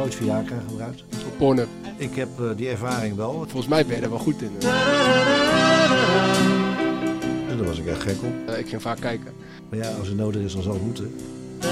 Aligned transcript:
Nooit 0.00 0.14
Viagra 0.14 0.56
gebruikt. 0.68 1.04
Porno. 1.38 1.64
Ik 1.96 2.14
heb 2.14 2.28
eh, 2.40 2.44
die 2.56 2.68
ervaring 2.68 3.16
wel. 3.16 3.32
Volgens 3.32 3.66
mij 3.66 3.86
ben 3.86 3.96
je 3.96 4.02
er 4.02 4.10
wel 4.10 4.18
goed 4.18 4.42
in. 4.42 4.50
En 7.48 7.56
daar 7.56 7.66
was 7.66 7.78
ik 7.78 7.86
echt 7.86 8.02
gek 8.02 8.16
op. 8.22 8.48
Eh, 8.48 8.58
ik 8.58 8.68
ging 8.68 8.82
vaak 8.82 9.00
kijken. 9.00 9.32
Maar 9.68 9.78
ja, 9.78 9.90
als 9.98 10.08
het 10.08 10.16
nodig 10.16 10.42
is, 10.42 10.52
dan 10.52 10.62
zal 10.62 10.72
het 10.72 10.82
moeten. 10.82 11.14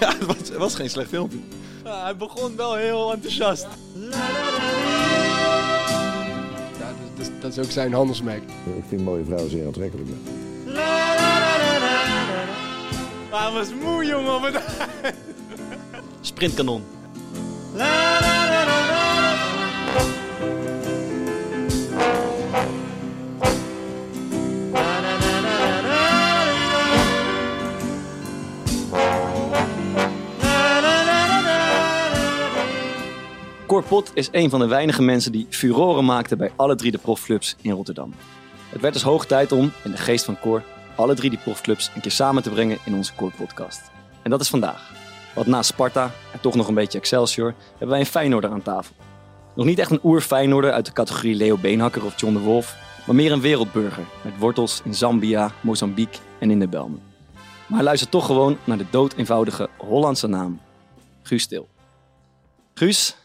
Ja, 0.00 0.08
het 0.18 0.26
was, 0.26 0.36
het 0.36 0.56
was 0.56 0.74
geen 0.74 0.90
slecht 0.90 1.08
filmpje. 1.08 1.38
Ja, 1.84 2.02
hij 2.02 2.16
begon 2.16 2.56
wel 2.56 2.74
heel 2.74 3.12
enthousiast. 3.12 3.66
Ja, 4.10 4.10
dat, 6.78 6.94
dat, 7.16 7.26
is- 7.26 7.30
dat 7.40 7.52
is 7.52 7.58
ook 7.58 7.70
zijn 7.70 7.92
handelsmerk. 7.92 8.42
Ik 8.76 8.84
vind 8.88 9.04
mooie 9.04 9.24
vrouwen 9.24 9.50
zeer 9.50 9.66
aantrekkelijk. 9.66 10.08
Hij 13.30 13.50
was 13.52 13.68
moe, 13.82 14.04
jongen. 14.04 14.40
Sprintkanon. 16.24 16.84
Cor 33.66 33.82
Pot 33.82 34.10
is 34.14 34.28
een 34.32 34.50
van 34.50 34.60
de 34.60 34.66
weinige 34.66 35.02
mensen 35.02 35.32
die 35.32 35.46
furoren 35.50 36.04
maakte 36.04 36.36
bij 36.36 36.52
alle 36.56 36.74
drie 36.74 36.90
de 36.90 36.98
profclubs 36.98 37.56
in 37.60 37.70
Rotterdam. 37.70 38.14
Het 38.68 38.80
werd 38.80 38.94
dus 38.94 39.02
hoog 39.02 39.26
tijd 39.26 39.52
om, 39.52 39.72
in 39.84 39.90
de 39.90 39.96
geest 39.96 40.24
van 40.24 40.38
Cor, 40.40 40.62
alle 40.96 41.14
drie 41.14 41.30
die 41.30 41.38
profclubs 41.38 41.90
een 41.94 42.00
keer 42.00 42.10
samen 42.10 42.42
te 42.42 42.50
brengen 42.50 42.78
in 42.84 42.94
onze 42.94 43.14
Cor 43.14 43.32
podcast. 43.36 43.80
En 44.22 44.30
dat 44.30 44.40
is 44.40 44.48
vandaag. 44.48 45.01
Want 45.34 45.46
na 45.46 45.62
Sparta 45.62 46.10
en 46.32 46.40
toch 46.40 46.54
nog 46.54 46.68
een 46.68 46.74
beetje 46.74 46.98
Excelsior 46.98 47.54
hebben 47.70 47.88
wij 47.88 48.00
een 48.00 48.06
Feyenoorder 48.06 48.50
aan 48.50 48.62
tafel. 48.62 48.94
Nog 49.54 49.66
niet 49.66 49.78
echt 49.78 49.90
een 49.90 50.00
oer-Feyenoorder 50.04 50.72
uit 50.72 50.86
de 50.86 50.92
categorie 50.92 51.34
Leo 51.34 51.56
Beenhakker 51.56 52.04
of 52.04 52.20
John 52.20 52.34
de 52.34 52.40
Wolf, 52.40 52.76
maar 53.06 53.16
meer 53.16 53.32
een 53.32 53.40
wereldburger 53.40 54.04
met 54.24 54.38
wortels 54.38 54.80
in 54.84 54.94
Zambia, 54.94 55.50
Mozambique 55.60 56.20
en 56.38 56.50
in 56.50 56.58
de 56.58 56.68
Belmen. 56.68 57.02
Maar 57.66 57.78
hij 57.78 57.82
luistert 57.82 58.10
toch 58.10 58.26
gewoon 58.26 58.58
naar 58.64 58.78
de 58.78 58.86
doodeenvoudige 58.90 59.68
Hollandse 59.78 60.26
naam. 60.26 60.60
Guus 61.22 61.42
Stil. 61.42 61.68
Guus, 62.74 63.16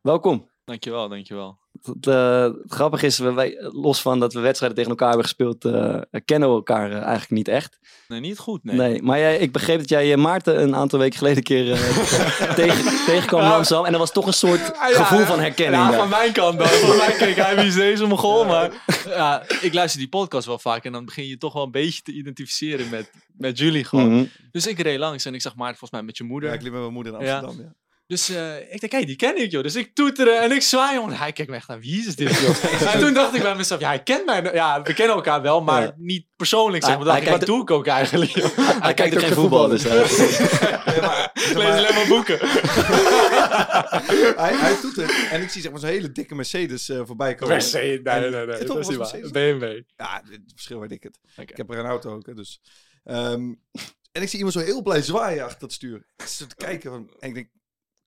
welkom. 0.00 0.48
Dankjewel, 0.64 1.08
dankjewel. 1.08 1.59
Het, 1.82 2.06
eh, 2.06 2.42
het 2.42 2.54
grappige 2.68 3.06
is, 3.06 3.18
we, 3.18 3.32
wij, 3.32 3.56
los 3.72 4.00
van 4.02 4.20
dat 4.20 4.32
we 4.32 4.40
wedstrijden 4.40 4.76
tegen 4.76 4.90
elkaar 4.92 5.08
hebben 5.08 5.26
gespeeld, 5.26 5.64
eh, 5.64 5.98
kennen 6.24 6.48
we 6.48 6.54
elkaar 6.54 6.90
eh, 6.90 6.96
eigenlijk 6.96 7.30
niet 7.30 7.48
echt. 7.48 7.78
Nee, 8.08 8.20
niet 8.20 8.38
goed, 8.38 8.64
Nee. 8.64 8.76
nee. 8.76 9.02
maar 9.02 9.18
jij, 9.18 9.38
ik 9.38 9.52
begreep 9.52 9.78
dat 9.78 9.88
jij 9.88 10.16
Maarten 10.16 10.62
een 10.62 10.74
aantal 10.76 10.98
weken 10.98 11.18
geleden 11.18 11.36
een 11.38 11.42
keer 11.42 11.72
eh, 11.72 12.54
tegen, 12.60 13.04
tegenkwam 13.06 13.40
in 13.40 13.46
Ja. 13.46 13.56
Amsterdam. 13.56 13.86
En 13.86 13.92
er 13.92 13.98
was 13.98 14.12
toch 14.12 14.26
een 14.26 14.32
soort 14.32 14.72
Ah, 14.78 14.90
ja, 14.90 15.04
gevoel 15.04 15.24
van 15.24 15.40
herkenning. 15.40 15.82
Ja, 15.82 15.92
van 15.92 16.08
mijn 16.08 16.32
kant 16.32 16.58
dan. 16.58 16.66
Van 16.68 16.96
mij 16.96 17.12
keek 17.18 17.36
hij 17.36 17.66
is 17.66 17.74
deze 17.74 18.06
Mongool. 18.06 18.44
Maar 18.44 18.70
ja, 19.06 19.42
ik 19.60 19.74
luister 19.74 20.00
die 20.00 20.08
podcast 20.08 20.46
wel 20.46 20.58
vaak. 20.58 20.84
En 20.84 20.92
dan 20.92 21.04
begin 21.04 21.26
je 21.26 21.38
toch 21.38 21.52
wel 21.52 21.62
een 21.64 21.70
beetje 21.70 22.02
te 22.02 22.12
identificeren 22.12 22.88
met, 22.88 23.10
met 23.36 23.58
jullie 23.58 23.84
gewoon. 23.84 24.12
Mhm. 24.14 24.24
Dus 24.52 24.66
ik 24.66 24.78
reed 24.78 24.98
langs 24.98 25.24
en 25.24 25.34
ik 25.34 25.40
zag 25.42 25.54
Maarten 25.56 25.78
volgens 25.78 26.00
mij 26.00 26.02
met 26.08 26.16
je 26.16 26.24
moeder. 26.24 26.48
Ja, 26.48 26.54
ik 26.54 26.62
liep 26.62 26.72
met 26.72 26.80
mijn 26.80 26.92
moeder 26.92 27.12
in 27.14 27.24
Ja. 27.24 27.38
Amsterdam. 27.38 27.66
Ja. 27.66 27.78
Dus 28.10 28.28
eh, 28.28 28.72
ik 28.72 28.80
denk, 28.80 28.92
hé, 28.92 29.04
die 29.04 29.16
ken 29.16 29.36
ik 29.42 29.50
joh. 29.50 29.62
Dus 29.62 29.76
ik 29.76 29.94
toeteren 29.94 30.40
en 30.40 30.52
ik 30.52 30.62
zwaai 30.62 30.94
jongen. 30.94 31.16
Hij 31.16 31.32
kijkt 31.32 31.50
me 31.50 31.56
echt 31.56 31.68
aan, 31.68 31.80
wie 31.80 32.06
is 32.06 32.16
dit 32.16 32.38
joh? 32.40 32.64
en 32.94 33.00
toen 33.00 33.14
dacht 33.14 33.34
ik 33.34 33.42
bij 33.42 33.54
mezelf, 33.54 33.80
ja, 33.80 33.88
hij 33.88 34.02
kent 34.02 34.26
mij. 34.26 34.42
Ja, 34.52 34.82
we 34.82 34.94
kennen 34.94 35.16
elkaar 35.16 35.42
wel, 35.42 35.60
maar 35.60 35.82
Ja. 35.82 35.94
niet 35.96 36.26
persoonlijk 36.36 36.84
zeg 36.84 36.98
maar. 36.98 37.06
Hij- 37.06 37.20
ik, 37.22 37.28
wat 37.28 37.46
doe 37.46 37.60
ik 37.60 37.70
ook 37.70 37.86
eigenlijk 37.86 38.30
joh? 38.30 38.56
Hij 38.82 38.94
kijkt 38.94 39.14
ook 39.14 39.22
geen 39.22 39.32
voetbal, 39.32 39.68
dus 39.68 39.84
Ik 41.50 41.56
lees 41.56 41.66
alleen 41.66 41.94
maar 41.94 42.06
boeken. 42.08 42.38
hij, 44.36 44.54
hij 44.56 44.76
doet 44.82 44.96
het. 44.96 45.28
En 45.30 45.42
ik 45.42 45.48
zie 45.50 45.62
zeg 45.62 45.70
maar 45.70 45.80
zo'n 45.80 45.88
hele 45.88 46.12
dikke 46.12 46.34
Mercedes 46.34 46.88
eh, 46.88 47.00
voorbij 47.04 47.34
komen. 47.34 47.54
Mercedes, 47.54 48.02
nee, 48.02 48.30
nee, 48.30 48.46
nee, 48.46 48.64
toch, 48.64 48.88
niet 48.88 48.96
was. 48.96 49.12
Mercedes? 49.12 49.30
BMW. 49.30 49.80
Ja, 49.96 50.22
het 50.30 50.40
verschil 50.54 50.80
weet 50.80 50.90
ik 50.92 51.02
het. 51.02 51.18
Ik 51.36 51.56
heb 51.56 51.70
er 51.70 51.78
een 51.78 51.86
auto 51.86 52.14
ook, 52.14 52.26
hè, 52.26 52.34
dus... 52.34 52.60
Ehm, 53.04 53.54
en 54.12 54.22
ik 54.22 54.28
zie 54.28 54.36
iemand 54.38 54.56
zo 54.56 54.60
heel 54.60 54.82
blij 54.82 55.02
zwaaien 55.02 55.44
achter 55.44 55.58
dat 55.60 55.72
stuur. 55.72 56.06
Ik 56.16 56.26
zit 56.26 56.48
te 56.48 56.54
kijken 56.54 56.90
van, 56.90 57.10
en 57.18 57.28
ik 57.28 57.34
denk, 57.34 57.48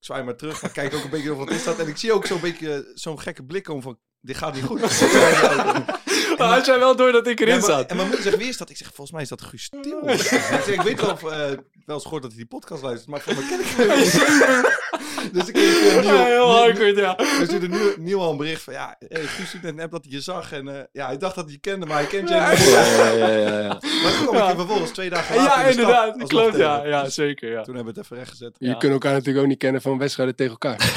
zwaai 0.06 0.24
maar 0.24 0.36
terug. 0.36 0.62
Maar 0.62 0.72
kijk 0.72 0.94
ook 0.94 1.04
een 1.04 1.10
beetje 1.10 1.28
van, 1.28 1.38
wat 1.38 1.52
is 1.52 1.64
dat? 1.64 1.80
En 1.80 1.88
ik 1.88 1.98
zie 1.98 2.14
ook 2.14 2.26
zo'n 2.26 2.42
beetje 2.42 2.92
zo'n 2.94 3.20
gekke 3.20 3.44
blik 3.44 3.64
komen 3.64 3.84
van, 3.84 4.00
dit 4.22 4.38
gaat 4.38 4.54
niet 4.54 4.64
goed. 4.64 4.82
Maar 6.48 6.58
had 6.58 6.66
jij 6.66 6.80
wel 6.80 6.96
door 6.96 7.12
dat 7.12 7.28
ik 7.28 7.40
erin 7.40 7.54
Ja, 7.54 7.60
maar- 7.60 7.70
zat? 7.70 7.90
En 7.90 7.96
mijn 7.96 8.08
moeder 8.08 8.26
zegt, 8.26 8.38
wie 8.38 8.48
is 8.48 8.58
dat? 8.58 8.70
Ik 8.70 8.78
zeg, 8.78 8.88
volgens 8.88 9.12
mij 9.12 9.22
is 9.22 9.30
dat 9.30 9.42
Guus 9.42 9.70
Til. 9.82 10.10
Ik 10.10 10.22
zeg, 10.22 10.68
ik 10.68 10.82
weet 10.82 11.02
wel 11.02 11.12
of, 11.12 11.24
eh, 11.24 11.38
wel 11.86 11.96
eens 11.96 12.04
gehoord 12.04 12.22
dat 12.22 12.32
hij 12.32 12.40
die 12.40 12.46
podcast 12.60 12.84
luistert, 12.84 13.10
maar 13.10 13.20
voor 13.22 13.34
mij 13.34 13.44
ken 13.50 13.60
ik 13.60 13.66
hem 13.76 13.98
niet. 13.98 15.34
Dus 15.34 15.48
ik 15.48 15.54
kreeg 15.54 16.04
Ja, 16.04 16.24
heel 16.24 16.46
nieuw, 16.48 16.56
awkward, 16.56 16.96
ja. 16.98 17.16
we 17.16 17.44
stuurde 17.46 17.68
nieuw, 17.68 17.94
nieuw 17.98 18.20
al 18.20 18.32
een 18.32 18.38
bericht 18.38 18.62
van, 18.64 18.74
ja, 18.74 18.96
hey, 19.08 19.22
Guus 19.24 19.48
stuurde 19.48 19.68
net 19.68 19.76
een 19.78 19.82
app 19.84 19.92
dat 19.92 20.04
hij 20.04 20.14
je 20.14 20.22
zag. 20.22 20.52
En 20.52 20.68
eh, 20.68 20.82
ja, 20.92 21.06
hij 21.06 21.18
dacht 21.18 21.36
dat 21.36 21.44
hij 21.44 21.54
je 21.54 21.60
kende, 21.60 21.86
maar 21.86 21.98
hij 21.98 22.06
kent 22.08 22.30
je 22.30 22.36
niet. 22.36 22.64
ja, 22.74 22.86
ja, 22.86 23.28
ja, 23.28 23.28
ja, 23.28 23.60
ja. 23.60 23.68
Maar 23.68 24.14
toen 24.18 24.28
kwam 24.28 24.36
ik 24.44 24.50
je 24.50 24.56
vervolgens 24.56 24.92
twee 24.92 25.10
dagen 25.10 25.36
later 25.36 25.52
Ja, 25.52 25.60
in 25.62 25.66
de 25.66 25.72
stad 25.74 25.82
inderdaad. 25.84 26.08
alsnog 26.12 26.30
Klopt, 26.30 26.52
tegen. 26.52 26.68
ja. 26.68 26.86
Ja, 26.86 27.04
Dus 27.04 27.14
zeker, 27.14 27.50
ja. 27.52 27.64
Toen 27.64 27.76
hebben 27.76 27.94
we 27.94 28.00
het 28.00 28.06
even 28.10 28.18
rechtgezet. 28.18 28.56
Je 28.60 28.78
kunt 28.78 28.92
elkaar 28.94 29.12
natuurlijk 29.14 29.40
ook 29.44 29.48
niet 29.50 29.58
kennen 29.58 29.82
van 29.82 29.98
wedstrijden 29.98 30.36
tegen 30.36 30.52
elkaar. 30.52 30.78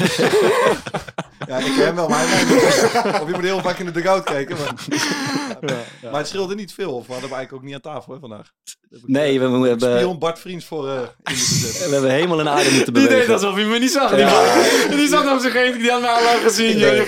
Ja, 1.47 1.57
ik 1.57 1.63
ken 1.75 1.85
hem 1.85 1.95
wel, 1.95 2.07
maar 2.07 2.19
hij. 2.23 3.21
Of 3.21 3.27
je 3.27 3.33
moet 3.33 3.43
heel 3.43 3.61
vaak 3.61 3.79
in 3.79 3.85
de 3.85 3.91
dugout 3.91 4.23
kijken. 4.23 4.57
Maar, 4.57 4.73
Ja, 5.61 5.75
ja. 6.01 6.09
maar 6.09 6.19
het 6.19 6.27
scheelde 6.27 6.55
niet 6.55 6.73
veel. 6.73 6.91
Of 6.95 7.05
we 7.07 7.11
hadden 7.11 7.29
hem 7.29 7.37
eigenlijk 7.37 7.53
ook 7.53 7.63
niet 7.63 7.73
aan 7.73 7.93
tafel 7.93 8.13
hè, 8.13 8.19
vandaag. 8.19 8.51
Heb 8.89 8.99
ik, 8.99 9.07
Nee, 9.07 9.39
eh, 9.39 9.51
we, 9.51 9.57
we, 9.57 9.67
hebben, 9.67 9.97
Spion 9.97 10.19
Bart 10.19 10.39
Vriends 10.39 10.65
voor 10.65 10.87
eh 10.89 10.93
in 10.93 11.01
moeten 11.23 11.37
zetten. 11.65 11.87
we 11.87 11.93
hebben 11.93 12.11
helemaal 12.11 12.39
een 12.39 12.49
aarde 12.49 12.71
moeten 12.71 12.93
Die 12.93 13.01
deed 13.01 13.11
bewegen. 13.11 13.33
alsof 13.33 13.55
hij 13.55 13.65
me 13.65 13.79
niet 13.79 13.91
zag. 13.91 14.15
Die, 14.15 14.25
man. 14.25 14.97
die 14.97 15.07
zat 15.07 15.31
op 15.33 15.39
zich 15.39 15.53
heen, 15.53 15.77
die 15.77 15.91
had 15.91 16.01
mij 16.01 16.09
al 16.09 16.23
lang 16.23 16.39
gezien. 16.41 16.77
Ik 16.77 17.07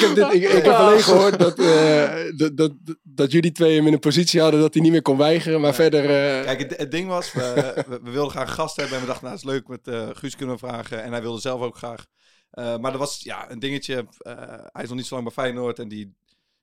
heb, 0.00 0.14
dit, 0.14 0.32
ik, 0.32 0.42
ik 0.42 0.64
heb 0.64 0.74
alleen 0.74 1.00
gehoord 1.02 1.38
dat, 1.38 1.58
eh, 1.58 2.08
dat, 2.36 2.56
dat, 2.56 2.72
dat 3.02 3.32
jullie 3.32 3.52
twee 3.52 3.76
hem 3.76 3.86
in 3.86 3.92
een 3.92 3.98
positie 3.98 4.40
hadden 4.40 4.60
dat 4.60 4.74
hij 4.74 4.82
niet 4.82 4.92
meer 4.92 5.02
kon 5.02 5.16
weigeren. 5.16 5.60
Maar 5.60 5.74
verder... 5.74 6.02
eh, 6.04 6.44
Kijk, 6.44 6.60
het, 6.60 6.74
het 6.76 6.90
ding 6.90 7.08
was, 7.08 7.32
we, 7.32 7.72
we, 7.88 8.00
we 8.02 8.10
wilden 8.10 8.30
graag 8.30 8.48
een 8.48 8.54
gast 8.54 8.76
hebben. 8.76 8.94
En 8.94 9.00
we 9.00 9.06
dachten, 9.06 9.24
nou, 9.26 9.36
het 9.38 9.46
is 9.46 9.52
leuk 9.52 9.68
met 9.68 9.88
eh 9.88 10.08
Guus 10.12 10.36
kunnen 10.36 10.54
we 10.54 10.66
vragen. 10.66 11.02
En 11.02 11.12
hij 11.12 11.22
wilde 11.22 11.40
zelf 11.40 11.60
ook 11.60 11.76
graag. 11.76 12.04
Eh, 12.52 12.76
maar 12.76 12.92
er 12.92 12.98
was 12.98 13.20
ja, 13.20 13.50
een 13.50 13.58
dingetje. 13.58 14.06
eh, 14.18 14.34
hij 14.72 14.82
is 14.82 14.88
nog 14.88 14.96
niet 14.96 15.06
zo 15.06 15.14
lang 15.14 15.26
bij 15.26 15.44
Feyenoord. 15.44 15.78
En 15.78 15.88
die, 15.88 16.14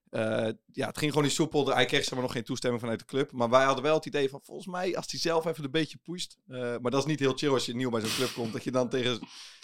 eh, 0.10 0.48
ja, 0.72 0.88
het 0.88 0.98
ging 0.98 1.12
gewoon 1.12 1.24
niet 1.24 1.36
soepel. 1.36 1.68
Hij 1.68 1.86
kreeg 1.86 2.04
zeg 2.04 2.14
maar, 2.14 2.22
nog 2.22 2.32
geen 2.32 2.44
toestemming 2.44 2.82
vanuit 2.82 3.00
de 3.00 3.06
club. 3.06 3.32
Maar 3.32 3.50
wij 3.50 3.64
hadden 3.64 3.84
wel 3.84 3.96
het 3.96 4.06
idee 4.06 4.30
van, 4.30 4.40
volgens 4.44 4.68
mij, 4.68 4.96
als 4.96 5.12
hij 5.12 5.20
zelf 5.20 5.46
even 5.46 5.64
een 5.64 5.72
beetje 5.72 5.98
pusht. 5.98 6.38
maar 6.48 6.92
dat 6.92 7.02
is 7.02 7.06
niet 7.06 7.20
heel 7.20 7.34
chill 7.34 7.52
als 7.52 7.66
je 7.66 7.76
nieuw 7.76 7.90
bij 7.90 8.02
zo'n 8.02 8.16
club 8.16 8.34
komt. 8.34 8.54
Dat 8.54 8.64
je 8.64 8.72
dan 8.72 8.90
tegen 8.90 9.20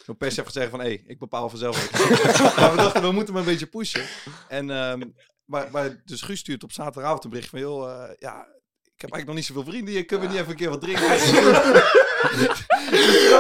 zo'n 0.05 0.17
pers 0.17 0.35
hebt 0.35 0.47
gezegd 0.47 0.69
van, 0.69 0.79
hé, 0.79 0.85
hey, 0.85 1.03
ik 1.07 1.19
bepaal 1.19 1.49
vanzelf. 1.49 1.91
maar 2.57 2.71
we 2.71 2.77
dachten, 2.77 3.01
we 3.01 3.11
moeten 3.11 3.33
hem 3.33 3.43
een 3.43 3.49
beetje 3.49 3.67
pushen. 3.67 4.05
En, 4.47 4.69
ehm, 4.69 5.01
maar, 5.45 5.71
maar 5.71 6.01
dus 6.05 6.21
Guus 6.21 6.39
stuurt 6.39 6.63
op 6.63 6.71
zaterdagavond 6.71 7.23
een 7.23 7.29
bericht 7.29 7.49
van, 7.49 7.59
joh, 7.59 8.09
ja... 8.19 8.53
Ik 8.95 9.01
heb 9.01 9.11
eigenlijk 9.11 9.25
nog 9.25 9.35
niet 9.35 9.45
zoveel 9.45 9.71
vrienden 9.71 9.93
hier. 9.93 10.05
Kunnen 10.05 10.27
we 10.27 10.31
niet 10.31 10.41
even 10.41 10.51
een 10.51 10.57
keer 10.57 10.69
wat 10.69 10.81
drinken? 10.81 11.03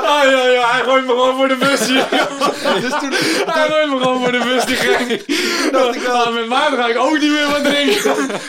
Ah, 0.03 0.23
ja, 0.31 0.47
ja, 0.47 0.71
hij 0.71 0.83
gooit 0.83 1.05
me 1.05 1.11
gewoon 1.11 1.35
voor 1.35 1.47
de 1.47 1.55
bus 1.55 1.87
hier. 1.87 2.07
dus 2.83 2.99
toen, 2.99 3.13
Hij 3.53 3.67
gooit 3.67 3.89
me 3.89 3.97
gewoon 3.97 4.21
voor 4.21 4.31
de 4.31 4.39
bus, 4.43 4.65
die 4.65 4.75
gek. 4.75 5.25
dacht 5.71 5.95
ik 5.95 6.01
wel. 6.01 6.15
Ah, 6.15 6.33
met 6.33 6.47
Maarten 6.47 6.77
ga 6.77 6.87
ik 6.87 6.97
ook 6.97 7.19
niet 7.19 7.31
meer 7.31 7.47
wat 7.47 7.63
drinken. 7.63 8.01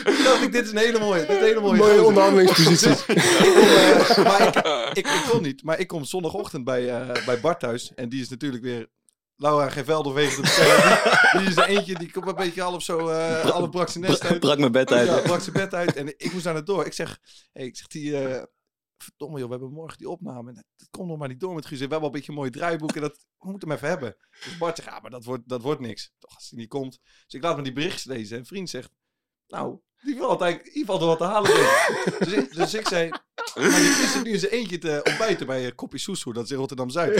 toen 0.05 0.25
dacht 0.25 0.43
ik, 0.43 0.53
dit 0.53 0.65
is 0.65 0.71
een 0.71 0.77
hele 0.77 0.99
mooie, 0.99 1.21
dit 1.21 1.31
is 1.31 1.37
een 1.37 1.43
hele 1.43 1.61
mooie, 1.61 1.77
mooie 1.77 1.91
gozer. 1.91 2.07
onderhandelingspositie. 2.07 2.91
Ik 2.91 3.23
kom, 3.39 4.25
eh, 4.25 4.25
maar 4.25 4.47
ik, 4.47 4.57
ik, 4.93 5.07
ik 5.07 5.25
kon 5.31 5.43
niet. 5.43 5.63
Maar 5.63 5.79
ik 5.79 5.87
kom 5.87 6.05
zondagochtend 6.05 6.65
bij, 6.65 6.89
eh, 6.89 7.25
bij 7.27 7.41
Bart 7.41 7.61
thuis. 7.61 7.93
En 7.95 8.09
die 8.09 8.21
is 8.21 8.29
natuurlijk 8.29 8.63
weer... 8.63 8.87
Laura 9.37 9.71
Gevelder 9.71 10.15
wegen 10.15 10.43
te 10.43 11.29
Die, 11.33 11.41
die 11.41 11.49
is 11.51 11.57
er 11.57 11.65
eentje, 11.69 11.95
die 11.99 12.11
komt 12.11 12.27
een 12.27 12.35
beetje 12.35 12.63
half 12.63 12.83
zo... 12.83 13.09
eh 13.09 13.41
half 13.51 13.71
brak 13.71 13.89
zijn 13.89 14.05
nest 14.05 14.19
Bra- 14.19 14.29
uit. 14.29 14.41
Brak 14.41 14.59
mijn 14.59 14.73
bed 14.73 14.93
uit. 14.93 15.09
Ja, 15.09 15.21
brak 15.23 15.41
zijn 15.41 15.57
bed 15.57 15.75
uit. 15.75 15.97
En 15.97 16.09
ik 16.09 16.33
moest 16.33 16.45
daar 16.45 16.55
naar 16.55 16.65
door. 16.65 16.87
Ik 16.87 16.93
zeg... 16.93 17.19
Hey, 17.53 17.67
ik 17.67 17.77
zeg 17.77 17.87
die... 17.87 18.19
eh, 18.19 18.43
verdomme 18.99 19.39
joh, 19.39 19.47
we 19.47 19.53
hebben 19.55 19.73
morgen 19.73 19.99
die 19.99 20.09
opname. 20.09 20.49
En 20.49 20.55
dat, 20.55 20.65
komt 20.91 21.09
nog 21.09 21.19
maar 21.19 21.29
niet 21.29 21.41
door 21.41 21.55
met 21.55 21.67
Guus. 21.67 21.79
We 21.79 21.81
hebben 21.81 21.99
al 22.01 22.07
een 22.07 22.13
beetje 22.13 22.29
een 22.29 22.39
mooi 22.39 22.51
draaiboek 22.51 22.95
en 22.95 23.01
dat, 23.01 23.27
we 23.39 23.51
moeten 23.51 23.69
hem 23.69 23.77
even 23.77 23.89
hebben. 23.89 24.17
Dus 24.45 24.59
Bart 24.59 24.77
zegt, 24.77 24.89
ja, 24.89 25.01
maar 25.01 25.11
dat 25.11 25.25
wordt, 25.25 25.49
dat 25.49 25.63
wordt 25.63 25.81
niks. 25.81 26.13
Toch, 26.19 26.35
als 26.35 26.51
hij 26.51 26.59
niet 26.59 26.69
komt. 26.69 26.99
Dus 27.03 27.35
ik 27.35 27.43
laat 27.43 27.57
me 27.57 27.63
die 27.63 27.73
berichtjes 27.73 28.05
lezen. 28.05 28.39
En 28.39 28.47
vriend 28.47 28.71
zegt, 28.71 28.91
nou, 29.47 29.79
die 30.07 30.17
valt 30.19 30.41
eigenlijk, 30.41 30.75
die 30.75 30.85
valt 30.85 31.01
er 31.01 31.07
wat 31.07 31.19
te 31.19 31.25
halen. 31.25 31.51
in. 31.51 31.67
dus, 32.19 32.33
ik, 32.33 32.55
dus 32.55 32.75
ik 32.75 32.89
zei, 32.89 33.09
maar 33.55 33.81
die 33.81 33.93
zit 33.93 34.25
nu 34.25 34.31
in 34.31 34.39
zijn 34.39 34.53
eentje 34.53 34.79
te 34.79 35.01
ontbijten 35.05 35.47
bij 35.47 35.65
uh, 35.65 35.71
Koppie 35.75 36.01
Soesoe. 36.01 36.33
Dat 36.33 36.45
is 36.45 36.51
in 36.51 36.57
Rotterdam-Zuid. 36.57 37.15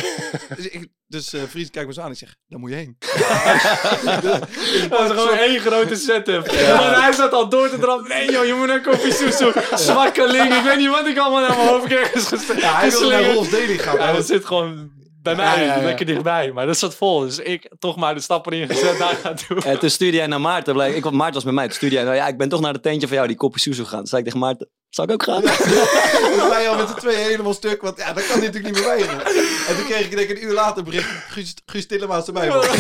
dus 0.57 0.69
ik, 0.69 0.89
dus 1.07 1.33
eh, 1.33 1.43
vriend 1.49 1.71
kijkt 1.71 1.89
me 1.89 1.95
zo 1.95 2.01
aan. 2.01 2.11
Ik 2.11 2.17
zeg, 2.17 2.37
daar 2.49 2.59
moet 2.59 2.71
je 2.71 2.77
heen. 2.77 2.97
Dat 4.89 4.99
was 4.99 5.11
gewoon 5.11 5.37
één 5.37 5.61
grote 5.61 5.95
setup. 5.97 6.47
Maar 6.47 7.03
hij 7.03 7.13
zat 7.13 7.33
al 7.33 7.49
door 7.49 7.69
te 7.69 7.79
trappen. 7.79 8.09
Nee 8.09 8.31
joh, 8.31 8.47
je 8.47 8.55
moet 8.55 8.67
naar 8.67 8.81
Koffie 8.81 9.13
Soesoe. 9.13 9.53
Zwakkeling. 9.75 10.55
Ik 10.55 10.63
weet 10.63 10.77
niet 10.79 10.91
wat 10.91 11.07
ik 11.07 11.19
allemaal 11.19 11.49
naar 11.49 11.57
mijn 11.57 11.69
hoofd 11.69 11.87
kreeg. 11.87 12.11
geslingerd. 12.11 12.61
Ja, 12.61 12.75
hij 12.75 12.91
wilde 12.91 13.09
naar 13.09 13.33
Rolf 13.33 13.49
Daily 13.49 13.79
gaan. 13.79 13.97
Ja, 13.97 14.13
dat 14.13 14.27
zit 14.27 14.45
gewoon 14.45 14.96
bij 15.35 15.35
mij, 15.45 15.45
Ja, 15.65 15.67
ja, 15.67 15.77
ja. 15.77 15.85
lekker 15.85 16.07
dichtbij. 16.07 16.53
Maar 16.53 16.67
dat 16.67 16.79
zat 16.79 16.95
vol. 16.95 17.21
Dus 17.21 17.39
ik 17.39 17.71
toch 17.79 17.97
maar 17.97 18.15
de 18.15 18.21
stap 18.21 18.47
erin 18.47 18.69
gezet 18.69 18.99
daar 18.99 19.15
gaan 19.23 19.37
doen. 19.49 19.59
En 19.59 19.79
toen 19.79 19.91
stuurde 19.91 20.17
jij 20.17 20.27
naar 20.27 20.41
Maarten. 20.41 20.75
Blijk, 20.75 20.95
ik, 20.97 21.11
Maarten 21.11 21.35
was 21.35 21.45
met 21.45 21.55
mij. 21.55 21.65
Toen 21.65 21.75
stuurde 21.75 21.95
jij, 21.95 22.05
nou 22.05 22.17
ja, 22.17 22.27
ik 22.27 22.39
ben 22.39 22.49
toch 22.49 22.61
naar 22.61 22.73
de 22.73 22.81
tentje 22.81 23.07
van 23.07 23.17
jou, 23.17 23.29
die 23.29 23.37
koppie 23.37 23.61
Suzu 23.61 23.85
gaan. 23.85 23.99
Toen 23.99 24.07
zei 24.07 24.21
ik 24.21 24.27
tegen 24.27 24.41
Maarten, 24.41 24.69
zal 24.97 25.05
ik 25.05 25.11
ook 25.13 25.23
gaan? 25.23 25.43
We 25.43 26.47
waren 26.51 26.69
al 26.71 26.77
met 26.77 26.89
z'n 26.89 26.95
tweeën 26.95 27.19
helemaal 27.19 27.55
stuk. 27.55 27.83
Want 27.83 27.99
ja, 27.99 28.13
dat 28.13 28.27
kan 28.27 28.39
hij 28.39 28.47
natuurlijk 28.47 28.75
niet 28.75 28.85
meer 28.85 28.95
weigeren. 28.97 29.25
En 29.69 29.77
toen 29.77 29.85
kreeg 29.85 30.01
ik 30.01 30.17
denk 30.17 30.29
ik 30.31 30.37
een 30.39 30.45
uur 30.45 30.53
later 30.53 30.79
een 30.79 30.85
bericht. 30.85 31.09
Guus, 31.29 31.55
Guus 31.67 31.87
erbij. 31.87 32.51
voor. 32.51 32.67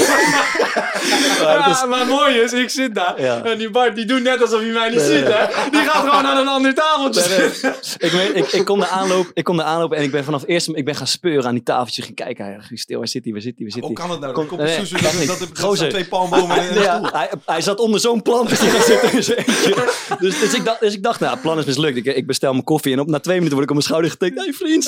Ja, 1.40 1.68
Ja, 1.68 1.86
maar 1.86 2.06
mooi 2.06 2.34
is, 2.38 2.52
ik 2.52 2.70
zit 2.70 2.94
daar. 2.94 3.20
Ja. 3.22 3.42
En 3.44 3.58
die 3.58 3.70
Bart, 3.70 3.94
die 3.96 4.04
doet 4.04 4.22
net 4.22 4.40
alsof 4.42 4.60
hij 4.60 4.68
mij 4.70 4.88
niet 4.90 5.00
ziet, 5.00 5.24
hè. 5.26 5.70
Die 5.70 5.80
gaat 5.80 6.08
gewoon 6.08 6.26
aan 6.26 6.36
een 6.36 6.48
ander 6.48 6.74
tafeltje 6.74 7.20
zitten. 7.22 7.74
ik, 7.98 8.12
weet, 8.12 8.36
ik, 8.36 8.52
ik, 8.52 8.64
kom 8.64 8.80
de 8.80 8.86
aanloop, 8.88 9.30
ik 9.34 9.44
kom 9.44 9.56
de 9.56 9.62
aanloop 9.62 9.92
en 9.92 10.02
ik 10.02 10.10
ben 10.10 10.24
vanaf 10.24 10.42
eerst 10.46 10.68
ik 10.72 10.84
ben 10.84 10.94
gaan 10.94 11.06
speuren 11.06 11.44
aan 11.46 11.54
die 11.54 11.62
tafeltjes. 11.62 12.04
Gaan 12.04 12.14
kijken, 12.14 12.44
hij, 12.44 12.56
Guus, 12.60 12.80
stil, 12.80 12.98
waar 12.98 13.08
zit 13.08 13.24
hij, 13.24 13.32
waar 13.32 13.42
zit 13.42 13.54
hij, 13.56 13.62
waar 13.64 13.72
zit 13.72 13.82
Hoe 13.84 13.92
hij? 13.92 14.02
kan 14.02 14.10
het 14.10 14.20
nou? 14.20 14.32
Kom- 14.32 14.42
Dat 14.42 14.56
komt 14.56 14.62
nee, 14.68 14.78
Suzu, 14.78 14.94
kan 14.94 15.26
dat, 15.26 15.38
dat, 15.56 15.76
dat, 15.78 15.90
twee 15.90 16.04
palmbomen 16.04 16.56
en 16.56 16.76
een 16.76 16.82
Ja, 16.82 16.96
stoel. 16.98 17.10
hij, 17.18 17.30
hij 17.46 17.60
zat 17.60 17.78
onder 17.78 18.00
zo'n 18.00 18.22
plant 18.22 18.48
dus 18.48 18.58
zitten 18.58 19.10
in. 19.12 19.16
Dus, 20.18 20.38
dus, 20.40 20.54
ik 20.54 20.64
dacht, 20.64 20.80
dus 20.80 20.94
ik 20.94 21.02
dacht, 21.02 21.20
nou, 21.20 21.32
het 21.32 21.42
plan 21.42 21.58
is 21.58 21.64
mislukt. 21.64 22.05
Ik, 22.06 22.16
ik 22.16 22.26
bestel 22.26 22.52
mijn 22.52 22.64
koffie 22.64 22.92
en 22.92 23.00
op, 23.00 23.06
na 23.06 23.20
twee 23.20 23.36
minuten 23.36 23.56
word 23.58 23.70
ik 23.70 23.76
op 23.76 23.82
mijn 23.82 23.88
schouder 23.88 24.10
getikt. 24.10 24.36
Hey, 24.44 24.52
vriend, 24.52 24.84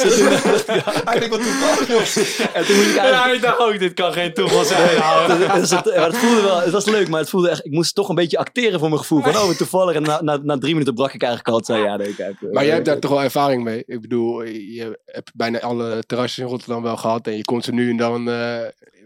denkt, 1.17 1.29
wat 1.35 1.43
toevallig 1.43 1.89
joh. 1.89 2.47
En 2.55 2.67
toen 2.67 2.77
moet 2.77 2.85
ik 2.87 2.95
Ja, 2.95 3.03
eigenlijk... 3.03 3.35
ik 3.35 3.43
dacht 3.43 3.59
ook, 3.59 3.79
dit 3.79 3.95
kan 3.95 4.13
geen 4.13 4.35
toeval 4.35 4.65
zijn. 4.65 5.61
Dus, 5.61 5.71
het, 5.71 5.85
maar 5.85 6.07
het 6.07 6.17
voelde 6.17 6.41
wel, 6.43 6.61
het 6.61 6.71
was 6.71 6.85
leuk, 6.85 7.09
maar 7.09 7.21
het 7.21 7.31
voelde 7.31 7.49
echt, 7.49 7.65
ik 7.65 7.73
moest 7.73 7.95
toch 7.95 8.09
een 8.09 8.15
beetje 8.15 8.39
acteren 8.39 8.79
voor 8.79 8.89
mijn 8.89 9.01
gevoel. 9.01 9.21
Van, 9.23 9.37
oh, 9.37 9.47
wat 9.47 9.57
toevallig. 9.57 9.95
En 9.95 10.03
na, 10.03 10.23
na, 10.23 10.39
na 10.43 10.59
drie 10.59 10.73
minuten 10.73 10.95
brak 10.95 11.13
ik 11.15 11.23
eigenlijk 11.23 11.51
al. 11.53 11.57
Het 11.57 11.67
zei, 11.67 11.83
ja, 11.83 11.97
nee, 11.97 12.15
kijk. 12.15 12.37
eh, 12.43 12.53
Maar 12.53 12.65
jij 12.65 12.75
hebt 12.75 12.87
daar 12.87 12.99
toch 12.99 13.11
wel 13.11 13.23
ervaring 13.23 13.65
mee. 13.65 13.83
Ik 13.87 14.01
bedoel, 14.01 14.43
je 14.45 14.99
hebt 15.07 15.31
bijna 15.35 15.61
alle 15.61 16.03
terrasjes 16.07 16.39
in 16.39 16.51
Rotterdam 16.51 16.83
wel 16.83 16.97
gehad. 16.97 17.27
En 17.27 17.37
je 17.37 17.45
komt 17.45 17.65
ze 17.65 17.73
nu 17.73 17.91
en 17.91 17.97
dan 17.97 18.29
eh, 18.31 18.57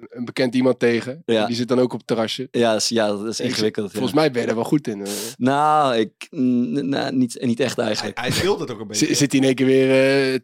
een 0.08 0.24
bekend 0.24 0.54
iemand 0.54 0.78
tegen. 0.78 1.22
Ja. 1.26 1.46
Die 1.46 1.56
zit 1.56 1.68
dan 1.68 1.78
ook 1.80 1.92
op 1.92 1.98
het 1.98 2.06
terrasje. 2.06 2.48
Ja, 2.50 2.74
is- 2.74 2.88
ja, 2.88 3.06
dat 3.06 3.26
is 3.26 3.40
Ik- 3.40 3.46
ingewikkeld. 3.46 3.86
ja. 3.86 3.92
Volgens 3.92 4.14
mij 4.14 4.30
ben 4.30 4.42
je 4.42 4.48
er 4.48 4.54
wel 4.54 4.64
goed 4.64 4.88
in. 4.88 5.04
eh. 5.06 5.12
Nou, 5.36 5.96
ik, 5.96 6.12
nou, 6.30 7.14
niet, 7.16 7.36
niet 7.40 7.60
echt 7.60 7.78
eigenlijk. 7.78 8.18
hij 8.20 8.30
speelt 8.30 8.60
het 8.60 8.70
ook 8.70 8.80
een 8.80 8.86
beetje. 8.86 9.06
Z- 9.14 9.18
Zit 9.18 9.32
hij 9.32 9.40
in 9.40 9.46
één 9.46 9.54
keer 9.54 9.66
weer 9.66 9.90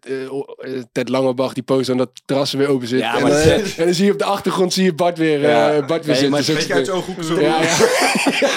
eh, 0.00 0.82
Ted 0.92 1.08
Langebach 1.08 1.52
die 1.52 1.62
post 1.62 1.86
dan 1.86 1.96
dat 1.96 2.08
het 2.14 2.22
terras 2.24 2.52
weer 2.52 2.68
open 2.68 2.88
zit. 2.88 3.00
Ja, 3.00 3.14
en, 3.16 3.20
dan, 3.20 3.30
en 3.76 3.84
dan 3.84 3.94
zie 3.94 4.04
je 4.04 4.12
op 4.12 4.18
de 4.18 4.24
achtergrond 4.24 4.72
zie 4.72 4.84
je 4.84 4.94
Bart 4.94 5.18
weer, 5.18 5.44
eh, 5.44 5.50
Ja. 5.50 5.86
Bart 5.86 5.88
weer 5.88 5.98
Nee, 6.04 6.14
zitten. 6.14 6.30
maar 6.30 6.42
Zo- 6.42 6.54
Beetje 6.54 6.74
uit 6.74 6.90
ooghoeken 6.90 7.24
zo. 7.24 7.40
ja, 7.40 7.62
ja. 7.62 7.70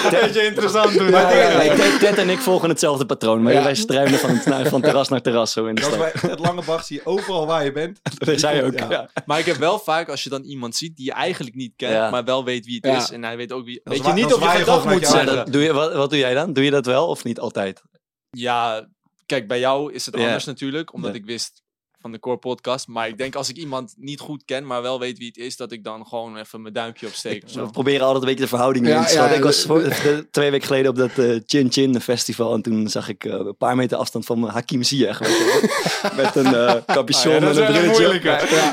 een 0.04 0.10
beetje 0.20 0.42
interessant 0.46 0.92
doen. 0.98 1.10
Nee, 1.10 1.68
Ted, 1.76 1.98
Ted 2.00 2.18
en 2.18 2.30
ik 2.30 2.38
volgen 2.38 2.68
hetzelfde 2.68 3.06
patroon. 3.06 3.42
Maar 3.42 3.52
Ja. 3.52 3.62
wij 3.62 3.74
struinen 3.74 4.18
van, 4.18 4.36
van 4.66 4.80
terras 4.80 5.08
naar 5.08 5.22
terras 5.22 5.52
zo 5.52 5.66
in 5.66 5.74
de 5.74 5.80
Dat 5.80 5.90
is 5.90 5.96
stad. 5.96 6.12
bij 6.22 6.30
het 6.30 6.38
lange 6.40 6.62
bach 6.64 6.84
zie 6.84 6.96
je 6.96 7.06
overal 7.06 7.46
waar 7.46 7.64
je 7.64 7.72
bent. 7.72 8.00
Dat 8.18 8.40
zei 8.40 8.56
je 8.56 8.62
ook. 8.62 8.78
Ja. 8.78 8.86
Ja. 8.90 9.10
Maar 9.26 9.38
ik 9.38 9.44
heb 9.46 9.56
wel 9.56 9.78
vaak, 9.78 10.08
als 10.08 10.22
je 10.24 10.30
dan 10.30 10.42
iemand 10.42 10.76
ziet 10.76 10.91
die 10.96 11.04
je 11.04 11.12
eigenlijk 11.12 11.56
niet 11.56 11.72
kent, 11.76 11.92
Ja. 11.92 12.10
maar 12.10 12.24
wel 12.24 12.44
weet 12.44 12.66
wie 12.66 12.76
het 12.76 12.84
Ja. 12.84 12.96
is. 12.96 13.10
En 13.10 13.24
hij 13.24 13.36
weet 13.36 13.52
ook 13.52 13.64
wie... 13.64 13.80
Weet 13.84 14.04
je 14.04 14.12
niet 14.12 14.32
of 14.34 14.42
je 14.42 14.48
gedag 14.58 14.84
moet 14.84 15.06
zeggen. 15.06 15.36
dat, 15.36 15.52
doe 15.52 15.62
je, 15.62 15.72
wat, 15.72 15.94
wat 15.94 16.10
doe 16.10 16.18
jij 16.18 16.34
dan? 16.34 16.52
Doe 16.52 16.64
je 16.64 16.70
dat 16.70 16.86
wel 16.86 17.06
of 17.08 17.24
niet 17.24 17.40
altijd? 17.40 17.82
Ja, 18.30 18.88
kijk, 19.26 19.48
bij 19.48 19.58
jou 19.58 19.92
is 19.92 20.06
het 20.06 20.16
Ja. 20.16 20.24
anders 20.24 20.44
natuurlijk, 20.44 20.92
omdat 20.92 21.10
Ja. 21.12 21.16
ik 21.18 21.24
wist 21.24 21.61
van 22.02 22.12
de 22.12 22.18
Core 22.20 22.36
Podcast. 22.36 22.88
Maar 22.88 23.08
ik 23.08 23.18
denk 23.18 23.34
als 23.34 23.48
ik 23.48 23.56
iemand 23.56 23.94
niet 23.96 24.20
goed 24.20 24.42
ken, 24.44 24.66
maar 24.66 24.82
wel 24.82 24.98
weet 24.98 25.18
wie 25.18 25.26
het 25.26 25.36
is, 25.36 25.56
dat 25.56 25.72
ik 25.72 25.84
dan 25.84 26.06
gewoon 26.06 26.36
even 26.36 26.62
mijn 26.62 26.74
duimpje 26.74 27.06
opsteek. 27.06 27.42
We 27.42 27.50
zo. 27.50 27.66
proberen 27.66 28.00
altijd 28.06 28.22
een 28.22 28.28
beetje 28.28 28.44
de 28.44 28.48
verhouding 28.50 28.86
Ja, 28.86 28.96
in 28.96 29.02
te 29.02 29.08
schatten. 29.08 29.30
ja, 29.30 29.36
ik 29.36 29.42
was 29.44 29.62
voor- 29.62 29.88
twee 30.30 30.50
weken 30.50 30.66
geleden 30.66 30.90
op 30.90 30.96
dat 30.96 31.18
eh, 31.18 31.38
Chin 31.46 31.72
Chin 31.72 32.00
festival. 32.00 32.54
En 32.54 32.62
toen 32.62 32.88
zag 32.88 33.08
ik 33.08 33.24
eh, 33.24 33.32
een 33.32 33.56
paar 33.56 33.76
meter 33.76 33.96
afstand 33.98 34.24
van 34.24 34.40
me 34.40 34.48
Hakim 34.48 34.82
Ziyech. 34.82 35.18
weet 35.18 35.28
je 35.28 35.60
wel. 36.02 36.10
Met 36.24 36.36
een 36.36 36.54
eh 36.54 36.74
capuchon 36.86 37.32
Ah, 37.32 37.42
en 37.42 37.56
een 37.56 37.66
brilletje. 37.92 38.20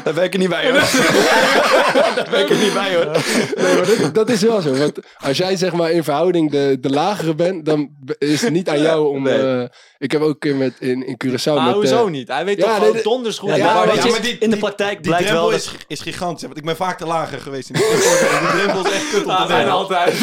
Daar 0.04 0.14
ben 0.14 0.24
ik 0.24 0.34
er 0.34 0.40
niet 0.40 0.50
bij 0.50 0.64
hoor. 0.72 0.80
Daar 2.16 2.28
ben 2.32 2.40
ik 2.42 2.50
er 2.50 2.58
niet 2.58 2.74
bij 2.74 2.96
hoor. 2.96 3.06
Nee, 3.56 3.76
maar 3.76 3.86
dat, 4.02 4.14
dat 4.16 4.30
is 4.30 4.42
wel 4.42 4.62
zo. 4.62 4.74
Want 4.76 5.00
als 5.18 5.38
jij 5.38 5.56
zeg 5.56 5.74
maar 5.74 5.92
in 5.92 6.04
verhouding 6.04 6.52
de, 6.52 6.78
de 6.82 6.90
lagere 6.90 7.36
bent, 7.36 7.66
dan 7.66 7.90
is 8.18 8.42
het 8.42 8.52
niet 8.52 8.70
aan 8.70 8.82
jou 8.82 9.08
om... 9.16 9.24
Nee. 9.24 9.68
Ik 10.00 10.12
heb 10.12 10.22
ook 10.22 10.30
een 10.30 10.40
keer 10.40 10.56
met, 10.56 10.74
in, 10.80 11.06
in 11.08 11.18
Curaçao 11.26 11.54
Maar 11.54 11.66
met... 11.66 11.74
hoezo 11.74 12.06
eh, 12.06 12.12
niet? 12.12 12.28
Hij 12.28 12.46
weet 12.46 12.58
ja, 12.58 12.64
toch 12.64 12.72
nee, 12.72 12.80
gewoon 12.82 12.96
de- 12.96 13.04
donders 13.04 13.38
goed. 13.38 13.50
Ja, 13.50 13.56
Ja, 13.56 13.66
maar 13.66 13.76
maar 13.76 13.86
weet 13.88 13.96
ja, 13.96 14.04
je, 14.06 14.10
maar 14.12 14.22
die- 14.22 14.38
in 14.38 14.50
de 14.50 14.58
praktijk 14.58 14.92
Die 15.04 15.12
blijkt 15.12 15.30
wel 15.32 15.48
drempel 15.48 15.72
dat... 15.72 15.80
is, 15.80 15.86
is 15.88 16.00
gigantisch. 16.02 16.44
Want 16.46 16.58
ik 16.58 16.64
ben 16.66 16.76
vaak 16.76 16.98
te 16.98 17.06
lager 17.06 17.40
geweest 17.40 17.70
in 17.70 17.76
die. 17.76 17.84
Die 17.90 18.50
drempel 18.62 18.86
is 18.86 18.92
echt 18.94 19.10
kut 19.10 19.26
Ja, 19.26 19.48
zijn 19.48 19.60
nemen. 19.60 19.74
altijd. 19.74 20.14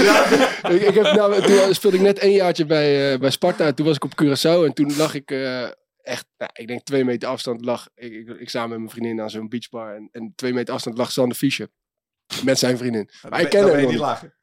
ik, 0.68 0.82
ik 0.82 0.94
heb, 0.94 1.12
nou, 1.14 1.42
toen 1.42 1.74
speelde 1.74 1.96
ik 1.96 2.02
net 2.02 2.18
één 2.18 2.32
jaartje 2.32 2.66
bij, 2.66 3.12
eh, 3.12 3.18
bij 3.18 3.30
Sparta. 3.30 3.72
Toen 3.72 3.86
was 3.86 3.96
ik 3.96 4.04
op 4.04 4.22
Curaçao 4.22 4.64
en 4.64 4.72
toen 4.74 4.96
lag 4.96 5.14
ik 5.14 5.30
eh, 5.30 5.62
echt, 6.02 6.26
nou, 6.38 6.50
ik 6.54 6.66
denk 6.66 6.84
twee 6.84 7.04
meter 7.04 7.28
afstand 7.28 7.64
lag. 7.64 7.88
Ik, 7.94 8.12
ik, 8.12 8.28
ik 8.40 8.50
samen 8.50 8.68
met 8.68 8.78
mijn 8.78 8.90
vriendin 8.90 9.20
aan 9.20 9.30
zo'n 9.30 9.48
beachbar. 9.48 9.94
En, 9.94 10.08
en 10.12 10.32
twee 10.36 10.52
meter 10.52 10.74
afstand 10.74 10.98
lag 10.98 11.10
Sander 11.12 11.36
Fischer. 11.36 11.68
Met 12.44 12.58
zijn 12.58 12.78
vriendin. 12.78 13.10
Maar 13.28 13.40
ik 13.40 13.48
ken 13.50 13.66
hem 13.68 13.76
niet 13.80 13.88
niet. 13.88 13.98
lager. 13.98 14.35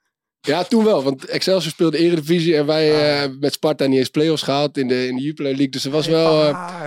Ja, 0.47 0.63
toen 0.63 0.83
wel. 0.83 1.03
Want 1.03 1.25
Excelsior 1.25 1.71
speelde 1.71 1.97
Eredivisie 1.97 2.55
en 2.57 2.65
wij 2.65 3.21
eh, 3.23 3.29
met 3.39 3.53
Sparta 3.53 3.85
niet 3.85 3.99
eens 3.99 4.09
play-offs 4.09 4.41
gehaald 4.43 4.77
in 4.77 4.87
de, 4.87 5.07
in 5.07 5.15
de 5.15 5.21
Jupiler 5.21 5.49
League. 5.51 5.69
Dus 5.69 5.85
er 5.85 5.91
was 5.91 6.07
wel... 6.07 6.41
eh, 6.43 6.49
Ah, 6.49 6.85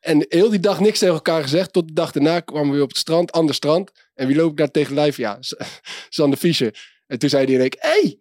en- 0.00 0.26
heel 0.28 0.50
die 0.50 0.60
dag 0.60 0.80
niks 0.80 0.98
tegen 0.98 1.14
elkaar 1.14 1.42
gezegd. 1.42 1.72
Tot 1.72 1.86
de 1.88 1.92
dag 1.94 2.12
daarna 2.12 2.40
kwamen 2.40 2.66
we 2.68 2.72
weer 2.74 2.82
op 2.82 2.88
het 2.88 2.98
strand, 2.98 3.32
ander 3.32 3.54
strand. 3.54 3.90
En 4.14 4.26
wie 4.26 4.36
loop 4.36 4.50
ik 4.50 4.56
daar 4.56 4.70
tegen 4.70 4.94
lijf? 4.94 5.16
Ja, 5.16 5.38
Sander 6.08 6.38
Fischer. 6.38 6.88
En 7.06 7.18
toen 7.18 7.28
zei 7.28 7.44
hij 7.44 7.54
in 7.54 7.60
één 7.60 7.68
keer, 7.70 7.80
hey! 7.82 8.18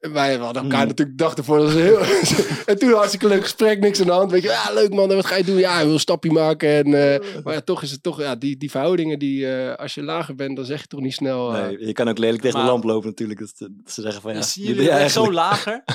Wij 0.00 0.36
hadden 0.36 0.62
elkaar 0.62 0.78
Hmm. 0.78 0.88
natuurlijk 0.88 1.18
dag 1.18 1.34
ervoor. 1.34 1.56
Dat 1.58 1.72
was 1.72 1.82
heel... 1.82 1.98
en 2.66 2.78
toen 2.78 2.92
hartstikke 2.92 3.28
leuk 3.28 3.42
gesprek, 3.42 3.80
niks 3.80 4.00
aan 4.00 4.06
de 4.06 4.12
hand. 4.12 4.30
Weet 4.30 4.42
je, 4.42 4.48
ja, 4.48 4.72
leuk 4.72 4.92
man, 4.94 5.08
wat 5.08 5.26
ga 5.26 5.36
je 5.36 5.44
doen? 5.44 5.56
Ja, 5.56 5.74
hij 5.74 5.84
wil 5.84 5.92
een 5.92 6.00
stapje 6.00 6.30
maken. 6.32 6.68
En, 6.68 6.84
eh, 7.14 7.42
maar 7.44 7.54
ja, 7.54 7.60
toch 7.60 7.82
is 7.82 7.90
het 7.90 8.02
toch, 8.02 8.20
ja, 8.20 8.34
die, 8.36 8.56
die 8.56 8.70
verhoudingen, 8.70 9.18
die, 9.18 9.52
eh, 9.52 9.74
als 9.74 9.94
je 9.94 10.02
lager 10.02 10.34
bent, 10.34 10.56
dan 10.56 10.64
zeg 10.64 10.80
je 10.80 10.86
toch 10.86 11.00
niet 11.00 11.14
snel... 11.14 11.54
eh, 11.54 11.62
Nee, 11.66 11.86
je 11.86 11.92
kan 11.92 12.08
ook 12.08 12.18
lelijk 12.18 12.40
tegen 12.42 12.56
Maar- 12.56 12.66
de 12.66 12.72
lamp 12.72 12.84
lopen 12.84 13.08
natuurlijk. 13.08 13.40
Dat, 13.40 13.52
ze- 13.56 13.74
dat 13.82 13.92
ze 13.92 14.02
zeggen 14.02 14.22
van 14.22 14.34
ja, 14.34 14.42
Zie 14.42 14.74
je 14.74 14.82
je 14.82 14.88
bent 14.90 15.10
zo 15.10 15.32
lager? 15.32 15.82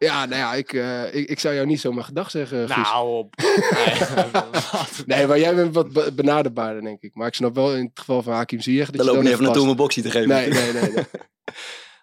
Ja, 0.00 0.26
nou 0.26 0.40
ja, 0.40 0.54
ik, 0.54 0.72
ik, 1.14 1.28
ik 1.28 1.38
zou 1.40 1.54
jou 1.54 1.66
niet 1.66 1.80
zomaar 1.80 2.04
gedag 2.04 2.30
zeggen, 2.30 2.68
Guus. 2.68 2.76
Nou, 2.86 3.08
op. 3.18 3.34
Nee, 5.06 5.26
maar 5.26 5.38
jij 5.38 5.54
bent 5.54 5.74
wat 5.74 5.92
be- 5.92 6.12
benaderbaarder, 6.14 6.82
denk 6.82 7.00
ik. 7.02 7.14
Maar 7.14 7.26
ik 7.26 7.34
snap 7.34 7.54
wel 7.54 7.74
in 7.74 7.84
het 7.84 7.98
geval 7.98 8.22
van 8.22 8.32
Hakim 8.32 8.60
Ziyech 8.60 8.86
dat 8.90 8.96
Dan 8.96 9.04
je 9.04 9.12
loop 9.12 9.14
dan 9.16 9.26
ik 9.26 9.32
even 9.32 9.44
naartoe 9.44 9.62
om 9.62 9.68
een 9.68 9.76
boxie 9.76 10.02
te 10.02 10.10
geven. 10.10 10.28
Nee, 10.28 10.48
nee, 10.48 10.72
nee. 10.72 10.82
nee. 10.92 11.04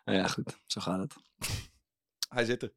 Nou 0.06 0.18
ja, 0.18 0.28
goed. 0.28 0.58
Zo 0.66 0.82
gaat 0.82 1.00
het. 1.00 1.14
Hij 2.30 2.46
zit 2.46 2.62
er. 2.62 2.72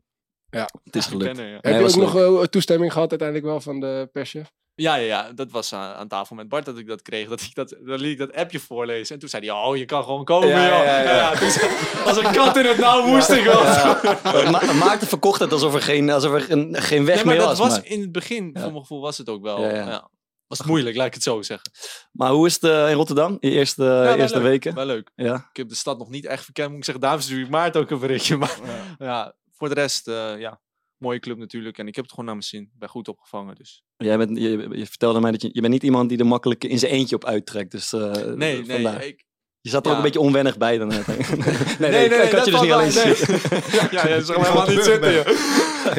Het 0.85 0.97
is 0.97 1.07
gelukt. 1.07 1.39
er, 1.39 1.47
ja. 1.47 1.53
Heb 1.55 1.63
Nee, 1.65 1.73
je 1.73 1.79
ook 1.79 1.85
was 1.85 1.97
nog 1.97 2.17
eh, 2.17 2.43
toestemming 2.43 2.93
gehad 2.93 3.11
uiteindelijk 3.11 3.49
wel 3.49 3.61
van 3.61 3.81
de 3.81 4.09
perschef? 4.13 4.51
Ja, 4.75 4.95
ja, 4.95 5.05
ja, 5.07 5.33
dat 5.33 5.51
was 5.51 5.73
aan, 5.73 5.95
aan 5.95 6.09
tafel 6.09 6.37
met 6.37 6.49
Bart 6.49 6.65
dat 6.65 6.79
ik 6.79 6.87
dat 6.87 7.03
kreeg. 7.03 7.29
Dat 7.29 7.41
ik 7.41 7.55
dat, 7.55 7.69
dan 7.85 8.01
liet 8.01 8.13
ik 8.13 8.19
dat 8.19 8.33
appje 8.35 8.59
voorlezen. 8.61 9.15
En 9.15 9.21
toen 9.21 9.29
zei 9.29 9.47
hij, 9.47 9.55
oh, 9.57 9.77
je 9.77 9.85
kan 9.85 10.05
gewoon 10.05 10.25
komen, 10.25 10.49
Ja, 10.49 10.69
joh. 10.69 10.85
ja, 10.85 11.01
ja. 11.01 11.35
dus 11.35 11.63
als 12.05 12.17
een 12.17 12.33
kat 12.33 12.57
in 12.57 12.65
het 12.65 12.79
nauw 12.79 13.07
moest 13.07 13.29
ik 13.31 13.45
wel. 13.45 13.63
Ja. 13.63 14.01
Ma 14.51 14.73
Maarten 14.73 15.09
verkocht 15.09 15.41
het 15.41 15.53
alsof 15.53 15.75
er 15.75 15.83
geen, 15.83 16.11
alsof 16.11 16.33
er 16.33 16.51
een, 16.51 16.77
geen 16.83 17.05
weg 17.05 17.15
Nee, 17.17 17.25
maar 17.25 17.35
meer 17.35 17.47
dat 17.47 17.59
was. 17.59 17.69
was 17.69 17.79
maar, 17.79 17.87
in 17.87 18.01
het 18.01 18.13
begin, 18.13 18.51
Ja. 18.55 18.61
voor 18.61 18.71
mijn 18.71 18.81
gevoel, 18.81 19.01
was 19.01 19.19
het 19.19 19.29
ook 19.29 19.43
wel. 19.43 19.61
Ja, 19.61 19.69
Ja, 19.69 19.87
ja. 19.87 20.09
Was 20.49 20.59
het 20.59 20.67
moeilijk, 20.67 20.97
laat 20.97 21.07
ik 21.07 21.15
het 21.15 21.23
zo 21.23 21.43
zeggen. 21.43 21.71
maar 22.13 22.31
hoe 22.31 22.47
is 22.47 22.55
het 22.55 22.65
eh, 22.65 22.89
in 22.91 22.95
Rotterdam? 22.97 23.37
Je 23.41 23.51
eerste, 23.51 23.83
Ja, 23.83 23.89
wel 24.03 24.17
eerste 24.17 24.37
leuk, 24.39 24.47
weken? 24.47 24.75
Wel 24.75 24.87
leuk. 24.87 25.11
Ja. 25.17 25.35
Ik 25.35 25.57
heb 25.57 25.69
de 25.69 25.75
stad 25.75 25.99
nog 25.99 26.09
niet 26.11 26.27
echt 26.27 26.45
verkend, 26.45 26.69
moet 26.69 26.79
ik 26.79 26.85
zeggen. 26.85 27.03
Daarom 27.03 27.21
stuur 27.21 27.41
ik 27.41 27.49
Maarten 27.51 27.81
ook 27.81 27.91
een 27.91 27.99
berichtje. 27.99 28.37
Maar 28.37 28.59
ja, 28.99 29.35
voor 29.53 29.69
de 29.69 29.75
rest, 29.75 30.09
eh, 30.09 30.39
ja, 30.39 30.61
mooie 30.97 31.19
club 31.19 31.39
natuurlijk. 31.39 31.79
En 31.79 31.87
ik 31.89 31.95
heb 31.95 32.05
het 32.05 32.11
gewoon 32.13 32.27
naar 32.27 32.35
mijn 32.37 32.47
zin. 32.49 32.63
Ik 32.63 32.79
ben 32.79 32.89
goed 32.89 33.09
opgevangen, 33.09 33.55
dus. 33.55 33.83
Jij 33.97 34.17
bent, 34.19 34.39
je, 34.39 34.69
je 34.73 34.87
vertelde 34.87 35.21
mij 35.21 35.31
dat 35.31 35.43
je, 35.43 35.49
je 35.53 35.61
bent 35.61 35.73
niet 35.73 35.83
iemand 35.83 36.09
die 36.09 36.19
er 36.19 36.27
makkelijk 36.27 36.65
in 36.65 36.79
zijn 36.79 36.93
eentje 36.93 37.17
op 37.17 37.25
uittrekt. 37.25 37.71
Dus, 37.71 37.93
eh, 37.93 38.13
Nee, 38.13 38.65
vandaar. 38.67 38.99
nee. 38.99 39.09
Ik, 39.09 39.25
Je 39.61 39.71
zat 39.71 39.85
er 39.87 39.91
ook 39.91 39.97
een 39.97 40.03
beetje 40.03 40.21
onwennig 40.21 40.57
bij 40.59 40.79
dan. 40.79 40.89
net. 40.89 41.07
nee, 41.79 41.91
nee, 41.91 42.05
ik 42.05 42.33
had 42.33 42.45
je 42.45 42.51
dus 42.51 42.53
dat 42.53 42.63
niet 42.63 42.73
alleen 42.73 42.95
nee. 42.95 43.05
ja, 43.79 43.89
ja, 43.91 44.09
je 44.15 44.23
zag 44.25 44.37
Die 44.37 44.39
me 44.39 44.45
helemaal 44.45 44.69
niet 44.69 44.85
zitten. 44.85 45.25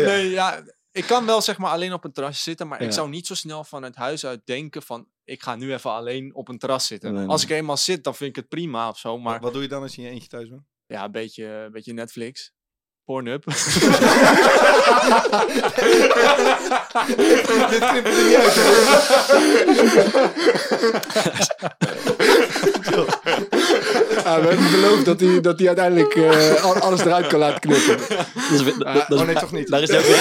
Nee, 0.05 0.29
ja, 0.29 0.63
ik 0.91 1.03
kan 1.05 1.25
wel 1.25 1.41
zeg 1.41 1.57
maar 1.57 1.71
alleen 1.71 1.93
op 1.93 2.03
een 2.03 2.11
terras 2.11 2.43
zitten, 2.43 2.67
maar 2.67 2.79
Ja. 2.81 2.85
ik 2.87 2.93
zou 2.93 3.09
niet 3.09 3.27
zo 3.27 3.35
snel 3.35 3.63
van 3.63 3.83
het 3.83 3.95
huis 3.95 4.25
uit 4.25 4.41
denken 4.45 4.81
van 4.83 5.07
ik 5.23 5.41
ga 5.43 5.55
nu 5.55 5.73
even 5.73 5.91
alleen 5.91 6.35
op 6.35 6.47
een 6.47 6.57
terras 6.57 6.87
zitten. 6.87 7.11
Nee, 7.11 7.19
nee. 7.21 7.29
Als 7.29 7.43
ik 7.43 7.49
eenmaal 7.49 7.77
zit, 7.77 8.03
dan 8.03 8.15
vind 8.15 8.29
ik 8.29 8.35
het 8.35 8.47
prima 8.47 8.89
of 8.89 8.97
zo, 8.97 9.17
maar 9.17 9.39
Wat 9.39 9.53
doe 9.53 9.61
je 9.61 9.67
dan 9.67 9.81
als 9.81 9.95
je 9.95 10.01
in 10.01 10.07
je 10.07 10.13
eentje 10.13 10.27
thuis 10.29 10.49
bent? 10.49 10.61
ja, 10.85 11.03
een 11.03 11.11
beetje, 11.11 11.45
een 11.45 11.71
beetje 11.71 11.93
Netflix. 11.93 12.51
Pornhub. 13.03 13.43
Dit 17.69 17.85
knipt 17.85 18.07
er 18.07 18.25
niet 18.25 18.35
uit. 18.35 18.55
Ja, 24.29 24.41
we 24.41 24.47
hebben 24.47 24.71
beloofd 24.71 25.05
dat 25.05 25.19
hij, 25.19 25.41
dat 25.41 25.57
hij 25.59 25.67
uiteindelijk 25.67 26.15
eh, 26.15 26.63
al- 26.63 26.75
alles 26.79 26.99
eruit 26.99 27.27
kan 27.27 27.39
laten 27.39 27.59
knippen. 27.59 27.97
Dat 28.07 28.51
is, 28.51 28.63
dat, 28.63 28.79
dat 28.79 29.09
is- 29.11 29.17
Oh 29.19 29.25
nee, 29.25 29.35
toch 29.35 29.51
niet. 29.51 29.67
Daar 29.67 29.81
is 29.81 29.89
hij 29.89 29.99
ook 29.99 30.05
weer 30.05 30.17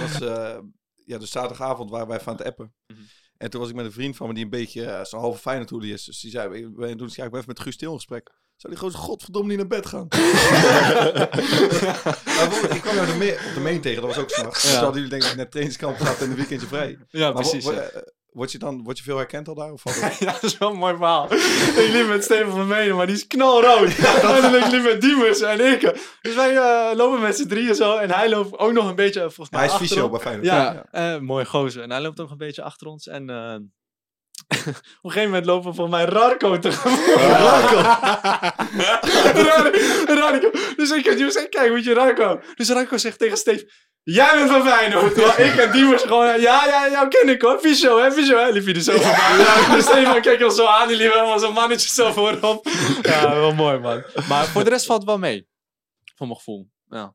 was, 0.02 0.20
eh, 0.20 0.58
ja, 1.06 1.18
dus 1.18 1.30
zaterdagavond 1.30 1.90
waren 1.90 2.08
wij 2.08 2.20
van 2.20 2.36
het 2.36 2.46
appen. 2.46 2.74
Mhm. 2.86 2.98
En 3.36 3.50
toen 3.50 3.60
was 3.60 3.68
ik 3.68 3.74
met 3.76 3.84
een 3.84 3.92
vriend 3.92 4.16
van 4.16 4.28
me 4.28 4.34
die 4.34 4.44
een 4.44 4.50
beetje 4.50 4.84
eh, 4.84 5.04
zo'n 5.04 5.20
halve 5.20 5.40
fijne 5.40 5.64
toelie 5.64 5.92
is. 5.92 6.04
Dus 6.04 6.20
die 6.20 6.30
zei, 6.30 6.48
we 6.76 6.96
doen 6.96 7.08
ja, 7.12 7.24
ik 7.24 7.30
ben 7.30 7.40
even 7.40 7.44
met 7.46 7.60
Guus 7.60 7.76
Til 7.76 7.88
in 7.90 7.94
gesprek. 7.96 8.30
Zou 8.56 8.72
die 8.72 8.82
gozer 8.82 8.98
godverdomme 8.98 9.48
niet 9.48 9.56
naar 9.58 9.66
bed 9.66 9.86
gaan? 9.86 10.06
maar 12.24 12.74
ik 12.74 12.80
kwam 12.80 12.94
jou 12.94 13.06
de 13.06 13.14
me- 13.18 13.44
op 13.48 13.54
de 13.54 13.60
main 13.62 13.80
tegen, 13.80 14.02
dat 14.02 14.14
was 14.14 14.22
ook 14.24 14.30
s'nachts. 14.30 14.62
Dus 14.62 14.70
Ja. 14.72 14.76
hadden 14.80 15.02
jullie 15.02 15.18
denk 15.18 15.30
ik 15.30 15.36
net 15.36 15.50
trainingskamp 15.50 15.96
gehad 15.96 16.20
en 16.20 16.30
een 16.30 16.36
weekendje 16.36 16.66
vrij. 16.66 16.98
Ja, 17.08 17.32
Maar 17.32 17.42
precies. 17.42 17.64
ja. 17.64 17.90
Word 18.34 18.52
je 18.52 18.58
dan 18.58 18.82
word 18.82 18.98
je 18.98 19.04
veel 19.04 19.16
herkend 19.16 19.48
al 19.48 19.54
daar? 19.54 19.72
Of 19.72 19.80
valt 19.80 20.00
het? 20.00 20.18
Ja, 20.24 20.32
dat 20.32 20.42
is 20.42 20.58
wel 20.58 20.70
een 20.70 20.76
mooi 20.76 20.96
verhaal. 20.96 21.32
ik 21.32 21.88
liep 21.92 22.06
met 22.06 22.24
Steven 22.24 22.50
van 22.50 22.66
Menen, 22.66 22.96
maar 22.96 23.06
die 23.06 23.14
is 23.16 23.26
knalrood. 23.26 23.98
en 24.44 24.54
ik 24.54 24.70
liep 24.70 24.82
met 24.82 25.00
Diemers 25.00 25.40
en 25.40 25.60
ik. 25.72 25.80
Dus 26.20 26.34
wij 26.34 26.56
eh, 26.56 26.96
lopen 26.96 27.20
met 27.20 27.36
z'n 27.36 27.46
drieën 27.46 27.74
zo. 27.74 27.96
En 27.96 28.10
hij 28.10 28.28
loopt 28.28 28.58
ook 28.58 28.72
nog 28.72 28.88
een 28.88 28.94
beetje, 28.94 29.20
eh, 29.20 29.26
volgens 29.26 29.50
mij, 29.50 29.60
hij 29.60 29.68
is 29.68 29.76
fysio 29.76 30.08
bij 30.08 30.20
Feyenoord. 30.20 30.46
Ja, 30.46 30.84
eh, 30.90 31.18
mooi 31.18 31.44
gozer. 31.44 31.82
En 31.82 31.90
hij 31.90 32.00
loopt 32.00 32.20
ook 32.20 32.30
een 32.30 32.36
beetje 32.36 32.62
achter 32.62 32.86
ons. 32.86 33.06
En 33.06 33.30
eh, 33.30 33.54
op 34.68 34.74
een 35.02 35.10
gegeven 35.10 35.28
moment 35.28 35.46
lopen 35.46 35.70
we 35.70 35.76
volgens 35.76 35.96
mij 35.96 36.04
Rarko 36.04 36.58
tegemoet. 36.58 37.14
Rarko. 37.16 37.76
Rarko. 40.14 40.50
Dus 40.76 40.90
ik 40.90 41.06
en 41.06 41.18
Jules, 41.18 41.48
kijk, 41.48 41.70
moet 41.70 41.84
je 41.84 41.94
Rarko. 41.94 42.40
Dus 42.54 42.68
Rarko 42.68 42.96
zegt 42.96 43.18
tegen 43.18 43.36
Steve... 43.36 43.70
Jij 44.04 44.30
bent 44.34 44.50
van 44.50 44.62
Feyenoord. 44.62 45.14
Terwijl 45.14 45.52
ik 45.52 45.58
en 45.58 45.72
Diemers 45.72 46.02
gewoon... 46.02 46.40
Ja, 46.40 46.66
ja, 46.66 46.90
jou 46.90 47.08
ken 47.08 47.28
ik 47.28 47.42
hoor. 47.42 47.58
Fysio, 47.58 47.98
hè, 47.98 48.12
fysio, 48.12 48.36
hè. 48.36 48.50
Liep 48.50 48.66
je 48.66 48.74
er 48.74 48.80
zo 48.80 48.92
voorbij. 48.92 49.74
Dus 49.76 50.20
keek 50.20 50.44
ons 50.44 50.54
zo 50.54 50.66
aan. 50.66 50.88
Die 50.88 50.96
liep 50.96 51.12
helemaal 51.12 51.38
zo'n 51.38 51.52
mannetje 51.52 51.88
zo 51.88 52.12
voorop. 52.12 52.68
Ja, 53.02 53.34
wel 53.34 53.54
mooi, 53.54 53.78
man. 53.78 54.02
Maar 54.28 54.46
voor 54.46 54.64
de 54.64 54.70
rest 54.70 54.86
valt 54.86 55.00
het 55.00 55.08
wel 55.08 55.18
mee. 55.18 55.48
Voor 56.16 56.26
mijn 56.26 56.38
gevoel. 56.38 56.68
Ja. 56.88 57.14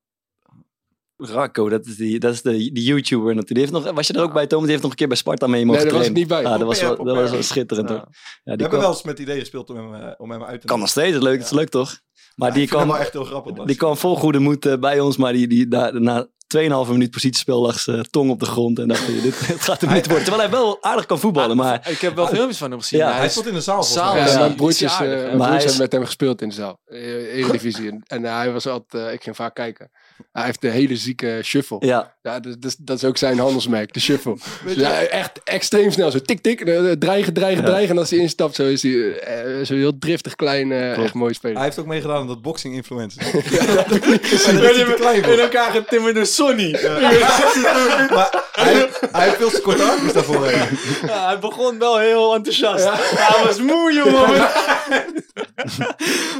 Racco, 1.17 1.69
dat 1.69 1.85
is, 1.85 1.95
die, 1.95 2.19
dat 2.19 2.33
is 2.33 2.41
de, 2.41 2.51
die 2.51 2.83
YouTuber 2.83 3.35
natuurlijk. 3.35 3.47
Die 3.47 3.57
heeft 3.57 3.71
nog, 3.71 3.95
was 3.95 4.07
je 4.07 4.13
er 4.13 4.21
ook 4.21 4.33
bij, 4.33 4.47
Thomas? 4.47 4.63
Die 4.63 4.71
heeft 4.71 4.81
nog 4.83 4.91
een 4.91 4.97
keer 4.97 5.07
bij 5.07 5.17
Sparta 5.17 5.47
mee 5.47 5.65
mogen 5.65 5.81
Nee, 5.81 5.91
daar 5.91 5.99
was 5.99 6.09
niet 6.09 6.27
bij. 6.27 6.45
Ah, 6.45 6.57
dat, 6.57 6.67
was 6.67 6.81
wel, 6.81 7.03
dat 7.03 7.15
was 7.15 7.31
wel 7.31 7.43
schitterend 7.43 7.89
Ja. 7.89 7.95
hoor. 7.95 8.05
Ja, 8.05 8.11
We 8.11 8.17
die 8.43 8.49
hebben 8.51 8.67
kwam, 8.67 8.79
wel 8.81 8.89
eens 8.89 9.03
met 9.03 9.17
het 9.17 9.27
idee 9.27 9.39
gespeeld 9.39 9.69
om 9.69 9.75
hem, 9.75 9.93
eh, 9.93 10.11
om 10.17 10.31
hem 10.31 10.43
uit 10.43 10.61
te 10.61 10.67
kan 10.67 10.79
nog 10.79 10.89
steeds, 10.89 11.11
dat 11.13 11.21
is 11.21 11.27
leuk, 11.27 11.37
dat 11.37 11.45
is 11.45 11.57
leuk 11.57 11.69
toch? 11.69 11.99
Maar 12.35 12.53
die 12.53 12.67
kwam, 12.67 12.87
wel 12.87 12.97
echt 12.97 13.13
heel 13.13 13.23
grappig. 13.23 13.65
die 13.65 13.75
kwam 13.75 13.97
vol 13.97 14.15
goede 14.15 14.39
moed 14.39 14.65
eh, 14.65 14.77
bij 14.77 14.99
ons, 14.99 15.17
maar 15.17 15.33
die, 15.33 15.47
die, 15.47 15.67
na, 15.67 15.91
na 15.91 16.27
2,5 16.57 16.91
minuut 16.91 17.11
positiespel 17.11 17.61
lag 17.61 17.79
zijn 17.79 18.09
tong 18.09 18.29
op 18.29 18.39
de 18.39 18.45
grond. 18.45 18.79
En 18.79 18.87
dacht, 18.87 19.05
je, 19.05 19.21
dit, 19.21 19.39
dit 19.47 19.61
gaat 19.61 19.81
hem 19.81 19.93
niet 19.93 20.05
worden. 20.05 20.23
Terwijl 20.25 20.49
hij 20.49 20.57
wel 20.59 20.77
aardig 20.83 21.05
kan 21.05 21.19
voetballen, 21.19 21.57
maar 21.57 21.89
Ik 21.89 21.99
heb 21.99 22.15
wel 22.15 22.27
filmpjes 22.27 22.57
van 22.57 22.71
hem 22.71 22.79
gezien. 22.79 22.99
Ja, 22.99 23.13
hij 23.13 23.29
stond 23.29 23.47
in 23.47 23.53
de 23.53 23.61
zaal. 23.61 23.85
Ja, 23.93 24.13
mijn 24.39 24.55
broertjes, 24.55 24.91
eh, 24.93 24.99
mijn 24.99 25.09
Maar 25.09 25.27
broertjes 25.27 25.47
hij 25.47 25.55
is- 25.57 25.63
hebben 25.63 25.81
met 25.81 25.91
hem 25.91 26.05
gespeeld 26.05 26.41
in 26.41 26.49
de 26.49 26.55
zaal. 26.55 26.79
Eh, 26.85 27.35
Eredivisie. 27.37 27.99
En, 28.07 28.23
hij 28.23 28.51
was 28.51 28.67
altijd, 28.67 29.05
eh, 29.07 29.13
ik 29.13 29.23
ging 29.23 29.35
vaak 29.35 29.53
kijken. 29.55 29.91
Hij 30.31 30.45
heeft 30.45 30.63
een 30.63 30.71
hele 30.71 30.95
zieke 30.95 31.39
shuffle. 31.43 31.77
Ja, 31.79 32.15
ja, 32.21 32.39
dus, 32.39 32.55
dus- 32.59 32.75
dat 32.75 32.97
is 32.97 33.03
ook 33.03 33.17
zijn 33.17 33.39
handelsmerk, 33.39 33.93
de 33.93 33.99
shuffle. 33.99 34.37
Dus 34.65 34.75
ja, 34.75 35.01
echt 35.01 35.43
extreem 35.43 35.91
snel. 35.91 36.11
Zo 36.11 36.19
tik, 36.19 36.41
tik, 36.41 36.61
eh, 36.61 36.91
dreigen, 36.91 37.33
dreigen, 37.33 37.61
Ja. 37.63 37.69
dreigen. 37.69 37.89
En 37.89 37.97
als 37.97 38.09
hij 38.09 38.19
instapt, 38.19 38.55
zo 38.55 38.63
is 38.63 38.83
hij 38.83 39.19
eh, 39.19 39.65
zo 39.65 39.73
heel 39.73 39.97
driftig 39.99 40.35
klein, 40.35 40.71
eh, 40.71 40.97
echt 41.03 41.13
mooi 41.13 41.33
speler. 41.33 41.55
Hij 41.55 41.65
heeft 41.65 41.79
ook 41.79 41.85
meegedaan 41.85 42.17
aan 42.17 42.27
dat 42.27 42.41
boxing 42.41 42.73
influencer. 42.75 43.23
Ja, 43.59 43.85
in 45.33 45.39
elkaar 45.39 45.71
getimmerde 45.71 46.25
Sonny. 46.25 46.71
Maar 48.13 48.43
hij, 48.51 48.89
hij 49.11 49.23
heeft 49.23 49.35
veel 49.35 49.49
te 49.49 49.61
korte 49.61 49.83
armpjes 49.83 50.13
daarvoor. 50.13 50.45
hij 50.45 51.39
begon 51.39 51.79
wel 51.79 51.97
heel 51.99 52.35
enthousiast. 52.35 52.83
Hij 52.93 53.43
was 53.45 53.59
moe, 53.61 53.93
jongen. 53.93 54.47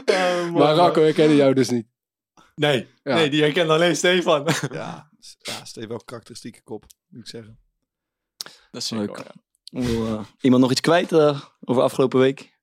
Ja, 0.05 0.35
mooi, 0.51 0.51
Maar 0.51 0.75
Racco, 0.75 1.03
ik 1.03 1.13
kende 1.15 1.35
jou 1.35 1.53
dus 1.53 1.69
niet. 1.69 1.85
Nee, 2.59 2.87
Ja. 3.03 3.15
nee, 3.15 3.29
die 3.29 3.41
herkent 3.41 3.69
alleen 3.69 3.95
Stefan. 3.95 4.47
Ja, 4.71 5.09
ja 5.49 5.65
Steve 5.65 5.87
wel 5.87 6.03
karakteristieke 6.05 6.61
kop, 6.63 6.85
moet 7.07 7.21
ik 7.21 7.27
zeggen. 7.27 7.59
Dat 8.71 8.81
is 8.81 8.89
Leuk. 8.89 9.23
eh, 9.69 10.25
iemand 10.39 10.61
nog 10.61 10.71
iets 10.71 10.81
kwijt 10.81 11.11
eh, 11.11 11.41
over 11.59 11.81
afgelopen 11.83 12.19
week? 12.19 12.57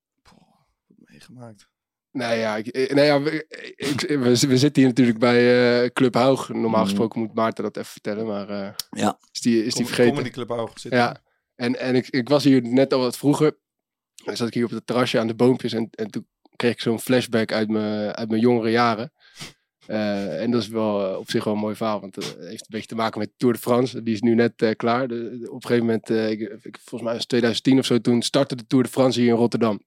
Meegemaakt. 0.87 1.69
Nee, 2.11 2.39
ja, 2.39 2.57
ik, 2.57 2.95
nee, 2.95 3.05
ja 3.05 3.23
we, 3.23 3.45
ik, 3.77 4.01
we, 4.01 4.19
we 4.49 4.59
zitten 4.59 4.83
hier 4.83 4.87
natuurlijk 4.87 5.19
bij 5.19 5.83
eh, 5.83 5.91
Club 5.91 6.15
Haug. 6.15 6.49
Normaal 6.49 6.71
Mhm. 6.71 6.83
gesproken 6.85 7.21
moet 7.21 7.35
Maarten 7.35 7.65
dat 7.65 7.77
even 7.77 7.91
vertellen, 7.93 8.27
maar 8.27 8.49
eh, 8.49 8.73
Ja. 8.91 9.19
is 9.33 9.41
die, 9.41 9.65
is 9.65 9.75
die 9.75 9.85
Com- 9.85 9.87
vergeten? 9.87 10.13
Comedy 10.13 10.31
Club 10.35 10.49
Haug 10.49 10.79
zitten. 10.79 11.01
Ja, 11.01 11.23
en, 11.55 11.79
en 11.79 11.95
ik, 11.95 12.09
ik 12.09 12.29
was 12.29 12.45
hier 12.45 12.63
net 12.63 12.93
al 12.93 13.01
wat 13.01 13.17
vroeger. 13.17 13.59
Dan 14.25 14.37
zat 14.37 14.49
ik 14.49 14.55
hier 14.55 14.65
op 14.65 14.71
het 14.71 14.87
terrasje 14.87 15.19
aan 15.19 15.27
de 15.27 15.35
boompjes 15.35 15.73
en, 15.73 15.89
en 15.91 16.11
toen 16.11 16.29
kreeg 16.57 16.73
ik 16.73 16.81
zo'n 16.81 17.01
flashback 17.01 17.53
uit 17.53 17.69
mijn, 17.69 18.13
uit 18.13 18.29
mijn 18.29 18.41
jongere 18.41 18.71
jaren. 18.71 19.13
Eh, 19.87 20.43
en 20.43 20.51
dat 20.51 20.63
is 20.63 20.69
wel 20.69 21.07
eh, 21.07 21.19
op 21.19 21.31
zich 21.31 21.45
wel 21.45 21.55
een 21.55 21.61
mooi 21.61 21.75
verhaal, 21.75 22.01
want 22.01 22.15
het 22.15 22.37
heeft 22.39 22.61
een 22.61 22.67
beetje 22.69 22.87
te 22.87 22.95
maken 22.95 23.19
met 23.19 23.31
Tour 23.37 23.55
de 23.55 23.61
France. 23.61 24.03
Die 24.03 24.15
is 24.15 24.21
nu 24.21 24.35
net 24.35 24.63
eh, 24.63 24.71
klaar. 24.77 25.05
Op 25.05 25.11
een 25.11 25.61
gegeven 25.61 25.85
moment, 25.85 26.11
eh, 26.11 26.31
ik, 26.31 26.49
volgens 26.61 27.03
mij 27.03 27.13
was 27.13 27.21
het 27.21 27.29
2010 27.29 27.79
of 27.79 27.87
zo, 27.87 28.01
toen 28.01 28.23
startte 28.23 28.57
de 28.57 28.67
Tour 28.67 28.85
de 28.85 28.91
France 28.91 29.21
hier 29.21 29.29
in 29.29 29.37
Rotterdam. 29.37 29.81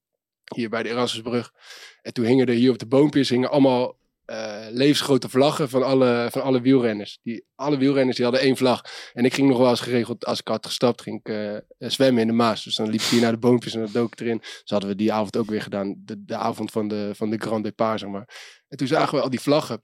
Hier 0.56 0.70
bij 0.70 0.84
de 0.84 0.89
Erasmusbrug. 0.89 1.53
En 2.01 2.13
toen 2.13 2.25
hingen 2.25 2.48
er 2.48 2.53
hier 2.53 2.72
op 2.72 2.79
de 2.79 2.86
boompjes 2.86 3.29
hingen 3.29 3.50
allemaal 3.50 3.99
eh, 4.29 4.65
levensgrote 4.71 5.29
vlaggen 5.29 5.69
van 5.69 5.83
alle, 5.83 6.27
van 6.31 6.41
alle 6.41 6.62
wielrenners. 6.62 7.19
Die, 7.24 7.45
alle 7.55 7.77
wielrenners 7.77 8.15
die 8.15 8.25
hadden 8.25 8.43
één 8.43 8.57
vlag. 8.57 8.81
En 9.13 9.25
ik 9.25 9.33
ging 9.33 9.48
nog 9.48 9.57
wel 9.57 9.69
eens 9.69 9.79
geregeld, 9.79 10.25
als 10.25 10.39
ik 10.39 10.48
had 10.48 10.65
gestapt, 10.65 11.01
ging 11.01 11.19
ik 11.19 11.29
eh, 11.29 11.55
eh, 11.55 11.62
zwemmen 11.77 12.21
in 12.21 12.27
de 12.27 12.33
Maas. 12.33 12.63
Dus 12.63 12.75
dan 12.75 12.89
liep 12.89 13.01
ik 13.01 13.07
hier 13.07 13.21
naar 13.21 13.31
de 13.31 13.38
boompjes 13.38 13.74
en 13.74 13.79
dan 13.79 13.91
dook 13.91 14.12
ik 14.12 14.19
erin. 14.19 14.38
Dus 14.38 14.63
hadden 14.65 14.89
we 14.89 14.95
die 14.95 15.13
avond 15.13 15.38
ook 15.38 15.50
weer 15.50 15.62
gedaan. 15.62 15.95
De, 15.98 16.25
de 16.25 16.36
avond 16.36 16.71
van 16.71 16.88
de, 16.88 17.12
van 17.15 17.29
de 17.29 17.38
Grand 17.38 17.63
Départ, 17.63 18.00
zeg 18.00 18.09
maar. 18.09 18.29
En 18.67 18.77
toen 18.77 18.88
zagen 18.88 19.17
we 19.17 19.24
al 19.24 19.29
die 19.29 19.39
vlaggen. 19.39 19.83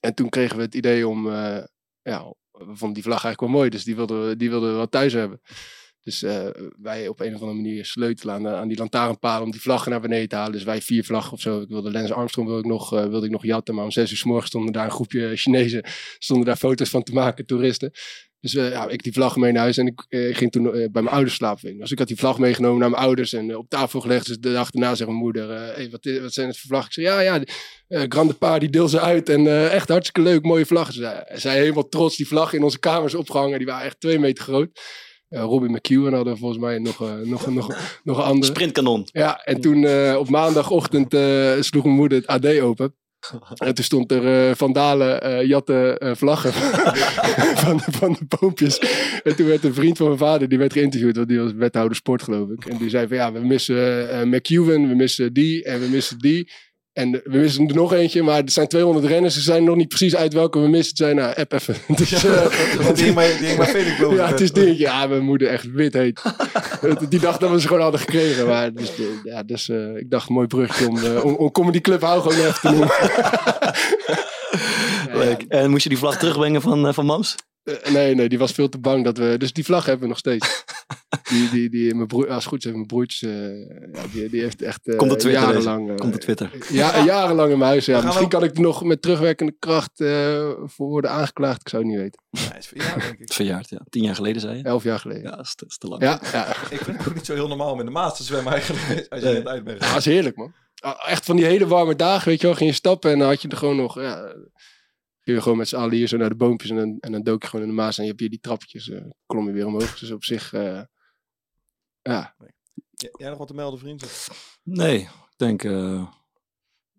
En 0.00 0.14
toen 0.14 0.28
kregen 0.28 0.56
we 0.56 0.62
het 0.62 0.74
idee 0.74 1.08
om, 1.08 1.28
ja, 2.02 2.34
we 2.50 2.76
vonden 2.76 2.92
die 2.92 3.02
vlag 3.02 3.24
eigenlijk 3.24 3.40
wel 3.40 3.60
mooi. 3.60 3.70
Dus 3.70 3.84
die 3.84 3.96
wilden 3.96 4.38
die 4.38 4.50
wilden 4.50 4.70
we 4.70 4.76
wel 4.76 4.88
thuis 4.88 5.12
hebben. 5.12 5.40
Dus 6.02 6.22
eh, 6.22 6.46
wij 6.82 7.08
op 7.08 7.20
een 7.20 7.34
of 7.34 7.40
andere 7.40 7.60
manier 7.60 7.84
sleutelen 7.84 8.48
aan, 8.48 8.68
die 8.68 8.78
lantaarnpalen 8.78 9.44
om 9.44 9.50
die 9.50 9.60
vlaggen 9.60 9.90
naar 9.90 10.00
beneden 10.00 10.28
te 10.28 10.36
halen. 10.36 10.52
Dus 10.52 10.62
wij 10.62 10.82
vier 10.82 11.04
vlaggen 11.04 11.32
of 11.32 11.40
zo. 11.40 11.60
Ik 11.60 11.68
wilde 11.68 11.90
Lance 11.90 12.14
Armstrong 12.14 12.48
wilde 12.48 12.62
ik 12.62 12.70
nog, 12.70 12.94
eh, 12.94 13.06
wilde 13.06 13.26
ik 13.26 13.32
nog 13.32 13.44
jatten. 13.44 13.74
Maar 13.74 13.84
om 13.84 13.90
zes 13.90 14.10
uur 14.10 14.16
s 14.16 14.24
morgens 14.24 14.48
stonden 14.48 14.72
daar 14.72 14.84
een 14.84 14.90
groepje 14.90 15.36
Chinezen. 15.36 15.84
Stonden 16.18 16.46
daar 16.46 16.56
foto's 16.56 16.88
van 16.88 17.02
te 17.02 17.12
maken, 17.12 17.46
toeristen. 17.46 17.90
Dus 18.40 18.54
eh, 18.54 18.70
ja, 18.70 18.88
ik 18.88 19.02
die 19.02 19.12
vlag 19.12 19.36
mee 19.36 19.52
naar 19.52 19.62
huis 19.62 19.76
en 19.76 19.86
ik 19.86 20.04
ging 20.36 20.52
toen 20.52 20.62
bij 20.62 20.88
mijn 20.92 21.08
ouders 21.08 21.34
slapen. 21.34 21.78
Dus 21.78 21.90
ik 21.90 21.98
had 21.98 22.08
die 22.08 22.16
vlag 22.16 22.38
meegenomen 22.38 22.80
naar 22.80 22.90
mijn 22.90 23.02
ouders 23.02 23.32
en 23.32 23.56
op 23.56 23.68
tafel 23.68 24.00
gelegd. 24.00 24.26
Dus 24.26 24.38
de 24.38 24.52
dag 24.52 24.70
daarna 24.70 24.94
zegt 24.94 25.08
mijn 25.08 25.22
moeder, 25.22 25.46
wat, 25.90 26.18
wat 26.20 26.32
zijn 26.32 26.48
het 26.48 26.58
voor 26.58 26.68
vlaggen? 26.68 26.88
Ik 26.88 27.08
zei, 27.08 27.24
ja, 27.24 27.44
ja, 27.88 28.06
Grande 28.08 28.34
Paar 28.34 28.60
die 28.60 28.70
deel 28.70 28.88
ze 28.88 29.00
uit 29.00 29.28
en 29.28 29.70
echt 29.70 29.88
hartstikke 29.88 30.30
leuk, 30.30 30.42
mooie 30.42 30.66
vlaggen. 30.66 30.94
Zij, 30.94 31.30
zij 31.34 31.58
helemaal 31.58 31.88
trots 31.88 32.16
die 32.16 32.26
vlaggen 32.26 32.58
in 32.58 32.64
onze 32.64 32.78
kamers 32.78 33.14
opgehangen. 33.14 33.58
Die 33.58 33.66
waren 33.66 33.86
echt 33.86 34.00
twee 34.00 34.18
meter 34.18 34.44
groot. 34.44 34.80
Uh, 35.30 35.40
Robin 35.40 35.70
McEwen 35.70 36.12
hadden 36.12 36.38
volgens 36.38 36.60
mij 36.60 36.78
nog, 36.78 37.02
eh, 37.02 37.14
nog, 37.24 37.46
nog, 37.46 37.66
nog 38.04 38.18
een 38.18 38.24
andere. 38.24 38.52
Sprintkanon. 38.52 39.08
Ja, 39.12 39.44
en 39.44 39.60
toen 39.60 39.84
eh, 39.84 40.16
op 40.18 40.28
maandagochtend 40.28 41.14
eh, 41.14 41.52
sloeg 41.60 41.84
mijn 41.84 41.96
moeder 41.96 42.18
het 42.18 42.26
AD 42.26 42.60
open. 42.60 42.94
En 43.56 43.74
toen 43.74 43.84
stond 43.84 44.12
er 44.12 44.56
Vandalen 44.56 45.22
eh 45.22 45.46
jatten 45.46 46.16
vlaggen 46.16 46.52
van, 47.62 47.76
de, 47.76 47.82
van 47.92 48.18
de. 48.28 49.20
En 49.24 49.36
toen 49.36 49.46
werd 49.46 49.64
een 49.64 49.74
vriend 49.74 49.96
van 49.96 50.06
mijn 50.06 50.18
vader, 50.18 50.48
die 50.48 50.58
werd 50.58 50.72
geïnterviewd, 50.72 51.16
want 51.16 51.28
die 51.28 51.40
was 51.40 51.52
wethouder 51.52 51.96
sport 51.96 52.22
geloof 52.22 52.48
ik. 52.48 52.64
En 52.64 52.76
die 52.76 52.88
zei 52.88 53.08
van 53.08 53.16
ja, 53.16 53.32
we 53.32 53.40
missen 53.40 54.28
McEwen, 54.28 54.88
we 54.88 54.94
missen 54.94 55.32
die 55.32 55.64
en 55.64 55.80
we 55.80 55.88
missen 55.88 56.18
die. 56.18 56.50
En 57.00 57.10
we 57.10 57.38
missen 57.38 57.68
er 57.68 57.74
nog 57.74 57.92
eentje, 57.92 58.22
maar 58.22 58.42
er 58.42 58.50
zijn 58.50 58.68
200 58.68 59.06
renners. 59.06 59.34
Ze 59.34 59.40
zijn 59.40 59.64
nog 59.64 59.76
niet 59.76 59.88
precies 59.88 60.16
uit 60.16 60.32
welke 60.32 60.60
we 60.60 60.68
missen. 60.68 60.88
Het 60.88 60.96
zijn, 60.96 61.16
nou, 61.16 61.34
app 61.36 61.52
even. 61.52 61.74
Dus, 61.96 62.24
eh, 62.24 62.82
Want 62.82 62.96
die 62.96 63.12
bij, 63.12 63.38
die 63.38 63.48
Felix 63.64 63.98
boven. 63.98 64.16
ja, 64.16 64.26
het 64.26 64.40
is 64.40 64.52
dingetje. 64.52 64.84
Ja, 64.84 65.06
mijn 65.06 65.22
moeder 65.22 65.48
echt 65.48 65.70
wit 65.72 65.92
heet. 65.92 66.22
Die 67.08 67.20
dacht 67.20 67.40
dat 67.40 67.50
we 67.50 67.60
ze 67.60 67.66
gewoon 67.66 67.82
hadden 67.82 68.00
gekregen. 68.00 68.46
Maar 68.46 68.72
dus, 68.72 68.90
eh, 68.98 69.04
ja, 69.24 69.42
dus 69.42 69.68
eh, 69.68 69.96
ik 69.96 70.10
dacht, 70.10 70.28
mooi 70.28 70.46
brugje 70.46 70.88
om, 70.88 70.96
eh, 71.04 71.24
om, 71.24 71.34
om 71.34 71.50
Comedy 71.50 71.80
Club 71.80 72.00
Hou 72.02 72.20
gewoon 72.22 72.38
even 72.46 72.60
te 72.60 72.68
noemen. 72.68 72.88
Ja, 75.06 75.16
Leuk. 75.24 75.44
En 75.48 75.70
moest 75.70 75.82
je 75.82 75.88
die 75.88 75.98
vlag 75.98 76.18
terugbrengen 76.18 76.60
van, 76.60 76.94
van 76.94 77.06
Mams? 77.06 77.34
Eh, 77.82 77.92
nee, 77.92 78.14
nee, 78.14 78.28
die 78.28 78.38
was 78.38 78.52
veel 78.52 78.68
te 78.68 78.78
bang 78.78 79.04
dat 79.04 79.18
we... 79.18 79.34
Dus 79.38 79.52
die 79.52 79.64
vlag 79.64 79.84
hebben 79.84 80.02
we 80.02 80.08
nog 80.08 80.18
steeds. 80.18 80.64
Die, 81.30 81.50
die, 81.50 81.70
die, 81.70 81.94
mijn 81.94 82.06
broer, 82.06 82.26
als 82.26 82.34
het 82.34 82.44
goed 82.44 82.58
is, 82.58 82.64
heeft 82.64 82.76
mijn 82.76 82.86
broertje, 82.86 83.28
eh, 83.28 83.92
ja, 84.02 84.08
die, 84.12 84.28
die 84.28 84.40
heeft 84.40 84.62
echt 84.62 84.86
eh, 84.88 84.96
Komt 84.96 85.12
op 85.12 85.18
Twitter 85.18 85.40
deze. 85.46 85.52
jarenlang... 85.52 85.90
eh, 85.90 85.96
Komt 85.96 86.14
op 86.14 86.20
Twitter. 86.20 86.50
Ja, 86.70 87.04
jarenlang 87.04 87.52
in 87.52 87.58
mijn 87.58 87.70
huis. 87.70 87.84
Ja. 87.86 88.00
Misschien 88.02 88.28
kan 88.28 88.44
ik 88.44 88.54
er 88.54 88.60
nog 88.60 88.84
met 88.84 89.02
terugwerkende 89.02 89.54
kracht 89.58 90.00
eh, 90.00 90.50
voor 90.64 90.88
worden 90.88 91.10
aangeklaagd. 91.10 91.60
Ik 91.60 91.68
zou 91.68 91.82
het 91.82 91.90
niet 91.92 92.00
weten. 92.00 92.20
Ja, 92.30 92.56
is 92.56 92.66
verjaard, 92.66 93.00
denk 93.00 93.12
ik. 93.12 93.18
Het 93.18 93.30
is 93.30 93.36
verjaard, 93.42 93.68
ja. 93.70 93.80
Tien 93.90 94.02
jaar 94.02 94.14
geleden 94.14 94.40
zei 94.40 94.56
je. 94.56 94.62
Elf 94.62 94.82
jaar 94.82 94.98
geleden. 94.98 95.22
Ja, 95.22 95.36
dat 95.36 95.44
is 95.46 95.54
te, 95.54 95.64
is 95.68 95.78
te 95.78 95.86
lang. 95.88 96.02
Ja, 96.02 96.20
ja. 96.32 96.48
Ik 96.70 96.80
vind 96.80 96.98
het 96.98 97.08
ook 97.08 97.14
niet 97.14 97.26
zo 97.26 97.34
heel 97.34 97.48
normaal 97.48 97.72
om 97.72 97.78
in 97.80 97.84
de 97.86 97.92
Maas 97.92 98.16
te 98.16 98.22
zwemmen 98.22 98.52
eigenlijk. 98.52 99.06
Als 99.08 99.20
je 99.20 99.26
Nee. 99.26 99.34
net 99.34 99.46
uit 99.46 99.64
bent 99.64 99.80
Ja, 99.82 99.88
dat 99.88 99.98
is 99.98 100.04
heerlijk, 100.04 100.36
man. 100.36 100.52
Ah, 100.80 101.10
Echt 101.10 101.24
van 101.24 101.36
die 101.36 101.44
hele 101.44 101.66
warme 101.66 101.96
dagen, 101.96 102.28
weet 102.28 102.40
je 102.40 102.46
wel. 102.46 102.56
Ging 102.56 102.70
je 102.70 102.76
stappen 102.76 103.10
en 103.12 103.18
dan 103.18 103.28
had 103.28 103.42
je 103.42 103.48
er 103.48 103.56
gewoon 103.56 103.76
nog... 103.76 104.00
Ja, 104.00 104.34
ging 105.24 105.36
je 105.36 105.42
gewoon 105.42 105.58
met 105.58 105.68
z'n 105.68 105.76
allen 105.76 105.94
hier 105.94 106.06
zo 106.08 106.16
naar 106.16 106.28
de 106.28 106.34
boompjes 106.36 106.70
en 106.70 106.76
dan, 106.76 106.96
en 107.00 107.12
dan 107.12 107.22
dook 107.22 107.42
je 107.42 107.48
gewoon 107.48 107.64
in 107.64 107.70
de 107.70 107.76
Maas. 107.80 107.96
En 107.96 108.02
je 108.02 108.08
hebt 108.08 108.20
hier 108.20 108.30
die 108.30 108.40
trappetjes, 108.40 108.88
eh, 108.90 109.00
klom 109.26 109.46
je 109.46 109.52
weer 109.52 109.66
omhoog. 109.66 109.98
Dus 109.98 110.10
op 110.10 110.24
zich, 110.24 110.52
eh, 110.52 110.80
ja. 112.02 112.34
Jij 113.18 113.28
nog 113.28 113.38
wat 113.38 113.46
te 113.48 113.54
melden, 113.54 113.78
vriend? 113.78 114.28
Nee, 114.62 114.98
ik 115.00 115.08
denk. 115.36 115.64
eh, 115.64 116.06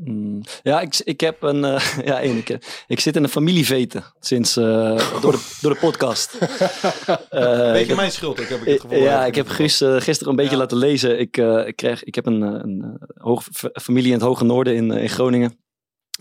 mm, 0.04 0.42
ja, 0.63 0.82
ik, 0.82 0.98
ik 1.04 1.20
heb 1.20 1.42
een. 1.44 1.63
eh, 1.63 1.98
ja, 2.10 2.20
één, 2.22 2.38
ik, 2.38 2.84
ik 2.88 3.00
zit 3.00 3.16
in 3.16 3.24
een 3.24 3.30
familieveten 3.30 4.04
sinds. 4.20 4.58
eh, 4.58 5.22
door, 5.22 5.32
de, 5.32 5.58
door 5.62 5.74
de 5.74 5.80
podcast. 5.80 6.40
Beetje 6.40 7.80
ik 7.80 7.88
heb- 7.88 7.96
mijn 7.96 8.12
schuld, 8.12 8.40
ook, 8.42 8.48
heb 8.48 8.62
ik 8.62 8.68
het 8.68 8.82
gevoel. 8.82 8.98
ja, 8.98 9.25
ik 9.25 9.36
heb 9.36 9.48
Guus 9.48 9.82
eh, 9.82 9.96
gisteren 10.01 10.30
een 10.30 10.36
beetje 10.36 10.51
Ja. 10.51 10.58
laten 10.58 10.78
lezen. 10.78 11.20
Ik, 11.20 11.38
eh, 11.38 11.68
ik, 11.68 11.75
kreeg, 11.75 12.04
ik 12.04 12.16
heb 12.16 12.25
een, 12.25 12.42
een 12.42 13.00
hoog, 13.13 13.48
familie 13.82 14.08
in 14.08 14.13
het 14.18 14.22
Hoge 14.28 14.44
Noorden 14.44 14.75
in, 14.75 14.92
in 14.92 15.10
Groningen. 15.10 15.60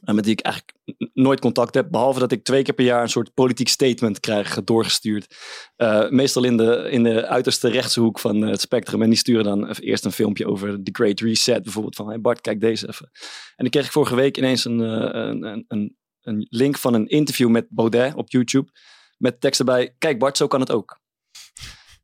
En 0.03 0.15
met 0.15 0.25
die 0.25 0.33
ik 0.33 0.41
eigenlijk 0.41 0.77
nooit 1.15 1.41
contact 1.41 1.75
heb. 1.75 1.91
Behalve 1.91 2.19
dat 2.19 2.33
ik 2.33 2.45
twee 2.45 2.63
keer 2.63 2.75
per 2.75 2.85
jaar 2.85 3.03
een 3.03 3.09
soort 3.09 3.35
politiek 3.35 3.69
statement 3.69 4.21
krijg 4.21 4.65
doorgestuurd. 4.65 5.37
Eh, 5.77 6.09
meestal 6.09 6.45
in 6.45 6.57
de, 6.57 6.89
in 6.91 7.03
de 7.03 7.27
uiterste 7.27 7.69
rechtse 7.69 8.01
hoek 8.01 8.19
van 8.19 8.45
eh, 8.45 8.51
het 8.51 8.61
spectrum. 8.61 9.03
En 9.03 9.09
die 9.09 9.19
sturen 9.19 9.45
dan 9.45 9.69
even 9.69 9.85
eerst 9.85 10.05
een 10.05 10.13
filmpje 10.13 10.47
over 10.47 10.83
The 10.83 10.91
Great 10.93 11.21
Reset. 11.21 11.63
Bijvoorbeeld 11.63 11.97
van, 11.97 12.09
hey 12.09 12.21
Bart, 12.21 12.41
kijk 12.41 12.61
deze 12.61 12.89
even. 12.89 13.11
En 13.13 13.53
dan 13.57 13.69
kreeg 13.69 13.85
ik 13.85 13.93
vorige 13.93 14.15
week 14.15 14.37
ineens 14.37 14.65
een, 14.65 14.81
eh, 14.81 15.09
een, 15.13 15.43
een, 15.43 15.65
een, 15.69 15.97
een 16.21 16.47
link 16.51 16.79
van 16.79 16.95
een 16.95 17.07
interview 17.07 17.49
met 17.49 17.67
Baudet 17.69 18.15
op 18.15 18.31
YouTube. 18.31 18.71
Met 19.19 19.41
tekst 19.41 19.59
erbij, 19.59 19.95
kijk 19.99 20.19
Bart, 20.19 20.37
zo 20.37 20.47
kan 20.47 20.61
het 20.61 20.71
ook. 20.71 21.00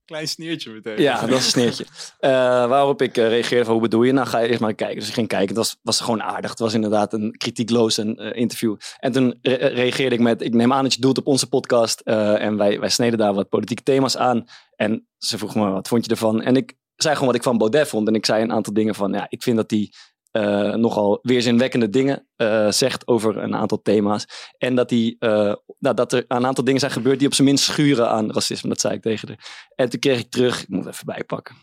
Klein 0.07 0.29
sneertje 0.29 0.71
meteen. 0.71 1.01
Ja, 1.01 1.21
dat 1.21 1.29
is 1.29 1.35
een 1.35 1.43
sneertje. 1.43 1.85
Eh, 2.19 2.31
waarop 2.69 3.03
ik 3.03 3.17
eh, 3.17 3.29
reageerde 3.29 3.65
van, 3.65 3.73
hoe 3.73 3.83
bedoel 3.83 4.03
je? 4.03 4.13
Nou, 4.13 4.27
ga 4.27 4.39
je 4.39 4.49
eerst 4.49 4.61
maar 4.61 4.75
kijken. 4.75 4.99
Dus 4.99 5.09
ik 5.09 5.15
ging 5.15 5.29
kijken. 5.29 5.49
Het 5.49 5.57
was, 5.57 5.77
was 5.83 6.01
gewoon 6.01 6.23
aardig. 6.23 6.51
Het 6.51 6.59
was 6.59 6.75
inderdaad 6.75 7.13
een 7.13 7.37
kritiekloos 7.37 7.99
eh, 7.99 8.31
interview. 8.33 8.77
En 8.99 9.13
toen 9.13 9.39
re- 9.43 9.55
reageerde 9.55 10.15
ik 10.15 10.21
met, 10.21 10.43
ik 10.43 10.55
neem 10.55 10.73
aan 10.73 10.83
dat 10.83 10.95
je 10.95 11.01
doelt 11.01 11.19
op 11.19 11.27
onze 11.27 11.49
podcast. 11.49 12.01
En 12.01 12.57
wij, 12.57 12.81
wij 12.81 12.89
sneden 12.89 13.19
daar 13.19 13.35
wat 13.35 13.49
politieke 13.49 13.83
thema's 13.83 14.17
aan. 14.17 14.45
En 14.77 15.07
ze 15.19 15.39
vroeg 15.39 15.55
me, 15.55 15.71
wat 15.71 15.89
vond 15.89 16.05
je 16.05 16.11
ervan? 16.11 16.43
En 16.43 16.57
ik 16.57 16.75
zei 16.97 17.15
gewoon 17.15 17.29
wat 17.29 17.37
ik 17.37 17.43
van 17.45 17.59
Baudet 17.59 17.89
vond. 17.89 18.09
En 18.09 18.15
ik 18.15 18.27
zei 18.27 18.43
een 18.43 18.53
aantal 18.53 18.73
dingen 18.73 18.95
van, 18.95 19.13
ja, 19.13 19.27
ik 19.29 19.43
vind 19.43 19.57
dat 19.57 19.71
hij 19.71 19.93
eh, 20.37 20.75
nogal 20.75 21.19
weerzinwekkende 21.23 21.91
dingen 21.91 22.27
eh, 22.37 22.71
zegt 22.71 23.07
over 23.07 23.39
een 23.39 23.55
aantal 23.57 23.83
thema's. 23.83 24.27
En 24.59 24.75
dat, 24.75 24.91
hij, 24.91 25.17
eh, 25.19 25.55
nou, 25.79 25.95
dat 25.95 26.13
er 26.13 26.25
een 26.29 26.47
aantal 26.47 26.65
dingen 26.65 26.81
zijn 26.81 26.93
gebeurd 26.93 27.19
die 27.19 27.29
op 27.29 27.35
zijn 27.35 27.47
minst 27.49 27.65
schuren 27.65 28.11
aan 28.11 28.33
racisme. 28.33 28.69
Dat 28.69 28.81
zei 28.81 28.95
ik 28.95 29.03
tegen 29.03 29.29
haar. 29.29 29.69
En 29.75 29.89
toen 29.89 30.01
kreeg 30.01 30.19
ik 30.19 30.31
terug, 30.31 30.63
ik 30.63 30.69
moet 30.69 30.87
even 30.87 31.07
bijpakken. 31.07 31.55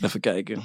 Even 0.00 0.20
kijken. 0.20 0.62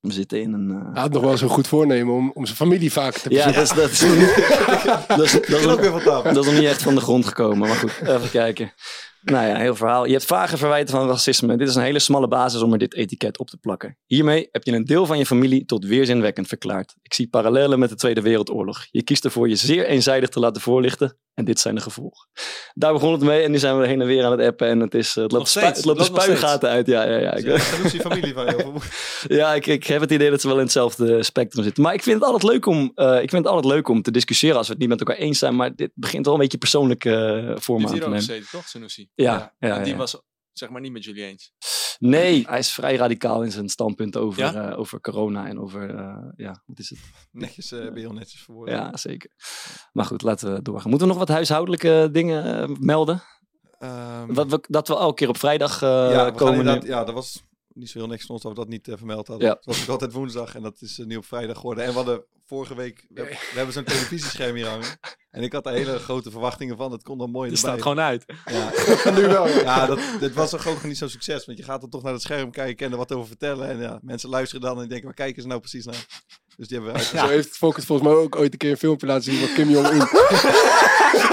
We 0.00 0.12
zitten 0.12 0.40
in 0.42 0.52
een... 0.52 0.70
eh, 0.70 0.92
Hij 0.92 1.02
had 1.02 1.12
nog 1.12 1.22
wel 1.22 1.36
zo'n 1.36 1.48
goed 1.48 1.66
voornemen 1.68 2.14
om, 2.14 2.30
om 2.34 2.44
zijn 2.44 2.56
familie 2.56 2.92
vaker 2.92 3.20
te 3.20 3.30
ja, 3.30 3.46
bezoeken. 3.46 3.76
dat 3.76 3.90
is, 3.90 3.98
dat, 3.98 4.10
is, 4.10 5.06
dat, 5.16 5.20
is, 5.24 5.32
dat, 5.32 5.42
Ik 5.48 5.48
is, 5.48 5.66
ook 5.66 5.80
weer 5.80 6.04
dat 6.04 6.26
is 6.26 6.46
nog 6.46 6.54
niet 6.54 6.64
echt 6.68 6.82
van 6.82 6.94
de 6.94 7.00
grond 7.00 7.26
gekomen. 7.26 7.58
Maar 7.68 7.76
goed, 7.76 8.00
even 8.02 8.30
kijken. 8.30 8.72
Nou 9.22 9.46
ja, 9.46 9.56
heel 9.56 9.74
verhaal. 9.74 10.04
Je 10.04 10.12
hebt 10.12 10.24
vage 10.24 10.56
verwijten 10.56 10.94
van 10.94 11.08
racisme. 11.08 11.56
Dit 11.56 11.68
is 11.68 11.74
een 11.74 11.82
hele 11.82 11.98
smalle 11.98 12.28
basis 12.28 12.62
om 12.62 12.72
er 12.72 12.78
dit 12.78 12.94
etiket 12.94 13.38
op 13.38 13.50
te 13.50 13.56
plakken. 13.56 13.98
Hiermee 14.06 14.48
heb 14.52 14.64
je 14.64 14.72
een 14.72 14.84
deel 14.84 15.06
van 15.06 15.18
je 15.18 15.26
familie 15.26 15.64
tot 15.64 15.84
weerzinwekkend 15.84 16.46
verklaard. 16.46 16.94
Ik 17.02 17.14
zie 17.14 17.28
parallellen 17.28 17.78
met 17.78 17.88
de 17.88 17.94
Tweede 17.94 18.20
Wereldoorlog. 18.20 18.86
Je 18.90 19.02
kiest 19.02 19.24
ervoor 19.24 19.48
je 19.48 19.56
zeer 19.56 19.86
eenzijdig 19.86 20.28
te 20.28 20.40
laten 20.40 20.62
voorlichten. 20.62 21.18
En 21.40 21.46
dit 21.46 21.60
zijn 21.60 21.74
de 21.74 21.80
gevolgen. 21.80 22.28
Daar 22.74 22.92
begon 22.92 23.12
het 23.12 23.20
mee 23.20 23.42
en 23.42 23.50
nu 23.50 23.58
zijn 23.58 23.78
we 23.78 23.86
heen 23.86 24.00
en 24.00 24.06
weer 24.06 24.24
aan 24.24 24.30
het 24.30 24.40
appen. 24.40 24.68
En 24.68 24.80
het, 24.80 24.94
is, 24.94 25.14
het 25.14 25.32
loopt, 25.32 25.54
het 25.54 25.84
loopt 25.84 26.04
spuigaten 26.04 26.68
uit. 26.68 26.86
Ja, 26.86 27.02
ja, 27.04 27.16
ja. 27.18 27.34
Ik, 27.34 27.44
Ja, 27.44 27.88
die 27.90 28.00
familie 28.00 28.34
van 28.34 28.46
je. 28.46 28.74
ja, 29.40 29.54
ik, 29.54 29.66
ik 29.66 29.86
heb 29.86 30.00
het 30.00 30.10
idee 30.10 30.30
dat 30.30 30.40
ze 30.40 30.46
wel 30.46 30.56
in 30.56 30.62
hetzelfde 30.62 31.22
spectrum 31.22 31.64
zitten. 31.64 31.82
Maar 31.82 31.94
ik 31.94 32.02
vind 32.02 32.20
het 32.20 32.24
altijd 32.24 32.52
leuk 32.52 32.66
om, 32.66 32.92
eh, 32.94 33.12
ik 33.22 33.30
vind 33.30 33.44
het 33.44 33.46
altijd 33.46 33.72
leuk 33.74 33.88
om 33.88 34.02
te 34.02 34.10
discussiëren 34.10 34.56
als 34.56 34.66
we 34.66 34.72
het 34.72 34.80
niet 34.80 34.90
met 34.90 35.00
elkaar 35.00 35.16
eens 35.16 35.38
zijn. 35.38 35.56
Maar 35.56 35.74
dit 35.74 35.90
begint 35.94 36.24
wel 36.24 36.34
een 36.34 36.40
beetje 36.40 36.58
persoonlijk 36.58 37.04
eh 37.04 37.12
vorm 37.56 37.78
Die 37.78 37.86
aan 37.86 37.92
hier 37.92 38.00
te 38.00 38.06
ook 38.06 38.12
nemen. 38.12 38.18
gezeten, 38.26 38.48
toch, 38.50 38.68
Sanusi? 38.68 39.08
Ja, 39.14 39.54
ja, 39.58 39.76
En 39.76 39.82
die 39.82 39.92
ja. 39.92 39.98
was 39.98 40.20
zeg 40.52 40.68
maar 40.68 40.80
niet 40.80 40.92
met 40.92 41.04
jullie 41.04 41.24
eens. 41.24 41.52
Nee, 42.00 42.44
hij 42.48 42.58
is 42.58 42.72
vrij 42.72 42.96
radicaal 42.96 43.42
in 43.42 43.50
zijn 43.52 43.68
standpunt 43.68 44.16
over, 44.16 44.42
Ja? 44.42 44.70
eh, 44.70 44.78
over 44.78 45.00
corona 45.00 45.46
en 45.46 45.60
over, 45.60 45.94
eh, 45.94 46.16
ja, 46.36 46.62
wat 46.66 46.78
is 46.78 46.90
het? 46.90 46.98
Netjes, 47.30 47.72
eh 47.72 47.78
ben 47.78 47.94
je 47.94 48.00
heel 48.00 48.12
netjes 48.12 48.42
verwoord. 48.42 48.70
Ja, 48.70 48.96
zeker. 48.96 49.30
Maar 49.92 50.04
goed, 50.04 50.22
laten 50.22 50.54
we 50.54 50.62
doorgaan. 50.62 50.88
Moeten 50.90 51.06
we 51.08 51.12
nog 51.14 51.22
wat 51.22 51.34
huishoudelijke 51.34 52.08
dingen 52.12 52.62
eh, 52.62 52.68
melden? 52.78 53.22
Ehm, 53.78 54.34
Wat 54.34 54.46
we, 54.50 54.64
dat 54.68 54.88
we 54.88 54.96
elke 54.96 55.14
keer 55.14 55.28
op 55.28 55.36
vrijdag 55.38 55.82
eh, 55.82 56.10
ja, 56.10 56.30
komen 56.30 56.86
ja, 56.86 57.04
dat 57.04 57.14
was 57.14 57.42
niet 57.74 57.90
zo 57.90 57.98
heel 57.98 58.08
niks 58.08 58.26
van 58.26 58.34
ons 58.34 58.42
dat 58.44 58.52
we 58.52 58.58
dat 58.58 58.68
niet 58.68 58.88
eh, 58.88 58.96
vermeld 58.96 59.26
hadden. 59.26 59.46
Ja. 59.48 59.54
Het 59.54 59.64
was 59.64 59.82
ook 59.82 59.88
altijd 59.88 60.12
woensdag 60.12 60.54
en 60.54 60.62
dat 60.62 60.80
is 60.80 60.98
eh, 60.98 61.06
nu 61.06 61.16
op 61.16 61.24
vrijdag 61.24 61.56
geworden. 61.56 61.84
En 61.84 61.90
we 61.90 61.96
hadden 61.96 62.24
vorige 62.46 62.74
week, 62.74 63.06
we, 63.08 63.20
hebben- 63.20 63.36
we 63.38 63.56
hebben 63.56 63.74
zo'n 63.74 63.84
televisiescherm 63.84 64.54
hier 64.54 64.66
hangen. 64.68 64.98
En 65.30 65.42
ik 65.42 65.52
had 65.52 65.64
daar 65.64 65.72
hele 65.72 65.98
grote 65.98 66.30
verwachtingen 66.30 66.76
van. 66.76 66.92
Het 66.92 67.02
kon 67.02 67.18
dan 67.18 67.30
mooi 67.30 67.44
erbij. 67.44 67.58
staat 67.62 67.82
gewoon 67.82 68.00
uit. 68.00 68.24
Ja, 68.44 68.70
Nu 69.16 69.26
wel, 69.26 69.48
ja. 69.48 69.60
ja 69.60 69.86
dat, 69.86 69.98
dit 70.20 70.34
was 70.34 70.50
toch 70.50 70.66
ook 70.66 70.82
niet 70.84 70.98
zo'n 70.98 71.08
succes. 71.08 71.46
Want 71.46 71.58
je 71.58 71.64
gaat 71.64 71.80
dan 71.80 71.90
toch 71.90 72.02
naar 72.02 72.12
het 72.12 72.22
scherm 72.22 72.50
kijken 72.50 72.86
en 72.86 72.92
er 72.92 72.98
wat 72.98 73.12
over 73.12 73.26
vertellen. 73.26 73.68
En 73.68 73.78
ja, 73.80 73.98
mensen 74.02 74.28
luisteren 74.28 74.60
dan 74.60 74.80
en 74.82 74.88
denken, 74.88 75.06
waar 75.06 75.14
kijken 75.14 75.42
ze 75.42 75.48
nou 75.48 75.60
precies 75.60 75.84
naar? 75.84 76.06
Dus 76.60 76.68
die 76.68 76.78
hebben 76.78 76.96
we. 76.96 77.18
Zo 77.18 77.26
heeft 77.26 77.56
Focus 77.56 77.84
volgens 77.84 78.08
mij 78.08 78.18
ook 78.18 78.36
ooit 78.36 78.52
een 78.52 78.58
keer 78.58 78.70
een 78.70 78.76
filmpje 78.76 79.06
laten 79.06 79.22
zien 79.22 79.38
van 79.38 79.52
Kim 79.54 79.70
Jong-un. 79.70 79.98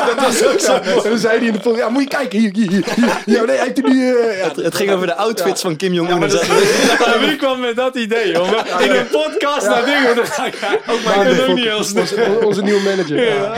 dat 0.08 0.16
was 0.20 0.44
ook 0.46 0.60
zo. 0.60 0.74
En 0.74 1.10
dan 1.10 1.18
zei 1.18 1.38
hij 1.38 1.48
in 1.48 1.54
de 1.54 1.60
podcast, 1.60 1.78
ja 1.78 1.90
moet 1.90 2.02
je 2.02 2.08
kijken, 2.08 2.40
hier, 2.40 2.54
hier, 2.54 2.70
hier. 2.70 2.86
Ja, 3.26 3.44
nee, 3.44 3.58
hij 3.58 3.74
nu... 3.76 4.18
eh, 4.18 4.40
ja, 4.40 4.48
Het, 4.48 4.56
het 4.56 4.76
ging 4.76 4.92
over 4.92 5.08
de 5.08 5.16
outfits 5.16 5.62
van 5.62 5.76
Kim 5.76 5.94
Jong-un. 5.94 6.20
Ja, 6.20 6.28
dat 6.28 7.20
wie 7.26 7.36
kwam 7.36 7.60
met 7.60 7.76
dat 7.76 7.96
idee, 7.96 8.32
jongen? 8.32 8.66
In 8.82 8.92
een 8.92 9.08
podcast 9.08 9.68
naar 9.68 9.86
dingen. 9.86 10.16
Dan 10.16 10.26
ga 10.26 10.46
ik 10.46 10.56
ook 10.88 11.04
maar 11.04 11.26
niet 11.26 11.64
heel 11.64 11.84
snel. 11.84 12.02
onze, 12.02 12.40
onze 12.46 12.62
nieuwe 12.62 12.82
manager. 12.82 13.24
Ja. 13.24 13.56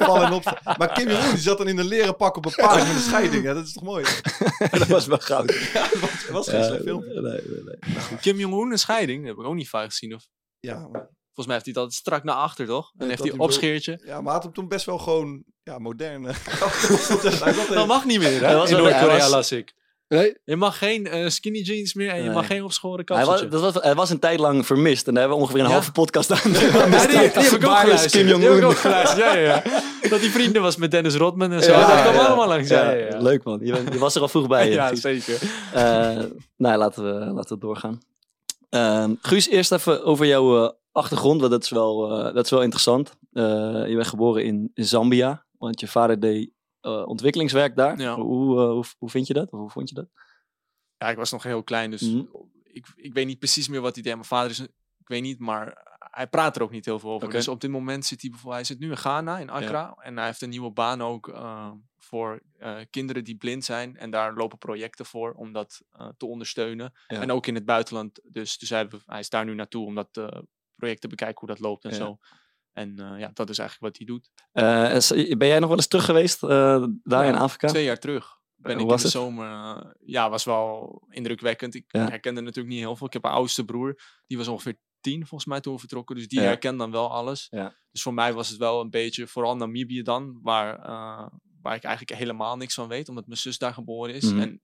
vallen 0.00 0.26
en 0.26 0.32
op. 0.32 0.60
Maar 0.78 0.92
Kim 0.92 1.08
Jong-un 1.08 1.30
die 1.30 1.38
zat 1.42 1.58
dan 1.58 1.68
in 1.68 1.78
een 1.78 1.86
leren 1.88 2.16
pak 2.16 2.36
op 2.36 2.44
een 2.44 2.52
paard 2.56 2.86
met 2.86 2.94
een 2.96 3.02
scheiding. 3.02 3.44
Ja, 3.44 3.54
dat 3.54 3.66
is 3.66 3.72
toch 3.72 3.82
mooi? 3.82 4.04
dat 4.78 4.86
was 4.86 5.06
wel 5.06 5.18
goud. 5.18 5.54
Ja, 5.72 5.80
dat 5.80 6.00
was, 6.00 6.10
dat 6.10 6.30
was 6.30 6.48
geen 6.48 6.58
Ja, 6.58 6.66
slecht 6.66 6.82
filmpje. 6.82 7.20
nee, 7.20 7.22
nee, 7.22 7.62
nee. 7.64 8.18
Kim 8.20 8.38
Jong-un, 8.38 8.70
een 8.70 8.78
scheiding. 8.78 9.18
Dat 9.18 9.28
heb 9.28 9.44
ik 9.44 9.50
ook 9.50 9.56
niet 9.56 9.68
vaak 9.68 9.90
gezien. 9.90 10.14
Of, 10.14 10.22
Ja, 10.60 10.74
maar, 10.92 11.08
volgens 11.34 11.46
mij 11.46 11.54
heeft 11.54 11.64
hij 11.64 11.74
het 11.74 11.76
altijd 11.76 11.92
strak 11.94 12.24
naar 12.24 12.34
achter, 12.34 12.66
toch? 12.66 12.90
En 12.92 12.98
dat 12.98 13.08
heeft 13.08 13.20
hij 13.20 13.28
hij 13.30 13.38
een 13.38 13.44
opscheertje. 13.44 14.00
ja, 14.04 14.20
maar 14.20 14.32
had 14.32 14.42
hem 14.42 14.52
toen 14.52 14.68
best 14.68 14.86
wel 14.86 14.98
gewoon 14.98 15.42
ja, 15.62 15.78
modern. 15.78 16.26
eh, 16.26 16.34
hij 17.44 17.74
Dat 17.74 17.86
mag 17.86 18.04
niet 18.04 18.18
meer, 18.18 18.40
Hij 18.40 18.50
hè? 18.50 18.56
was 18.56 18.70
In 18.70 18.74
hij 18.76 18.84
Noord-Korea 18.84 19.28
las 19.28 19.52
ik. 19.52 19.78
Nee? 20.08 20.36
Je 20.44 20.56
mag 20.56 20.78
geen 20.78 21.06
eh, 21.06 21.28
skinny 21.28 21.58
jeans 21.60 21.94
meer 21.94 22.10
en 22.10 22.16
je 22.16 22.22
Nee. 22.22 22.32
mag 22.32 22.46
geen 22.46 22.64
opschoren 22.64 23.02
Hij 23.04 23.16
was, 23.16 23.26
kapseltje. 23.26 23.58
dat 23.60 23.72
was, 23.74 23.82
hij 23.82 23.94
was 23.94 24.10
een 24.10 24.18
tijd 24.18 24.38
lang 24.40 24.66
vermist. 24.66 25.06
En 25.06 25.12
daar 25.14 25.22
hebben 25.22 25.38
we 25.40 25.44
ongeveer 25.44 25.62
een 25.64 25.68
Ja? 25.68 25.72
halve 25.76 25.92
podcast 25.92 26.30
aan. 26.30 26.52
Ja, 26.52 27.06
die, 27.06 27.08
die 27.08 27.18
heb 27.18 27.34
ik 27.36 27.54
ook 27.54 27.60
Waar 27.62 27.76
is 27.76 27.80
geluisterd. 27.80 28.12
Kim 28.12 28.24
Die 28.26 28.34
heb 28.34 28.42
Jong-un? 28.42 28.64
ook 28.64 28.76
geluisterd, 28.76 29.18
ja, 29.20 29.34
ja, 29.36 29.62
ja. 29.64 29.82
Dat 30.10 30.20
die 30.20 30.30
vrienden 30.30 30.62
was 30.62 30.76
met 30.76 30.90
Dennis 30.90 31.14
Rodman 31.14 31.52
en 31.52 31.62
zo. 31.62 31.70
Ja, 31.72 31.86
dat 31.94 32.00
kwam 32.02 32.14
ja. 32.14 32.26
allemaal 32.26 32.48
langs. 32.48 32.68
Ja, 32.68 32.90
ja, 32.90 33.06
ja. 33.06 33.18
Leuk 33.20 33.44
man. 33.44 33.58
Je, 33.62 33.98
was 33.98 34.14
er 34.14 34.20
al 34.20 34.28
vroeg 34.28 34.46
bij. 34.48 34.70
Ja, 34.70 34.90
eh, 34.90 34.96
zeker. 34.96 35.38
Eh, 35.72 36.18
nou, 36.56 36.78
laten 36.78 37.04
we, 37.04 37.32
laten 37.32 37.54
we 37.54 37.60
doorgaan. 37.60 38.00
Ehm, 38.70 39.14
Guus, 39.20 39.48
eerst 39.48 39.72
even 39.72 40.04
over 40.04 40.26
jouw 40.26 40.64
eh, 40.64 40.72
achtergrond. 40.92 41.40
Want 41.40 41.52
dat 41.52 41.62
is 41.62 41.70
wel, 41.70 42.10
eh, 42.10 42.34
dat 42.34 42.44
is 42.44 42.50
wel 42.50 42.62
interessant. 42.62 43.16
Eh, 43.32 43.42
je 43.88 43.94
bent 43.94 44.06
geboren 44.06 44.44
in, 44.44 44.70
Zambia. 44.74 45.46
Want 45.58 45.80
je 45.80 45.88
vader 45.88 46.20
deed 46.20 46.52
ontwikkelingswerk 46.82 47.76
daar. 47.76 47.98
Ja. 47.98 48.14
Hoe, 48.14 48.60
hoe, 48.60 48.84
hoe 48.98 49.10
vind 49.10 49.26
je 49.26 49.32
dat? 49.34 49.50
Of 49.52 49.58
hoe 49.60 49.70
vond 49.70 49.88
je 49.88 49.94
dat? 49.94 50.08
Ja, 50.96 51.08
ik 51.08 51.16
was 51.16 51.30
nog 51.30 51.42
heel 51.42 51.62
klein, 51.62 51.90
dus 51.90 52.02
Mhm. 52.02 52.22
ik, 52.62 52.86
ik 52.96 53.12
weet 53.12 53.26
niet 53.26 53.38
precies 53.38 53.68
meer 53.68 53.80
wat 53.80 53.94
hij 53.94 54.02
deed. 54.02 54.12
Mijn 54.14 54.24
vader 54.24 54.50
is, 54.50 54.60
ik 54.98 55.08
weet 55.08 55.22
niet, 55.22 55.38
maar 55.38 55.98
hij 56.10 56.26
praat 56.26 56.56
er 56.56 56.62
ook 56.62 56.70
niet 56.70 56.84
heel 56.84 56.98
veel 56.98 57.10
over. 57.10 57.30
Dus 57.30 57.48
op 57.48 57.60
dit 57.60 57.70
moment 57.70 58.04
zit 58.06 58.20
hij 58.20 58.30
bijvoorbeeld, 58.30 58.66
hij 58.66 58.76
zit 58.76 58.84
nu 58.84 58.90
in 58.90 58.96
Ghana, 58.96 59.38
in 59.38 59.50
Accra. 59.50 59.94
En 60.02 60.16
hij 60.16 60.26
heeft 60.26 60.42
een 60.42 60.48
nieuwe 60.48 60.70
baan 60.70 61.02
ook 61.02 61.28
eh, 61.28 61.70
voor 62.10 62.40
eh, 62.58 62.76
kinderen 62.90 63.24
die 63.24 63.36
blind 63.36 63.64
zijn. 63.64 63.96
En 63.96 64.10
daar 64.10 64.34
lopen 64.34 64.58
projecten 64.58 65.06
voor 65.06 65.32
om 65.32 65.52
dat 65.52 65.80
eh, 65.90 66.08
te 66.16 66.26
ondersteunen. 66.26 66.92
Ja. 67.06 67.20
En 67.20 67.30
ook 67.32 67.46
in 67.46 67.54
het 67.54 67.64
buitenland. 67.64 68.20
Dus, 68.32 68.58
dus 68.58 68.70
hij, 68.70 68.88
hij 69.06 69.18
is 69.20 69.28
daar 69.28 69.44
nu 69.44 69.54
naartoe 69.54 69.86
om 69.86 69.94
dat 69.94 70.08
eh, 70.16 70.38
project 70.74 71.00
te 71.00 71.08
bekijken 71.08 71.38
hoe 71.38 71.48
dat 71.48 71.58
loopt 71.58 71.84
en 71.84 71.90
Ja. 71.90 71.96
zo. 71.96 72.18
En 72.72 72.94
ja, 72.96 73.30
dat 73.32 73.48
is 73.50 73.58
eigenlijk 73.58 73.80
wat 73.80 73.96
hij 73.96 74.06
doet. 74.06 74.30
Ben 75.38 75.48
jij 75.48 75.58
nog 75.58 75.68
wel 75.68 75.76
eens 75.76 75.86
terug 75.86 76.04
geweest 76.04 76.40
daar 76.40 76.88
Ja, 77.04 77.22
in 77.22 77.34
Afrika? 77.34 77.68
Twee 77.68 77.84
jaar 77.84 77.98
terug 77.98 78.38
ben 78.56 78.78
ik 78.78 78.86
was 78.86 79.04
in 79.04 79.10
de 79.10 79.18
het? 79.18 79.26
zomer. 79.26 79.94
ja, 80.00 80.30
was 80.30 80.44
wel 80.44 81.02
indrukwekkend. 81.10 81.74
Ik 81.74 81.84
Ja. 81.88 82.08
herkende 82.08 82.40
natuurlijk 82.40 82.74
niet 82.74 82.84
heel 82.84 82.96
veel. 82.96 83.06
Ik 83.06 83.12
heb 83.12 83.24
een 83.24 83.30
oudste 83.30 83.64
broer, 83.64 84.00
die 84.26 84.36
was 84.36 84.48
ongeveer 84.48 84.78
tien 85.00 85.18
volgens 85.26 85.44
mij 85.50 85.60
toen 85.60 85.72
we 85.74 85.78
vertrokken. 85.78 86.16
Dus 86.16 86.28
die 86.28 86.40
Ja. 86.40 86.46
herkent 86.46 86.78
dan 86.78 86.90
wel 86.90 87.10
alles. 87.10 87.46
Ja. 87.50 87.74
Dus 87.90 88.02
voor 88.02 88.14
mij 88.14 88.32
was 88.32 88.48
het 88.48 88.58
wel 88.58 88.80
een 88.80 88.90
beetje, 88.90 89.26
vooral 89.26 89.56
Namibië 89.56 90.02
dan, 90.02 90.38
waar, 90.42 90.78
waar 91.62 91.74
ik 91.74 91.82
eigenlijk 91.82 92.18
helemaal 92.18 92.56
niks 92.56 92.74
van 92.74 92.88
weet, 92.88 93.08
omdat 93.08 93.26
mijn 93.26 93.38
zus 93.38 93.58
daar 93.58 93.74
geboren 93.74 94.14
is. 94.14 94.24
Mhm. 94.24 94.40
En 94.40 94.62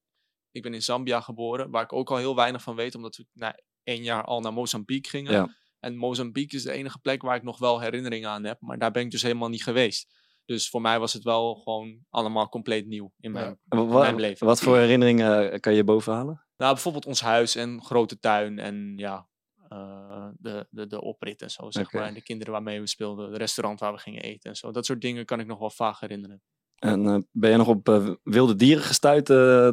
ik 0.51 0.63
ben 0.63 0.75
in 0.75 0.83
Zambia 0.83 1.21
geboren, 1.21 1.71
waar 1.71 1.83
ik 1.83 1.93
ook 1.93 2.11
al 2.11 2.17
heel 2.17 2.37
weinig 2.37 2.63
van 2.63 2.77
weet, 2.77 2.95
omdat 2.95 3.17
we 3.17 3.27
na 3.33 3.59
één 3.83 4.03
jaar 4.03 4.25
al 4.25 4.41
naar 4.41 4.53
Mozambique 4.53 5.11
gingen. 5.11 5.33
Ja. 5.33 5.55
En 5.81 5.97
Mozambique 5.97 6.57
is 6.57 6.63
de 6.63 6.73
enige 6.73 6.99
plek 6.99 7.23
waar 7.23 7.37
ik 7.37 7.43
nog 7.43 7.59
wel 7.59 7.81
herinneringen 7.81 8.31
aan 8.31 8.45
heb, 8.45 8.61
maar 8.61 8.79
daar 8.79 8.91
ben 8.91 9.03
ik 9.03 9.11
dus 9.11 9.23
helemaal 9.23 9.49
niet 9.49 9.63
geweest. 9.63 10.15
Dus 10.45 10.69
voor 10.69 10.81
mij 10.81 10.99
was 10.99 11.13
het 11.13 11.23
wel 11.23 11.55
gewoon 11.55 11.99
allemaal 12.11 12.49
compleet 12.49 12.87
nieuw 12.87 13.13
in 13.21 13.33
mijn, 13.33 13.59
in 13.69 14.21
leven. 14.21 14.47
Wat 14.47 14.61
voor 14.61 14.77
herinneringen 14.77 15.53
eh, 15.53 15.61
kan 15.61 15.75
je 15.75 15.85
bovenhalen? 15.85 16.45
Nou, 16.57 16.73
bijvoorbeeld 16.73 17.07
ons 17.07 17.21
huis 17.21 17.55
en 17.55 17.83
grote 17.83 18.19
tuin 18.19 18.59
en 18.59 18.93
ja, 18.97 19.29
eh, 19.69 20.29
de, 20.39 20.67
de, 20.71 20.87
de 20.87 21.01
oprit 21.01 21.43
en 21.43 21.51
zo, 21.51 21.71
zeg 21.71 21.93
maar. 21.93 22.07
En 22.07 22.15
de 22.15 22.23
kinderen 22.23 22.53
waarmee 22.53 22.81
we 22.81 22.87
speelden, 22.87 23.29
het 23.29 23.37
restaurant 23.37 23.81
waar 23.81 23.93
we 23.93 23.99
gingen 23.99 24.23
eten 24.23 24.51
en 24.51 24.57
zo. 24.57 24.71
Dat 24.71 24.87
soort 24.87 25.01
dingen 25.01 25.25
kan 25.25 25.41
ik 25.41 25.47
nog 25.47 25.59
wel 25.59 25.71
vaag 25.71 26.01
herinneren. 26.01 26.43
En 26.87 27.07
eh, 27.07 27.15
ben 27.33 27.51
je 27.51 27.57
nog 27.57 27.67
op 27.67 27.89
eh, 27.89 27.97
wilde 28.25 28.57
dieren 28.57 28.85
gestuurd? 28.85 29.31
eh, 29.31 29.69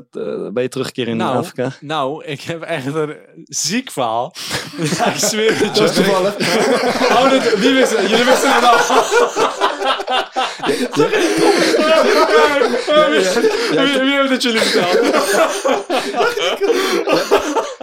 ben 0.54 0.63
je 0.63 0.67
teruggekeerd 0.69 1.08
in 1.08 1.17
Nou, 1.17 1.38
Afrika? 1.38 1.71
Nou, 1.80 2.26
ik 2.26 2.41
heb 2.41 2.62
echt 2.62 2.86
een 2.86 3.15
ziek 3.43 3.91
verhaal. 3.91 4.34
ja, 4.97 5.06
ik 5.06 5.19
zweer 5.19 5.58
het 5.58 5.78
je. 5.78 5.89
toevallig. 6.04 6.36
Oh, 7.10 7.30
dat, 7.30 7.54
wie 7.54 7.73
wist 7.73 7.97
het? 7.97 8.10
Jullie 8.10 8.26
wisten 8.26 8.49
het 8.54 8.63
al. 8.63 8.78
wie, 13.84 13.99
wie 13.99 14.17
heeft 14.17 14.30
het 14.30 14.43
jullie 14.43 14.60
verteld? 14.60 14.99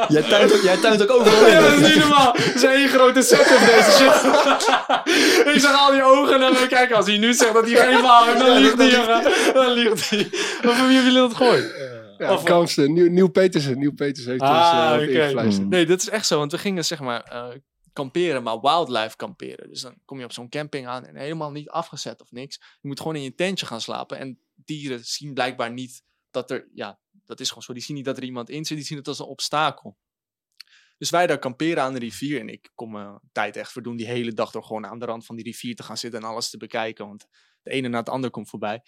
Jij 0.08 0.22
tuint, 0.22 0.52
ook- 0.54 0.62
jij 0.62 0.76
tuint 0.76 1.02
ook 1.02 1.10
overal 1.20 1.44
in. 1.46 1.52
Ja, 1.52 1.60
dat 1.60 1.72
is 1.72 1.88
niet 1.88 1.98
normaal. 1.98 2.32
Het 2.36 2.54
is 2.54 2.62
één 2.64 2.88
grote 2.88 3.22
setup 3.22 3.58
deze 3.58 3.90
shit. 3.90 4.14
ik 5.54 5.60
zag 5.60 5.86
al 5.86 5.92
die 5.92 6.02
ogen 6.04 6.40
naar 6.40 6.52
me 6.52 6.66
kijken. 6.68 6.96
Als 6.96 7.06
hij 7.06 7.18
nu 7.18 7.32
zegt 7.34 7.52
dat 7.52 7.66
hij 7.70 7.76
geen 7.86 7.98
verhaal 7.98 8.24
heeft, 8.26 8.38
dan 8.38 8.56
liegt 8.56 8.78
hij. 8.78 9.52
Dan 9.52 9.72
liegt 9.72 10.10
hij. 10.10 10.28
Maar 10.64 10.74
van 10.76 10.86
wie 10.86 10.94
hebben 10.96 11.12
jullie 11.12 11.28
dat 11.28 11.34
gehoord? 11.34 11.74
Ja, 12.18 12.32
Of- 12.32 12.42
Kamsten, 12.42 12.92
Nieuw, 12.92 13.10
Nieuw 13.10 13.28
Petersen. 13.28 13.78
Nieuw 13.78 13.92
Petersen 13.94 14.30
heeft 14.30 14.42
ons 14.42 14.50
Ah, 14.50 14.94
eh, 14.94 15.02
oké. 15.02 15.10
ingefluisterd. 15.10 15.68
Nee, 15.68 15.86
dat 15.86 16.00
is 16.00 16.08
echt 16.08 16.26
zo. 16.26 16.38
Want 16.38 16.52
we 16.52 16.58
gingen 16.58 16.84
zeg 16.84 17.00
maar 17.00 17.22
eh, 17.22 17.46
kamperen, 17.92 18.42
maar 18.42 18.60
wildlife 18.60 19.16
kamperen. 19.16 19.68
Dus 19.68 19.80
dan 19.80 19.94
kom 20.04 20.18
je 20.18 20.24
op 20.24 20.32
zo'n 20.32 20.48
camping 20.48 20.86
aan 20.86 21.06
en 21.06 21.16
helemaal 21.16 21.50
niet 21.50 21.68
afgezet 21.68 22.22
of 22.22 22.30
niks. 22.30 22.56
Je 22.80 22.88
moet 22.88 22.98
gewoon 23.00 23.16
in 23.16 23.22
je 23.22 23.34
tentje 23.34 23.66
gaan 23.66 23.80
slapen. 23.80 24.18
En 24.18 24.38
dieren 24.54 25.00
zien 25.04 25.34
blijkbaar 25.34 25.72
niet 25.72 26.02
dat 26.30 26.50
er... 26.50 26.68
Ja, 26.74 26.98
dat 27.30 27.40
is 27.40 27.48
gewoon 27.48 27.62
zo. 27.62 27.72
Die 27.72 27.82
zien 27.82 27.96
niet 27.96 28.04
dat 28.04 28.16
er 28.16 28.22
iemand 28.22 28.50
in 28.50 28.64
zit. 28.64 28.76
Die 28.76 28.86
zien 28.86 28.98
het 28.98 29.08
als 29.08 29.18
een 29.18 29.26
obstakel. 29.26 29.96
Dus 30.98 31.10
wij 31.10 31.26
daar 31.26 31.38
kamperen 31.38 31.82
aan 31.82 31.92
de 31.92 31.98
rivier. 31.98 32.40
En 32.40 32.48
ik 32.48 32.70
kom 32.74 32.90
mijn 32.90 33.20
tijd 33.32 33.56
echt 33.56 33.72
verdoen 33.72 33.96
die 33.96 34.06
hele 34.06 34.32
dag 34.32 34.50
door 34.50 34.64
gewoon 34.64 34.86
aan 34.86 34.98
de 34.98 35.04
rand 35.04 35.26
van 35.26 35.36
die 35.36 35.44
rivier 35.44 35.74
te 35.74 35.82
gaan 35.82 35.96
zitten 35.96 36.20
en 36.20 36.26
alles 36.26 36.50
te 36.50 36.56
bekijken. 36.56 37.06
Want 37.06 37.26
de 37.62 37.70
ene 37.70 37.88
na 37.88 37.98
het 37.98 38.08
ander 38.08 38.30
komt 38.30 38.48
voorbij. 38.48 38.82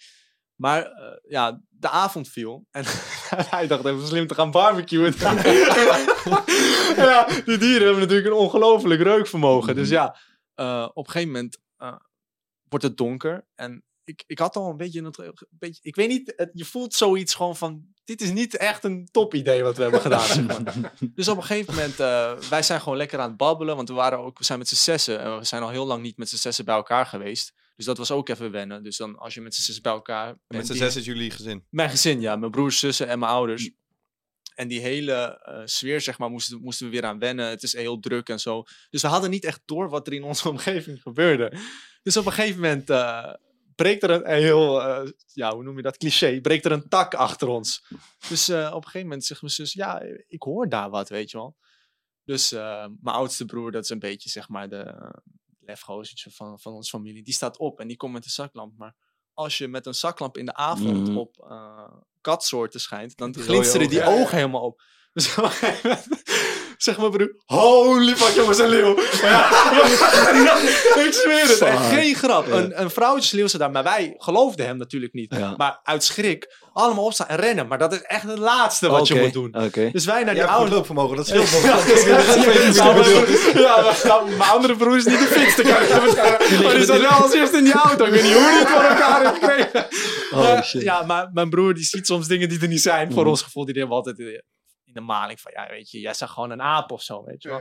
Maar 0.55 0.85
eh, 0.85 1.31
ja, 1.31 1.61
de 1.69 1.89
avond 1.89 2.29
viel. 2.29 2.67
En 2.71 2.83
hij 3.55 3.67
dacht 3.67 3.85
even 3.85 4.07
slim 4.07 4.27
te 4.27 4.35
gaan 4.35 4.51
barbecuen. 4.51 5.13
ja, 6.95 7.25
die 7.45 7.57
dieren 7.57 7.83
hebben 7.83 7.99
natuurlijk 7.99 8.27
een 8.27 8.33
ongelooflijk 8.33 9.01
reukvermogen. 9.01 9.75
Dus 9.75 9.89
ja, 9.89 10.17
eh, 10.53 10.89
op 10.93 11.05
een 11.05 11.11
gegeven 11.11 11.33
moment 11.33 11.57
eh, 11.77 11.95
wordt 12.69 12.85
het 12.85 12.97
donker. 12.97 13.47
En 13.55 13.83
ik, 14.05 14.23
ik 14.27 14.39
had 14.39 14.55
al 14.55 14.69
een 14.69 14.77
beetje, 14.77 14.99
een, 14.99 15.13
een 15.17 15.33
beetje... 15.49 15.79
Ik 15.83 15.95
weet 15.95 16.07
niet, 16.09 16.33
het- 16.35 16.49
je 16.53 16.65
voelt 16.65 16.93
zoiets 16.93 17.33
gewoon 17.35 17.55
van... 17.55 17.85
Dit 18.03 18.21
is 18.21 18.31
niet 18.31 18.57
echt 18.57 18.83
een 18.83 19.07
top 19.11 19.33
idee 19.33 19.63
wat 19.63 19.75
we 19.77 19.81
hebben 19.83 20.01
gedaan. 20.07 20.25
zeg 20.27 20.45
maar. 20.63 20.93
Dus 21.13 21.27
op 21.27 21.37
een 21.37 21.43
gegeven 21.43 21.73
moment, 21.73 21.99
eh, 21.99 22.37
wij 22.37 22.61
zijn 22.63 22.81
gewoon 22.81 22.97
lekker 22.97 23.19
aan 23.19 23.27
het 23.27 23.37
babbelen. 23.37 23.75
Want 23.75 23.87
we, 23.87 23.93
waren 23.93 24.19
ook, 24.19 24.37
we 24.37 24.43
zijn 24.43 24.59
met 24.59 24.67
z'n 24.67 24.75
zessen. 24.75 25.19
En 25.19 25.37
we 25.37 25.43
zijn 25.45 25.61
al 25.61 25.69
heel 25.69 25.85
lang 25.85 26.01
niet 26.01 26.17
met 26.17 26.29
z'n 26.29 26.35
zessen 26.35 26.65
bij 26.65 26.75
elkaar 26.75 27.05
geweest. 27.05 27.53
Dus 27.75 27.85
dat 27.85 27.97
was 27.97 28.11
ook 28.11 28.29
even 28.29 28.51
wennen. 28.51 28.83
Dus 28.83 28.97
dan 28.97 29.17
als 29.17 29.33
je 29.33 29.41
met 29.41 29.55
z'n 29.55 29.61
zessen 29.61 29.83
bij 29.83 29.93
elkaar 29.93 30.25
bent... 30.25 30.39
Met 30.47 30.65
z'n 30.65 30.71
die- 30.71 30.81
zes 30.81 30.95
is 30.95 31.05
jullie 31.05 31.31
gezin. 31.31 31.65
mijn 31.69 31.89
gezin, 31.89 32.21
ja. 32.21 32.35
Mijn 32.35 32.51
broers, 32.51 32.79
zussen 32.79 33.07
en 33.07 33.19
mijn 33.19 33.31
ouders. 33.31 33.71
En 34.55 34.67
die 34.67 34.79
hele 34.79 35.13
eh, 35.43 35.61
sfeer, 35.65 36.01
zeg 36.01 36.17
maar, 36.17 36.29
moesten, 36.29 36.61
moesten 36.61 36.85
we 36.85 36.91
weer 36.91 37.05
aan 37.05 37.19
wennen. 37.19 37.49
Het 37.49 37.63
is 37.63 37.73
heel 37.73 37.99
druk 37.99 38.29
en 38.29 38.39
zo. 38.39 38.63
Dus 38.89 39.01
we 39.01 39.07
hadden 39.07 39.29
niet 39.29 39.45
echt 39.45 39.61
door 39.65 39.89
wat 39.89 40.07
er 40.07 40.13
in 40.13 40.23
onze 40.23 40.49
omgeving 40.53 41.01
gebeurde. 41.01 41.53
Dus 42.03 42.17
op 42.17 42.25
een 42.25 42.31
gegeven 42.31 42.61
moment 42.61 42.89
eh, 42.89 43.33
breekt 43.75 44.03
er 44.03 44.09
een, 44.09 44.31
een 44.31 44.41
heel, 44.41 44.81
eh, 44.83 45.11
ja, 45.33 45.53
hoe 45.53 45.63
noem 45.63 45.75
je 45.75 45.81
dat, 45.81 45.97
cliché, 45.97 46.41
breekt 46.41 46.65
er 46.65 46.71
een 46.71 46.89
tak 46.89 47.13
achter 47.13 47.47
ons. 47.47 47.85
Dus 48.29 48.49
eh, 48.49 48.65
op 48.67 48.75
een 48.75 48.83
gegeven 48.83 49.07
moment 49.07 49.25
zegt 49.25 49.41
mijn 49.41 49.53
zus, 49.53 49.73
ja, 49.73 50.01
ik 50.27 50.41
hoor 50.43 50.69
daar 50.69 50.89
wat, 50.89 51.09
weet 51.09 51.31
je 51.31 51.37
wel. 51.37 51.55
Dus 52.23 52.51
eh, 52.51 52.87
mijn 53.01 53.15
oudste 53.15 53.45
broer, 53.45 53.71
dat 53.71 53.83
is 53.83 53.89
een 53.89 53.99
beetje, 53.99 54.29
zeg 54.29 54.49
maar, 54.49 54.69
de 54.69 55.13
lefgozertje 55.59 56.31
van, 56.31 56.59
van 56.59 56.73
onze 56.73 56.89
familie. 56.89 57.23
Die 57.23 57.33
staat 57.33 57.57
op 57.57 57.79
en 57.79 57.87
die 57.87 57.97
komt 57.97 58.13
met 58.13 58.25
een 58.25 58.31
zaklamp. 58.31 58.77
Maar 58.77 58.95
als 59.33 59.57
je 59.57 59.67
met 59.67 59.85
een 59.85 59.93
zaklamp 59.95 60.37
in 60.37 60.45
de 60.45 60.53
avond 60.53 61.07
Mhm. 61.07 61.17
op 61.17 61.47
katsoorten 62.21 62.79
schijnt, 62.79 63.17
dan 63.17 63.35
glinsteren 63.35 63.89
die 63.89 64.01
ogen. 64.01 64.21
ogen 64.21 64.37
helemaal 64.37 64.61
op. 64.61 64.81
Dus 65.13 65.37
op 65.37 65.43
een 65.43 65.49
gegeven 65.49 65.89
moment 65.89 66.23
zegt 66.83 66.97
mijn 66.97 67.11
broer, 67.11 67.35
holy 67.45 68.15
fuck 68.15 68.35
jongens, 68.35 68.57
een 68.59 68.69
leeuw. 68.69 68.95
Ja, 69.21 69.47
ik 71.05 71.13
zweer 71.13 71.47
het, 71.47 71.59
echt 71.61 71.85
geen 71.85 72.15
grap. 72.15 72.51
Een, 72.51 72.81
een 72.81 72.89
vrouwtjesleeuw 72.89 73.47
zat 73.47 73.59
daar, 73.59 73.71
maar 73.71 73.83
wij 73.83 74.13
geloofden 74.17 74.65
hem 74.65 74.77
natuurlijk 74.77 75.13
niet. 75.13 75.35
Ja. 75.37 75.53
Maar 75.57 75.79
uit 75.83 76.03
schrik, 76.03 76.55
allemaal 76.73 77.03
opstaan 77.05 77.27
en 77.27 77.35
rennen. 77.37 77.67
Maar 77.67 77.77
dat 77.77 77.93
is 77.93 78.01
echt 78.01 78.23
het 78.23 78.37
laatste 78.37 78.89
wat 78.89 79.07
je 79.07 79.15
moet 79.15 79.33
doen. 79.33 79.55
Dus 79.91 80.05
wij 80.05 80.23
naar 80.23 80.33
die 80.33 80.43
oude... 80.43 80.71
loopvermogen, 80.75 81.15
dat 81.17 81.27
scheelt 81.27 81.51
nog. 81.53 81.63
Ja, 81.63 81.75
maar- 82.93 83.83
maar- 83.83 84.01
nou, 84.03 84.29
mijn 84.29 84.49
andere 84.49 84.75
broer 84.75 84.97
is 84.97 85.05
niet 85.05 85.19
de 85.19 85.25
fitste 85.25 85.61
krijgen. 85.61 86.01
Maar 86.63 86.73
die 86.75 86.85
zat 86.85 86.99
wel 86.99 87.09
als 87.09 87.33
eerste 87.33 87.57
in 87.57 87.63
die 87.63 87.73
auto. 87.73 88.05
Ik 88.05 88.11
weet 88.11 88.23
niet 88.23 88.33
hoe 88.33 88.41
die 88.49 88.59
het 88.59 88.67
voor 88.69 88.81
elkaar 88.81 89.21
heeft 89.21 89.33
gekregen. 89.43 89.87
Oh, 90.31 90.39
Maar, 90.39 90.63
shit. 90.63 90.81
ja, 90.81 91.03
maar 91.03 91.29
mijn 91.33 91.49
broer 91.49 91.73
die 91.73 91.83
ziet 91.83 92.07
soms 92.07 92.27
dingen 92.27 92.49
die 92.49 92.59
er 92.61 92.67
niet 92.67 92.81
zijn. 92.81 93.11
Voor 93.13 93.25
ons 93.25 93.41
gevoel, 93.41 93.65
die 93.65 93.73
hebben 93.79 93.97
we 93.97 94.03
altijd 94.03 94.43
in 94.95 94.99
de 95.01 95.05
maling 95.07 95.39
van, 95.41 95.51
ja, 95.55 95.67
weet 95.69 95.91
je, 95.91 95.99
jij 95.99 96.13
zag 96.13 96.31
gewoon 96.33 96.49
een 96.51 96.61
aap 96.61 96.91
of 96.91 97.01
zo, 97.03 97.23
weet 97.23 97.43
je 97.43 97.49
wel. 97.49 97.57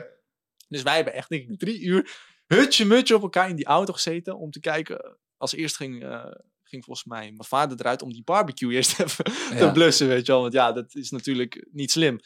Dus 0.69 0.83
wij 0.83 0.95
hebben 0.95 1.13
echt, 1.15 1.29
denk 1.29 1.49
ik, 1.51 1.59
drie 1.59 1.81
uur 1.81 2.17
hutje 2.47 2.85
mutje 2.85 3.15
op 3.15 3.23
elkaar 3.23 3.49
in 3.49 3.57
die 3.57 3.65
auto 3.65 3.93
gezeten 3.93 4.39
om 4.39 4.51
te 4.51 4.61
kijken. 4.61 5.19
Als 5.37 5.53
eerst 5.55 5.77
ging, 5.77 6.03
eh, 6.03 6.25
ging 6.63 6.85
volgens 6.85 7.07
mij 7.07 7.21
mijn 7.21 7.45
vader 7.45 7.81
eruit 7.81 8.03
om 8.03 8.13
die 8.13 8.25
barbecue 8.25 8.73
eerst 8.77 9.01
even 9.01 9.25
te 9.25 9.71
blussen, 9.73 10.09
weet 10.09 10.27
je 10.27 10.33
wel. 10.33 10.41
Want 10.41 10.53
ja, 10.53 10.73
dat 10.73 10.95
is 10.95 11.11
natuurlijk 11.11 11.67
niet 11.73 11.91
slim. 11.91 12.21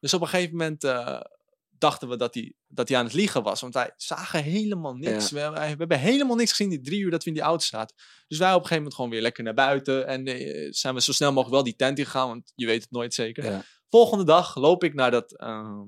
Dus 0.00 0.14
op 0.14 0.20
een 0.20 0.28
gegeven 0.28 0.56
moment 0.56 0.84
eh, 0.84 1.20
dachten 1.78 2.08
we 2.08 2.16
dat 2.16 2.34
hij, 2.34 2.54
dat 2.66 2.88
hij 2.88 2.98
aan 2.98 3.04
het 3.04 3.14
liegen 3.14 3.42
was. 3.42 3.60
Want 3.60 3.74
wij 3.74 3.92
zagen 3.96 4.42
helemaal 4.42 4.94
niks. 4.94 5.30
We, 5.30 5.38
wij- 5.50 5.70
we 5.70 5.76
hebben 5.78 5.98
helemaal 5.98 6.36
niks 6.36 6.50
gezien 6.50 6.68
die 6.68 6.80
drie 6.80 7.00
uur 7.00 7.10
dat 7.10 7.22
we 7.22 7.28
in 7.28 7.34
die 7.36 7.42
auto 7.44 7.64
zaten. 7.64 7.96
Dus 8.28 8.38
wij 8.38 8.48
op 8.48 8.54
een 8.54 8.60
gegeven 8.60 8.76
moment 8.76 8.94
gewoon 8.94 9.10
weer 9.10 9.22
lekker 9.22 9.44
naar 9.44 9.54
buiten. 9.54 10.06
En 10.06 10.26
eh, 10.26 10.66
zijn 10.70 10.94
we 10.94 11.00
zo 11.00 11.12
snel 11.12 11.28
mogelijk 11.32 11.54
wel 11.54 11.64
die 11.64 11.76
tent 11.76 11.98
ingegaan, 11.98 12.28
want 12.28 12.52
je 12.54 12.66
weet 12.66 12.82
het 12.82 12.90
nooit 12.90 13.14
zeker. 13.14 13.44
Ja. 13.44 13.64
Volgende 13.94 14.24
dag 14.24 14.54
loop 14.54 14.84
ik 14.84 14.94
naar 14.94 15.10
dat, 15.10 15.36
ehm, 15.36 15.84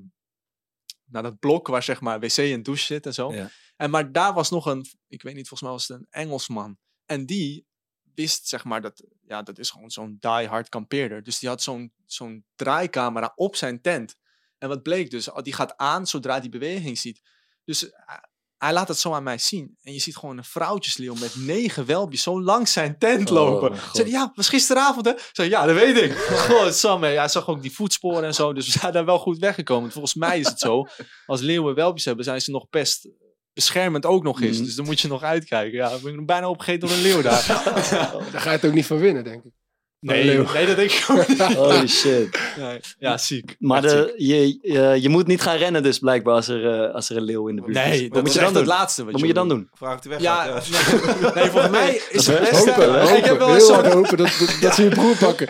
naar 1.04 1.22
dat 1.22 1.38
blok 1.38 1.66
waar 1.66 1.82
zeg 1.82 2.00
maar 2.00 2.20
wc 2.20 2.36
en 2.36 2.62
douche 2.62 2.84
zit 2.84 3.06
en 3.06 3.14
zo. 3.14 3.32
Ja. 3.32 3.50
En 3.76 3.90
maar 3.90 4.12
daar 4.12 4.34
was 4.34 4.50
nog 4.50 4.66
een, 4.66 4.86
ik 5.08 5.22
weet 5.22 5.34
niet, 5.34 5.48
volgens 5.48 5.60
mij 5.60 5.70
was 5.70 5.88
het 5.88 5.98
een 5.98 6.06
Engelsman. 6.10 6.78
En 7.06 7.26
die 7.26 7.66
wist 8.14 8.48
zeg 8.48 8.64
maar 8.64 8.80
dat, 8.80 9.04
ja, 9.22 9.42
dat 9.42 9.58
is 9.58 9.70
gewoon 9.70 9.90
zo'n 9.90 10.16
die-hard 10.20 10.68
kampeerder. 10.68 11.22
Dus 11.22 11.38
die 11.38 11.48
had 11.48 11.62
zo'n 11.62 11.92
zo'n 12.04 12.44
draaicamera 12.54 13.32
op 13.34 13.56
zijn 13.56 13.80
tent. 13.80 14.16
En 14.58 14.68
wat 14.68 14.82
bleek 14.82 15.10
dus, 15.10 15.28
die 15.42 15.52
gaat 15.52 15.76
aan 15.76 16.06
zodra 16.06 16.40
die 16.40 16.50
beweging 16.50 16.98
ziet. 16.98 17.22
Dus 17.64 17.90
eh, 17.90 18.16
hij 18.58 18.72
laat 18.72 18.88
het 18.88 18.98
zo 18.98 19.12
aan 19.12 19.22
mij 19.22 19.38
zien. 19.38 19.76
En 19.82 19.92
je 19.92 19.98
ziet 19.98 20.16
gewoon 20.16 20.38
een 20.38 20.44
vrouwtjesleeuw 20.44 21.14
met 21.14 21.34
negen 21.36 21.86
welpjes 21.86 22.22
zo 22.22 22.42
langs 22.42 22.72
zijn 22.72 22.98
tent 22.98 23.30
Oh, 23.30 23.36
lopen. 23.36 23.72
Ik 23.72 23.80
God. 23.80 23.96
zei, 23.96 24.10
ja, 24.10 24.32
was 24.34 24.48
gisteravond 24.48 25.06
hè? 25.06 25.12
Ik 25.12 25.28
zei, 25.32 25.48
ja, 25.48 25.66
dat 25.66 25.74
weet 25.74 25.96
ik. 25.96 26.12
God, 26.16 26.74
Sam, 26.74 27.02
hè. 27.02 27.08
hij 27.08 27.28
zag 27.28 27.48
ook 27.48 27.62
die 27.62 27.72
voetsporen 27.74 28.24
en 28.24 28.34
zo. 28.34 28.52
Dus 28.52 28.66
we 28.72 28.78
zijn 28.78 28.92
daar 28.92 29.04
wel 29.04 29.18
goed 29.18 29.38
weggekomen. 29.38 29.92
Volgens 29.92 30.14
mij 30.14 30.38
is 30.38 30.46
het 30.48 30.60
zo, 30.60 30.86
als 31.26 31.40
leeuwen 31.40 31.74
welpjes 31.74 32.04
hebben, 32.04 32.24
zijn 32.24 32.40
ze 32.40 32.50
nog 32.50 32.68
best 32.70 33.08
beschermend 33.52 34.06
ook 34.06 34.22
nog 34.22 34.42
eens. 34.42 34.56
Mhm. 34.56 34.64
Dus 34.64 34.74
dan 34.74 34.84
moet 34.84 35.00
je 35.00 35.08
nog 35.08 35.22
uitkijken. 35.22 35.78
Ja, 35.78 35.90
ik 35.90 36.02
ben 36.02 36.26
bijna 36.26 36.48
opgegeten 36.48 36.88
door 36.88 36.96
een 36.96 37.02
leeuw 37.02 37.22
daar. 37.22 37.46
Daar 38.32 38.40
ga 38.40 38.50
je 38.50 38.56
het 38.56 38.66
ook 38.66 38.72
niet 38.72 38.86
van 38.86 38.98
winnen, 38.98 39.24
denk 39.24 39.44
ik. 39.44 39.52
Nee, 40.00 40.24
nee, 40.24 40.66
dat 40.66 40.76
denk 40.76 40.90
ik 40.90 41.04
ook 41.10 41.28
niet. 41.28 41.42
Holy 41.56 41.86
shit. 41.86 42.38
Nee, 42.58 42.80
Ja, 42.98 43.18
ziek. 43.18 43.56
Maar 43.58 43.82
je, 43.82 44.58
je, 44.62 44.98
je 45.00 45.08
moet 45.08 45.26
niet 45.26 45.40
gaan 45.40 45.56
rennen 45.56 45.82
dus 45.82 45.98
blijkbaar 45.98 46.34
als 46.34 46.48
er, 46.48 46.84
eh, 46.84 46.94
als 46.94 47.10
er 47.10 47.16
een 47.16 47.22
leeuw 47.22 47.48
in 47.48 47.56
de 47.56 47.62
buurt 47.62 47.76
is. 47.76 47.82
Nee, 47.84 48.08
dat 48.08 48.18
moet 48.18 48.28
is 48.28 48.34
je 48.34 48.40
echt 48.40 48.48
dan 48.48 48.56
het 48.56 48.66
doen? 48.66 48.76
laatste 48.76 49.02
wat, 49.02 49.10
Wat 49.12 49.20
moet 49.20 49.28
je 49.28 49.34
dan 49.34 49.48
doen? 49.48 49.68
Vraag 49.74 50.02
hij 50.02 50.10
weg 50.10 50.20
Ja, 50.20 50.44
nee, 50.44 50.52
nee, 51.34 51.50
volgens 51.50 51.70
mij 51.70 52.00
is 52.10 52.26
het 52.26 52.40
beste... 52.40 52.70
hopen, 52.70 53.08
hè? 53.08 53.16
ik 53.16 53.24
heb 53.24 53.38
wel 53.38 53.54
eens 53.54 53.70
hard 53.70 53.92
hopen 53.92 54.16
dat, 54.16 54.30
dat, 54.38 54.56
dat 54.60 54.74
ze 54.74 54.82
je 54.82 54.88
broer 54.88 55.16
pakken. 55.16 55.48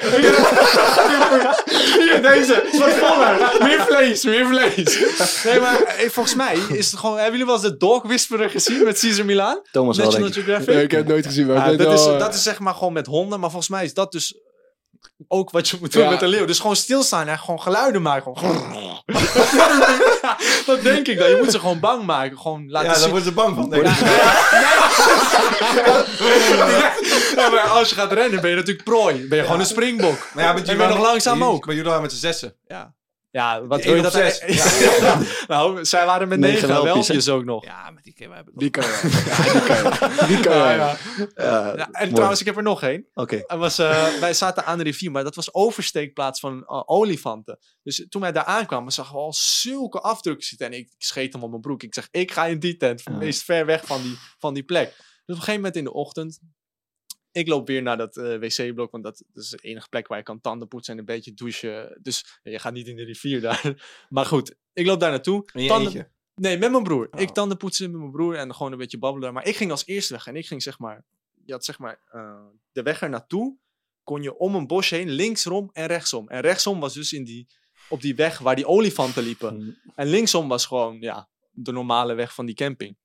Hier, 1.99 2.23
deze. 2.23 2.63
wat 2.79 2.91
voller. 2.91 3.57
Meer 3.63 3.81
vlees, 3.81 4.25
meer 4.25 4.47
vlees. 4.47 4.99
Nee, 5.45 5.61
maar 5.61 5.81
eh, 5.83 6.09
volgens 6.09 6.35
mij 6.35 6.59
is 6.69 6.91
het 6.91 7.01
gewoon... 7.01 7.15
Hebben 7.15 7.33
jullie 7.39 7.47
wel 7.47 7.55
eens 7.55 7.65
de 7.73 7.77
Dog 7.77 8.03
Whisperer 8.03 8.51
gezien 8.51 8.85
met 8.85 9.01
Caesar 9.01 9.25
Milan? 9.25 9.61
Thomas 9.73 9.97
wel, 9.97 10.07
National. 10.07 10.33
Geographic? 10.33 10.67
Nee, 10.67 10.83
ik 10.83 10.91
heb 10.91 11.01
het 11.01 11.09
nooit 11.09 11.27
gezien, 11.27 11.47
Ja, 11.47 11.69
weet 11.69 11.79
dat, 11.79 11.93
is, 11.93 12.07
eh, 12.07 12.19
dat 12.19 12.35
is 12.35 12.43
zeg 12.43 12.59
maar 12.59 12.75
gewoon 12.75 12.93
met 12.93 13.07
honden. 13.07 13.41
Maar 13.41 13.51
volgens 13.51 13.71
mij 13.71 13.85
is 13.85 13.95
dat 13.95 14.13
dus 14.13 14.35
ook 15.29 15.51
wat 15.51 15.69
je 15.69 15.77
moet 15.81 15.93
doen 15.93 16.03
Ja. 16.03 16.11
met 16.11 16.23
een 16.23 16.29
leeuw. 16.29 16.45
Dus 16.45 16.59
gewoon 16.61 16.77
stilstaan 16.77 17.29
en 17.29 17.39
gewoon 17.39 17.61
geluiden 17.63 18.03
maken. 18.03 18.37
Gewoon. 18.39 18.57
dat 20.67 20.83
denk 20.83 21.07
ik 21.09 21.19
dan. 21.19 21.29
Je 21.29 21.37
moet 21.43 21.51
ze 21.53 21.59
gewoon 21.59 21.81
bang 21.81 22.03
maken. 22.05 22.39
Gewoon 22.39 22.71
laten 22.71 22.89
Ja, 22.89 22.93
daar 22.95 23.03
zien. 23.03 23.11
worden 23.11 23.29
ze 23.29 23.35
bang 23.35 23.55
van, 23.57 23.71
denk 23.71 23.87
ik. 23.87 23.97
Ja, 27.37 27.49
maar 27.51 27.61
als 27.69 27.89
je 27.89 27.95
gaat 27.95 28.13
rennen 28.13 28.41
ben 28.41 28.51
je 28.51 28.57
natuurlijk 28.57 28.85
prooi. 28.85 29.27
Ben 29.29 29.39
je 29.39 29.45
gewoon 29.45 29.61
een 29.61 29.67
springbok. 29.67 30.29
Maar 30.35 30.45
ja, 30.45 30.55
En 30.55 30.63
ben 30.65 30.89
je 30.89 30.95
nog 30.95 30.99
langzaam 30.99 31.45
ook. 31.45 31.67
Maar 31.67 31.75
jullie 31.75 31.89
waren 31.91 32.05
met 32.05 32.13
z'n 32.13 32.19
zessen. 32.19 32.55
Ja. 32.67 32.95
Ja, 33.37 33.67
wat 33.67 33.85
wil 33.85 33.95
je 33.95 34.03
dat... 34.03 34.15
nou, 35.49 35.85
zij 35.85 36.07
waren 36.07 36.29
met 36.29 36.39
Negen 36.39 36.69
negen 36.69 36.85
welpjes, 36.85 37.29
ook 37.29 37.45
nog. 37.45 37.65
Ja, 37.65 37.91
met 37.91 38.05
die 38.05 38.13
keer 38.13 38.35
hebben 38.35 38.53
we 38.55 38.59
Die 38.61 38.71
kan 38.71 38.85
je. 38.85 39.01
Ja, 39.27 39.53
die 39.53 39.61
kan 39.61 39.77
je. 39.77 40.27
Die 40.27 40.41
kan 40.41 40.57
Ja, 40.57 40.71
je. 40.71 40.77
ja. 40.79 40.97
Ja, 41.37 41.67
Ja, 41.77 41.89
en 41.91 42.01
mooi. 42.01 42.13
trouwens, 42.13 42.41
ik 42.41 42.47
heb 42.47 42.57
er 42.57 42.63
nog 42.63 42.83
één. 42.83 43.07
Oké. 43.15 43.43
Was, 43.47 43.79
eh, 43.79 44.07
wij 44.21 44.35
zaten 44.35 44.65
aan 44.65 44.79
de 44.79 44.85
rivier, 44.85 45.11
maar 45.11 45.25
dat 45.25 45.35
was 45.35 45.55
oversteekplaats 45.55 46.41
van 46.41 46.65
eh, 46.67 46.83
olifanten. 46.87 47.59
Dus 47.83 48.07
toen 48.09 48.21
wij 48.21 48.33
daar 48.33 48.45
aankwamen, 48.45 48.93
zagen 48.93 49.15
we 49.15 49.21
al 49.21 49.33
zulke 49.37 50.01
afdrukken 50.01 50.47
zitten. 50.47 50.67
En 50.67 50.73
ik, 50.73 50.87
ik 50.87 50.95
scheet 50.99 51.33
hem 51.33 51.43
op 51.43 51.51
mijn 51.51 51.61
broek. 51.63 51.83
Ik 51.83 51.95
zeg, 51.95 52.09
ik 52.11 52.33
ga 52.33 52.47
in 52.47 52.59
die 52.59 52.77
tent, 52.77 53.09
meest 53.09 53.43
ver 53.43 53.67
weg 53.67 53.87
van 53.87 54.03
die, 54.03 54.19
van 54.39 54.55
die 54.55 54.65
plek. 54.65 54.87
Dus 54.87 54.97
op 54.97 55.29
een 55.29 55.35
gegeven 55.37 55.55
moment 55.55 55.77
in 55.77 55.85
de 55.85 55.93
ochtend, 55.93 56.41
ik 57.37 57.49
loop 57.49 57.67
weer 57.67 57.83
naar 57.83 57.97
dat 57.97 58.17
eh, 58.17 58.39
wc-blok, 58.39 58.91
want 58.91 59.05
dat, 59.05 59.23
dat 59.33 59.43
is 59.45 59.51
de 59.51 59.59
enige 59.61 59.89
plek 59.89 60.07
waar 60.07 60.19
je 60.19 60.25
kan 60.25 60.41
tanden 60.41 60.69
poetsen 60.69 60.93
en 60.93 60.99
een 60.99 61.05
beetje 61.05 61.35
douchen. 61.35 61.99
Dus 62.03 62.41
je 62.43 62.59
gaat 62.59 62.73
niet 62.73 62.87
in 62.87 62.97
de 62.97 63.05
rivier 63.05 63.41
daar. 63.41 63.75
Maar 64.09 64.27
goed, 64.27 64.55
ik 64.73 64.87
loop 64.87 65.01
daar 65.01 65.11
naartoe. 65.11 65.45
Tanden-. 65.67 66.11
Nee, 66.35 66.59
met 66.59 66.71
mijn 66.71 66.83
broer. 66.83 67.09
Oh. 67.11 67.21
Ik 67.21 67.31
tanden 67.31 67.57
poetsen 67.57 67.91
met 67.91 68.01
mijn 68.01 68.13
broer 68.13 68.37
en 68.37 68.55
gewoon 68.55 68.73
een 68.73 68.79
beetje 68.79 68.99
babbelen. 68.99 69.33
Maar 69.33 69.47
ik 69.47 69.57
ging 69.57 69.71
als 69.71 69.87
eerste 69.87 70.13
weg 70.13 70.27
en 70.27 70.37
ik 70.37 70.47
ging 70.47 70.63
zeg 70.63 70.79
maar, 70.79 71.05
je 71.45 71.53
had 71.53 71.65
zeg 71.65 71.79
maar 71.79 72.01
eh, 72.11 72.45
de 72.73 72.83
weg 72.83 73.01
er 73.01 73.09
naartoe. 73.09 73.57
Kon 74.03 74.23
je 74.23 74.37
om 74.37 74.55
een 74.55 74.67
bos 74.67 74.91
heen, 74.91 75.11
linksom 75.11 75.71
en 75.73 75.87
rechtsom. 75.87 76.29
En 76.29 76.41
rechtsom 76.41 76.81
was 76.81 76.95
dus 76.95 77.13
in 77.13 77.25
die, 77.25 77.49
op 77.89 78.01
die 78.01 78.15
weg 78.15 78.39
waar 78.39 78.57
die 78.57 78.67
olifanten 78.67 79.23
liepen. 79.23 79.79
En 79.95 80.07
linksom 80.07 80.49
was 80.49 80.67
gewoon 80.67 81.01
ja, 81.01 81.29
de 81.51 81.73
normale 81.73 82.15
weg 82.15 82.35
van 82.35 82.47
die 82.47 82.55
camping. 82.55 82.97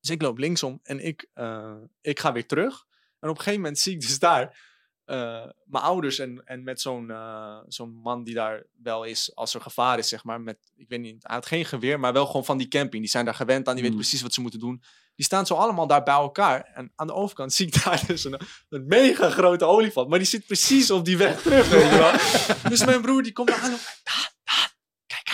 Dus 0.00 0.10
ik 0.10 0.22
loop 0.22 0.38
linksom 0.38 0.80
en 0.82 1.04
ik, 1.04 1.28
eh, 1.34 1.76
ik 2.00 2.20
ga 2.20 2.32
weer 2.32 2.46
terug. 2.46 2.86
En 3.24 3.30
op 3.30 3.36
een 3.36 3.42
gegeven 3.42 3.60
moment 3.60 3.78
zie 3.78 3.92
ik 3.94 4.00
dus 4.00 4.18
daar 4.18 4.72
eh, 5.04 5.44
mijn 5.64 5.84
ouders 5.84 6.18
en, 6.18 6.42
en 6.44 6.62
met 6.62 6.80
zo'n 6.80 7.10
eh, 7.10 7.58
zo'n 7.68 8.00
man 8.02 8.24
die 8.24 8.34
daar 8.34 8.62
wel 8.82 9.04
is 9.04 9.34
als 9.34 9.54
er 9.54 9.60
gevaar 9.60 9.98
is, 9.98 10.08
zeg 10.08 10.24
maar. 10.24 10.40
Met, 10.40 10.58
ik 10.76 10.88
weet 10.88 11.00
niet, 11.00 11.22
hij 11.22 11.34
had 11.34 11.46
geen 11.46 11.64
geweer, 11.64 12.00
maar 12.00 12.12
wel 12.12 12.26
gewoon 12.26 12.44
van 12.44 12.58
die 12.58 12.68
camping. 12.68 13.02
Die 13.02 13.10
zijn 13.10 13.24
daar 13.24 13.34
gewend 13.34 13.68
aan, 13.68 13.74
die 13.74 13.82
weten 13.82 13.96
Mm. 13.98 14.02
precies 14.02 14.22
wat 14.22 14.32
ze 14.32 14.40
moeten 14.40 14.60
doen. 14.60 14.82
Die 15.16 15.24
staan 15.24 15.46
zo 15.46 15.54
allemaal 15.54 15.86
daar 15.86 16.02
bij 16.02 16.14
elkaar. 16.14 16.64
En 16.74 16.92
aan 16.96 17.06
de 17.06 17.12
overkant 17.14 17.52
zie 17.54 17.66
ik 17.66 17.84
daar 17.84 18.02
dus 18.06 18.24
een, 18.24 18.40
een 18.68 18.86
mega 18.86 19.30
grote 19.30 19.64
olifant. 19.64 20.08
Maar 20.08 20.18
die 20.18 20.28
zit 20.28 20.46
precies 20.46 20.90
op 20.90 21.04
die 21.04 21.16
weg 21.16 21.42
terug, 21.42 21.68
weet 21.68 21.90
je 21.90 21.96
wel. 21.98 22.12
Dus 22.70 22.84
mijn 22.84 23.00
broer 23.02 23.22
die 23.22 23.32
komt 23.32 23.48
daar 23.48 23.60
aan 23.60 23.70
en 23.72 23.78
"Daan, 24.04 24.14
Daan, 24.14 24.24
kijk 24.24 24.33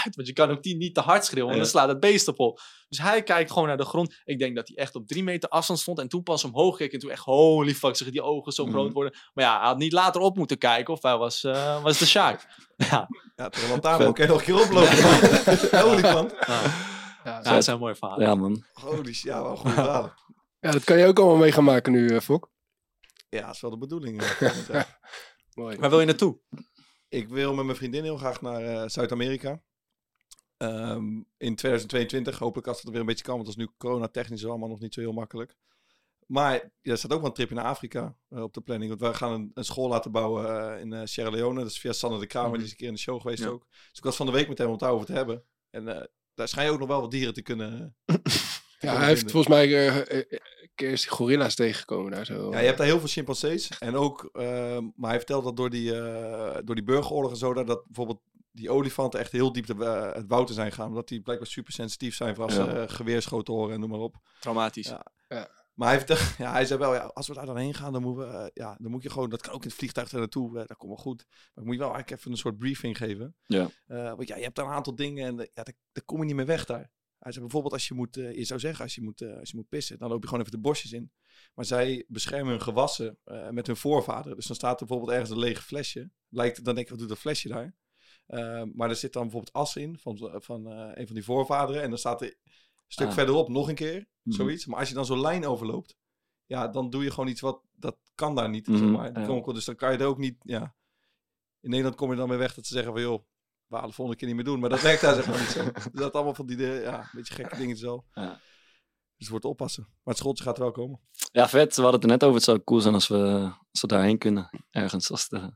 uit. 0.04 0.16
Want 0.16 0.28
je 0.28 0.34
kan 0.34 0.50
ook 0.50 0.62
die 0.62 0.76
niet 0.76 0.94
te 0.94 1.00
hard 1.00 1.24
schreeuwen, 1.24 1.48
want 1.48 1.60
dan 1.62 1.70
slaat 1.70 1.88
het 1.88 2.00
beest 2.00 2.28
op 2.28 2.38
op. 2.38 2.60
Dus 2.88 2.98
hij 2.98 3.22
kijkt 3.22 3.52
gewoon 3.52 3.68
naar 3.68 3.76
de 3.76 3.84
grond. 3.84 4.20
Ik 4.24 4.38
denk 4.38 4.56
dat 4.56 4.68
hij 4.68 4.76
echt 4.76 4.94
op 4.94 5.06
drie 5.06 5.22
meter 5.22 5.48
afstand 5.48 5.78
stond. 5.80 5.98
En 5.98 6.08
toen 6.08 6.22
pas 6.22 6.44
omhoog 6.44 6.76
keek. 6.76 6.92
En 6.92 6.98
toen 6.98 7.10
echt, 7.10 7.24
holy 7.24 7.74
fuck, 7.74 7.96
zeg 7.96 8.10
die 8.10 8.22
ogen 8.22 8.52
zo 8.52 8.64
Mhm. 8.64 8.72
groot 8.72 8.92
worden. 8.92 9.18
Maar 9.34 9.44
ja, 9.44 9.58
hij 9.58 9.66
had 9.66 9.78
niet 9.78 9.92
later 9.92 10.20
op 10.20 10.36
moeten 10.36 10.58
kijken 10.58 10.94
of 10.94 11.02
hij 11.02 11.16
was, 11.16 11.44
eh, 11.44 11.82
was 11.82 11.98
de 11.98 12.06
Sjaak. 12.06 12.46
Ja, 12.90 13.08
Ja, 13.36 13.50
lantaarn. 13.68 14.12
Kan 14.12 14.26
je 14.26 14.30
nog 14.32 14.38
een 14.38 14.44
keer 14.44 14.60
oplopen? 14.62 15.82
Olifant. 15.90 16.34
Ja, 16.46 16.62
ja, 17.24 17.40
dat 17.42 17.64
zijn 17.64 17.78
mooie 17.78 17.94
verhalen. 17.94 18.26
Ja, 18.26 18.34
man. 18.34 18.64
Holy 18.72 19.12
shit, 19.12 19.22
ja, 19.24 19.42
wel 19.42 19.56
goede 19.56 19.74
verhalen. 19.74 20.14
Ja, 20.60 20.70
dat 20.70 20.84
kan 20.84 20.98
je 20.98 21.06
ook 21.06 21.18
allemaal 21.18 21.36
mee 21.36 21.52
gaan 21.52 21.64
maken 21.64 21.92
nu, 21.92 22.08
eh, 22.08 22.20
Fok. 22.20 22.50
Ja, 23.28 23.46
dat 23.46 23.54
is 23.54 23.60
wel 23.60 23.70
de 23.70 23.78
bedoeling. 23.78 24.22
Mooi. 25.54 25.76
Waar 25.78 25.90
wil 25.90 26.00
je 26.00 26.06
naartoe? 26.06 26.38
Ik 27.08 27.28
wil 27.28 27.54
met 27.54 27.64
mijn 27.64 27.76
vriendin 27.76 28.02
heel 28.02 28.16
graag 28.16 28.40
naar 28.40 28.62
eh, 28.62 28.82
Zuid-Amerika. 28.86 29.62
Ehm, 30.60 31.22
in 31.36 31.54
2022, 31.54 32.38
hopelijk 32.38 32.66
als 32.68 32.80
het 32.80 32.90
weer 32.90 33.00
een 33.00 33.06
beetje 33.06 33.24
kan, 33.24 33.34
want 33.34 33.46
dat 33.46 33.56
is 33.56 33.64
nu 33.64 33.70
corona-technisch 33.78 34.46
allemaal 34.46 34.68
nog 34.68 34.80
niet 34.80 34.94
zo 34.94 35.00
heel 35.00 35.12
makkelijk. 35.12 35.56
Maar 36.26 36.52
ja, 36.82 36.92
er 36.92 36.98
staat 36.98 37.12
ook 37.12 37.18
wel 37.18 37.28
een 37.28 37.34
tripje 37.34 37.54
naar 37.54 37.64
Afrika 37.64 38.16
eh, 38.28 38.42
op 38.42 38.54
de 38.54 38.60
planning. 38.60 38.88
Want 38.88 39.00
wij 39.00 39.14
gaan 39.14 39.32
een, 39.32 39.50
een 39.54 39.64
school 39.64 39.88
laten 39.88 40.10
bouwen 40.10 40.72
eh, 40.74 40.80
in 40.80 40.92
eh, 40.92 41.00
Sierra 41.04 41.30
Leone. 41.30 41.60
Dat 41.60 41.70
is 41.70 41.78
via 41.78 41.92
Sander 41.92 42.20
de 42.20 42.26
Kramer, 42.26 42.56
die 42.56 42.64
is 42.64 42.70
een 42.70 42.76
keer 42.76 42.86
in 42.86 42.94
de 42.94 43.00
show 43.00 43.20
geweest 43.20 43.42
Ja. 43.42 43.48
ook. 43.48 43.66
Dus 43.70 43.98
ik 43.98 44.04
was 44.04 44.16
van 44.16 44.26
de 44.26 44.32
week 44.32 44.48
met 44.48 44.58
hem 44.58 44.66
om 44.66 44.72
het 44.72 44.82
daarover 44.82 45.06
te 45.06 45.12
hebben. 45.12 45.44
En 45.70 45.84
daar 46.34 46.48
schijn 46.48 46.66
je 46.66 46.72
ook 46.72 46.78
nog 46.78 46.88
wel 46.88 47.00
wat 47.00 47.10
dieren 47.10 47.34
te 47.34 47.42
kunnen... 47.42 47.96
Ja, 48.78 48.96
hij 48.96 49.06
heeft 49.06 49.30
volgens 49.30 49.54
mij 49.54 49.66
die 50.74 51.08
gorilla's 51.08 51.54
tegengekomen 51.54 52.10
daar 52.12 52.26
zo. 52.26 52.50
Ja, 52.50 52.58
je 52.58 52.66
hebt 52.66 52.78
daar 52.78 52.86
heel 52.86 52.98
veel 52.98 53.08
chimpansees. 53.08 53.68
En 53.78 53.94
ook, 53.94 54.30
maar 54.94 55.10
hij 55.10 55.16
vertelt 55.16 55.44
dat 55.44 55.56
door 55.56 55.70
die, 55.70 55.92
door 56.64 56.74
die 56.74 56.84
burgeroorlog 56.84 57.30
en 57.30 57.36
zo, 57.36 57.54
dat, 57.54 57.66
dat 57.66 57.84
bijvoorbeeld 57.86 58.20
die 58.52 58.70
olifanten 58.70 59.20
echt 59.20 59.32
heel 59.32 59.52
diep 59.52 59.66
de, 59.66 59.84
eh, 59.84 60.12
het 60.12 60.26
woud 60.26 60.48
in 60.48 60.54
zijn 60.54 60.72
gaan. 60.72 60.88
Omdat 60.88 61.08
die 61.08 61.20
blijkbaar 61.20 61.48
super 61.48 61.72
sensitief 61.72 62.14
zijn 62.14 62.34
voor 62.34 62.44
als 62.44 62.54
ze 62.54 62.62
Ja. 62.62 62.74
eh, 62.82 62.88
geweerschoten 62.88 63.54
horen 63.54 63.74
en 63.74 63.80
noem 63.80 63.90
maar 63.90 63.98
op. 63.98 64.16
Traumatisch. 64.40 64.88
Ja. 65.28 65.48
Maar 65.74 65.88
hij, 65.88 65.98
vertelt, 65.98 66.18
ja, 66.38 66.52
hij 66.52 66.64
zei 66.66 66.78
wel, 66.78 66.94
ja, 66.94 67.00
als 67.00 67.28
we 67.28 67.34
daar 67.34 67.46
dan 67.46 67.56
heen 67.56 67.74
gaan, 67.74 67.92
dan, 67.92 68.02
moeten 68.02 68.28
we, 68.28 68.36
eh, 68.38 68.46
ja, 68.54 68.76
dan 68.78 68.90
moet 68.90 69.02
je 69.02 69.10
gewoon, 69.10 69.30
dat 69.30 69.40
kan 69.42 69.52
ook 69.52 69.62
in 69.62 69.68
het 69.68 69.76
vliegtuig 69.76 70.12
er 70.12 70.18
naartoe, 70.18 70.52
dat 70.54 70.76
komt 70.76 70.92
wel 70.92 71.02
goed. 71.02 71.26
Maar 71.28 71.38
ik 71.54 71.64
moet 71.64 71.72
je 71.74 71.80
wel 71.80 71.92
eigenlijk 71.92 72.18
even 72.20 72.30
een 72.30 72.36
soort 72.36 72.58
briefing 72.58 72.96
geven. 72.96 73.36
Ja. 73.46 73.68
Eh, 73.86 74.04
want 74.14 74.28
ja, 74.28 74.36
je 74.36 74.42
hebt 74.42 74.56
daar 74.56 74.66
een 74.66 74.72
aantal 74.72 74.94
dingen 74.94 75.26
en 75.26 75.36
ja, 75.36 75.62
daar, 75.62 75.74
daar 75.92 76.04
kom 76.04 76.18
je 76.18 76.24
niet 76.24 76.34
meer 76.34 76.46
weg 76.46 76.64
daar. 76.64 76.90
Hij 77.18 77.32
zei 77.32 77.40
bijvoorbeeld 77.44 77.72
als 77.72 77.88
je 77.88 77.94
moet, 77.94 78.16
eh, 78.16 78.36
je 78.36 78.44
zou 78.44 78.60
zeggen 78.60 78.84
als 78.84 78.94
je 78.94 79.02
moet, 79.02 79.20
eh, 79.20 79.38
als 79.38 79.50
je 79.50 79.56
moet 79.56 79.68
pissen, 79.68 79.98
dan 79.98 80.08
loop 80.08 80.20
je 80.22 80.28
gewoon 80.28 80.40
even 80.44 80.56
de 80.56 80.62
bosjes 80.68 80.92
in. 80.92 81.12
Maar 81.54 81.64
zij 81.64 82.04
beschermen 82.08 82.50
hun 82.50 82.60
gewassen 82.62 83.18
eh, 83.24 83.48
met 83.50 83.66
hun 83.66 83.76
voorvaderen. 83.76 84.36
Dus 84.36 84.46
dan 84.46 84.56
staat 84.56 84.80
er 84.80 84.86
bijvoorbeeld 84.86 85.12
ergens 85.18 85.30
een 85.30 85.38
lege 85.44 85.62
flesje. 85.62 86.10
Lijkt, 86.28 86.64
dan 86.64 86.74
denk 86.74 86.86
ik, 86.86 86.90
wat 86.90 86.98
doet 86.98 87.08
dat 87.08 87.18
flesje 87.18 87.48
daar? 87.48 87.74
Eh, 88.30 88.62
maar 88.74 88.88
er 88.88 88.96
zit 88.96 89.12
dan 89.12 89.22
bijvoorbeeld 89.22 89.52
as 89.52 89.76
in 89.76 89.98
van, 89.98 90.32
van 90.42 90.66
eh, 90.72 90.90
een 90.94 91.06
van 91.06 91.14
die 91.14 91.24
voorvaderen. 91.24 91.82
En 91.82 91.88
dan 91.88 91.98
staat 91.98 92.20
er 92.20 92.26
een 92.26 92.52
stuk 92.86 93.06
Ah. 93.06 93.12
verderop 93.12 93.48
nog 93.48 93.68
een 93.68 93.74
keer, 93.74 94.08
Mhm. 94.22 94.36
zoiets. 94.36 94.66
Maar 94.66 94.78
als 94.78 94.88
je 94.88 94.94
dan 94.94 95.06
zo'n 95.06 95.20
lijn 95.20 95.46
overloopt, 95.46 95.96
ja, 96.46 96.68
dan 96.68 96.90
doe 96.90 97.04
je 97.04 97.10
gewoon 97.10 97.28
iets 97.28 97.40
wat, 97.40 97.62
dat 97.72 97.96
kan 98.14 98.34
daar 98.34 98.48
niet. 98.48 98.66
zeg 98.66 98.80
Mhm, 98.80 98.90
maar. 98.90 99.20
Ja. 99.20 99.52
dus 99.52 99.64
dan 99.64 99.74
kan 99.76 99.92
je 99.92 99.98
er 99.98 100.06
ook 100.06 100.18
niet, 100.18 100.36
ja. 100.42 100.74
In 101.60 101.68
Nederland 101.70 101.96
kom 101.96 102.10
je 102.10 102.16
dan 102.16 102.28
weer 102.28 102.38
weg 102.38 102.54
dat 102.54 102.66
ze 102.66 102.72
zeggen 102.74 102.92
van, 102.92 103.00
joh, 103.02 103.22
we 103.66 103.74
halen 103.74 103.88
de 103.90 103.94
volgende 103.94 104.18
keer 104.20 104.28
niet 104.28 104.36
meer 104.36 104.46
doen. 104.52 104.60
Maar 104.60 104.70
dat 104.70 104.80
werkt 104.80 105.00
daar 105.00 105.14
zeg 105.14 105.26
maar 105.28 105.38
niet 105.38 105.48
zo. 105.48 105.64
Dus 105.92 106.00
dat 106.00 106.12
allemaal 106.12 106.34
van 106.34 106.46
die, 106.46 106.56
eh, 106.56 106.82
ja, 106.82 106.98
een 107.00 107.08
beetje 107.12 107.34
gekke 107.34 107.56
dingetjes 107.56 107.88
al. 107.88 108.06
Ja. 108.14 108.28
Dus 108.30 109.28
het 109.28 109.28
wordt 109.28 109.44
oppassen. 109.44 109.82
Maar 109.82 109.98
het 110.14 110.16
schooltje 110.16 110.44
gaat 110.44 110.56
er 110.56 110.62
wel 110.62 110.72
komen. 110.72 111.00
Ja, 111.32 111.48
vet. 111.48 111.76
We 111.76 111.82
hadden 111.82 112.00
het 112.00 112.10
er 112.10 112.16
net 112.16 112.22
over. 112.22 112.34
Het 112.36 112.44
zou 112.44 112.64
cool 112.64 112.80
zijn 112.80 112.94
als 112.94 113.08
we, 113.08 113.50
als 113.70 113.80
we 113.80 113.86
daarheen 113.86 114.18
kunnen. 114.18 114.66
Ergens, 114.70 115.10
als 115.10 115.28
de 115.28 115.52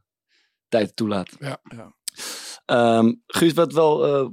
tijd 0.69 0.97
toelaat. 0.97 1.37
Ja. 1.39 1.61
Ja. 1.63 1.95
Ehm, 2.65 3.13
Guus, 3.27 3.53
wat 3.53 3.73
wel, 3.73 4.07
eh, 4.07 4.29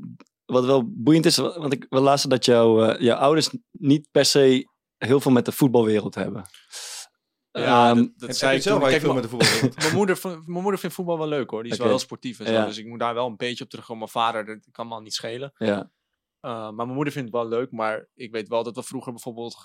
wat 0.45 0.65
wel 0.65 0.83
boeiend 0.87 1.25
is, 1.25 1.37
wa- 1.37 1.59
want 1.59 1.73
ik 1.73 1.85
wil 1.89 2.01
laatst 2.01 2.29
dat 2.29 2.45
jouw, 2.45 2.83
eh, 2.85 3.01
jouw 3.01 3.17
ouders 3.17 3.49
niet 3.71 4.07
per 4.11 4.25
se 4.25 4.67
heel 4.97 5.19
veel 5.19 5.31
met 5.31 5.45
de 5.45 5.51
voetbalwereld 5.51 6.15
hebben. 6.15 6.45
Ja, 7.51 7.89
Ehm, 7.89 7.95
dat, 7.97 8.09
dat 8.17 8.27
Heb 8.27 8.37
zei 8.37 8.55
ik 8.55 8.61
zelf 8.61 8.79
Kijk, 8.83 9.01
veel 9.01 9.13
mijn- 9.13 9.21
met 9.21 9.31
de 9.31 9.37
voetbal 9.37 9.69
mijn 9.85 9.95
moeder, 9.95 10.19
mijn 10.23 10.61
moeder 10.61 10.79
vindt 10.79 10.95
voetbal 10.95 11.17
wel 11.17 11.27
leuk 11.27 11.49
hoor. 11.49 11.63
Die 11.63 11.71
is 11.71 11.77
wel 11.77 11.87
heel 11.87 11.99
sportief 11.99 12.39
en 12.39 12.45
zo. 12.45 12.51
Ja. 12.51 12.65
Dus 12.65 12.77
ik 12.77 12.85
moet 12.85 12.99
daar 12.99 13.13
wel 13.13 13.27
een 13.27 13.37
beetje 13.37 13.63
op 13.63 13.69
terugkomen. 13.69 13.99
Mijn 14.13 14.25
vader, 14.25 14.45
dat 14.45 14.57
kan 14.71 14.87
me 14.87 14.93
al 14.93 15.01
niet 15.01 15.13
schelen. 15.13 15.53
ja. 15.57 15.91
Uh, 16.45 16.51
maar 16.51 16.73
mijn 16.85 16.93
moeder 16.93 17.13
vindt 17.13 17.31
het 17.33 17.37
wel 17.41 17.47
leuk. 17.49 17.71
Maar 17.71 18.07
ik 18.15 18.31
weet 18.31 18.47
wel 18.47 18.63
dat 18.63 18.75
we 18.75 18.83
vroeger 18.83 19.11
bijvoorbeeld... 19.11 19.63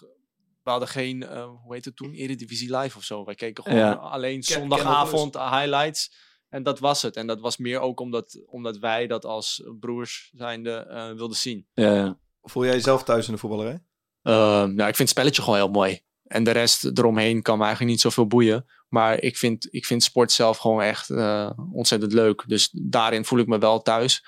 We 0.62 0.70
hadden 0.70 0.88
geen, 0.88 1.22
eh, 1.22 1.48
hoe 1.62 1.74
heet 1.74 1.84
het 1.84 1.96
toen? 1.96 2.12
Eredivisie 2.12 2.76
Live 2.76 2.96
of 2.96 3.04
zo. 3.04 3.24
Wij 3.24 3.34
keken 3.34 3.64
gewoon 3.64 3.78
Ja. 3.78 3.92
alleen 3.92 4.42
zondagavond 4.42 5.34
highlights. 5.34 6.12
En 6.48 6.62
dat 6.62 6.78
was 6.78 7.02
het. 7.02 7.16
En 7.16 7.26
dat 7.26 7.40
was 7.40 7.56
meer 7.56 7.80
ook 7.80 8.00
omdat, 8.00 8.42
omdat 8.46 8.78
wij 8.78 9.06
dat 9.06 9.24
als 9.24 9.62
broers 9.80 10.30
zijnde 10.34 10.70
eh, 10.70 11.12
wilden 11.12 11.36
zien. 11.36 11.66
Ja, 11.74 11.94
ja. 11.94 12.18
Voel 12.42 12.64
jij 12.64 12.74
jezelf 12.74 13.02
thuis 13.02 13.26
in 13.26 13.32
de 13.32 13.38
voetballerij? 13.38 13.82
Ehm, 14.22 14.74
nou, 14.74 14.88
ik 14.88 14.96
vind 14.96 14.98
het 14.98 15.08
spelletje 15.08 15.42
gewoon 15.42 15.58
heel 15.58 15.70
mooi. 15.70 16.00
En 16.22 16.44
de 16.44 16.50
rest 16.50 16.84
eromheen 16.84 17.42
kan 17.42 17.58
me 17.58 17.64
eigenlijk 17.64 17.92
niet 17.92 18.02
zoveel 18.02 18.26
boeien. 18.26 18.66
Maar 18.88 19.20
ik 19.20 19.36
vind, 19.36 19.68
ik 19.70 19.86
vind 19.86 20.02
sport 20.02 20.32
zelf 20.32 20.58
gewoon 20.58 20.82
echt 20.82 21.10
eh, 21.10 21.50
ontzettend 21.72 22.12
leuk. 22.12 22.44
Dus 22.46 22.68
daarin 22.72 23.24
voel 23.24 23.38
ik 23.38 23.46
me 23.46 23.58
wel 23.58 23.82
thuis. 23.82 24.24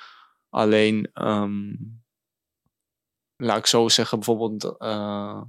Alleen, 0.49 1.11
ehm, 1.13 1.75
laat 3.37 3.59
ik 3.59 3.67
zo 3.67 3.89
zeggen, 3.89 4.19
bijvoorbeeld... 4.19 4.79
eh, 4.79 5.43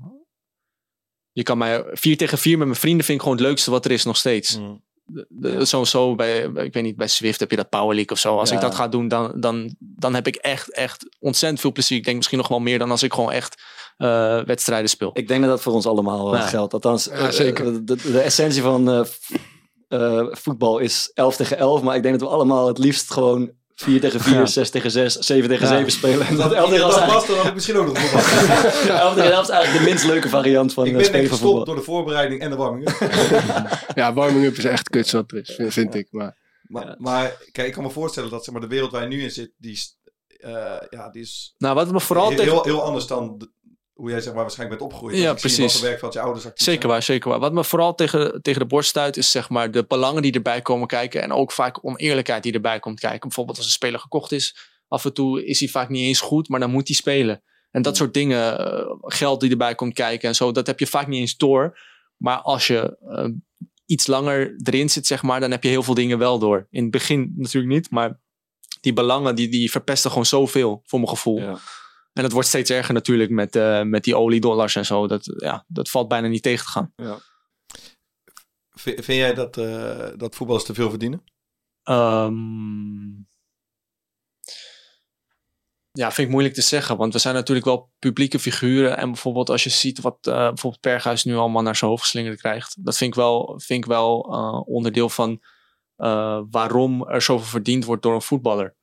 je 1.31 1.43
kan 1.43 1.57
mij 1.57 1.85
4 1.91 2.17
tegen 2.17 2.37
4 2.37 2.57
met 2.57 2.67
mijn 2.67 2.79
vrienden 2.79 3.05
vind 3.05 3.17
ik 3.17 3.23
gewoon 3.23 3.37
het 3.37 3.47
leukste 3.47 3.71
wat 3.71 3.85
er 3.85 3.91
is 3.91 4.03
nog 4.03 4.17
steeds. 4.17 4.57
Mm. 4.57 4.83
De- 5.11 5.25
de- 5.29 5.65
Zo, 5.65 5.83
zo 5.83 6.15
bij, 6.15 6.39
ik 6.41 6.73
weet 6.73 6.83
niet, 6.83 6.95
bij 6.95 7.07
Swift 7.07 7.39
heb 7.39 7.49
je 7.49 7.55
dat 7.55 7.69
Power 7.69 7.95
League 7.95 8.11
of 8.11 8.19
zo. 8.19 8.37
Als 8.37 8.51
ik 8.51 8.61
dat 8.61 8.75
ga 8.75 8.87
doen, 8.87 9.07
dan, 9.07 9.31
dan, 9.35 9.75
dan 9.79 10.13
heb 10.13 10.27
ik 10.27 10.35
echt, 10.35 10.71
echt 10.73 11.17
ontzettend 11.19 11.61
veel 11.61 11.71
plezier. 11.71 11.97
Ik 11.97 12.03
denk 12.03 12.15
misschien 12.17 12.37
nog 12.37 12.47
wel 12.47 12.59
meer 12.59 12.79
dan 12.79 12.91
als 12.91 13.03
ik 13.03 13.13
gewoon 13.13 13.31
echt 13.31 13.61
eh, 13.97 14.41
wedstrijden 14.43 14.89
speel. 14.89 15.09
Ik 15.13 15.27
denk 15.27 15.41
dat 15.41 15.49
dat 15.49 15.61
voor 15.61 15.73
ons 15.73 15.85
allemaal 15.87 16.33
eh, 16.33 16.39
Ja. 16.39 16.47
geldt. 16.47 16.73
Althans, 16.73 17.05
Ja, 17.05 17.11
eh, 17.11 17.29
zeker. 17.29 17.65
De, 17.65 17.83
de, 17.83 18.11
de 18.11 18.19
essentie 18.19 18.61
van 18.61 18.89
eh, 18.89 19.01
eh, 19.87 20.27
voetbal 20.31 20.77
is 20.79 21.11
11 21.13 21.35
tegen 21.35 21.57
11. 21.57 21.81
Maar 21.81 21.95
ik 21.95 22.03
denk 22.03 22.19
dat 22.19 22.27
we 22.29 22.35
allemaal 22.35 22.67
het 22.67 22.77
liefst 22.77 23.11
gewoon 23.11 23.51
4 23.79 23.99
tegen 23.99 24.19
4, 24.19 24.33
Ja. 24.33 24.45
6 24.45 24.69
tegen 24.69 24.91
6, 24.91 25.13
7 25.13 25.49
tegen 25.49 25.67
Ja. 25.67 25.75
7 25.75 25.91
spelen. 25.91 26.27
En 26.27 26.35
dat 26.35 26.49
Dat 26.49 26.53
11 26.57 26.69
tegen 26.69 26.83
11 26.83 26.93
is 26.93 26.99
dat 26.99 27.09
eigenlijk, 27.09 27.11
was, 27.11 27.27
dan 27.27 27.37
had 27.37 27.45
ik 27.47 27.53
misschien 27.53 27.75
ook 27.77 27.85
nog 27.85 27.97
voetbal. 27.99 28.97
11 29.05 29.13
tegen 29.15 29.31
11 29.31 29.43
is 29.43 29.49
eigenlijk 29.49 29.83
de 29.83 29.89
minst 29.89 30.05
leuke 30.05 30.29
variant 30.29 30.73
van 30.73 30.83
ik 30.85 30.91
eh, 30.91 30.97
ben 30.97 31.05
spelen 31.05 31.29
van 31.29 31.37
voetbal. 31.37 31.65
door 31.65 31.75
de 31.75 31.81
voorbereiding 31.81 32.41
en 32.41 32.49
de 32.49 32.55
warming. 32.55 32.89
Ja, 33.95 34.13
warming-up 34.13 34.57
is 34.57 34.63
echt 34.65 34.89
kut 34.89 35.11
wat 35.11 35.31
er 35.31 35.37
is, 35.37 35.59
vind- 35.73 35.95
ik. 35.95 36.07
Maar 36.11 36.37
Maar, 36.61 36.85
Ja. 36.85 36.95
maar 36.97 37.37
kijk, 37.51 37.67
ik 37.67 37.73
kan 37.73 37.83
me 37.83 37.89
voorstellen 37.89 38.29
dat 38.29 38.43
zeg 38.43 38.53
maar, 38.53 38.61
de 38.63 38.67
wereld 38.67 38.91
waar 38.91 39.01
je 39.01 39.07
nu 39.07 39.21
in 39.23 39.31
zit, 39.31 39.51
die 39.57 39.71
is, 39.71 39.97
eh, 40.27 40.51
ja, 40.89 41.09
die 41.09 41.21
is 41.21 41.53
Nou, 41.57 41.75
wat 41.75 41.91
me 41.91 41.99
vooral 41.99 42.27
heel, 42.27 42.37
tegen... 42.37 42.51
heel, 42.53 42.63
heel 42.63 42.83
anders 42.83 43.07
dan 43.07 43.35
de- 43.37 43.51
hoe 43.99 44.09
jij 44.09 44.21
zeg 44.21 44.33
maar, 44.33 44.41
waarschijnlijk 44.41 44.79
bent 44.79 44.91
opgegroeid. 44.91 45.21
Ja, 45.23 45.37
zie 45.37 45.39
precies. 45.39 45.81
Werkveld 45.81 46.13
je 46.13 46.19
ouders 46.19 46.45
actief 46.45 46.65
Zeker 46.65 46.81
zijn. 46.81 46.93
waar, 46.93 47.03
zeker 47.03 47.29
waar. 47.29 47.39
Wat 47.39 47.53
me 47.53 47.63
vooral 47.63 47.95
tegen, 47.95 48.41
tegen 48.41 48.61
de 48.61 48.67
borst 48.67 48.89
stuit, 48.89 49.17
is 49.17 49.31
zeg 49.31 49.49
maar 49.49 49.71
de 49.71 49.85
belangen 49.87 50.21
die 50.21 50.31
erbij 50.31 50.61
komen 50.61 50.87
kijken. 50.87 51.21
En 51.21 51.31
ook 51.31 51.51
vaak 51.51 51.85
oneerlijkheid 51.85 52.43
die 52.43 52.53
erbij 52.53 52.79
komt 52.79 52.99
kijken. 52.99 53.19
Bijvoorbeeld 53.19 53.57
als 53.57 53.65
een 53.65 53.71
speler 53.71 53.99
gekocht 53.99 54.31
is. 54.31 54.55
Af 54.87 55.05
en 55.05 55.13
toe 55.13 55.45
is 55.45 55.59
hij 55.59 55.69
vaak 55.69 55.89
niet 55.89 56.03
eens 56.03 56.19
goed, 56.19 56.49
maar 56.49 56.59
dan 56.59 56.71
moet 56.71 56.87
hij 56.87 56.95
spelen. 56.95 57.43
En 57.71 57.81
dat 57.81 57.97
soort 57.97 58.13
dingen, 58.13 58.59
eh, 58.59 58.95
geld 59.01 59.39
die 59.39 59.51
erbij 59.51 59.75
komt 59.75 59.93
kijken 59.93 60.29
en 60.29 60.35
zo, 60.35 60.51
dat 60.51 60.67
heb 60.67 60.79
je 60.79 60.87
vaak 60.87 61.07
niet 61.07 61.19
eens 61.19 61.37
door. 61.37 61.79
Maar 62.17 62.37
als 62.37 62.67
je 62.67 62.97
eh, 63.09 63.25
iets 63.85 64.07
langer 64.07 64.55
erin 64.63 64.89
zit, 64.89 65.07
zeg 65.07 65.23
maar, 65.23 65.39
dan 65.39 65.51
heb 65.51 65.63
je 65.63 65.69
heel 65.69 65.83
veel 65.83 65.93
dingen 65.93 66.17
wel 66.17 66.39
door. 66.39 66.67
In 66.69 66.81
het 66.81 66.91
begin 66.91 67.33
natuurlijk 67.37 67.73
niet, 67.73 67.89
maar 67.91 68.19
die 68.81 68.93
belangen 68.93 69.35
die, 69.35 69.49
die 69.49 69.71
verpesten 69.71 70.09
gewoon 70.09 70.25
zoveel, 70.25 70.81
voor 70.85 70.99
mijn 70.99 71.11
gevoel. 71.11 71.39
Ja. 71.39 71.57
En 72.19 72.25
dat 72.25 72.33
wordt 72.33 72.47
steeds 72.47 72.69
erger 72.69 72.93
natuurlijk 72.93 73.29
met, 73.29 73.55
eh, 73.55 73.81
met 73.81 74.03
die 74.03 74.15
oliedollars 74.15 74.75
en 74.75 74.85
zo. 74.85 75.07
Dat, 75.07 75.33
ja, 75.37 75.65
dat 75.67 75.89
valt 75.89 76.07
bijna 76.07 76.27
niet 76.27 76.43
tegen 76.43 76.65
te 76.65 76.71
gaan. 76.71 76.93
V- 78.69 79.03
vind 79.03 79.05
jij 79.05 79.33
dat, 79.33 79.57
eh, 79.57 80.07
dat 80.17 80.35
voetballers 80.35 80.65
te 80.65 80.73
veel 80.73 80.89
verdienen? 80.89 81.23
Ehm, 81.83 83.07
ja, 85.91 86.11
vind 86.11 86.27
ik 86.27 86.29
moeilijk 86.29 86.55
te 86.55 86.61
zeggen. 86.61 86.97
Want 86.97 87.13
we 87.13 87.19
zijn 87.19 87.35
natuurlijk 87.35 87.65
wel 87.67 87.91
publieke 87.99 88.39
figuren. 88.39 88.97
En 88.97 89.11
bijvoorbeeld 89.11 89.49
als 89.49 89.63
je 89.63 89.69
ziet 89.69 90.01
wat 90.01 90.17
eh, 90.21 90.33
bijvoorbeeld 90.33 90.81
Perghuis 90.81 91.23
nu 91.23 91.35
allemaal 91.35 91.61
naar 91.61 91.75
zijn 91.75 91.89
hoofd 91.89 92.03
geslingerd 92.03 92.39
krijgt. 92.39 92.85
Dat 92.85 92.97
vind 92.97 93.09
ik 93.09 93.15
wel, 93.19 93.59
vind 93.65 93.83
ik 93.83 93.89
wel 93.89 94.19
onderdeel 94.67 95.09
van 95.09 95.41
waarom 96.49 97.07
er 97.07 97.21
zoveel 97.21 97.47
verdiend 97.47 97.85
wordt 97.85 98.03
door 98.03 98.13
een 98.13 98.21
voetballer. 98.21 98.75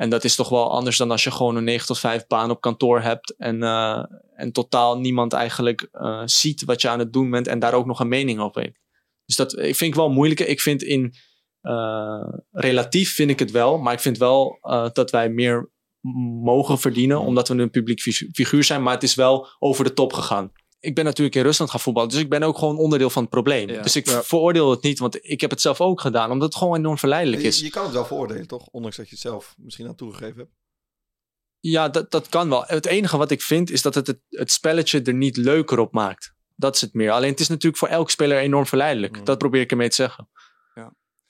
En 0.00 0.10
dat 0.10 0.24
is 0.24 0.34
toch 0.34 0.48
wel 0.48 0.70
anders 0.70 0.96
dan 0.96 1.10
als 1.10 1.24
je 1.24 1.30
gewoon 1.30 1.56
een 1.56 1.64
9 1.64 1.86
tot 1.86 1.98
5 1.98 2.26
baan 2.26 2.50
op 2.50 2.60
kantoor 2.60 3.00
hebt. 3.00 3.34
En, 3.36 3.62
eh, 3.62 4.04
en 4.34 4.52
totaal 4.52 4.98
niemand 4.98 5.32
eigenlijk 5.32 5.88
eh, 5.92 6.22
ziet 6.24 6.64
wat 6.64 6.82
je 6.82 6.88
aan 6.88 6.98
het 6.98 7.12
doen 7.12 7.30
bent. 7.30 7.46
En 7.46 7.58
daar 7.58 7.74
ook 7.74 7.86
nog 7.86 8.00
een 8.00 8.08
mening 8.08 8.40
over 8.40 8.60
heeft. 8.60 8.80
Dus 9.24 9.36
dat 9.36 9.52
ik 9.52 9.76
vind 9.76 9.90
ik 9.90 9.94
wel 9.94 10.10
moeilijk. 10.10 10.40
Ik 10.40 10.60
vind 10.60 10.82
in 10.82 11.14
eh, 11.60 12.28
relatief 12.50 13.14
vind 13.14 13.30
ik 13.30 13.38
het 13.38 13.50
wel. 13.50 13.78
Maar 13.78 13.92
ik 13.92 14.00
vind 14.00 14.18
wel 14.18 14.58
dat 14.92 15.10
wij 15.10 15.28
meer 15.28 15.70
mogen 16.42 16.78
verdienen. 16.78 17.20
Omdat 17.20 17.48
we 17.48 17.54
een 17.54 17.70
publiek 17.70 18.00
figu- 18.00 18.30
figuur 18.32 18.64
zijn. 18.64 18.82
Maar 18.82 18.94
het 18.94 19.02
is 19.02 19.14
wel 19.14 19.48
over 19.58 19.84
de 19.84 19.92
top 19.92 20.12
gegaan. 20.12 20.52
Ik 20.80 20.94
ben 20.94 21.04
natuurlijk 21.04 21.36
in 21.36 21.42
Rusland 21.42 21.70
gaan 21.70 21.80
voetballen. 21.80 22.10
Dus 22.10 22.18
ik 22.20 22.28
ben 22.28 22.42
ook 22.42 22.58
gewoon 22.58 22.76
onderdeel 22.78 23.10
van 23.10 23.22
het 23.22 23.30
probleem. 23.30 23.68
Ja. 23.68 23.82
Dus 23.82 23.96
ik 23.96 24.06
Ja. 24.06 24.22
veroordeel 24.22 24.70
het 24.70 24.82
niet. 24.82 24.98
Want 24.98 25.18
ik 25.30 25.40
heb 25.40 25.50
het 25.50 25.60
zelf 25.60 25.80
ook 25.80 26.00
gedaan. 26.00 26.30
Omdat 26.30 26.48
het 26.48 26.58
gewoon 26.58 26.76
enorm 26.76 26.98
verleidelijk 26.98 27.42
is. 27.42 27.60
je 27.60 27.70
kan 27.70 27.84
het 27.84 27.92
wel 27.92 28.04
veroordelen, 28.04 28.46
toch? 28.46 28.66
Ondanks 28.70 28.96
dat 28.96 29.06
je 29.08 29.12
het 29.12 29.20
zelf 29.20 29.54
misschien 29.58 29.86
aan 29.88 29.94
toegegeven 29.94 30.36
hebt. 30.38 30.50
Ja, 31.60 31.88
dat, 31.88 32.10
dat 32.10 32.28
kan 32.28 32.48
wel. 32.48 32.64
Het 32.66 32.86
enige 32.86 33.16
wat 33.16 33.30
ik 33.30 33.42
vind 33.42 33.70
is 33.70 33.82
dat 33.82 33.94
het, 33.94 34.06
het 34.06 34.20
het 34.28 34.50
spelletje 34.50 35.02
er 35.02 35.14
niet 35.14 35.36
leuker 35.36 35.78
op 35.78 35.92
maakt. 35.92 36.34
Dat 36.56 36.74
is 36.74 36.80
het 36.80 36.94
meer. 36.94 37.10
Alleen 37.10 37.30
het 37.30 37.40
is 37.40 37.48
natuurlijk 37.48 37.76
voor 37.76 37.88
elke 37.88 38.10
speler 38.10 38.38
enorm 38.38 38.66
verleidelijk. 38.66 39.18
Mm. 39.18 39.24
Dat 39.24 39.38
probeer 39.38 39.60
ik 39.60 39.70
ermee 39.70 39.88
te 39.88 39.94
zeggen. 39.94 40.28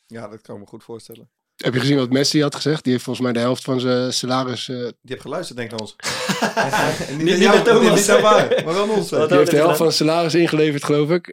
Ja, 0.07 0.29
dat 0.29 0.41
kan 0.41 0.55
ik 0.55 0.61
me 0.61 0.67
goed 0.67 0.85
voorstellen. 0.85 1.31
Heb 1.65 1.75
je 1.75 1.81
gezien 1.81 1.97
wat 1.97 2.11
Messi 2.11 2.43
had 2.43 2.55
gezegd? 2.55 2.83
Die 2.85 2.93
heeft 2.93 3.05
volgens 3.05 3.25
mij 3.25 3.35
de 3.35 3.41
helft 3.41 3.65
van 3.65 3.81
zijn 3.81 4.13
salaris... 4.13 4.69
eh, 4.69 4.77
Die 4.77 4.93
heeft 5.03 5.21
geluisterd, 5.21 5.59
denk 5.59 5.73
ik, 5.73 5.79
naar 5.79 5.89
ons. 5.89 5.97
Niet- 7.17 7.25
niet, 7.25 7.39
jou, 7.39 7.63
Thomas. 7.63 8.09
niet, 8.09 8.65
maar 8.65 8.75
wel 8.75 8.89
ons. 8.89 9.09
Die 9.09 9.19
heeft 9.37 9.51
de 9.51 9.57
helft 9.57 9.77
van 9.77 9.93
zijn 9.93 10.09
salaris 10.09 10.35
ingeleverd, 10.35 10.85
geloof 10.85 11.11
ik. 11.11 11.29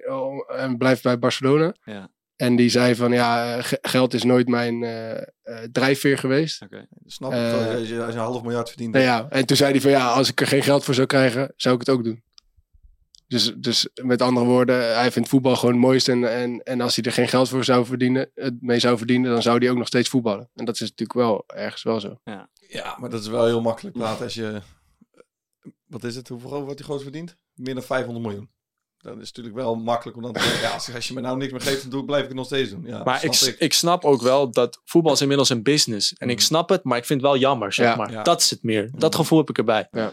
En 0.57 0.77
blijft 0.77 1.03
bij 1.03 1.19
Barcelona. 1.19 1.73
Ja. 1.83 2.09
En 2.35 2.55
die 2.55 2.69
zei 2.69 2.95
van, 2.95 3.11
ja, 3.11 3.61
ge- 3.61 3.77
geld 3.81 4.13
is 4.13 4.23
nooit 4.23 4.47
mijn 4.47 4.83
eh, 4.83 5.11
eh, 5.17 5.21
drijfveer 5.71 6.17
geweest. 6.17 6.61
Snap 7.05 7.31
ik. 7.31 7.37
Eh, 7.37 7.53
als, 7.53 7.87
je, 7.87 8.03
als 8.03 8.13
je 8.13 8.19
een 8.19 8.25
half 8.25 8.41
miljard 8.41 8.67
verdient. 8.69 8.93
Nou 8.93 9.05
ja, 9.05 9.27
en 9.29 9.45
toen 9.45 9.57
zei 9.57 9.71
hij 9.71 9.81
van, 9.81 9.91
ja, 9.91 10.07
als 10.07 10.29
ik 10.29 10.41
er 10.41 10.47
geen 10.47 10.63
geld 10.63 10.83
voor 10.83 10.93
zou 10.93 11.07
krijgen, 11.07 11.53
zou 11.55 11.73
ik 11.75 11.79
het 11.79 11.89
ook 11.89 12.03
doen. 12.03 12.23
Dus, 13.27 13.53
dus 13.57 13.87
met 14.01 14.21
andere 14.21 14.45
woorden, 14.45 14.95
hij 14.95 15.11
vindt 15.11 15.29
voetbal 15.29 15.55
gewoon 15.55 15.71
het 15.75 15.83
mooiste. 15.83 16.11
En, 16.11 16.31
en, 16.35 16.63
en 16.63 16.81
als 16.81 16.95
hij 16.95 17.03
er 17.05 17.11
geen 17.11 17.27
geld 17.27 17.49
voor 17.49 17.63
zou 17.63 17.85
verdienen, 17.85 18.31
het 18.35 18.61
mee 18.61 18.79
zou 18.79 18.97
verdienen, 18.97 19.31
dan 19.31 19.41
zou 19.41 19.57
hij 19.57 19.69
ook 19.69 19.77
nog 19.77 19.87
steeds 19.87 20.09
voetballen. 20.09 20.49
En 20.55 20.65
dat 20.65 20.73
is 20.75 20.79
natuurlijk 20.81 21.13
wel 21.13 21.43
ergens 21.47 21.83
wel 21.83 21.99
zo. 21.99 22.19
Ja, 22.69 22.95
maar 22.99 23.09
dat 23.09 23.21
is 23.21 23.27
wel 23.27 23.45
heel 23.45 23.61
makkelijk 23.61 23.97
praten 23.97 24.23
als 24.23 24.33
je... 24.33 24.61
Wat 25.87 26.03
is 26.03 26.15
het? 26.15 26.27
Hoeveel 26.27 26.61
wordt 26.61 26.77
die 26.77 26.85
groot 26.85 27.01
verdient? 27.01 27.37
Meer 27.53 27.73
dan 27.73 27.83
500 27.83 28.25
miljoen. 28.25 28.49
Dan 28.97 29.11
is 29.21 29.27
het 29.27 29.37
natuurlijk 29.37 29.55
wel 29.65 29.75
makkelijk 29.75 30.17
om 30.17 30.23
dan 30.23 30.33
te 30.33 30.39
zeggen... 30.39 30.61
Ja, 30.61 30.73
als, 30.73 30.93
als 30.93 31.07
je 31.07 31.13
me 31.13 31.21
nou 31.21 31.37
niks 31.37 31.51
meer 31.51 31.61
geeft, 31.61 31.81
dan 31.81 31.89
doe, 31.89 32.05
blijf 32.05 32.21
ik 32.21 32.27
het 32.27 32.37
nog 32.37 32.45
steeds 32.45 32.69
doen. 32.69 32.83
Ja, 32.85 33.03
Maar 33.03 33.23
ik, 33.23 33.33
snap 33.33 33.53
ik. 33.59 33.73
snap 33.73 34.05
ook 34.05 34.21
wel 34.21 34.51
dat 34.51 34.81
voetbal 34.85 35.13
is 35.13 35.21
inmiddels 35.21 35.49
een 35.49 35.63
business. 35.63 36.13
En 36.13 36.29
ik 36.29 36.35
Mm. 36.35 36.41
snap 36.41 36.69
het, 36.69 36.83
maar 36.83 36.97
ik 36.97 37.05
vind 37.05 37.21
het 37.21 37.29
wel 37.31 37.39
jammer, 37.39 37.73
zeg 37.73 37.85
Ja. 37.87 37.95
maar. 37.95 38.11
Ja. 38.11 38.23
Dat 38.23 38.41
is 38.41 38.49
het 38.49 38.63
meer. 38.63 38.89
Dat 38.95 39.11
Mm. 39.11 39.17
gevoel 39.19 39.37
heb 39.39 39.49
ik 39.49 39.57
erbij. 39.57 39.87
Eh, 39.91 40.07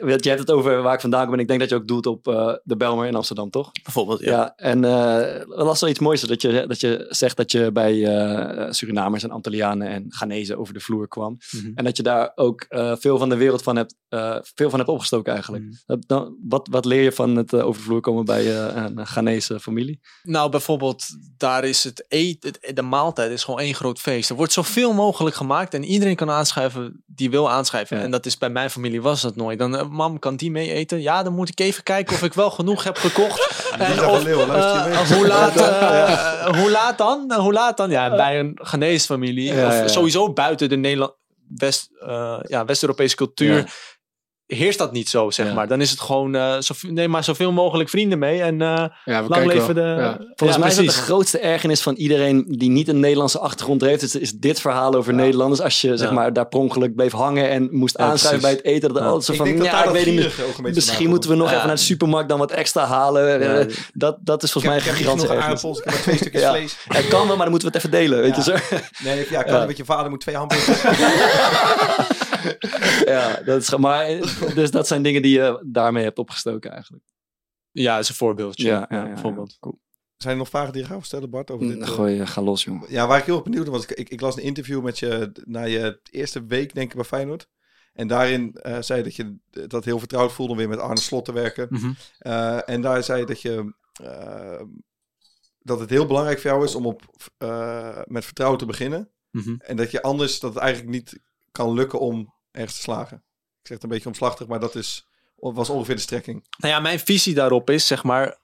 weet 0.00 0.24
je 0.24 0.28
hebt 0.28 0.40
het 0.40 0.50
over 0.50 0.82
waar 0.82 0.94
ik 0.94 1.00
vandaan 1.00 1.24
kom. 1.24 1.34
En 1.34 1.40
ik 1.40 1.48
denk 1.48 1.60
dat 1.60 1.68
je 1.68 1.74
ook 1.74 1.86
doelt 1.88 2.06
op 2.06 2.28
eh, 2.28 2.52
de 2.64 2.76
Belmer 2.76 3.06
in 3.06 3.14
Amsterdam, 3.14 3.50
toch? 3.50 3.70
Bijvoorbeeld, 3.82 4.20
Ja, 4.20 4.30
ja. 4.30 4.52
en 4.56 4.84
eh, 4.84 5.46
dat 5.56 5.66
was 5.66 5.80
wel 5.80 5.90
iets 5.90 5.98
moois 5.98 6.20
dat 6.20 6.42
je, 6.42 6.64
dat 6.68 6.80
je 6.80 7.06
zegt 7.08 7.36
dat 7.36 7.52
je 7.52 7.72
bij 7.72 8.04
eh, 8.04 8.72
Surinamers 8.72 9.22
en 9.22 9.30
Antillianen 9.30 9.88
en 9.88 10.04
Ghanese 10.08 10.58
over 10.58 10.74
de 10.74 10.80
vloer 10.80 11.08
kwam. 11.08 11.38
Mhm. 11.50 11.72
En 11.74 11.84
dat 11.84 11.96
je 11.96 12.02
daar 12.02 12.32
ook 12.34 12.66
eh, 12.68 12.92
veel 12.98 13.18
van 13.18 13.28
de 13.28 13.36
wereld 13.36 13.62
van 13.62 13.76
hebt, 13.76 13.94
eh, 14.08 14.36
veel 14.40 14.70
van 14.70 14.78
hebt 14.78 14.90
opgestoken 14.90 15.32
eigenlijk. 15.32 15.64
Mhm. 15.64 15.74
Dat, 15.86 16.04
dan, 16.06 16.36
wat, 16.48 16.68
wat 16.70 16.84
leer 16.84 17.02
je 17.02 17.12
van 17.12 17.36
het 17.36 17.52
eh, 17.52 17.66
over 17.66 17.80
de 17.80 17.86
vloer 17.86 18.00
komen 18.00 18.24
bij 18.24 18.56
eh, 18.56 18.82
een 18.84 19.06
Ghanese 19.06 19.60
familie? 19.60 20.00
Nou, 20.22 20.50
bijvoorbeeld, 20.50 21.06
daar 21.36 21.64
is 21.64 21.84
het 21.84 22.04
eten, 22.08 22.52
de 22.74 22.82
maaltijd 22.82 23.30
is 23.30 23.44
gewoon 23.44 23.60
één 23.60 23.74
groot 23.74 23.98
feest. 23.98 24.30
Er 24.30 24.36
wordt 24.36 24.52
zoveel 24.52 24.92
mogelijk 24.92 25.36
gemaakt 25.36 25.74
en 25.74 25.84
iedereen 25.84 26.16
kan 26.16 26.30
aanschrijven 26.30 27.02
die 27.06 27.30
wil 27.30 27.50
aanschrijven. 27.50 27.96
Ja. 27.96 28.02
En 28.02 28.10
dat 28.10 28.26
is 28.26 28.38
bij 28.38 28.50
mijn 28.50 28.70
familie 28.70 29.02
was 29.02 29.20
dat 29.22 29.36
nooit. 29.36 29.47
Dan, 29.56 29.76
eh, 29.76 29.88
mam, 29.88 30.18
kan 30.18 30.36
die 30.36 30.50
mee 30.50 30.72
eten? 30.72 31.02
Ja, 31.02 31.22
dan 31.22 31.34
moet 31.34 31.48
ik 31.48 31.60
even 31.60 31.82
kijken 31.82 32.14
of 32.14 32.22
ik 32.22 32.32
wel 32.34 32.50
genoeg 32.50 32.84
heb 32.84 32.96
gekocht. 32.96 33.66
en 33.78 33.92
eh, 33.92 34.06
hoe, 35.16 35.26
laat, 35.26 35.56
eh, 35.56 36.60
hoe 36.60 36.70
laat 36.70 36.98
dan? 36.98 37.30
Eh, 37.30 37.36
Hoe 37.36 37.52
laat 37.52 37.76
dan? 37.76 37.90
Ja, 37.90 38.16
bij 38.16 38.38
een 38.38 38.58
Ghanese 38.62 39.06
familie. 39.06 39.54
Ja, 39.54 39.66
of 39.66 39.72
ja, 39.72 39.78
ja. 39.78 39.88
sowieso 39.88 40.32
buiten 40.32 40.68
de 40.68 40.76
Nederland, 40.76 41.12
West, 41.56 41.90
eh, 42.00 42.38
ja, 42.42 42.64
West-Europese 42.64 43.16
cultuur. 43.16 43.72
Heerst 44.48 44.78
dat 44.78 44.92
niet 44.92 45.08
zo, 45.08 45.30
zeg 45.30 45.46
Ja. 45.46 45.52
maar. 45.54 45.68
Dan 45.68 45.80
is 45.80 45.90
het 45.90 46.00
gewoon, 46.00 46.34
eh 46.34 46.54
zoveel, 46.58 46.90
neem 46.92 47.10
maar 47.10 47.24
zoveel 47.24 47.52
mogelijk 47.52 47.88
vrienden 47.88 48.18
mee. 48.18 48.42
En 48.42 48.62
eh, 48.62 48.68
Ja, 48.68 48.90
we 49.04 49.12
lang 49.12 49.28
kijken 49.28 49.46
leven 49.46 49.74
de... 49.74 49.80
Ja. 49.80 50.16
Volgens 50.34 50.52
Ja, 50.52 50.58
mij 50.58 50.68
is 50.68 50.74
dat 50.74 50.84
precies. 50.84 50.94
de 50.94 51.02
grootste 51.06 51.38
ergernis 51.38 51.80
van 51.80 51.94
iedereen 51.94 52.44
die 52.48 52.70
niet 52.70 52.88
een 52.88 53.00
Nederlandse 53.00 53.38
achtergrond 53.38 53.80
heeft. 53.80 54.02
Is, 54.02 54.14
is 54.14 54.32
dit 54.32 54.60
verhaal 54.60 54.94
over 54.94 55.14
Nederlanders. 55.14 55.60
Als 55.60 55.80
je 55.80 55.96
zeg 55.96 56.08
Ja. 56.08 56.14
maar, 56.14 56.32
daar 56.32 56.46
per 56.48 56.58
ongeluk 56.58 56.94
bleef 56.94 57.12
hangen 57.12 57.48
en 57.50 57.68
moest 57.70 57.98
Ja, 57.98 58.04
aanschuiven 58.04 58.42
bij 58.42 58.50
het 58.50 58.64
eten. 58.64 58.88
Dat 58.94 58.98
Ja. 59.02 59.04
altijd 59.08 59.24
zo 59.24 59.32
Ik 59.32 59.38
van, 59.38 59.46
denk 59.46 59.58
dat 59.58 59.66
ja, 59.66 59.72
daar 59.72 59.84
ik 59.86 59.90
weet 59.92 60.04
niet 60.04 60.14
meer. 60.14 60.22
gierige 60.22 60.42
ook 60.50 60.56
een 60.56 60.62
beetje 60.62 60.80
Misschien 60.80 61.08
moeten 61.08 61.30
we 61.30 61.36
nog 61.36 61.48
Ja. 61.50 61.54
even 61.54 61.66
naar 61.66 61.76
de 61.76 61.82
supermarkt 61.82 62.28
dan 62.28 62.38
wat 62.38 62.50
extra 62.50 62.84
halen. 62.86 63.40
Ja. 63.40 63.58
Eh, 63.58 63.66
dat, 63.94 64.16
dat 64.20 64.42
is 64.42 64.52
volgens 64.52 64.72
mij 64.74 64.82
Ik 64.82 64.86
een 64.88 64.98
ik 64.98 64.98
heb 65.06 65.14
niet 65.16 65.18
gigantische 65.24 65.46
aardappels, 65.46 65.78
ik 65.78 65.84
heb 65.84 65.92
maar 65.94 66.02
twee 66.02 66.16
stukjes 66.16 66.42
Ja. 66.42 66.50
vlees. 66.50 66.76
Het 66.88 67.08
kan 67.08 67.26
wel, 67.26 67.36
maar 67.36 67.50
dan 67.50 67.50
moeten 67.50 67.68
we 67.72 67.76
het 67.78 67.86
even 67.86 67.98
delen. 67.98 68.20
Weet 68.20 68.36
je 68.36 68.42
zo? 68.42 68.54
Nee, 69.04 69.26
ja, 69.30 69.42
kan 69.42 69.60
een 69.60 69.66
beetje 69.66 69.84
vader 69.84 70.10
moet 70.10 70.20
twee 70.20 70.36
hamburgers. 70.36 70.80
ja, 73.14 73.40
dat 73.44 73.62
is, 73.62 73.76
maar, 73.76 74.06
eh, 74.06 74.54
dus 74.54 74.70
dat 74.70 74.86
zijn 74.86 75.02
dingen 75.02 75.22
die 75.22 75.32
je 75.32 75.64
daarmee 75.66 76.04
hebt 76.04 76.18
opgestoken 76.18 76.70
eigenlijk. 76.70 77.04
Ja, 77.70 77.98
is 77.98 78.08
een 78.08 78.14
voorbeeldje. 78.14 78.66
Ja, 78.66 78.78
Ja, 78.78 78.86
ja, 78.88 78.96
ja, 78.96 79.06
ja. 79.06 79.12
bijvoorbeeld. 79.12 79.58
Zijn 80.16 80.32
er 80.32 80.38
nog 80.38 80.48
vragen 80.48 80.72
die 80.72 80.82
je 80.82 80.88
gaat 80.88 81.04
stellen, 81.04 81.30
Bart? 81.30 81.50
Over 81.50 81.66
dit, 81.66 81.78
eh? 81.78 81.88
Gooi, 81.88 82.26
ga 82.26 82.42
los, 82.42 82.64
jongen. 82.64 82.90
Ja, 82.90 83.06
waar 83.06 83.18
ik 83.18 83.24
heel 83.24 83.34
erg 83.34 83.44
benieuwd 83.44 83.64
naar 83.64 83.72
was, 83.72 83.82
ik, 83.82 83.90
ik, 83.90 84.08
ik 84.08 84.20
las 84.20 84.36
een 84.36 84.42
interview 84.42 84.82
met 84.82 84.98
je 84.98 85.32
na 85.44 85.62
je 85.62 86.00
eerste 86.10 86.46
week, 86.46 86.74
denk 86.74 86.90
ik, 86.90 86.96
bij 86.96 87.04
Feyenoord. 87.04 87.48
En 87.92 88.06
daarin 88.06 88.54
eh, 88.54 88.76
zei 88.80 88.98
je 88.98 89.04
dat 89.04 89.16
je 89.16 89.36
dat 89.68 89.84
heel 89.84 89.98
vertrouwd 89.98 90.32
voelde 90.32 90.52
om 90.52 90.58
weer 90.58 90.68
met 90.68 90.78
Arne 90.78 91.00
Slot 91.00 91.24
te 91.24 91.32
werken. 91.32 91.66
Mhm. 91.70 91.92
Eh, 92.18 92.68
en 92.68 92.80
daar 92.80 93.02
zei 93.02 93.20
je 93.20 93.26
dat 93.26 93.42
je 93.42 93.74
eh, 94.02 94.62
dat 95.58 95.80
het 95.80 95.90
heel 95.90 96.06
belangrijk 96.06 96.38
voor 96.40 96.50
jou 96.50 96.64
is 96.64 96.74
om 96.74 96.86
op, 96.86 97.02
eh, 97.38 98.00
met 98.04 98.24
vertrouwen 98.24 98.58
te 98.58 98.66
beginnen. 98.66 99.10
Mhm. 99.30 99.54
En 99.58 99.76
dat 99.76 99.90
je 99.90 100.02
anders 100.02 100.40
dat 100.40 100.54
het 100.54 100.62
eigenlijk 100.62 100.92
niet 100.92 101.20
kan 101.52 101.72
lukken 101.72 102.00
om 102.00 102.34
ergens 102.58 102.76
te 102.76 102.82
slagen. 102.82 103.16
Ik 103.60 103.66
zeg 103.66 103.76
het 103.76 103.82
een 103.82 103.88
beetje 103.88 104.08
omslachtig, 104.08 104.46
maar 104.46 104.60
dat 104.60 104.74
is, 104.74 105.06
was 105.36 105.70
ongeveer 105.70 105.94
de 105.94 106.00
strekking. 106.00 106.46
Nou 106.58 106.72
ja, 106.74 106.80
mijn 106.80 106.98
visie 107.00 107.34
daarop 107.34 107.70
is, 107.70 107.86
zeg 107.86 108.02
maar, 108.04 108.38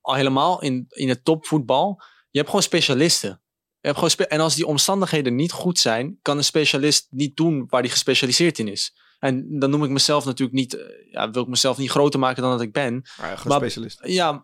al 0.00 0.14
helemaal 0.14 0.62
in, 0.62 0.86
in 0.88 1.08
het 1.08 1.24
topvoetbal, 1.24 2.02
je 2.30 2.38
hebt 2.38 2.48
gewoon 2.48 2.62
specialisten. 2.64 3.40
Je 3.80 3.86
hebt 3.86 3.94
gewoon 3.94 4.10
spe- 4.10 4.26
en 4.26 4.40
als 4.40 4.54
die 4.54 4.66
omstandigheden 4.66 5.34
niet 5.34 5.52
goed 5.52 5.78
zijn, 5.78 6.18
kan 6.22 6.36
een 6.36 6.44
specialist 6.44 7.06
niet 7.10 7.36
doen 7.36 7.64
waar 7.68 7.80
hij 7.80 7.90
gespecialiseerd 7.90 8.58
in 8.58 8.68
is. 8.68 8.94
En 9.18 9.58
dan 9.58 9.70
noem 9.70 9.84
ik 9.84 9.90
mezelf 9.90 10.24
natuurlijk 10.24 10.58
niet, 10.58 10.74
eh, 10.76 11.12
ja, 11.12 11.30
wil 11.30 11.42
ik 11.42 11.48
mezelf 11.48 11.78
niet 11.78 11.90
groter 11.90 12.20
maken 12.20 12.42
dan 12.42 12.50
dat 12.50 12.60
ik 12.60 12.72
ben. 12.72 12.92
Maar 13.18 13.28
ja, 13.30 13.36
gewoon 13.36 13.58
Maar- 13.58 13.70
specialist. 13.70 13.98
Ja, 14.02 14.42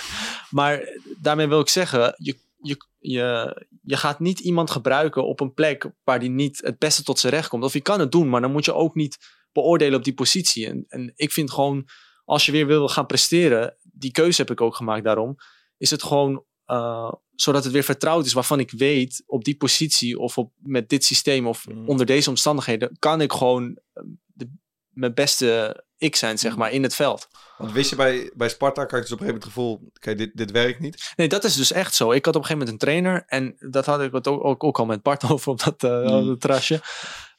maar 0.50 0.98
daarmee 1.18 1.46
wil 1.48 1.60
ik 1.60 1.68
zeggen, 1.68 2.14
je, 2.16 2.36
je, 2.62 2.76
je, 2.98 3.66
je 3.86 3.96
gaat 3.96 4.20
niet 4.20 4.40
iemand 4.40 4.70
gebruiken 4.70 5.26
op 5.26 5.40
een 5.40 5.54
plek 5.54 5.90
waar 6.04 6.20
die 6.20 6.30
niet 6.30 6.60
het 6.64 6.78
beste 6.78 7.02
tot 7.02 7.18
zijn 7.18 7.32
recht 7.32 7.48
komt. 7.48 7.64
Of 7.64 7.72
je 7.72 7.80
kan 7.80 8.00
het 8.00 8.12
doen, 8.12 8.28
maar 8.28 8.40
dan 8.40 8.52
moet 8.52 8.64
je 8.64 8.74
ook 8.74 8.94
niet 8.94 9.18
beoordelen 9.52 9.98
op 9.98 10.04
die 10.04 10.14
positie. 10.14 10.66
En, 10.66 10.84
en 10.88 11.12
ik 11.14 11.32
vind 11.32 11.50
gewoon, 11.50 11.88
als 12.24 12.46
je 12.46 12.52
weer 12.52 12.66
wil 12.66 12.88
gaan 12.88 13.06
presteren, 13.06 13.76
die 13.82 14.10
keuze 14.10 14.40
heb 14.40 14.50
ik 14.50 14.60
ook 14.60 14.76
gemaakt 14.76 15.04
daarom, 15.04 15.36
is 15.76 15.90
het 15.90 16.02
gewoon 16.02 16.44
eh, 16.64 17.12
zodat 17.34 17.64
het 17.64 17.72
weer 17.72 17.82
vertrouwd 17.82 18.26
is 18.26 18.32
waarvan 18.32 18.60
ik 18.60 18.70
weet 18.70 19.22
op 19.26 19.44
die 19.44 19.56
positie 19.56 20.18
of 20.18 20.38
op, 20.38 20.52
met 20.56 20.88
dit 20.88 21.04
systeem 21.04 21.46
of 21.46 21.66
Mm. 21.66 21.88
onder 21.88 22.06
deze 22.06 22.28
omstandigheden 22.28 22.96
kan 22.98 23.20
ik 23.20 23.32
gewoon 23.32 23.78
eh, 23.92 24.02
de, 24.26 24.50
mijn 24.88 25.14
beste 25.14 25.84
ik 25.98 26.16
zijn, 26.16 26.38
zeg 26.38 26.56
maar, 26.56 26.72
in 26.72 26.82
het 26.82 26.94
veld. 26.94 27.28
Want 27.58 27.72
wist 27.72 27.90
je 27.90 27.96
bij, 27.96 28.30
bij 28.34 28.48
Sparta, 28.48 28.80
had 28.80 28.90
je 28.90 28.96
dus 29.00 29.12
op 29.12 29.20
een 29.20 29.26
gegeven 29.26 29.40
moment 29.40 29.44
het 29.44 29.52
gevoel, 29.52 29.92
kijk, 29.98 30.18
dit, 30.18 30.30
dit 30.36 30.50
werkt 30.50 30.80
niet. 30.80 31.12
Nee, 31.16 31.28
dat 31.28 31.44
is 31.44 31.54
dus 31.56 31.72
echt 31.72 31.94
zo. 31.94 32.12
Ik 32.12 32.24
had 32.24 32.36
op 32.36 32.42
een 32.42 32.46
gegeven 32.46 32.66
moment 32.66 32.70
een 32.70 32.88
trainer. 32.88 33.24
En 33.26 33.70
dat 33.72 33.86
had 33.86 34.00
ik 34.00 34.12
het 34.12 34.26
ook, 34.26 34.44
ook, 34.44 34.64
ook 34.64 34.78
al 34.78 34.86
met 34.86 35.02
Bart 35.02 35.24
over 35.30 35.50
op 35.52 35.64
dat, 35.64 35.82
eh, 35.82 35.90
Mm. 35.90 36.18
op 36.18 36.26
dat 36.26 36.40
terrasje. 36.40 36.80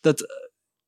Dat 0.02 0.22
eh, 0.22 0.28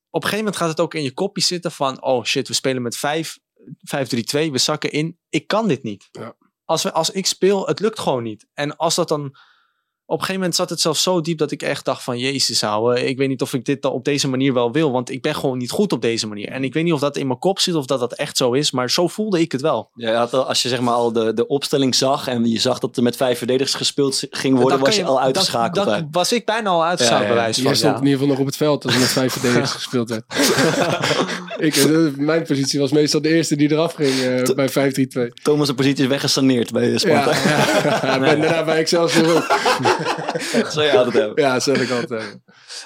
op 0.10 0.24
een 0.24 0.30
gegeven 0.30 0.38
moment 0.38 0.56
gaat 0.56 0.70
het 0.70 0.80
ook 0.80 0.94
in 0.94 1.04
je 1.04 1.14
kopje 1.14 1.44
zitten 1.44 1.72
van, 1.72 2.04
oh 2.04 2.24
shit, 2.24 2.48
we 2.48 2.54
spelen 2.54 2.82
met 2.82 2.98
5, 2.98 3.38
5-3-2, 3.80 4.52
we 4.52 4.58
zakken 4.58 4.92
in. 4.92 5.20
Ik 5.30 5.48
kan 5.48 5.68
dit 5.68 5.84
niet. 5.84 6.08
Ja. 6.12 6.36
Als, 6.66 6.84
we, 6.84 6.92
als 6.92 7.10
ik 7.10 7.26
speel, 7.26 7.68
het 7.68 7.80
lukt 7.80 8.00
gewoon 8.00 8.24
niet. 8.24 8.48
En 8.54 8.76
als 8.76 8.96
dat 8.96 9.08
dan, 9.08 9.36
op 10.10 10.16
een 10.20 10.26
gegeven 10.26 10.36
moment 10.42 10.56
zat 10.56 10.70
het 10.70 10.82
zelfs 10.82 11.04
zo 11.04 11.22
diep 11.22 11.38
dat 11.38 11.52
ik 11.52 11.62
echt 11.62 11.86
dacht 11.86 12.04
van, 12.04 12.18
jezus 12.20 12.64
ouwe, 12.64 13.06
ik 13.06 13.18
weet 13.18 13.28
niet 13.28 13.42
of 13.42 13.54
ik 13.54 13.66
dit 13.66 13.82
dan 13.82 13.92
op 13.92 14.06
deze 14.06 14.28
manier 14.28 14.54
wel 14.54 14.72
wil, 14.72 14.92
want 14.92 15.10
ik 15.12 15.22
ben 15.22 15.36
gewoon 15.36 15.58
niet 15.58 15.72
goed 15.72 15.94
op 15.94 16.02
deze 16.02 16.28
manier. 16.28 16.48
En 16.50 16.64
ik 16.64 16.74
weet 16.74 16.84
niet 16.84 16.94
of 16.94 17.00
dat 17.00 17.18
in 17.18 17.28
mijn 17.28 17.40
kop 17.40 17.60
zit 17.60 17.76
of 17.76 17.86
dat 17.86 18.00
dat 18.00 18.14
echt 18.14 18.38
zo 18.38 18.52
is, 18.52 18.72
maar 18.72 18.90
zo 18.92 19.08
voelde 19.08 19.40
ik 19.40 19.52
het 19.52 19.62
wel. 19.62 19.90
Ja, 19.94 20.10
je 20.10 20.16
had 20.16 20.34
al- 20.34 20.44
als 20.48 20.62
je 20.62 20.70
zeg 20.70 20.80
maar 20.82 20.94
al 20.94 21.12
de, 21.14 21.34
de 21.34 21.48
opstelling 21.48 21.96
zag 21.96 22.28
en 22.28 22.46
je 22.46 22.60
zag 22.60 22.80
dat 22.80 22.98
er 22.98 23.04
met 23.04 23.16
vijf 23.16 23.38
verdedigers 23.38 23.76
gespeeld 23.76 24.24
ging 24.30 24.54
worden, 24.60 24.78
Dan 24.78 24.88
was 24.88 24.96
je 24.96 25.04
al 25.06 25.22
uitgeschakeld. 25.22 25.86
Dan 25.86 26.08
was 26.12 26.32
ik 26.34 26.46
bijna 26.46 26.70
al 26.70 26.86
uitgeschakeld, 26.86 27.28
Ja, 27.28 27.30
ja, 27.30 27.34
bij 27.36 27.44
wijze 27.44 27.62
Je 27.62 27.68
van. 27.68 27.76
stond 27.76 27.94
ja. 27.94 28.00
in 28.00 28.06
ieder 28.06 28.20
geval 28.20 28.34
nog 28.34 28.40
op 28.42 28.46
het 28.50 28.58
veld 28.58 28.86
als 28.86 28.94
er 28.94 29.00
met 29.00 29.10
vijf 29.10 29.32
verdedigers 29.38 29.72
gespeeld 29.72 30.10
werd. 30.10 30.24
ik, 31.68 31.76
eh, 31.76 31.98
mijn 32.18 32.44
positie 32.44 32.80
was 32.80 32.92
meestal 32.92 33.22
de 33.22 33.30
eerste 33.30 33.56
die 33.56 33.72
eraf 33.72 33.94
ging 33.94 34.20
eh, 34.20 34.56
bij 34.56 34.92
5-3-2. 35.30 35.34
Thomas' 35.44 35.72
positie 35.72 36.04
is 36.04 36.10
weggesaneerd 36.10 36.72
bij 36.72 36.90
Ja, 36.90 36.98
Sparta. 36.98 37.32
ja. 37.50 38.14
Ik 38.16 38.22
ben 38.22 38.42
daarna 38.42 38.64
bij 38.64 38.78
Excelsior 38.78 39.36
ook. 39.36 39.48
Zo 40.74 40.82
je 40.82 40.92
altijd 40.98 41.14
hebben. 41.14 41.44
Ja, 41.44 41.54
dat 41.54 41.64
zeg 41.64 41.82
ik 41.82 41.92
altijd. 41.92 42.40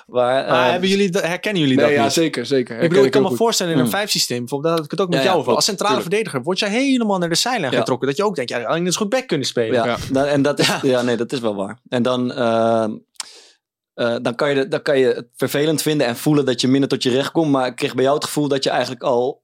Maar, 0.07 0.47
Maar 0.47 0.65
eh, 0.65 0.71
hebben 0.71 0.89
jullie, 0.89 1.09
dat- 1.09 1.21
herkennen 1.21 1.61
jullie 1.61 1.77
Nee, 1.77 1.85
dat 1.85 1.95
ja, 1.95 2.03
niet? 2.03 2.13
zeker, 2.13 2.45
zeker. 2.45 2.79
Ik 2.79 2.89
bedoel, 2.89 3.05
ik 3.05 3.11
kan 3.11 3.21
me 3.21 3.27
goed. 3.27 3.37
voorstellen 3.37 3.71
in 3.73 3.77
een 3.79 3.83
Hmm. 3.85 3.93
vijfsysteem, 3.93 4.39
bijvoorbeeld, 4.39 4.69
dat 4.75 4.83
had 4.83 4.91
ik 4.93 4.97
het 4.99 5.01
ook 5.07 5.13
met 5.13 5.17
Ja, 5.17 5.23
jou 5.23 5.35
ja, 5.35 5.41
over. 5.41 5.55
Als 5.55 5.65
centrale 5.65 5.93
tuurlijk. 5.93 6.13
verdediger 6.15 6.43
word 6.45 6.59
je 6.59 6.65
helemaal 6.67 7.17
naar 7.17 7.29
de 7.29 7.35
zijlijn 7.35 7.71
Ja. 7.71 7.77
getrokken. 7.79 8.07
Dat 8.07 8.17
je 8.17 8.25
ook 8.25 8.35
denkt, 8.35 8.51
ja, 8.51 8.63
alleen 8.63 8.87
is 8.87 8.95
goed 8.95 9.09
back 9.09 9.27
kunnen 9.27 9.47
spelen. 9.47 9.73
ja, 9.73 9.85
Ja. 9.85 9.97
dan- 10.11 10.25
en 10.25 10.41
dat 10.41 10.59
is, 10.59 10.71
ja. 10.81 11.01
nee, 11.01 11.17
dat 11.17 11.31
is 11.31 11.39
wel 11.39 11.55
waar. 11.55 11.79
En 11.89 12.03
dan, 12.03 12.33
eh, 12.33 12.83
eh, 13.93 14.15
dan, 14.21 14.35
kan 14.35 14.55
je, 14.55 14.67
dan 14.67 14.81
kan 14.81 14.99
je 14.99 15.05
het 15.05 15.27
vervelend 15.35 15.81
vinden 15.81 16.07
en 16.07 16.17
voelen 16.17 16.45
dat 16.45 16.61
je 16.61 16.67
minder 16.67 16.89
tot 16.89 17.03
je 17.03 17.09
recht 17.09 17.31
komt. 17.31 17.51
Maar 17.51 17.67
ik 17.67 17.75
kreeg 17.75 17.93
bij 17.95 18.03
jou 18.03 18.15
het 18.15 18.25
gevoel 18.25 18.47
dat 18.47 18.63
je 18.63 18.69
eigenlijk 18.69 19.03
al, 19.03 19.42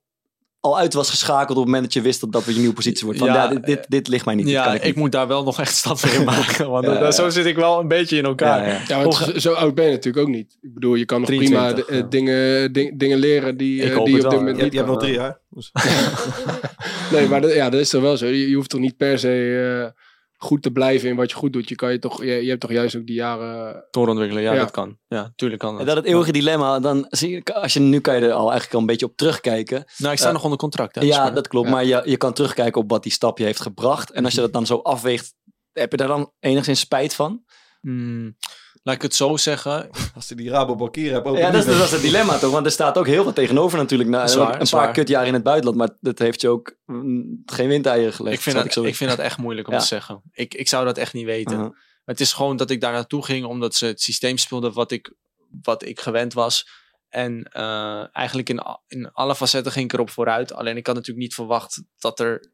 al 0.59 0.77
uit 0.77 0.93
was 0.93 1.09
geschakeld 1.09 1.49
op 1.49 1.55
het 1.55 1.65
moment 1.65 1.83
dat 1.83 1.93
je 1.93 2.01
wist 2.01 2.19
dat 2.19 2.31
dat 2.31 2.43
weer 2.43 2.53
je 2.53 2.59
nieuwe 2.59 2.75
positie 2.75 3.03
wordt. 3.05 3.19
Van, 3.19 3.27
Ja, 3.27 3.33
ja, 3.33 3.47
dit, 3.47 3.65
dit, 3.65 3.85
dit 3.87 4.07
ligt 4.07 4.25
mij 4.25 4.35
niet. 4.35 4.49
Ja, 4.49 4.63
kan 4.63 4.73
ik, 4.73 4.83
ik 4.83 4.95
moet 4.95 5.11
daar 5.11 5.27
wel 5.27 5.43
nog 5.43 5.59
echt 5.59 5.75
stappen 5.75 6.13
in 6.13 6.23
maken. 6.23 6.69
Want 6.71 6.85
Ja, 6.85 6.91
dat- 6.93 7.01
ja. 7.01 7.11
zo 7.11 7.29
zit 7.29 7.45
ik 7.45 7.55
wel 7.55 7.79
een 7.79 7.87
beetje 7.87 8.17
in 8.17 8.25
elkaar. 8.25 8.67
Ja, 8.67 8.73
ja. 8.73 8.81
Ja, 8.87 9.03
want 9.03 9.31
zo- 9.35 9.53
oud 9.53 9.75
ben 9.75 9.85
je 9.85 9.91
natuurlijk 9.91 10.27
ook 10.27 10.33
niet. 10.33 10.57
Ik 10.61 10.73
bedoel, 10.73 10.95
je 10.95 11.05
kan 11.05 11.19
nog 11.19 11.29
prima 11.29 11.73
23, 11.73 11.85
de- 11.85 11.91
eh, 11.91 11.97
ja. 11.99 12.05
dingen, 12.09 12.73
ding- 12.73 12.99
dingen 12.99 13.17
leren 13.17 13.57
die, 13.57 13.81
Ik 13.81 13.89
eh, 13.89 13.95
hoop 13.95 14.05
die 14.05 14.15
op 14.15 14.21
dit 14.21 14.29
wel, 14.31 14.39
moment 14.39 14.57
Je, 14.57 14.63
niet 14.63 14.71
je 14.71 14.77
hebt 14.79 14.89
nog 14.91 14.99
drie 14.99 15.13
jaar. 15.13 15.39
Dus- 15.49 15.71
Nee, 17.11 17.27
maar 17.27 17.41
dat, 17.41 17.53
ja, 17.53 17.69
dat 17.69 17.79
is 17.79 17.89
toch 17.89 18.01
wel 18.01 18.17
zo. 18.17 18.25
Je, 18.25 18.49
je 18.49 18.55
hoeft 18.55 18.69
toch 18.69 18.79
niet 18.79 18.97
per 18.97 19.19
se 19.19 19.83
eh, 19.85 20.01
goed 20.41 20.61
te 20.61 20.71
blijven 20.71 21.09
in 21.09 21.15
wat 21.15 21.29
je 21.29 21.35
goed 21.35 21.53
doet. 21.53 21.69
Je, 21.69 21.75
kan 21.75 21.91
je, 21.91 21.99
toch, 21.99 22.23
je, 22.23 22.31
je 22.43 22.49
hebt 22.49 22.61
toch 22.61 22.71
juist 22.71 22.95
ook 22.95 23.05
die 23.05 23.15
jaren... 23.15 23.85
Doorontwikkelen, 23.91 24.43
ja, 24.43 24.53
Ja. 24.53 24.59
dat 24.59 24.71
kan. 24.71 24.97
Ja, 25.07 25.33
tuurlijk 25.35 25.61
kan 25.61 25.71
dat. 25.71 25.79
En 25.79 25.85
dat 25.85 25.95
het 25.95 26.05
eeuwige 26.05 26.31
dilemma, 26.31 26.79
dan 26.79 27.05
zie 27.09 27.29
je, 27.29 27.43
als 27.53 27.73
je, 27.73 27.79
nu 27.79 27.99
kan 27.99 28.15
je 28.15 28.21
er 28.21 28.31
al 28.31 28.41
eigenlijk 28.49 28.73
al 28.73 28.79
een 28.79 28.85
beetje 28.85 29.05
op 29.05 29.15
terugkijken. 29.17 29.83
Nou, 29.97 30.11
ik 30.13 30.17
sta 30.19 30.27
Eh, 30.27 30.33
nog 30.33 30.43
onder 30.43 30.59
contract. 30.59 30.95
Hè, 30.95 31.01
Ja, 31.01 31.25
dus- 31.25 31.35
dat 31.35 31.47
klopt. 31.47 31.67
Ja. 31.67 31.73
Maar 31.73 31.85
je, 31.85 32.01
je 32.05 32.17
kan 32.17 32.33
terugkijken 32.33 32.81
op 32.81 32.89
wat 32.89 33.03
die 33.03 33.11
stap 33.11 33.37
je 33.37 33.43
heeft 33.43 33.61
gebracht. 33.61 34.11
En 34.11 34.25
als 34.25 34.33
je 34.33 34.41
dat 34.41 34.53
dan 34.53 34.65
zo 34.65 34.77
afweegt, 34.77 35.33
heb 35.73 35.91
je 35.91 35.97
daar 35.97 36.07
dan 36.07 36.31
enigszins 36.39 36.79
spijt 36.79 37.13
van? 37.15 37.43
Hmm, 37.81 38.35
laat 38.83 38.95
ik 38.95 39.01
het 39.01 39.15
zo 39.15 39.37
zeggen. 39.37 39.89
Als 40.15 40.27
je 40.27 40.35
die 40.35 40.49
Rabobank 40.49 40.95
hier 40.95 41.11
hebt, 41.11 41.25
ook 41.27 41.37
Ja, 41.37 41.51
dat 41.51 41.61
is, 41.61 41.67
niet. 41.67 41.77
dat 41.77 41.85
is 41.85 41.91
het 41.91 42.01
dilemma 42.01 42.37
toch? 42.37 42.51
Want 42.51 42.65
er 42.65 42.71
staat 42.71 42.97
ook 42.97 43.07
heel 43.07 43.23
veel 43.23 43.33
tegenover 43.33 43.77
natuurlijk. 43.77 44.29
Zwaar, 44.29 44.53
ook 44.53 44.61
een 44.61 44.69
paar 44.69 44.91
kutjaren 44.91 45.27
in 45.27 45.33
het 45.33 45.43
buitenland, 45.43 45.77
maar 45.77 45.97
dat 45.99 46.19
heeft 46.19 46.41
je 46.41 46.49
ook 46.49 46.75
mm, 46.85 47.41
geen 47.45 47.67
windeieren 47.67 48.13
gelegd. 48.13 48.35
Ik 48.35 48.41
vind, 48.41 48.55
dat, 48.55 48.73
zo 48.73 48.83
ik 48.83 48.95
vind 48.95 49.09
dat 49.09 49.19
echt 49.19 49.37
moeilijk 49.37 49.67
om 49.67 49.73
Ja. 49.73 49.79
te 49.79 49.85
zeggen. 49.85 50.21
Ik, 50.31 50.53
ik 50.53 50.67
zou 50.67 50.85
dat 50.85 50.97
echt 50.97 51.13
niet 51.13 51.25
weten. 51.25 51.75
Het 52.05 52.19
is 52.19 52.33
gewoon 52.33 52.57
dat 52.57 52.69
ik 52.69 52.81
daar 52.81 52.91
naartoe 52.91 53.25
ging 53.25 53.45
omdat 53.45 53.75
ze 53.75 53.85
het 53.85 54.01
systeem 54.01 54.37
speelden 54.37 54.73
wat 54.73 54.91
ik, 54.91 55.13
wat 55.61 55.85
ik 55.85 55.99
gewend 55.99 56.33
was. 56.33 56.67
En 57.09 57.43
eh, 57.43 58.15
eigenlijk 58.15 58.49
in, 58.49 58.61
in 58.87 59.11
alle 59.11 59.35
facetten 59.35 59.71
ging 59.71 59.85
ik 59.85 59.93
erop 59.93 60.09
vooruit. 60.09 60.53
Alleen 60.53 60.77
ik 60.77 60.85
had 60.85 60.95
natuurlijk 60.95 61.25
niet 61.25 61.33
verwacht 61.33 61.83
dat, 61.97 62.19
er, 62.19 62.51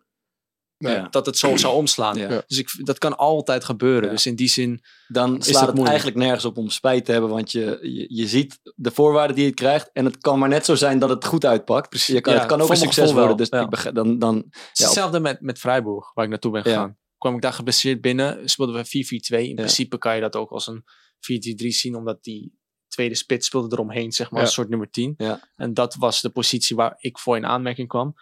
Nee. 0.89 1.09
Dat 1.09 1.25
het 1.25 1.37
zo 1.37 1.57
zou 1.57 1.75
omslaan. 1.75 2.17
Ja. 2.17 2.43
Dus 2.47 2.57
ik, 2.57 2.69
dat 2.85 2.97
kan 2.97 3.17
altijd 3.17 3.63
gebeuren. 3.63 4.03
Ja. 4.03 4.09
Dus 4.09 4.25
in 4.25 4.35
die 4.35 4.47
zin, 4.47 4.81
Dan 5.07 5.41
slaat 5.41 5.53
het 5.53 5.63
moeilijk. 5.63 5.87
eigenlijk 5.87 6.17
nergens 6.17 6.45
op 6.45 6.57
om 6.57 6.69
spijt 6.69 7.05
te 7.05 7.11
hebben, 7.11 7.29
want 7.29 7.51
je, 7.51 7.79
je, 7.81 8.05
je 8.15 8.27
ziet 8.27 8.59
de 8.75 8.91
voorwaarden 8.91 9.35
die 9.35 9.45
je 9.45 9.53
krijgt. 9.53 9.89
En 9.93 10.05
het 10.05 10.17
kan 10.17 10.39
maar 10.39 10.49
net 10.49 10.65
zo 10.65 10.75
zijn 10.75 10.99
dat 10.99 11.09
het 11.09 11.25
goed 11.25 11.45
uitpakt. 11.45 11.89
Precies. 11.89 12.13
Je 12.15 12.21
kan, 12.21 12.33
Ja, 12.33 12.39
het 12.39 12.47
kan 12.47 12.61
ook 12.61 12.69
een 12.69 12.77
succes 12.77 13.11
worden. 13.11 13.37
Dus 13.37 13.47
ja. 13.49 13.61
ik 13.61 13.69
begrijp- 13.69 13.95
dan, 13.95 14.19
dan, 14.19 14.45
hetzelfde 14.73 15.19
met, 15.19 15.41
met 15.41 15.59
Freiburg, 15.59 16.13
waar 16.13 16.23
ik 16.25 16.29
naartoe 16.31 16.51
ben 16.51 16.61
Ja. 16.65 16.69
gegaan. 16.69 16.97
Kwam 17.17 17.35
ik 17.35 17.41
daar 17.41 17.53
geblesseerd 17.53 18.01
binnen, 18.01 18.49
speelden 18.49 18.75
we 18.75 18.85
4-4-2. 18.85 19.41
In 19.43 19.47
Ja. 19.49 19.53
principe 19.55 19.97
kan 19.97 20.15
je 20.15 20.21
dat 20.21 20.35
ook 20.35 20.49
als 20.51 20.67
een 20.67 20.83
4-3-3 21.19 21.67
zien, 21.67 21.95
omdat 21.95 22.23
die 22.23 22.53
tweede 22.87 23.15
spits 23.15 23.47
speelde 23.47 23.67
eromheen, 23.75 24.11
zeg 24.11 24.29
maar, 24.31 24.39
Ja. 24.39 24.45
als 24.45 24.55
soort 24.55 24.69
nummer 24.69 24.89
10. 24.89 25.13
Ja. 25.17 25.49
En 25.55 25.73
dat 25.73 25.95
was 25.95 26.21
de 26.21 26.29
positie 26.29 26.75
waar 26.75 26.95
ik 26.97 27.19
voor 27.19 27.35
in 27.37 27.45
aanmerking 27.45 27.87
kwam. 27.87 28.13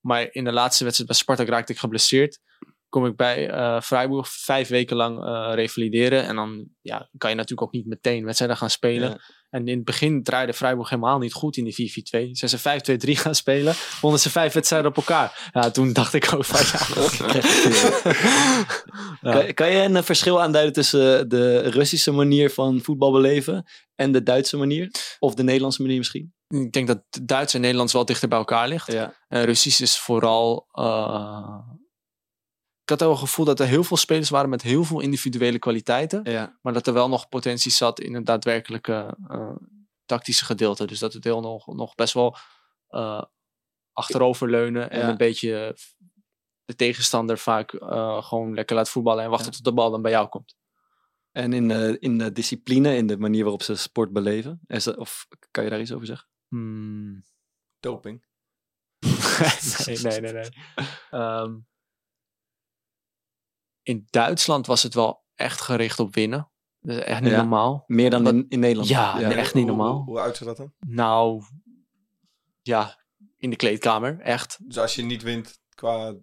Maar 0.00 0.28
in 0.32 0.44
de 0.44 0.52
laatste 0.52 0.84
wedstrijd 0.84 1.10
bij 1.10 1.20
Spartak 1.20 1.48
raakte 1.48 1.72
ik 1.72 1.78
geblesseerd. 1.78 2.38
Kom 2.88 3.06
ik 3.06 3.16
bij 3.16 3.50
eh 3.50 3.80
Freiburg 3.80 4.28
vijf 4.28 4.68
weken 4.68 4.96
lang 4.96 5.24
eh, 5.24 5.50
revalideren. 5.54 6.24
En 6.24 6.36
dan 6.36 6.66
ja, 6.80 7.08
kan 7.18 7.30
je 7.30 7.36
natuurlijk 7.36 7.62
ook 7.62 7.72
niet 7.72 7.86
meteen 7.86 8.24
wedstrijden 8.24 8.56
gaan 8.56 8.70
spelen. 8.70 9.10
Ja. 9.10 9.20
En 9.50 9.68
in 9.68 9.76
het 9.76 9.84
begin 9.84 10.22
draaide 10.22 10.52
Freiburg 10.52 10.88
helemaal 10.88 11.18
niet 11.18 11.32
goed 11.32 11.56
in 11.56 11.64
die 11.64 11.90
4-4-2. 12.26 12.30
Zijn 12.30 12.50
ze 12.84 12.98
5-2-3 13.08 13.10
gaan 13.10 13.34
spelen. 13.34 13.74
Wonnen 14.00 14.20
ze 14.20 14.30
vijf 14.30 14.52
wedstrijden 14.52 14.90
op 14.90 14.96
elkaar. 14.96 15.50
Ja, 15.52 15.70
toen 15.70 15.92
dacht 15.92 16.14
ik 16.14 16.32
ook 16.34 16.44
van 16.44 16.60
ja. 16.60 16.86
Ja. 19.20 19.32
Kan, 19.32 19.54
kan 19.54 19.70
je 19.70 19.82
een 19.82 20.04
verschil 20.04 20.42
aanduiden 20.42 20.72
tussen 20.72 21.28
de 21.28 21.58
Russische 21.58 22.12
manier 22.12 22.50
van 22.50 22.80
voetbal 22.80 23.12
beleven 23.12 23.64
en 23.94 24.12
de 24.12 24.22
Duitse 24.22 24.56
manier? 24.56 24.90
Of 25.18 25.34
de 25.34 25.42
Nederlandse 25.42 25.82
manier 25.82 25.98
misschien? 25.98 26.32
Ik 26.50 26.72
denk 26.72 26.86
dat 26.86 27.02
Duits 27.22 27.54
en 27.54 27.60
Nederlands 27.60 27.92
wel 27.92 28.04
dichter 28.04 28.28
bij 28.28 28.38
elkaar 28.38 28.68
ligt. 28.68 28.92
Ja. 28.92 29.14
En 29.28 29.44
Russisch 29.44 29.80
is 29.80 29.98
vooral. 29.98 30.68
eh, 30.72 31.58
ik 32.82 32.88
had 32.98 33.00
wel 33.00 33.10
het 33.10 33.28
gevoel 33.28 33.44
dat 33.44 33.60
er 33.60 33.66
heel 33.66 33.84
veel 33.84 33.96
spelers 33.96 34.30
waren 34.30 34.50
met 34.50 34.62
heel 34.62 34.84
veel 34.84 35.00
individuele 35.00 35.58
kwaliteiten. 35.58 36.20
ja. 36.30 36.58
Maar 36.62 36.72
dat 36.72 36.86
er 36.86 36.92
wel 36.92 37.08
nog 37.08 37.28
potentie 37.28 37.70
zat 37.70 38.00
in 38.00 38.14
het 38.14 38.26
daadwerkelijke 38.26 39.16
eh, 39.28 39.54
tactische 40.04 40.44
gedeelte. 40.44 40.86
Dus 40.86 40.98
dat 40.98 41.12
het 41.12 41.24
heel 41.24 41.40
nog, 41.40 41.66
nog 41.66 41.94
best 41.94 42.14
wel 42.14 42.36
eh, 42.88 43.22
achteroverleunen. 43.92 44.90
En 44.90 44.98
Ja. 45.00 45.08
een 45.08 45.16
beetje 45.16 45.76
de 46.64 46.74
tegenstander 46.74 47.38
vaak 47.38 47.72
eh, 47.72 48.22
gewoon 48.22 48.54
lekker 48.54 48.76
laat 48.76 48.88
voetballen. 48.90 49.24
En 49.24 49.30
wachten 49.30 49.52
tot 49.52 49.64
de 49.64 49.72
bal 49.72 49.90
dan 49.90 50.02
bij 50.02 50.10
jou 50.10 50.28
komt. 50.28 50.56
En 51.32 51.52
in, 51.52 51.68
de 51.68 51.96
in 52.00 52.18
de 52.18 52.32
discipline, 52.32 52.96
in 52.96 53.06
de 53.06 53.18
manier 53.18 53.42
waarop 53.42 53.62
ze 53.62 53.74
sport 53.74 54.12
beleven? 54.12 54.60
Is 54.66 54.84
dat, 54.84 54.96
of 54.96 55.26
kan 55.50 55.64
je 55.64 55.70
daar 55.70 55.80
iets 55.80 55.92
over 55.92 56.06
zeggen? 56.06 56.28
Hmm. 56.50 57.22
Doping. 57.80 58.24
nee, 59.00 59.98
nee, 60.02 60.20
nee. 60.20 60.32
nee. 60.32 60.48
Ehm, 61.10 61.58
in 63.82 64.06
Duitsland 64.10 64.66
was 64.66 64.82
het 64.82 64.94
wel 64.94 65.24
echt 65.34 65.60
gericht 65.60 65.98
op 66.00 66.14
winnen. 66.14 66.50
Dat 66.80 66.96
is 66.96 67.02
echt 67.02 67.20
niet 67.20 67.30
Ja. 67.30 67.36
normaal. 67.36 67.84
Meer 67.86 68.10
dan 68.10 68.26
in, 68.28 68.46
in 68.48 68.60
Nederland? 68.60 68.88
Ja, 68.88 69.18
nee, 69.18 69.34
echt 69.34 69.54
niet 69.54 69.68
Hoe- 69.68 69.76
normaal. 69.76 69.94
Hoe, 69.96 70.04
hoe 70.04 70.18
uitziet 70.20 70.46
dat 70.46 70.56
dan? 70.56 70.72
Nou, 70.86 71.42
ja, 72.62 73.04
in 73.36 73.50
de 73.50 73.56
kleedkamer, 73.56 74.20
echt. 74.20 74.58
Dus 74.68 74.78
als 74.78 74.94
je 74.94 75.02
niet 75.02 75.22
wint 75.22 75.60
qua... 75.74 76.14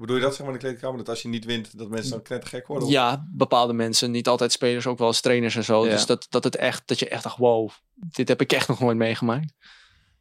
Bedoel 0.00 0.16
je 0.16 0.22
dat 0.22 0.34
zeg 0.34 0.46
maar 0.46 0.54
in 0.54 0.60
de 0.60 0.66
kleedkamer? 0.66 0.98
Dat 0.98 1.08
als 1.08 1.22
je 1.22 1.28
niet 1.28 1.44
wint, 1.44 1.78
dat 1.78 1.88
mensen 1.88 2.10
dan 2.10 2.22
knettergek 2.22 2.66
worden? 2.66 2.86
Of- 2.86 2.92
Ja, 2.92 3.26
bepaalde 3.32 3.72
mensen, 3.72 4.10
niet 4.10 4.28
altijd 4.28 4.52
spelers, 4.52 4.86
ook 4.86 4.98
wel 4.98 5.06
als 5.06 5.20
trainers 5.20 5.56
en 5.56 5.64
zo. 5.64 5.84
Ja. 5.84 5.90
Dus 5.90 6.06
dat, 6.06 6.26
dat, 6.30 6.44
het 6.44 6.56
echt, 6.56 6.82
dat 6.88 6.98
je 6.98 7.08
echt 7.08 7.22
dacht, 7.22 7.36
wow, 7.36 7.70
dit 7.94 8.28
heb 8.28 8.40
ik 8.40 8.52
echt 8.52 8.68
nog 8.68 8.80
nooit 8.80 8.96
meegemaakt. 8.96 9.52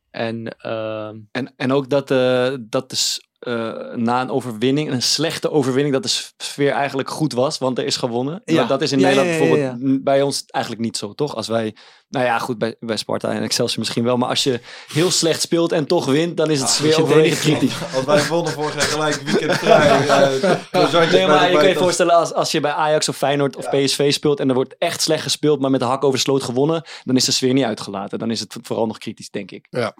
En 0.10 0.58
ehm, 0.58 1.18
En, 1.32 1.54
en 1.56 1.72
ook 1.72 1.90
dat, 1.90 2.12
eh 2.12 2.54
dat 2.60 2.90
dus, 2.90 3.27
eh, 3.48 3.96
na 3.96 4.22
een 4.22 4.30
overwinning, 4.30 4.92
een 4.92 5.02
slechte 5.02 5.52
overwinning, 5.52 5.94
dat 5.94 6.04
de 6.04 6.22
sfeer 6.38 6.72
eigenlijk 6.72 7.10
goed 7.10 7.34
was, 7.34 7.58
want 7.58 7.78
er 7.78 7.86
is 7.86 7.96
gewonnen. 7.96 8.42
Ja. 8.46 8.64
Dat 8.64 8.82
is 8.82 8.92
in 8.92 9.00
Ja, 9.00 9.08
Nederland 9.08 9.30
ja, 9.30 9.44
ja, 9.44 9.56
ja, 9.56 9.56
bijvoorbeeld 9.56 10.04
bij 10.04 10.22
ons 10.22 10.44
eigenlijk 10.48 10.84
niet 10.84 10.98
zo, 10.98 11.14
toch? 11.14 11.36
Als 11.36 11.48
wij, 11.48 11.76
nou 12.10 12.26
ja, 12.26 12.40
goed, 12.40 12.58
bij, 12.58 12.76
bij 12.80 12.98
Sparta 12.98 13.32
en 13.32 13.44
Excelsior 13.44 13.80
misschien 13.80 14.04
wel, 14.04 14.18
maar 14.18 14.30
als 14.30 14.44
je 14.44 14.60
heel 14.88 15.12
slecht 15.12 15.42
speelt 15.42 15.72
en 15.72 15.86
toch 15.88 16.06
wint, 16.06 16.38
dan 16.38 16.50
is 16.50 16.60
het 16.60 16.70
sfeer 16.70 17.02
overwegend 17.02 17.40
kritisch. 17.40 17.74
Als 17.96 18.06
wij 18.06 18.28
wonnen 18.28 18.54
vorig 18.54 18.74
jaar 18.74 18.84
gelijk 18.84 19.16
weekend 19.16 19.58
vrij. 19.58 20.00
croissantjes 20.72 21.12
Nee, 21.12 21.28
maar 21.28 21.52
je 21.52 21.58
kan 21.58 21.70
je 21.70 21.76
voorstellen 21.76 22.16
als, 22.16 22.34
als 22.34 22.52
je 22.52 22.60
bij 22.60 22.72
Ajax 22.72 23.10
of 23.10 23.18
Feyenoord 23.18 23.56
of 23.56 23.70
PSV 23.70 24.14
speelt 24.14 24.40
en 24.40 24.50
er 24.50 24.56
wordt 24.56 24.76
echt 24.78 25.02
slecht 25.02 25.24
gespeeld, 25.24 25.60
maar 25.60 25.72
met 25.72 25.80
de 25.80 25.86
hak 25.86 26.04
over 26.04 26.18
de 26.18 26.24
sloot 26.24 26.44
gewonnen, 26.44 26.84
dan 27.04 27.16
is 27.16 27.26
de 27.26 27.32
sfeer 27.32 27.54
niet 27.54 27.66
uitgelaten. 27.66 28.20
Dan 28.20 28.32
is 28.32 28.40
het 28.40 28.58
vooral 28.62 28.88
nog 28.88 28.98
kritisch, 28.98 29.30
denk 29.30 29.52
ik. 29.52 29.68
ja, 29.70 29.94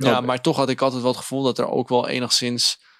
maar 0.00 0.40
toch 0.40 0.56
had 0.56 0.68
ik 0.68 0.80
altijd 0.80 1.02
wel 1.02 1.10
het 1.10 1.20
gevoel 1.20 1.42
dat 1.42 1.58
er 1.58 1.68
ook 1.68 1.88
wel 1.88 2.08
enigszins... 2.08 2.90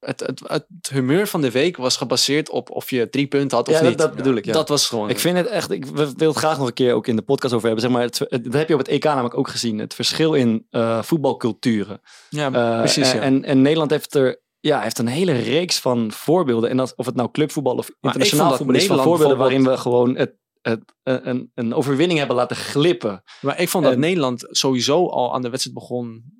Het, 0.00 0.20
het, 0.20 0.42
het 0.46 0.66
humeur 0.90 1.26
van 1.26 1.40
de 1.40 1.50
week 1.50 1.76
was 1.76 1.96
gebaseerd 1.96 2.50
op 2.50 2.70
of 2.70 2.90
je 2.90 3.08
drie 3.08 3.26
punten 3.26 3.56
had 3.56 3.68
of 3.68 3.74
Ja, 3.74 3.80
dat, 3.80 3.88
niet. 3.88 3.98
dat 3.98 4.14
bedoel 4.14 4.34
ik. 4.34 4.44
Ja. 4.44 4.52
Dat 4.52 4.68
was 4.68 4.88
gewoon... 4.88 5.10
Ik 5.10 5.18
vind 5.18 5.36
het 5.36 5.46
echt, 5.46 5.70
ik 5.70 5.86
wil 6.16 6.28
het 6.28 6.36
graag 6.36 6.58
nog 6.58 6.66
een 6.66 6.72
keer 6.72 6.94
ook 6.94 7.06
in 7.06 7.16
de 7.16 7.22
podcast 7.22 7.54
over 7.54 7.66
hebben. 7.66 7.84
Zeg 7.84 7.92
maar, 7.92 8.02
het, 8.02 8.44
dat 8.44 8.52
heb 8.52 8.68
je 8.68 8.74
op 8.74 8.80
het 8.80 8.88
EK 8.88 9.04
namelijk 9.04 9.38
ook 9.38 9.48
gezien. 9.48 9.78
Het 9.78 9.94
verschil 9.94 10.34
in 10.34 10.66
eh, 10.70 11.02
voetbalculturen. 11.02 12.00
ja, 12.30 12.52
Eh, 12.52 12.78
precies, 12.78 13.12
en, 13.12 13.16
ja. 13.16 13.22
en, 13.22 13.44
en 13.44 13.62
Nederland 13.62 13.90
heeft 13.90 14.14
er 14.14 14.44
ja, 14.60 14.80
heeft 14.80 14.98
een 14.98 15.06
hele 15.06 15.32
reeks 15.32 15.78
van 15.78 16.12
voorbeelden. 16.12 16.70
En 16.70 16.76
dat, 16.76 16.92
of 16.96 17.06
het 17.06 17.14
nou 17.14 17.30
clubvoetbal 17.30 17.76
of 17.76 17.90
internationaal 18.00 18.56
voetbal 18.56 18.76
is, 18.76 18.86
van 18.86 19.02
voorbeelden 19.02 19.36
waarin 19.36 19.64
we 19.64 19.76
gewoon 19.76 20.16
het, 20.16 20.34
een, 20.72 21.28
een- 21.28 21.50
een 21.54 21.74
overwinning 21.74 22.18
hebben 22.18 22.36
laten 22.36 22.56
glippen. 22.56 23.22
Maar 23.40 23.60
ik 23.60 23.68
vond 23.68 23.84
dat 23.84 23.92
En- 23.92 23.98
Nederland 24.00 24.46
sowieso 24.50 25.06
al 25.08 25.34
aan 25.34 25.42
de 25.42 25.48
wedstrijd 25.50 25.78
begon 25.78 26.34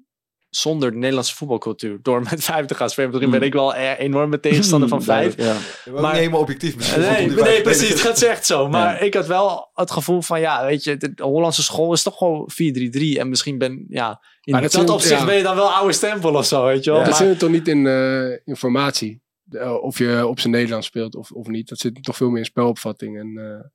zonder 0.49 0.91
de 0.91 0.97
Nederlandse 0.97 1.35
voetbalcultuur. 1.35 1.99
Door 2.03 2.23
met 2.23 2.45
vijf 2.53 2.67
te 2.67 2.75
gaan 2.75 2.91
spelen. 2.91 3.11
Misschien 3.11 3.31
ben 3.31 3.43
ik 3.43 3.53
wel 3.53 3.77
een 3.77 3.97
enorme 3.97 4.41
tegenstander 4.41 4.89
van 4.89 5.03
vijf. 5.15 5.37
Ja, 5.37 5.57
ook 5.89 6.01
Maar- 6.01 6.11
niet 6.11 6.21
helemaal 6.21 6.41
objectief 6.41 6.77
misschien. 6.77 7.01
Nee, 7.01 7.27
nee 7.31 7.63
precies. 7.63 8.01
Gaat 8.01 8.23
echt 8.23 8.47
zo. 8.47 8.69
Maar 8.69 9.03
ik 9.03 9.15
had 9.15 9.27
wel 9.27 9.71
het 9.75 9.91
gevoel 9.91 10.23
van, 10.23 10.41
ja, 10.41 10.65
weet 10.67 10.85
je, 10.85 10.97
de 10.97 11.13
Hollandse 11.23 11.63
school 11.63 11.93
is 11.93 12.03
toch 12.03 12.17
gewoon 12.17 12.51
4-3-3. 12.53 13.19
En 13.19 13.29
misschien 13.29 13.59
ben, 13.59 13.85
ja, 13.89 14.23
in 14.41 14.53
Maar 14.53 14.63
dat, 14.63 14.73
dat 14.73 14.81
zijn- 14.81 14.93
opzicht 14.97 15.21
ja. 15.21 15.27
ben 15.27 15.37
je 15.37 15.43
dan 15.43 15.57
wel 15.57 15.73
oude 15.73 15.93
stempel 15.93 16.35
of 16.35 16.45
zo, 16.47 16.65
weet 16.65 16.85
je 16.85 16.91
wel. 16.91 17.05
Dat 17.05 17.17
zit 17.17 17.29
het 17.29 17.39
toch 17.39 17.51
niet 17.51 17.69
in 17.69 17.87
eh, 17.87 18.37
informatie. 18.45 19.25
Eh, 19.51 19.75
of 19.83 19.99
je 19.99 20.27
op 20.27 20.41
zijn 20.41 20.53
Nederlands 20.53 20.87
speelt 20.87 21.15
of, 21.15 21.31
of 21.31 21.47
niet. 21.47 21.69
Dat 21.69 21.79
zit 21.79 22.03
toch 22.05 22.17
veel 22.17 22.29
meer 22.29 22.39
in 22.39 22.45
spelopvatting 22.45 23.19
en, 23.19 23.37
eh, 23.37 23.69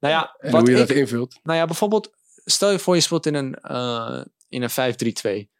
nou 0.00 0.14
ja, 0.14 0.36
en 0.38 0.50
wat 0.50 0.60
hoe 0.60 0.70
je 0.70 0.80
ik, 0.80 0.88
dat 0.88 0.96
invult. 0.96 1.38
Nou 1.42 1.58
ja, 1.58 1.64
bijvoorbeeld, 1.64 2.10
stel 2.44 2.70
je 2.70 2.78
voor 2.78 2.94
je 2.94 3.00
speelt 3.00 3.26
in 3.26 3.34
een, 3.34 3.54
eh, 3.54 4.20
in 4.48 4.62
een 4.62 4.70
5-3-2. 4.70 5.50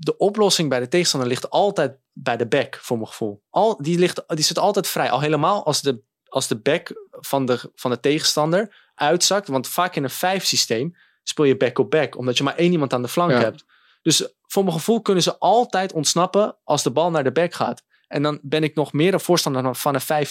De 0.00 0.16
oplossing 0.16 0.68
bij 0.68 0.80
de 0.80 0.88
tegenstander 0.88 1.28
ligt 1.28 1.50
altijd 1.50 1.98
bij 2.12 2.36
de 2.36 2.46
back, 2.46 2.78
voor 2.80 2.96
mijn 2.96 3.08
gevoel. 3.08 3.42
Al, 3.50 3.82
die, 3.82 3.98
ligt, 3.98 4.22
die 4.26 4.44
zit 4.44 4.58
altijd 4.58 4.86
vrij. 4.88 5.10
Al 5.10 5.20
helemaal 5.20 5.64
als 5.64 5.82
de, 5.82 6.02
als 6.24 6.48
de 6.48 6.56
back 6.60 6.92
van 7.10 7.46
de, 7.46 7.70
van 7.74 7.90
de 7.90 8.00
tegenstander 8.00 8.90
uitzakt. 8.94 9.48
Want 9.48 9.68
vaak 9.68 9.96
in 9.96 10.04
een 10.04 10.10
5 10.10 10.44
systeem 10.44 10.96
speel 11.22 11.44
je 11.44 11.56
back 11.56 11.78
op 11.78 11.90
back. 11.90 12.16
Omdat 12.16 12.36
je 12.38 12.44
maar 12.44 12.56
één 12.56 12.72
iemand 12.72 12.92
aan 12.92 13.02
de 13.02 13.08
flank 13.08 13.30
Ja. 13.30 13.38
hebt. 13.40 13.64
Dus 14.02 14.34
voor 14.42 14.62
mijn 14.64 14.76
gevoel 14.76 15.02
kunnen 15.02 15.22
ze 15.22 15.38
altijd 15.38 15.92
ontsnappen 15.92 16.56
als 16.64 16.82
de 16.82 16.90
bal 16.90 17.10
naar 17.10 17.24
de 17.24 17.32
back 17.32 17.54
gaat. 17.54 17.82
En 18.08 18.22
dan 18.22 18.38
ben 18.42 18.62
ik 18.62 18.74
nog 18.74 18.92
meer 18.92 19.12
een 19.14 19.20
voorstander 19.20 19.74
van 19.74 19.94
een 19.94 20.26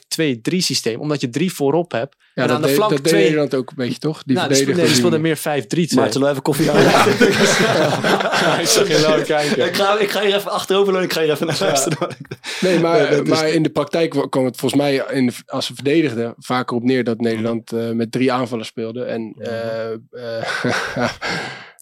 5-2-3 0.53 0.57
systeem. 0.57 0.99
Omdat 0.99 1.21
je 1.21 1.29
drie 1.29 1.53
voorop 1.53 1.91
hebt. 1.91 2.15
Ja, 2.33 2.41
en 2.41 2.47
dat, 2.47 2.55
aan 2.57 2.61
de 2.61 2.67
flank 2.67 2.91
dat 2.91 3.03
deed. 3.03 3.13
Nederland 3.13 3.55
ook 3.55 3.69
een 3.69 3.75
beetje, 3.75 3.97
toch? 3.99 4.23
Die 4.23 4.35
nou, 4.35 4.47
verdedigers 4.55 5.01
nee, 5.01 5.09
die 5.09 5.19
meer 5.19 5.37
5-3-2. 5.37 5.41
Maar 5.95 6.11
zullen 6.11 6.21
we 6.21 6.29
even 6.29 6.41
koffie 6.41 6.69
halen? 6.71 6.83
Ja, 6.83 8.59
ik 8.59 8.67
zag 8.67 8.87
je 8.87 8.99
nou 9.07 9.21
kijken. 9.35 9.65
ik, 9.65 9.75
ga, 9.75 9.99
ik 9.99 10.09
ga 10.11 10.21
hier 10.21 10.35
even 10.35 10.51
achterover 10.51 10.95
en 10.97 11.03
ik 11.03 11.13
ga 11.13 11.21
hier 11.21 11.31
even 11.31 11.47
naar 11.47 11.57
luisteren. 11.59 12.15
Nee, 12.61 12.79
maar, 12.79 13.11
is- 13.11 13.29
maar 13.29 13.49
in 13.49 13.63
de 13.63 13.69
praktijk 13.69 14.13
wa- 14.13 14.27
kwam 14.29 14.45
het 14.45 14.57
volgens 14.57 14.81
mij, 14.81 15.03
in 15.11 15.25
de, 15.27 15.33
als 15.45 15.65
ze 15.65 15.73
verdedigden, 15.73 16.33
vaker 16.37 16.75
op 16.75 16.83
neer 16.83 17.03
dat 17.03 17.19
Nederland 17.21 17.71
eh, 17.71 17.89
met 17.91 18.11
drie 18.11 18.31
aanvallers 18.31 18.67
speelde. 18.67 19.03
En, 19.03 19.35
eh 19.39 19.91
eh, 20.11 21.09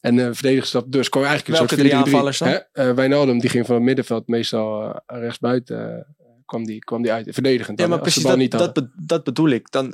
en 0.05 0.19
eh 0.19 0.29
verdedigers 0.31 0.71
dat 0.71 0.91
dus 0.91 1.09
kwam 1.09 1.23
eigenlijk 1.23 1.51
een 1.59 1.65
Welke 1.67 1.75
soort 1.75 1.87
drie 1.89 2.01
4-3-3. 2.01 2.05
aanvallers 2.05 2.37
dan? 2.37 2.47
Hè? 2.47 2.55
Eh, 2.71 2.91
Wijnaldum, 2.95 3.39
die 3.39 3.49
ging 3.49 3.65
van 3.65 3.75
het 3.75 3.83
middenveld 3.83 4.27
meestal 4.27 4.83
uh, 4.83 4.95
rechtsbuiten. 5.05 5.97
eh, 5.97 6.03
kwam, 6.45 6.65
die, 6.65 6.79
kwam 6.79 7.01
die 7.01 7.11
uit, 7.11 7.27
verdedigend. 7.33 7.79
Ja, 7.79 7.87
maar 7.87 7.99
precies 7.99 8.23
dat, 8.23 8.37
niet 8.37 8.51
dat, 8.51 8.61
hadden. 8.61 8.83
be- 8.95 9.05
dat 9.05 9.23
bedoel 9.23 9.49
ik. 9.49 9.71
Dan, 9.71 9.93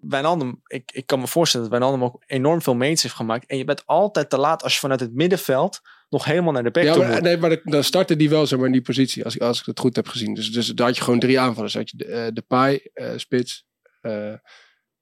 Wijnaldum, 0.00 0.60
ik, 0.66 0.90
ik 0.92 1.06
kan 1.06 1.20
me 1.20 1.26
voorstellen 1.26 1.70
dat 1.70 1.78
Wijnaldum 1.78 2.04
ook 2.08 2.22
enorm 2.26 2.62
veel 2.62 2.74
meets 2.74 3.02
heeft 3.02 3.14
gemaakt. 3.14 3.46
En 3.46 3.56
je 3.56 3.64
bent 3.64 3.82
altijd 3.86 4.30
te 4.30 4.38
laat 4.38 4.62
als 4.62 4.72
je 4.74 4.78
vanuit 4.78 5.00
het 5.00 5.14
middenveld 5.14 5.80
nog 6.08 6.24
helemaal 6.24 6.52
naar 6.52 6.62
de 6.62 6.70
back 6.70 6.84
Ja, 6.84 6.92
toe 6.92 7.02
maar, 7.02 7.12
moet. 7.12 7.20
nee, 7.22 7.36
maar 7.36 7.60
dan 7.64 7.84
startte 7.84 8.16
die 8.16 8.30
wel 8.30 8.46
zeg 8.46 8.58
maar, 8.58 8.66
in 8.66 8.72
die 8.72 8.82
positie, 8.82 9.24
als 9.24 9.34
ik, 9.34 9.40
als 9.40 9.60
ik 9.60 9.66
het 9.66 9.80
goed 9.80 9.96
heb 9.96 10.08
gezien. 10.08 10.34
Dus, 10.34 10.52
dus 10.52 10.66
daar 10.66 10.86
had 10.86 10.96
je 10.96 11.02
gewoon 11.02 11.18
drie 11.20 11.40
aanvallers. 11.40 11.74
Had 11.74 11.90
je 11.90 11.96
de, 11.96 12.04
eh, 12.04 12.26
de 12.32 12.42
Pai, 12.42 12.80
eh, 12.94 13.10
Spits, 13.16 13.66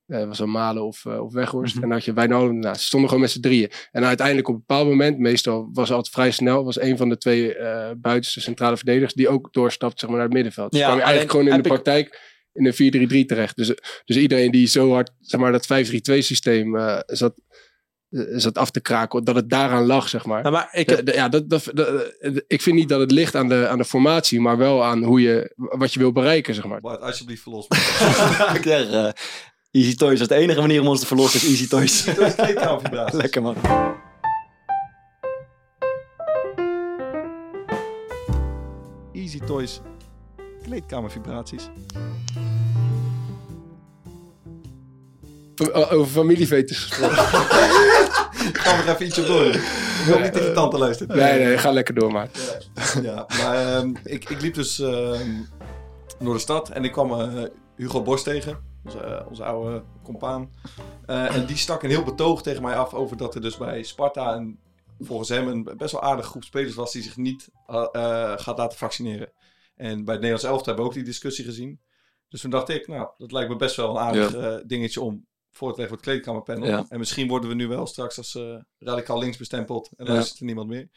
eh 0.08 0.20
eh, 0.22 0.26
was 0.28 0.40
Malen 0.40 0.84
of, 0.86 1.04
eh, 1.06 1.20
of 1.24 1.32
Weghorst. 1.32 1.74
Mhm. 1.74 1.82
En 1.82 1.88
dan 1.88 1.98
had 1.98 2.06
je 2.06 2.12
Wijnaldum 2.12 2.54
ernaast. 2.56 2.80
Ze 2.80 2.86
stonden 2.86 3.08
gewoon 3.08 3.24
met 3.24 3.32
z'n 3.32 3.40
drieën. 3.40 3.70
En 3.90 4.04
uiteindelijk 4.04 4.48
op 4.48 4.54
een 4.54 4.60
bepaald 4.66 4.88
moment, 4.88 5.18
meestal 5.18 5.68
was 5.72 5.88
het 5.88 5.96
altijd 5.96 6.14
vrij 6.14 6.30
snel, 6.30 6.64
was 6.64 6.80
een 6.80 6.96
van 6.96 7.08
de 7.08 7.18
twee 7.18 7.54
eh 7.54 7.90
buitenste 7.96 8.40
centrale 8.40 8.76
verdedigers 8.76 9.14
die 9.14 9.28
ook 9.28 9.52
doorstapt 9.52 9.98
zeg 10.00 10.08
maar, 10.08 10.18
naar 10.18 10.26
het 10.26 10.34
middenveld. 10.34 10.70
Dus 10.70 10.80
Ja, 10.80 10.86
kwam 10.86 10.98
je 10.98 11.02
eigenlijk 11.04 11.32
gewoon 11.32 11.46
in 11.46 11.52
de 11.52 11.58
ik- 11.68 11.72
praktijk 11.74 12.36
in 12.52 12.66
een 12.66 12.74
4-3-3 12.74 13.26
terecht. 13.26 13.56
Dus, 13.56 13.66
dus 14.04 14.16
iedereen 14.16 14.50
die 14.50 14.66
zo 14.66 14.92
hard, 14.92 15.10
zeg 15.20 15.40
maar, 15.40 15.52
dat 15.52 15.66
5-3-2 15.66 16.22
systeem 16.22 16.76
eh, 16.76 16.98
zat, 17.06 17.34
zat 18.36 18.58
af 18.58 18.70
te 18.70 18.80
kraken, 18.80 19.24
dat 19.24 19.34
het 19.34 19.50
daaraan 19.50 19.86
lag, 19.86 20.08
zeg 20.08 20.24
maar. 20.24 20.42
Nou, 20.42 20.54
maar 20.54 20.68
ik 20.72 20.88
heb, 20.88 21.08
ja, 21.08 21.28
dat, 21.28 21.50
dat, 21.50 21.70
dat- 21.74 22.14
ik 22.46 22.62
vind 22.62 22.76
niet 22.76 22.88
dat 22.88 23.00
het 23.00 23.10
ligt 23.10 23.34
aan 23.34 23.48
de, 23.48 23.68
aan 23.68 23.78
de 23.78 23.84
formatie, 23.84 24.40
maar 24.40 24.56
wel 24.56 24.84
aan 24.84 25.02
hoe 25.02 25.20
je, 25.20 25.52
wat 25.56 25.92
je 25.92 25.98
wil 25.98 26.12
bereiken, 26.12 26.54
zeg 26.54 26.64
maar. 26.64 26.80
Bart, 26.80 27.00
alsjeblieft 27.00 27.42
verlos. 27.42 27.66
ik 28.58 28.62
zeg, 28.62 28.90
eh, 28.90 29.08
Easy 29.70 29.94
Toys 29.94 30.20
is 30.20 30.28
de 30.28 30.34
enige 30.34 30.60
manier 30.60 30.80
om 30.80 30.86
ons 30.88 31.00
te 31.00 31.06
verlossen. 31.06 31.40
is 31.40 31.46
Easy 31.48 31.68
Toys. 31.68 32.04
Lekker 33.22 33.42
man. 33.42 33.56
Easy 39.12 39.40
Toys. 39.46 39.80
Kleedkamervibraties. 40.62 41.68
Over 45.72 46.06
familievetes 46.06 46.78
gesproken. 46.84 47.16
Gaan 47.16 48.76
we 48.78 48.82
er 48.82 48.88
even 48.94 49.06
ietsje 49.06 49.24
door. 49.26 49.46
Ik 49.46 50.04
wil 50.06 50.18
niet 50.18 50.32
dat 50.32 50.42
je 50.42 50.52
tante 50.52 50.78
luistert. 50.78 51.14
nee, 51.14 51.44
nee, 51.44 51.58
ga 51.58 51.70
lekker 51.70 51.94
door, 51.94 52.12
maar. 52.12 52.28
Ja, 53.02 53.26
maar 53.42 53.76
ehm, 53.76 53.94
ik, 54.04 54.28
ik 54.30 54.40
liep 54.40 54.54
dus 54.54 54.80
ehm, 54.80 55.30
door 56.18 56.34
de 56.34 56.40
stad 56.40 56.68
en 56.68 56.84
ik 56.84 56.92
kwam 56.92 57.20
eh, 57.20 57.42
Hugo 57.76 58.02
Borst 58.02 58.24
tegen, 58.24 58.58
onze, 58.94 59.00
eh, 59.06 59.26
onze 59.28 59.44
oude 59.44 59.82
compaan. 60.02 60.50
Eh, 61.06 61.34
en 61.36 61.46
die 61.46 61.56
stak 61.56 61.82
een 61.82 61.90
heel 61.90 62.02
betoog 62.04 62.42
tegen 62.42 62.62
mij 62.62 62.76
af 62.76 62.94
over 62.94 63.16
dat 63.16 63.34
er 63.34 63.40
dus 63.40 63.56
bij 63.56 63.82
Sparta 63.82 64.34
een, 64.34 64.58
volgens 64.98 65.28
hem 65.28 65.48
een 65.48 65.62
best 65.76 65.92
wel 65.92 66.02
aardige 66.02 66.28
groep 66.28 66.44
spelers 66.44 66.74
was 66.74 66.92
die 66.92 67.02
zich 67.02 67.16
niet 67.16 67.48
eh, 67.66 68.32
gaat 68.36 68.58
laten 68.58 68.78
vaccineren. 68.78 69.32
En 69.76 70.04
bij 70.04 70.14
het 70.14 70.22
Nederlands 70.22 70.44
elftal 70.44 70.64
hebben 70.66 70.82
we 70.84 70.90
ook 70.90 70.96
die 70.96 71.04
discussie 71.04 71.44
gezien. 71.44 71.80
Dus 72.28 72.40
toen 72.40 72.50
dacht 72.50 72.68
ik, 72.68 72.86
nou, 72.86 73.08
dat 73.18 73.32
lijkt 73.32 73.50
me 73.50 73.56
best 73.56 73.76
wel 73.76 73.90
een 73.90 73.98
aardig 74.02 74.62
dingetje 74.66 75.00
om 75.00 75.26
voor 75.52 75.72
te 75.72 75.78
leggen 75.80 75.96
voor 75.98 76.06
het 76.06 76.14
kleedkamerpanel. 76.14 76.68
Ja. 76.68 76.86
En 76.88 76.98
misschien 76.98 77.28
worden 77.28 77.48
we 77.48 77.54
nu 77.54 77.66
wel 77.66 77.86
straks 77.86 78.18
als 78.18 78.38
radicaal 78.78 79.18
links 79.18 79.36
bestempeld 79.36 79.90
en 79.96 80.06
Ja. 80.06 80.12
luistert 80.12 80.38
er 80.38 80.44
niemand 80.44 80.68
meer. 80.68 80.88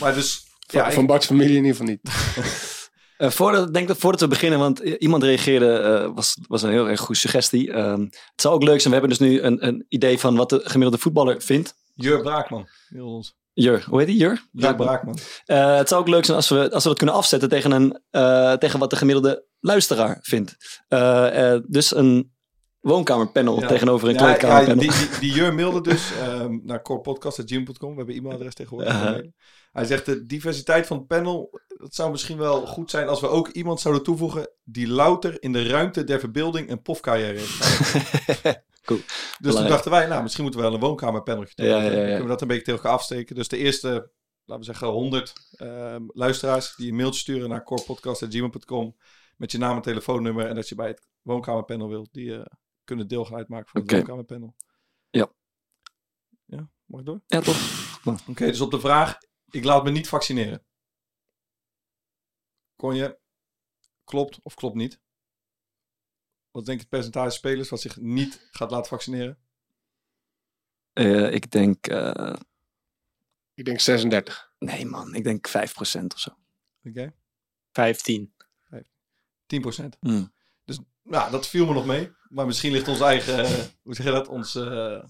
Maar 0.00 0.14
dus... 0.14 0.46
Van, 0.66 0.80
ja, 0.80 0.86
ik- 0.86 0.92
van 0.92 1.06
Bart's 1.06 1.26
familie 1.26 1.56
in 1.56 1.64
ieder 1.64 1.76
geval 1.76 1.86
niet. 1.86 2.00
Eh, 3.22 3.30
voordat, 3.30 3.74
denk 3.74 3.88
dat 3.88 3.96
voordat 3.98 4.20
we 4.20 4.28
beginnen, 4.28 4.58
want 4.58 4.78
iemand 4.78 5.22
reageerde, 5.22 5.72
eh, 5.78 6.10
was, 6.14 6.38
was 6.48 6.62
een 6.62 6.70
heel 6.70 6.88
erg 6.88 7.00
goede 7.00 7.20
suggestie. 7.20 7.72
Ehm, 7.72 8.00
het 8.00 8.40
zou 8.40 8.54
ook 8.54 8.62
leuk 8.62 8.80
zijn, 8.80 8.94
we 8.94 9.00
hebben 9.00 9.18
dus 9.18 9.28
nu 9.28 9.40
een, 9.40 9.66
een 9.66 9.84
idee 9.88 10.18
van 10.18 10.36
wat 10.36 10.48
de 10.48 10.60
gemiddelde 10.64 10.98
voetballer 11.02 11.42
vindt. 11.42 11.74
Jur 11.94 12.20
Braakman. 12.22 12.68
Heel 12.88 13.06
ons. 13.06 13.34
Jur, 13.52 13.84
hoe 13.88 13.98
heet 13.98 14.06
die? 14.06 14.16
Jur? 14.16 14.42
Jur 14.52 14.74
Braakman. 14.74 15.18
Eh, 15.44 15.76
het 15.76 15.88
zou 15.88 16.00
ook 16.00 16.08
leuk 16.08 16.24
zijn 16.24 16.36
als 16.36 16.48
we, 16.48 16.70
als 16.70 16.82
we 16.82 16.88
dat 16.88 16.98
kunnen 16.98 17.14
afzetten 17.16 17.48
tegen, 17.48 17.70
een, 17.70 18.00
eh, 18.10 18.52
tegen 18.52 18.78
wat 18.78 18.90
de 18.90 18.96
gemiddelde 18.96 19.44
luisteraar 19.60 20.18
vindt. 20.22 20.56
Eh, 20.88 21.52
eh, 21.54 21.62
dus 21.66 21.94
een 21.94 22.32
woonkamerpanel 22.80 23.60
Ja. 23.60 23.66
tegenover 23.66 24.08
een 24.08 24.14
Ja, 24.14 24.20
ja, 24.20 24.26
kleedkamerpanel. 24.34 24.80
die, 24.80 24.90
die, 24.90 25.18
die 25.20 25.32
Jur 25.32 25.54
mailde 25.54 25.80
dus 25.80 26.10
ehm, 26.20 26.58
naar 26.62 26.82
corepodcast.gym.com. 26.82 27.90
We 27.90 27.96
hebben 27.96 28.14
e-mailadres 28.14 28.54
tegenwoordig. 28.54 29.20
Hij 29.72 29.84
zegt 29.84 30.06
de 30.06 30.26
diversiteit 30.26 30.86
van 30.86 30.96
het 30.96 31.06
panel. 31.06 31.60
Het 31.82 31.94
zou 31.94 32.10
misschien 32.10 32.38
wel 32.38 32.66
goed 32.66 32.90
zijn 32.90 33.08
als 33.08 33.20
we 33.20 33.28
ook 33.28 33.48
iemand 33.48 33.80
zouden 33.80 34.02
toevoegen. 34.02 34.48
die 34.64 34.88
louter 34.88 35.42
in 35.42 35.52
de 35.52 35.66
ruimte 35.66 36.04
der 36.04 36.20
verbeelding 36.20 36.70
een 36.70 36.82
pofcarrière 36.82 37.38
heeft. 37.38 38.60
Cool. 38.84 39.00
Dus 39.40 39.54
toen 39.54 39.66
dachten 39.66 39.90
wij, 39.90 40.06
nou 40.06 40.22
misschien 40.22 40.42
moeten 40.42 40.60
we 40.60 40.66
wel 40.66 40.76
een 40.76 40.82
woonkamerpanel 40.82 41.44
Ja, 41.54 41.64
ja, 41.64 41.82
ja. 41.82 41.90
Kunnen 41.90 42.22
we 42.22 42.28
dat 42.28 42.40
een 42.40 42.48
beetje 42.48 42.64
tegen 42.64 42.80
elkaar 42.80 42.98
afsteken. 42.98 43.34
Dus 43.34 43.48
de 43.48 43.56
eerste, 43.56 43.88
laten 44.44 44.58
we 44.58 44.64
zeggen, 44.64 44.88
100 44.88 45.32
ehm, 45.56 46.02
luisteraars 46.06 46.74
die 46.76 46.90
een 46.90 46.96
mailtje 46.96 47.20
sturen 47.20 47.48
naar 47.48 47.62
corepodcast.gmail.com 47.62 48.96
met 49.36 49.52
je 49.52 49.58
naam 49.58 49.76
en 49.76 49.82
telefoonnummer 49.82 50.46
en 50.46 50.54
dat 50.54 50.68
je 50.68 50.74
bij 50.74 50.88
het 50.88 51.06
woonkamerpanel 51.22 51.88
wilt, 51.88 52.12
die 52.12 52.34
eh, 52.34 52.44
kunnen 52.84 53.08
deel 53.08 53.24
gaan 53.24 53.36
uitmaken 53.36 53.68
van 53.68 53.80
het 53.80 53.90
woonkamerpanel. 53.90 54.54
Ja. 55.10 55.32
Ja, 56.44 56.70
mag 56.84 57.00
ik 57.00 57.06
door? 57.06 57.20
Ja, 57.26 57.40
toch? 57.40 57.56
Oké, 58.28 58.46
dus 58.46 58.60
op 58.60 58.70
de 58.70 58.80
vraag, 58.80 59.18
ik 59.50 59.64
laat 59.64 59.84
me 59.84 59.90
niet 59.90 60.08
vaccineren. 60.08 60.62
Kon 62.82 62.94
je, 62.94 63.18
klopt 64.04 64.40
of 64.42 64.54
klopt 64.54 64.74
niet? 64.74 65.00
Wat 66.50 66.64
denk 66.64 66.76
je 66.78 66.84
het 66.84 66.94
percentage 66.94 67.30
spelers 67.30 67.68
wat 67.68 67.80
zich 67.80 68.00
niet 68.00 68.48
gaat 68.50 68.70
laten 68.70 68.88
vaccineren? 68.88 69.38
Eh, 70.92 71.32
ik 71.32 71.50
denk, 71.50 71.86
eh, 71.86 72.36
Ik 73.54 73.64
denk 73.64 73.80
36. 73.80 74.52
nee 74.58 74.86
man, 74.86 75.14
ik 75.14 75.24
denk 75.24 75.48
5% 75.48 76.14
of 76.14 76.18
zo. 76.20 76.30
Oké, 76.84 77.14
15. 77.72 78.34
10%. 79.46 79.96
Hmm. 80.00 80.32
Dus 80.64 80.78
nou, 81.02 81.30
dat 81.30 81.48
viel 81.48 81.66
me 81.66 81.72
nog 81.72 81.86
mee. 81.86 82.12
Maar 82.28 82.46
misschien 82.46 82.72
ligt 82.72 82.88
ons 82.88 83.00
eigen, 83.00 83.38
eh, 83.38 83.64
hoe 83.82 83.94
zeg 83.94 84.06
je 84.06 84.12
dat, 84.12 84.28
ons, 84.28 84.54
eh, 84.54 85.04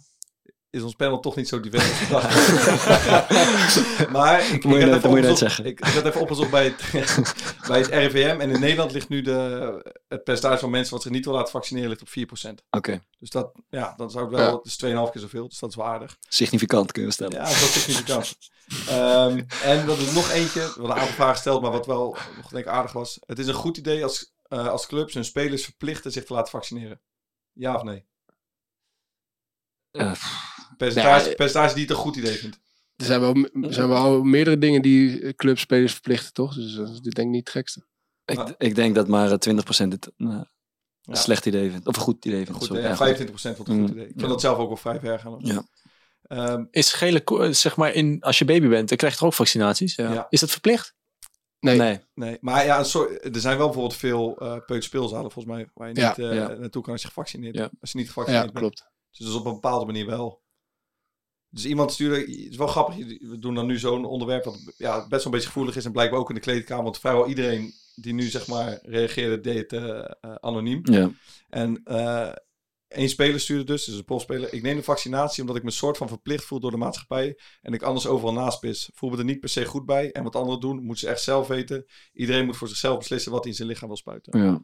is 0.72 0.82
ons 0.82 0.94
panel 0.94 1.20
toch 1.20 1.36
niet 1.36 1.48
zo 1.48 1.60
divers 1.60 2.08
maar 4.16 4.40
ik, 4.46 4.52
ik, 4.52 4.64
Moet 4.64 4.80
je 4.80 4.94
even 4.94 5.10
moet 5.10 5.24
je 5.24 5.36
zeggen. 5.36 5.64
Ik, 5.66 5.80
ik 5.80 5.86
had 5.86 6.04
even 6.04 6.20
opgezocht 6.20 6.50
bij 6.50 6.64
het, 6.64 6.90
bij 7.68 7.78
het 7.78 7.86
RIVM. 7.88 8.40
En 8.40 8.50
in 8.50 8.60
Nederland 8.60 8.92
ligt 8.92 9.08
nu 9.08 9.22
de, 9.22 9.92
het 10.08 10.24
percentage 10.24 10.60
van 10.60 10.70
mensen 10.70 10.92
wat 10.94 11.02
zich 11.02 11.12
niet 11.12 11.24
wil 11.24 11.34
laten 11.34 11.50
vaccineren 11.50 11.88
ligt 11.88 12.02
op 12.02 12.08
4%. 12.50 12.54
Oké, 12.70 13.02
Dus 13.18 13.30
dat, 13.30 13.52
ja, 13.68 13.94
dan 13.96 14.10
zou 14.10 14.24
ik 14.24 14.30
wel, 14.30 14.40
Ja. 14.40 14.56
het 14.56 14.66
is 14.66 14.76
2,5 14.76 14.80
keer 15.12 15.20
zoveel. 15.20 15.48
Dus 15.48 15.58
dat 15.58 15.70
is 15.70 15.76
wel 15.76 15.86
aardig. 15.86 16.16
significant 16.28 16.92
kunnen 16.92 17.10
we 17.10 17.16
stellen. 17.16 17.34
Ja, 17.34 17.42
dat 17.44 17.52
is 17.52 17.72
significant. 17.82 18.36
Ehm 18.88 19.40
en 19.62 19.86
dat 19.86 19.98
is 19.98 20.12
nog 20.12 20.30
eentje, 20.30 20.60
we 20.60 20.66
hadden 20.66 20.84
een 20.90 20.92
aantal 20.92 21.14
vragen 21.14 21.34
gesteld, 21.34 21.62
maar 21.62 21.70
wat 21.70 21.86
wel 21.86 22.16
nog 22.36 22.48
denk 22.48 22.64
ik 22.64 22.70
aardig 22.70 22.92
was. 22.92 23.18
Het 23.26 23.38
is 23.38 23.46
een 23.46 23.54
goed 23.54 23.76
idee 23.76 24.02
als, 24.02 24.32
eh, 24.42 24.68
als 24.68 24.86
clubs 24.86 25.14
hun 25.14 25.24
spelers 25.24 25.64
verplichten 25.64 26.12
zich 26.12 26.24
te 26.24 26.32
laten 26.32 26.50
vaccineren. 26.50 27.00
Ja 27.52 27.74
of 27.74 27.82
nee? 27.82 28.04
Eh, 29.90 30.12
Percentage, 30.86 31.24
Nee. 31.26 31.34
percentage 31.34 31.72
die 31.74 31.82
het 31.82 31.90
een 31.92 31.96
goed 31.98 32.16
idee 32.16 32.36
vindt. 32.36 32.58
Er 32.96 33.04
zijn 33.04 33.20
wel, 33.20 33.34
er 33.62 33.74
zijn 33.74 33.88
wel 33.88 33.96
al 33.96 34.22
meerdere 34.22 34.58
dingen 34.58 34.82
die 34.82 35.22
eh, 35.22 35.32
clubspelers 35.36 35.92
verplichten, 35.92 36.32
toch? 36.32 36.54
Dus 36.54 36.74
dat 36.74 36.88
is 36.90 37.00
dit 37.00 37.14
denk 37.14 37.26
ik 37.28 37.34
niet 37.34 37.40
het 37.44 37.50
gekste. 37.56 37.86
ik, 38.24 38.54
ik 38.58 38.74
denk 38.74 38.94
dat 38.94 39.08
maar 39.08 39.30
eh, 39.32 39.38
20% 39.38 39.92
het 39.92 40.06
eh, 40.06 40.26
een 40.26 40.46
Ja. 41.02 41.14
slecht 41.14 41.46
idee 41.46 41.70
vindt. 41.70 41.86
Of 41.86 41.96
een 41.96 42.02
goed 42.02 42.24
idee 42.24 42.44
vindt. 42.44 42.58
Goed, 42.58 42.66
sorry. 42.66 42.82
ja, 42.82 42.88
Ja, 42.88 42.96
25% 42.96 43.56
goed. 43.56 43.56
wordt 43.56 43.58
een 43.58 43.64
goed 43.64 43.66
Mm, 43.76 43.84
idee. 43.84 44.02
Ik 44.02 44.08
vind 44.10 44.20
ja. 44.20 44.26
dat 44.26 44.40
zelf 44.40 44.58
ook 44.58 44.68
wel 44.68 44.76
vrij 44.76 45.00
ver 45.00 45.18
gaan. 45.18 45.36
Ja. 45.38 45.62
Ehm, 46.22 46.64
Is 46.70 46.92
gele, 46.92 47.22
zeg 47.50 47.76
maar, 47.76 47.92
in, 47.92 48.20
als 48.20 48.38
je 48.38 48.44
baby 48.44 48.68
bent, 48.68 48.88
dan 48.88 48.96
krijg 48.98 49.12
je 49.12 49.18
toch 49.18 49.28
ook 49.28 49.34
vaccinaties? 49.34 49.94
Ja. 49.94 50.12
Ja. 50.12 50.26
Is 50.30 50.40
dat 50.40 50.50
verplicht? 50.50 50.94
Nee. 51.60 51.78
Nee. 51.78 52.00
nee, 52.14 52.38
maar 52.40 52.64
ja, 52.64 52.78
een 52.78 52.84
soort, 52.84 53.24
er 53.34 53.40
zijn 53.40 53.56
wel 53.56 53.66
bijvoorbeeld 53.66 53.96
veel 53.98 54.36
eh 54.38 54.56
peuterspeelzalen 54.66 55.30
volgens 55.30 55.54
mij 55.54 55.70
waar 55.74 55.88
je 55.88 55.94
Ja, 56.00 56.08
niet 56.08 56.18
eh, 56.18 56.34
ja. 56.34 56.48
naartoe 56.48 56.82
kan 56.82 56.92
als 56.92 57.02
je 57.02 57.08
gevaccineerd 57.08 57.54
Ja. 57.54 57.70
Als 57.80 57.92
je 57.92 57.98
niet 57.98 58.06
Ja, 58.06 58.12
gevaccineerd 58.12 58.52
bent. 58.52 58.58
klopt. 58.58 58.90
Dus 59.10 59.26
dat 59.26 59.34
op 59.36 59.46
een 59.46 59.52
bepaalde 59.52 59.86
manier 59.86 60.06
wel. 60.06 60.41
Dus 61.52 61.64
iemand 61.64 61.92
stuurde, 61.92 62.20
het 62.20 62.28
is 62.28 62.56
wel 62.56 62.66
grappig, 62.66 62.96
we 63.20 63.38
doen 63.38 63.54
dan 63.54 63.66
nu 63.66 63.78
zo'n 63.78 64.04
onderwerp 64.04 64.44
wat 64.44 64.58
ja, 64.76 64.98
best 64.98 65.10
wel 65.10 65.24
een 65.24 65.30
beetje 65.30 65.46
gevoelig 65.46 65.76
is 65.76 65.84
en 65.84 65.92
blijkbaar 65.92 66.20
ook 66.20 66.28
in 66.28 66.34
de 66.34 66.40
kleedkamer, 66.40 66.84
want 66.84 66.98
vrijwel 66.98 67.28
iedereen 67.28 67.72
die 67.94 68.14
nu 68.14 68.22
zeg 68.22 68.46
maar 68.46 68.78
reageerde 68.82 69.40
deed 69.40 69.70
het 69.70 69.72
eh, 69.72 69.98
eh, 69.98 70.34
anoniem. 70.40 70.80
Ja. 70.82 71.10
En 71.48 71.80
eh 71.84 72.32
één 72.92 73.08
speler 73.08 73.40
stuurde 73.40 73.64
dus, 73.64 73.84
dus 73.84 73.96
een 73.96 74.04
profspeler, 74.04 74.52
ik 74.52 74.62
neem 74.62 74.76
de 74.76 74.82
vaccinatie 74.82 75.40
omdat 75.40 75.56
ik 75.56 75.62
me 75.62 75.70
soort 75.70 75.96
van 75.96 76.08
verplicht 76.08 76.44
voel 76.44 76.60
door 76.60 76.70
de 76.70 76.76
maatschappij 76.76 77.38
en 77.62 77.72
ik 77.72 77.82
anders 77.82 78.06
overal 78.06 78.32
naast 78.32 78.60
pis. 78.60 78.90
Voel 78.94 79.10
me 79.10 79.18
er 79.18 79.24
niet 79.24 79.40
per 79.40 79.48
se 79.48 79.64
goed 79.64 79.86
bij 79.86 80.12
en 80.12 80.22
wat 80.22 80.36
anderen 80.36 80.60
doen, 80.60 80.76
moeten 80.76 81.06
ze 81.06 81.08
echt 81.08 81.22
zelf 81.22 81.46
weten. 81.46 81.86
Iedereen 82.12 82.44
moet 82.44 82.56
voor 82.56 82.68
zichzelf 82.68 82.98
beslissen 82.98 83.32
wat 83.32 83.40
hij 83.40 83.50
in 83.50 83.56
zijn 83.56 83.68
lichaam 83.68 83.88
wil 83.88 83.96
spuiten. 83.96 84.40
Ja. 84.40 84.62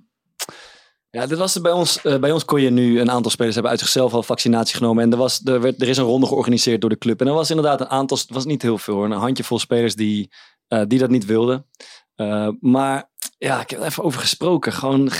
Ja, 1.10 1.26
dit 1.26 1.38
was 1.38 1.54
er 1.54 1.62
bij 1.62 1.72
ons. 1.72 2.00
eh, 2.02 2.18
bij 2.18 2.32
ons 2.32 2.44
kon 2.44 2.60
je 2.60 2.70
nu 2.70 3.00
een 3.00 3.10
aantal 3.10 3.30
spelers 3.30 3.54
hebben 3.54 3.72
uit 3.72 3.80
zichzelf 3.80 4.12
al 4.12 4.22
vaccinatie 4.22 4.76
genomen. 4.76 5.04
En 5.04 5.12
er, 5.12 5.18
was, 5.18 5.40
er, 5.44 5.60
werd, 5.60 5.82
er 5.82 5.88
is 5.88 5.96
een 5.96 6.04
ronde 6.04 6.26
georganiseerd 6.26 6.80
door 6.80 6.90
de 6.90 6.98
club. 6.98 7.20
En 7.20 7.26
er 7.26 7.32
was 7.32 7.50
inderdaad 7.50 7.80
een 7.80 7.88
aantal, 7.90 8.16
het 8.16 8.30
was 8.30 8.44
niet 8.44 8.62
heel 8.62 8.78
veel 8.78 8.94
hoor, 8.94 9.04
een 9.04 9.12
handjevol 9.12 9.58
spelers 9.58 9.94
die, 9.94 10.30
eh, 10.68 10.82
die 10.86 10.98
dat 10.98 11.10
niet 11.10 11.24
wilden. 11.24 11.66
Eh, 12.14 12.48
maar 12.60 13.10
ja, 13.38 13.60
ik 13.60 13.70
heb 13.70 13.80
er 13.80 13.86
even 13.86 14.04
over 14.04 14.20
gesproken. 14.20 14.72
Gewoon, 14.72 15.10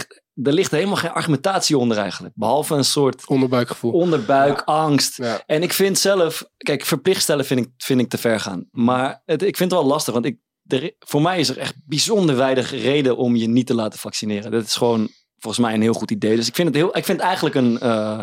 er 0.42 0.52
ligt 0.52 0.70
helemaal 0.70 0.96
geen 0.96 1.10
argumentatie 1.10 1.78
onder 1.78 1.98
eigenlijk. 1.98 2.34
Behalve 2.36 2.74
een 2.74 2.84
soort 2.84 3.26
Onderbuikgevoel. 3.26 3.92
onderbuik, 3.92 4.62
angst. 4.64 5.16
Ja. 5.16 5.42
En 5.46 5.62
ik 5.62 5.72
vind 5.72 5.98
zelf, 5.98 6.44
kijk, 6.56 6.84
verplicht 6.84 7.22
stellen 7.22 7.44
vind 7.44 7.60
ik, 7.60 7.70
vind 7.76 8.00
ik 8.00 8.08
te 8.08 8.18
ver 8.18 8.40
gaan. 8.40 8.68
Maar 8.70 9.22
het, 9.24 9.42
ik 9.42 9.56
vind 9.56 9.70
het 9.70 9.80
wel 9.80 9.88
lastig, 9.88 10.12
want 10.14 10.24
ik, 10.24 10.38
er, 10.66 10.92
voor 10.98 11.22
mij 11.22 11.38
is 11.38 11.48
er 11.48 11.58
echt 11.58 11.74
bijzonder 11.84 12.36
weinig 12.36 12.70
reden 12.70 13.16
om 13.16 13.36
je 13.36 13.48
niet 13.48 13.66
te 13.66 13.74
laten 13.74 13.98
vaccineren. 13.98 14.50
Dat 14.50 14.64
is 14.64 14.74
gewoon 14.76 15.08
volgens 15.38 15.64
mij 15.66 15.74
een 15.74 15.82
heel 15.82 15.92
goed 15.92 16.10
idee. 16.10 16.36
Dus 16.36 16.48
ik 16.48 16.54
vind 16.54 16.68
het, 16.68 16.76
heel, 16.76 16.96
ik 16.96 17.04
vind 17.04 17.18
het 17.18 17.26
eigenlijk 17.26 17.54
een. 17.56 17.78
eh, 17.78 18.20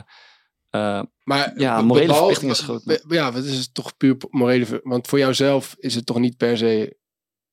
eh, 0.70 1.02
Maar 1.24 1.54
Ja, 1.60 1.82
morele 1.82 2.14
verplichting 2.14 2.52
is 2.52 2.60
groot, 2.60 2.84
be- 2.84 3.04
Ja, 3.08 3.34
het 3.34 3.46
is 3.46 3.70
toch 3.72 3.98
puur 3.98 4.16
morele... 4.30 4.80
Want 4.84 5.08
voor 5.08 5.20
jouzelf 5.20 5.76
is 5.80 5.96
het 5.96 6.06
toch 6.06 6.20
niet 6.20 6.38
per 6.38 6.58
se 6.58 6.98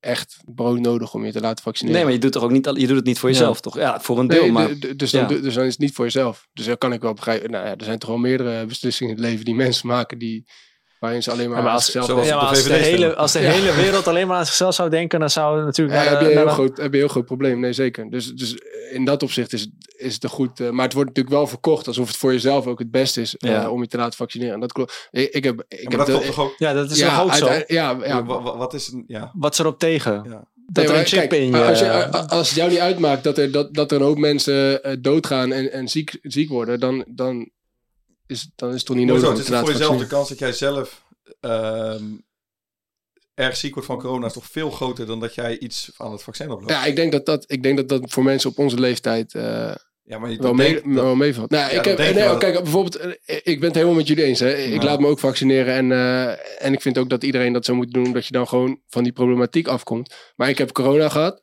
echt 0.00 0.36
brood 0.44 0.78
nodig 0.80 1.14
om 1.14 1.24
je 1.24 1.32
te 1.32 1.40
laten 1.40 1.64
vaccineren? 1.64 1.94
nee, 1.96 2.04
maar 2.04 2.14
je 2.14 2.20
doet, 2.20 2.32
toch 2.32 2.42
ook 2.42 2.50
niet, 2.50 2.64
je 2.74 2.86
doet 2.86 2.96
het 2.96 3.04
niet 3.04 3.18
voor 3.18 3.28
Ja. 3.30 3.34
jezelf, 3.34 3.60
toch? 3.60 3.76
Ja, 3.76 4.00
voor 4.00 4.18
een 4.18 4.26
deel, 4.28 4.42
Nee, 4.42 4.52
maar. 4.52 4.78
dus, 4.96 5.10
dan, 5.10 5.20
ja. 5.20 5.26
dus 5.40 5.54
dan 5.54 5.64
is 5.64 5.70
het 5.70 5.78
niet 5.78 5.94
voor 5.94 6.04
jezelf. 6.04 6.48
Dus 6.52 6.66
dat 6.66 6.78
kan 6.78 6.92
ik 6.92 7.00
wel 7.00 7.14
begrijpen. 7.14 7.50
Nou 7.50 7.66
ja, 7.66 7.76
er 7.76 7.84
zijn 7.84 7.98
toch 7.98 8.08
wel 8.08 8.18
meerdere 8.18 8.66
beslissingen 8.66 9.12
in 9.16 9.18
het 9.18 9.28
leven 9.28 9.44
die 9.44 9.54
mensen 9.54 9.86
maken 9.88 10.18
die, 10.18 10.44
waarin 11.02 11.22
ze 11.22 11.30
alleen 11.30 11.48
maar, 11.48 11.56
Ja, 11.56 11.62
maar 11.62 11.70
aan 11.72 11.76
als- 11.76 11.84
zichzelf 11.90 12.26
Ja, 12.26 12.34
maar 12.36 12.44
de 12.44 12.48
als 12.50 12.62
de, 12.64 12.72
hele, 12.74 13.14
als 13.16 13.32
de 13.32 13.40
Ja. 13.40 13.50
hele 13.50 13.74
wereld 13.74 14.06
alleen 14.08 14.26
maar 14.26 14.36
aan 14.36 14.46
zichzelf 14.46 14.74
zou 14.74 14.90
denken, 14.90 15.20
dan 15.20 15.30
zou 15.30 15.56
het 15.56 15.64
natuurlijk... 15.66 15.98
Ja, 15.98 16.02
naar 16.04 16.12
heb, 16.12 16.20
je 16.28 16.32
een 16.34 16.38
heel 16.38 16.48
groot, 16.48 16.68
heb 16.68 16.76
je 16.78 16.82
een 16.84 16.92
heel 16.92 17.08
groot 17.08 17.24
probleem. 17.24 17.60
Nee, 17.60 17.72
zeker. 17.72 18.10
Dus, 18.10 18.26
dus 18.32 18.56
in 18.92 19.04
dat 19.04 19.22
opzicht 19.22 19.52
is, 19.52 19.60
het- 19.60 19.94
is 19.96 20.14
het 20.14 20.24
een 20.24 20.30
goed... 20.30 20.60
eh, 20.60 20.70
maar 20.70 20.84
het 20.84 20.92
wordt 20.92 21.08
natuurlijk 21.08 21.36
wel 21.36 21.46
verkocht 21.46 21.86
alsof 21.86 22.06
het 22.08 22.16
voor 22.16 22.32
jezelf 22.32 22.66
ook 22.66 22.78
het 22.78 22.90
beste 22.90 23.20
is 23.20 23.36
eh, 23.36 23.72
om 23.72 23.80
je 23.80 23.88
te 23.88 23.96
laten 23.96 24.16
vaccineren. 24.16 24.54
En 24.54 24.60
dat 24.60 24.72
klopt. 24.72 25.08
Ik, 25.10 25.30
ik 25.30 25.44
heb, 25.44 25.64
ik 25.68 25.78
Ja, 25.78 25.88
heb 25.88 25.88
maar 25.88 25.96
dat 25.98 26.06
de- 26.06 26.12
klopt 26.12 26.26
toch 26.26 26.44
ook? 26.44 26.54
Ja, 26.58 26.72
dat 26.72 26.90
is 26.90 26.98
ja, 26.98 27.20
ook 27.22 27.34
zo? 27.34 27.46
Ja, 27.66 27.96
ja, 28.04 28.24
Wa- 28.24 28.42
wa- 28.42 28.56
wat 28.56 28.74
is 28.74 28.88
een, 28.92 29.04
ja. 29.06 29.30
Wat 29.34 29.52
is 29.52 29.58
erop 29.58 29.78
tegen? 29.78 30.12
Ja. 30.12 30.50
Dat 30.66 30.84
Nee, 30.84 30.84
er 30.84 30.90
een 30.90 30.96
maar 30.96 31.06
chip 31.06 31.18
kijk, 31.28 31.32
in 31.42 31.50
je... 31.50 31.64
Als, 31.64 31.78
je, 31.78 32.08
als 32.28 32.48
het 32.48 32.58
jou 32.58 32.70
niet 32.70 32.78
uitmaakt 32.78 33.24
dat 33.24 33.38
er, 33.38 33.50
dat, 33.52 33.74
dat 33.74 33.90
er 33.92 33.96
een 34.00 34.06
hoop 34.06 34.18
mensen 34.18 34.82
eh, 34.82 34.96
doodgaan 35.00 35.52
en, 35.52 35.72
en 35.72 35.88
ziek, 35.88 36.18
ziek 36.22 36.48
worden, 36.48 36.80
dan, 36.80 37.04
dan, 37.08 37.50
is, 38.26 38.50
dan 38.56 38.68
is 38.68 38.74
het 38.76 38.84
toch 38.86 38.96
niet 38.96 39.06
nodig 39.06 39.28
Het 39.28 39.38
is 39.38 39.46
voor 39.58 39.70
jezelf 39.72 39.98
de 39.98 40.06
kans 40.06 40.28
dat 40.28 40.38
jij 40.38 40.52
zelf 40.52 41.04
ehm, 41.40 42.04
erg 43.34 43.56
ziek 43.56 43.72
wordt 43.72 43.88
van 43.88 43.98
corona 43.98 44.26
is 44.26 44.32
toch 44.32 44.46
veel 44.46 44.70
groter 44.70 45.06
dan 45.06 45.20
dat 45.20 45.34
jij 45.34 45.58
iets 45.58 45.90
aan 45.96 46.12
het 46.12 46.22
vaccin 46.22 46.50
oploopt. 46.50 46.70
Ja, 46.72 46.84
ik 46.84 46.96
denk 46.96 47.12
dat 47.12 47.26
dat, 47.26 47.44
ik 47.46 47.62
denk 47.62 47.76
dat, 47.76 47.88
dat 47.88 48.10
voor 48.10 48.22
mensen 48.22 48.50
op 48.50 48.58
onze 48.58 48.80
leeftijd 48.80 49.34
eh, 49.34 49.74
Ja, 50.02 50.18
maar 50.18 50.30
je 50.30 50.36
wel, 50.36 50.46
dat 50.46 50.54
mee, 50.56 50.74
dat- 50.74 50.82
wel 50.84 51.14
meevalt. 51.14 51.50
Nou, 51.50 51.62
Ja, 51.62 51.68
ik 51.68 51.84
dat 51.84 51.98
heb, 51.98 52.14
nee, 52.14 52.24
wel. 52.24 52.36
kijk, 52.38 52.62
bijvoorbeeld, 52.62 52.96
eh, 52.96 53.36
ik 53.42 53.58
ben 53.58 53.64
het 53.68 53.74
helemaal 53.74 53.96
met 53.96 54.06
jullie 54.06 54.24
eens. 54.24 54.40
Hè. 54.40 54.54
Ik 54.54 54.82
laat 54.82 55.00
me 55.00 55.06
ook 55.06 55.18
vaccineren 55.18 55.74
en, 55.74 55.92
eh, 55.92 56.64
en 56.66 56.72
ik 56.72 56.80
vind 56.80 56.98
ook 56.98 57.08
dat 57.08 57.24
iedereen 57.24 57.52
dat 57.52 57.64
zou 57.64 57.76
moeten 57.76 57.94
doen, 57.96 58.06
omdat 58.06 58.26
je 58.26 58.32
dan 58.32 58.48
gewoon 58.48 58.80
van 58.88 59.02
die 59.02 59.12
problematiek 59.12 59.68
afkomt. 59.68 60.14
Maar 60.36 60.48
ik 60.48 60.58
heb 60.58 60.72
corona 60.72 61.08
gehad. 61.08 61.42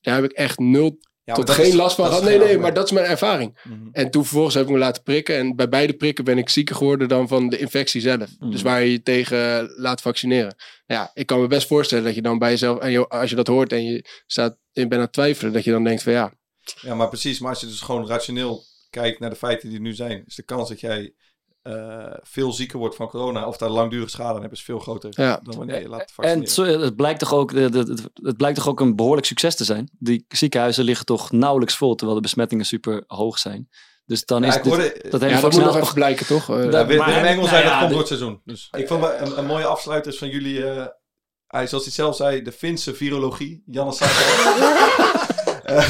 Daar 0.00 0.14
heb 0.14 0.24
ik 0.24 0.32
echt 0.32 0.58
nul 0.58 0.98
ja, 1.30 1.36
tot 1.36 1.50
geen 1.50 1.66
is- 1.66 1.72
last 1.74 1.96
van 1.96 2.06
gehad. 2.06 2.22
Nee, 2.22 2.38
nee, 2.38 2.58
maar 2.58 2.74
dat 2.74 2.84
is 2.84 2.90
mijn 2.90 3.06
ervaring. 3.06 3.58
Mhm. 3.62 3.88
En 3.92 4.10
toen 4.10 4.22
vervolgens 4.24 4.54
heb 4.54 4.64
ik 4.64 4.70
me 4.70 4.78
laten 4.78 5.02
prikken. 5.02 5.36
En 5.36 5.56
bij 5.56 5.68
beide 5.68 5.92
prikken 5.92 6.24
ben 6.24 6.38
ik 6.38 6.48
zieker 6.48 6.76
geworden 6.76 7.08
dan 7.08 7.28
van 7.28 7.48
de 7.48 7.58
infectie 7.58 8.00
zelf. 8.00 8.28
Mm. 8.38 8.50
Dus 8.50 8.62
waar 8.62 8.82
je 8.82 8.92
je 8.92 9.02
tegen 9.02 9.72
laat 9.76 10.00
vaccineren. 10.00 10.54
Nou 10.86 11.00
Ja, 11.00 11.10
ik 11.14 11.26
kan 11.26 11.40
me 11.40 11.46
best 11.46 11.66
voorstellen 11.66 12.04
dat 12.04 12.14
je 12.14 12.22
dan 12.22 12.38
bij 12.38 12.50
jezelf, 12.50 12.78
en 12.78 12.90
je, 12.90 13.08
als 13.08 13.30
je 13.30 13.36
dat 13.36 13.46
hoort 13.46 13.72
en 13.72 13.84
je 13.84 14.04
staat, 14.26 14.56
je 14.72 14.80
bent 14.80 14.92
aan 14.94 15.00
het 15.00 15.12
twijfelen, 15.12 15.52
dat 15.52 15.64
je 15.64 15.70
dan 15.70 15.84
denkt 15.84 16.02
van 16.02 16.12
ja, 16.12 16.32
Ja, 16.80 16.94
maar 16.94 17.08
precies. 17.08 17.38
Maar 17.38 17.50
als 17.50 17.60
je 17.60 17.66
dus 17.66 17.80
gewoon 17.80 18.06
rationeel 18.06 18.62
kijkt 18.90 19.20
naar 19.20 19.30
de 19.30 19.36
feiten 19.36 19.68
die 19.68 19.76
er 19.78 19.84
nu 19.84 19.92
zijn, 19.94 20.22
is 20.26 20.34
de 20.34 20.42
kans 20.42 20.68
dat 20.68 20.80
jij 20.80 21.14
eh, 21.70 22.16
veel 22.22 22.52
zieker 22.52 22.78
wordt 22.78 22.96
van 22.96 23.08
corona 23.08 23.46
of 23.46 23.56
daar 23.56 23.68
langdurige 23.68 24.10
schade 24.10 24.34
aan 24.34 24.40
hebt, 24.40 24.52
is 24.52 24.62
veel 24.62 24.78
groter 24.78 25.10
Ja. 25.22 25.40
dan 25.42 25.56
wanneer 25.56 25.80
je 25.80 25.88
laat 25.88 26.12
En 26.16 26.38
vaccineren. 26.46 26.80
het, 26.80 26.96
blijkt 26.96 27.18
toch 27.18 27.34
ook, 27.34 27.52
het 27.52 28.36
blijkt 28.36 28.56
toch 28.56 28.68
ook 28.68 28.80
een 28.80 28.96
behoorlijk 28.96 29.26
succes 29.26 29.56
te 29.56 29.64
zijn. 29.64 29.90
Die 29.98 30.24
ziekenhuizen 30.28 30.84
liggen 30.84 31.06
toch 31.06 31.30
nauwelijks 31.32 31.76
vol, 31.76 31.94
terwijl 31.94 32.16
de 32.18 32.22
besmettingen 32.24 32.64
super 32.64 33.04
hoog 33.06 33.38
zijn. 33.38 33.68
Dus 34.04 34.24
dan 34.24 34.42
Ja, 34.42 34.48
is 34.48 34.54
dit- 34.54 34.64
hoorde, 34.64 35.06
dat 35.10 35.20
hele 35.20 35.34
ja 35.34 35.40
dat 35.40 35.52
moet 35.52 35.62
nog 35.64 35.76
even 35.76 35.94
blijken 35.94 36.26
toch? 36.26 36.50
Eh, 36.50 36.64
Ja, 36.64 36.70
Dat- 36.70 36.86
Willem 36.86 36.96
maar- 36.98 37.08
Willem 37.08 37.24
Engel 37.24 37.36
nou 37.44 37.48
zei 37.48 37.64
dat 37.64 37.78
komt 37.78 37.88
door 37.90 37.98
het 37.98 38.06
seizoen. 38.08 38.40
Dus 38.44 38.68
ik 38.76 38.88
vond 38.88 39.04
een, 39.04 39.38
een 39.38 39.46
mooie 39.46 39.64
afsluiter 39.66 40.12
is 40.12 40.18
van 40.18 40.28
jullie, 40.28 40.64
eh, 40.70 40.86
hij, 41.46 41.66
zoals 41.66 41.84
hij 41.84 41.92
zelf 41.92 42.16
zei, 42.16 42.42
de 42.42 42.52
Finse 42.52 42.94
virologie. 42.94 43.62
Janne. 43.66 43.94
Eh, 45.64 45.88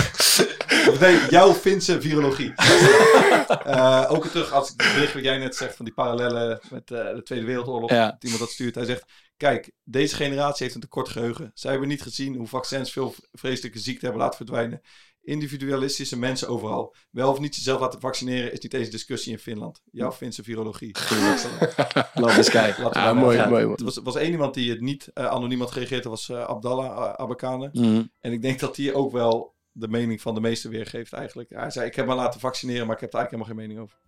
nee, 1.01 1.19
jouw 1.31 1.53
Finse 1.53 2.01
virologie. 2.01 2.53
Eh, 3.59 4.07
ook 4.09 4.27
terug 4.27 4.53
als 4.53 4.73
ik 4.73 4.81
het 4.81 4.95
bericht 4.95 5.15
wat 5.15 5.23
jij 5.23 5.39
net 5.39 5.57
zegt 5.57 5.77
van 5.77 5.85
die 5.85 5.95
parallellen 5.95 6.61
met 6.71 6.91
eh, 6.91 7.15
de 7.15 7.23
Tweede 7.23 7.47
Wereldoorlog. 7.47 7.91
Ja. 7.91 8.11
Dat 8.11 8.23
iemand 8.25 8.41
dat 8.41 8.51
stuurt. 8.51 8.75
Hij 8.75 8.85
zegt, 8.85 9.05
kijk, 9.37 9.71
deze 9.85 10.15
generatie 10.17 10.63
heeft 10.63 10.75
een 10.75 10.81
tekort 10.81 11.09
geheugen. 11.09 11.51
Zij 11.55 11.71
hebben 11.71 11.89
niet 11.89 12.03
gezien 12.03 12.35
hoe 12.37 12.47
vaccins 12.47 12.93
veel 12.93 13.15
vreselijke 13.33 13.79
ziekten 13.79 14.03
hebben 14.05 14.23
laten 14.23 14.37
verdwijnen. 14.37 14.81
Individualistische 15.23 16.19
mensen 16.19 16.49
overal. 16.49 16.95
Wel 17.11 17.31
of 17.31 17.41
niet 17.41 17.57
jezelf 17.57 17.81
laten 17.81 18.01
vaccineren 18.01 18.53
is 18.53 18.59
niet 18.61 18.75
eens 18.75 18.91
discussie 18.91 19.33
in 19.33 19.39
Finland. 19.39 19.81
Jouw 19.91 20.13
Finse 20.13 20.43
virologie. 20.43 20.97
Laten 21.11 21.51
we 21.55 22.53
ja, 22.53 22.91
daar 22.91 23.17
mooi, 23.17 23.37
maar- 23.37 23.49
mooi, 23.49 23.63
Er 23.63 23.69
mooi. 23.69 23.85
was, 23.85 23.97
was 24.03 24.17
één 24.17 24.31
iemand 24.31 24.55
die 24.55 24.71
het 24.71 24.81
niet 24.81 25.11
eh, 25.15 25.27
anoniem 25.27 25.61
had 25.61 25.71
gereageerd. 25.71 26.03
Dat 26.03 26.13
was 26.13 26.31
Abdallah 26.33 27.13
Abakane. 27.15 27.69
Mhm. 27.73 28.03
En 28.21 28.33
ik 28.33 28.43
denk 28.43 28.61
dat 28.61 28.75
die 28.75 28.95
ook 28.95 29.13
wel 29.13 29.55
de 29.73 29.89
mening 29.89 30.21
van 30.21 30.35
de 30.35 30.41
meesten 30.41 30.71
weergeeft 30.71 31.13
eigenlijk. 31.13 31.51
Hij 31.55 31.71
zei, 31.71 31.87
ik 31.87 31.95
heb 31.95 32.07
me 32.07 32.15
laten 32.15 32.41
vaccineren, 32.41 32.87
maar 32.87 32.95
ik 32.95 33.01
heb 33.01 33.13
er 33.13 33.19
eigenlijk 33.19 33.49
helemaal 33.49 33.69
geen 33.69 33.77
mening 33.77 33.81
over. 33.81 33.99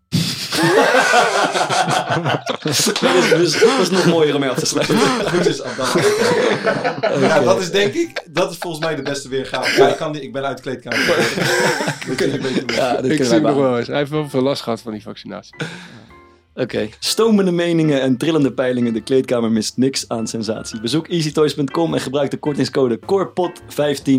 dat, 2.52 2.64
is, 2.64 2.84
dus, 3.28 3.60
dat 3.60 3.78
is 3.80 3.90
nog 3.90 4.06
mooier 4.06 4.34
om 4.34 4.40
mee 4.40 4.50
af 4.50 4.58
te 4.58 4.66
sluiten. 4.66 4.98
Goed 4.98 5.46
is 5.46 5.62
Abakane. 5.62 7.20
Ja, 7.20 7.40
dat 7.40 7.60
is 7.60 7.70
denk 7.70 7.94
ik, 7.94 8.22
dat 8.30 8.50
is 8.50 8.56
volgens 8.56 8.84
mij 8.84 8.94
de 8.94 9.02
beste 9.02 9.28
weergave. 9.28 9.82
Ja, 9.82 9.88
ik, 9.88 9.96
kan, 9.96 10.12
niet- 10.12 10.22
ik 10.22 10.32
ben 10.32 10.44
uit 10.44 10.56
de 10.56 10.62
kleedkamer. 10.62 11.06
Dat 12.06 12.16
kun 12.16 12.30
je 12.32 12.38
beter 12.38 12.66
doen. 12.66 12.76
Ja, 12.76 12.98
ik 12.98 13.24
zie 13.24 13.32
hem 13.32 13.42
nog 13.42 13.54
wel 13.54 13.78
eens. 13.78 13.86
Hij 13.86 13.96
heeft 13.98 14.10
wel 14.10 14.28
veel 14.28 14.42
last 14.42 14.62
gehad 14.62 14.80
van 14.80 14.92
die 14.92 15.02
vaccinatie. 15.02 15.54
Oké. 16.54 16.88
Stomende 16.98 17.50
meningen 17.52 18.00
en 18.00 18.16
trillende 18.16 18.52
peilingen. 18.52 18.92
De 18.92 19.02
kleedkamer 19.02 19.52
mist 19.52 19.76
niks 19.76 20.04
aan 20.08 20.26
sensatie. 20.26 20.80
Bezoek 20.80 21.08
easytoys.com 21.08 21.94
en 21.94 22.00
gebruik 22.00 22.30
de 22.30 22.36
kortingscode 22.36 22.98
COREPOT15 23.00 24.12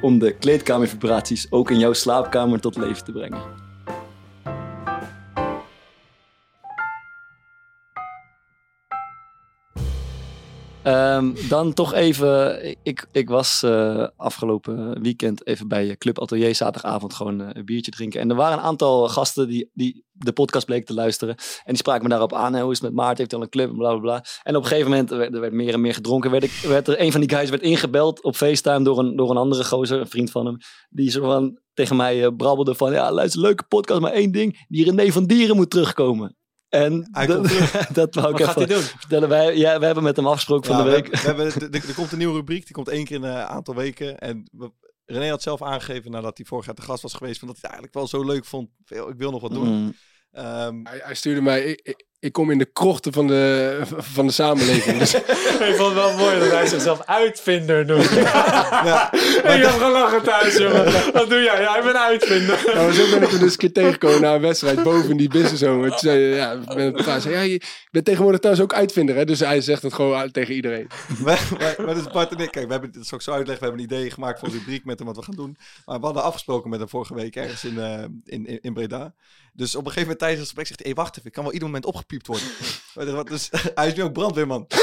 om 0.00 0.18
de 0.18 0.32
kleedkamervibraties 0.32 1.46
ook 1.50 1.70
in 1.70 1.78
jouw 1.78 1.92
slaapkamer 1.92 2.60
tot 2.60 2.76
leven 2.76 3.04
te 3.04 3.12
brengen. 3.12 3.65
Ehm, 10.86 11.32
dan 11.48 11.72
toch 11.72 11.94
even, 11.94 12.60
ik, 12.82 13.06
ik 13.12 13.28
was 13.28 13.62
eh, 13.62 14.06
afgelopen 14.16 15.02
weekend 15.02 15.46
even 15.46 15.68
bij 15.68 15.96
Club 15.96 16.20
Atelier 16.20 16.54
zaterdagavond 16.54 17.14
gewoon 17.14 17.40
eh, 17.40 17.48
een 17.52 17.64
biertje 17.64 17.90
drinken. 17.90 18.20
En 18.20 18.30
er 18.30 18.36
waren 18.36 18.58
een 18.58 18.64
aantal 18.64 19.08
gasten 19.08 19.48
die, 19.48 19.70
die 19.74 20.04
de 20.12 20.32
podcast 20.32 20.66
bleken 20.66 20.86
te 20.86 20.94
luisteren. 20.94 21.34
En 21.36 21.62
die 21.64 21.76
spraken 21.76 22.02
me 22.02 22.08
daarop 22.08 22.32
aan. 22.32 22.58
Hoe 22.58 22.70
is 22.70 22.80
het 22.80 22.86
met 22.86 22.96
Maarten? 22.96 23.16
Heeft 23.16 23.30
hij 23.30 23.40
al 23.40 23.44
een 23.46 23.50
club? 23.50 23.70
En 23.70 23.76
bla 23.76 23.96
bla. 23.96 24.24
En 24.42 24.56
op 24.56 24.62
een 24.62 24.68
gegeven 24.68 24.90
moment, 24.90 25.10
er 25.10 25.18
werd, 25.18 25.34
er 25.34 25.54
meer 25.54 25.72
en 25.72 25.80
meer 25.80 25.94
gedronken. 25.94 26.30
Werd, 26.30 26.44
ik, 26.44 26.60
werd 26.68 26.88
er 26.88 27.00
een 27.00 27.12
van 27.12 27.20
die 27.20 27.30
guys 27.30 27.50
werd 27.50 27.62
ingebeld 27.62 28.22
op 28.22 28.36
FaceTime 28.36 28.84
door 28.84 28.98
een, 28.98 29.16
door 29.16 29.30
een 29.30 29.36
andere 29.36 29.64
gozer, 29.64 30.00
een 30.00 30.08
vriend 30.08 30.30
van 30.30 30.46
hem. 30.46 30.56
Die 30.88 31.10
zo 31.10 31.24
van, 31.24 31.58
tegen 31.74 31.96
mij 31.96 32.24
eh, 32.24 32.36
brabbelde 32.36 32.74
van... 32.74 32.92
Ja, 32.92 33.12
luister, 33.12 33.40
leuke 33.40 33.64
podcast, 33.68 34.00
maar 34.00 34.12
één 34.12 34.32
ding. 34.32 34.64
Die 34.68 34.84
René 34.84 35.12
van 35.12 35.26
Dieren 35.26 35.56
moet 35.56 35.70
terugkomen. 35.70 36.36
En 36.82 37.08
dat, 37.26 37.48
dat 37.92 38.14
wou 38.14 38.30
ik 38.30 38.38
Wat 38.38 38.42
gaat 38.46 38.54
hij 38.54 38.64
even 38.64 38.74
doen? 38.74 38.82
vertellen. 38.82 39.28
Wij, 39.28 39.56
ja, 39.56 39.78
we 39.78 39.84
hebben 39.84 40.04
met 40.04 40.16
hem 40.16 40.26
afgesproken 40.26 40.66
van 40.66 40.76
de 40.76 40.82
we 40.82 40.90
week. 40.90 41.14
hebben- 41.16 41.36
we 41.36 41.42
hebben, 41.42 41.70
de- 41.72 41.78
de- 41.80 41.88
er 41.88 41.94
komt 41.94 42.12
een 42.12 42.18
nieuwe 42.18 42.34
rubriek, 42.34 42.64
die 42.64 42.74
komt 42.74 42.88
één 42.88 43.04
keer 43.04 43.16
in 43.16 43.22
een 43.22 43.36
aantal 43.36 43.74
weken. 43.74 44.18
En 44.18 44.48
we- 44.52 44.70
René 45.04 45.28
had 45.28 45.42
zelf 45.42 45.62
aangegeven 45.62 46.10
nadat 46.10 46.36
hij 46.36 46.46
vorig 46.46 46.66
jaar 46.66 46.74
te 46.74 46.82
gast 46.82 47.02
was 47.02 47.14
geweest, 47.14 47.38
van 47.38 47.48
dat 47.48 47.58
hij 47.60 47.70
het 47.70 47.80
eigenlijk 47.80 47.94
wel 48.12 48.20
zo 48.20 48.32
leuk 48.32 48.44
vond. 48.44 48.68
Veel, 48.84 49.08
Ik 49.10 49.16
wil 49.18 49.30
nog 49.30 49.40
wat 49.40 49.52
doen. 49.52 49.68
Mm. 49.68 49.94
Ehm, 50.32 50.80
Hij, 50.82 51.00
hij 51.02 51.14
stuurde 51.14 51.40
mij, 51.40 51.64
ik, 51.64 52.05
ik, 52.18 52.26
ik 52.26 52.32
kom 52.32 52.50
in 52.50 52.58
de 52.58 52.64
krochten 52.64 53.12
van 53.12 53.26
de, 53.26 53.80
van 53.96 54.26
de 54.26 54.32
samenleving. 54.32 54.98
Dus, 54.98 55.14
Ik 55.70 55.74
vond 55.76 55.94
het 55.94 56.04
wel 56.04 56.16
mooi 56.16 56.38
dat 56.38 56.50
hij 56.50 56.66
zichzelf 56.66 57.02
uitvinder 57.04 57.86
noemt. 57.86 58.10
ja, 58.10 59.12
ik 59.54 59.62
heb 59.62 59.70
gelachen 59.70 60.22
thuis, 60.22 60.56
jongen. 60.56 61.12
Wat 61.12 61.28
doe 61.28 61.42
jij? 61.42 61.60
Ja, 61.60 61.76
ik 61.76 61.84
ben 61.84 62.00
uitvinder. 62.00 62.62
nou, 62.66 62.76
maar 62.76 62.92
zo 62.92 63.10
ben 63.10 63.22
ik 63.22 63.32
er 63.32 63.38
dus 63.38 63.52
een 63.52 63.58
keer 63.58 63.72
tegengekomen 63.72 64.20
na 64.20 64.34
een 64.34 64.40
wedstrijd 64.40 64.82
boven 64.82 65.10
in 65.10 65.16
die 65.16 65.28
business. 65.28 65.62
Toen 65.62 65.92
zei, 65.96 66.18
ja, 66.34 66.52
ik 66.52 66.74
ben, 66.74 66.94
ja, 67.30 67.40
je 67.40 67.60
bent 67.90 68.04
tegenwoordig 68.04 68.40
thuis 68.40 68.60
ook 68.60 68.74
uitvinder. 68.74 69.16
Hè? 69.16 69.24
Dus 69.24 69.40
hij 69.40 69.60
zegt 69.60 69.82
het 69.82 69.94
gewoon 69.94 70.30
tegen 70.30 70.54
iedereen. 70.54 70.86
wij, 71.24 71.38
wij 71.76 71.94
dus 71.94 72.08
Bart 72.12 72.32
en 72.32 72.38
ik, 72.38 72.50
kijk, 72.50 72.66
we 72.66 72.72
hebben, 72.72 72.92
dat 72.92 73.06
zal 73.06 73.18
ik 73.18 73.24
zo 73.24 73.32
uitleggen, 73.32 73.64
we 73.64 73.70
hebben 73.70 73.86
een 73.86 73.98
idee 73.98 74.10
gemaakt 74.10 74.38
voor 74.38 74.48
een 74.48 74.54
rubriek 74.54 74.84
met 74.84 74.98
hem 74.98 75.06
wat 75.06 75.16
we 75.16 75.22
gaan 75.22 75.34
doen. 75.34 75.56
Maar 75.84 75.98
we 75.98 76.04
hadden 76.04 76.22
afgesproken 76.22 76.70
met 76.70 76.78
hem 76.78 76.88
vorige 76.88 77.14
week 77.14 77.36
ergens 77.36 77.64
in, 77.64 77.78
eh, 77.78 78.02
in, 78.24 78.46
in, 78.46 78.58
in 78.60 78.74
Breda. 78.74 79.14
Dus 79.56 79.74
op 79.74 79.80
een 79.80 79.92
gegeven 79.92 80.02
moment 80.02 80.18
tijdens 80.18 80.40
het 80.40 80.48
gesprek 80.48 80.66
zegt 80.66 80.80
hij, 80.80 80.92
hey, 80.92 81.02
wacht 81.02 81.16
even, 81.16 81.28
ik 81.28 81.32
kan 81.32 81.44
wel 81.44 81.52
ieder 81.52 81.68
moment 81.68 81.86
opgepiept 81.86 82.26
worden. 82.26 82.48
Dus 83.24 83.50
hij 83.74 83.86
is 83.86 83.94
nu 83.94 84.02
ook 84.02 84.12
brandweerman. 84.12 84.66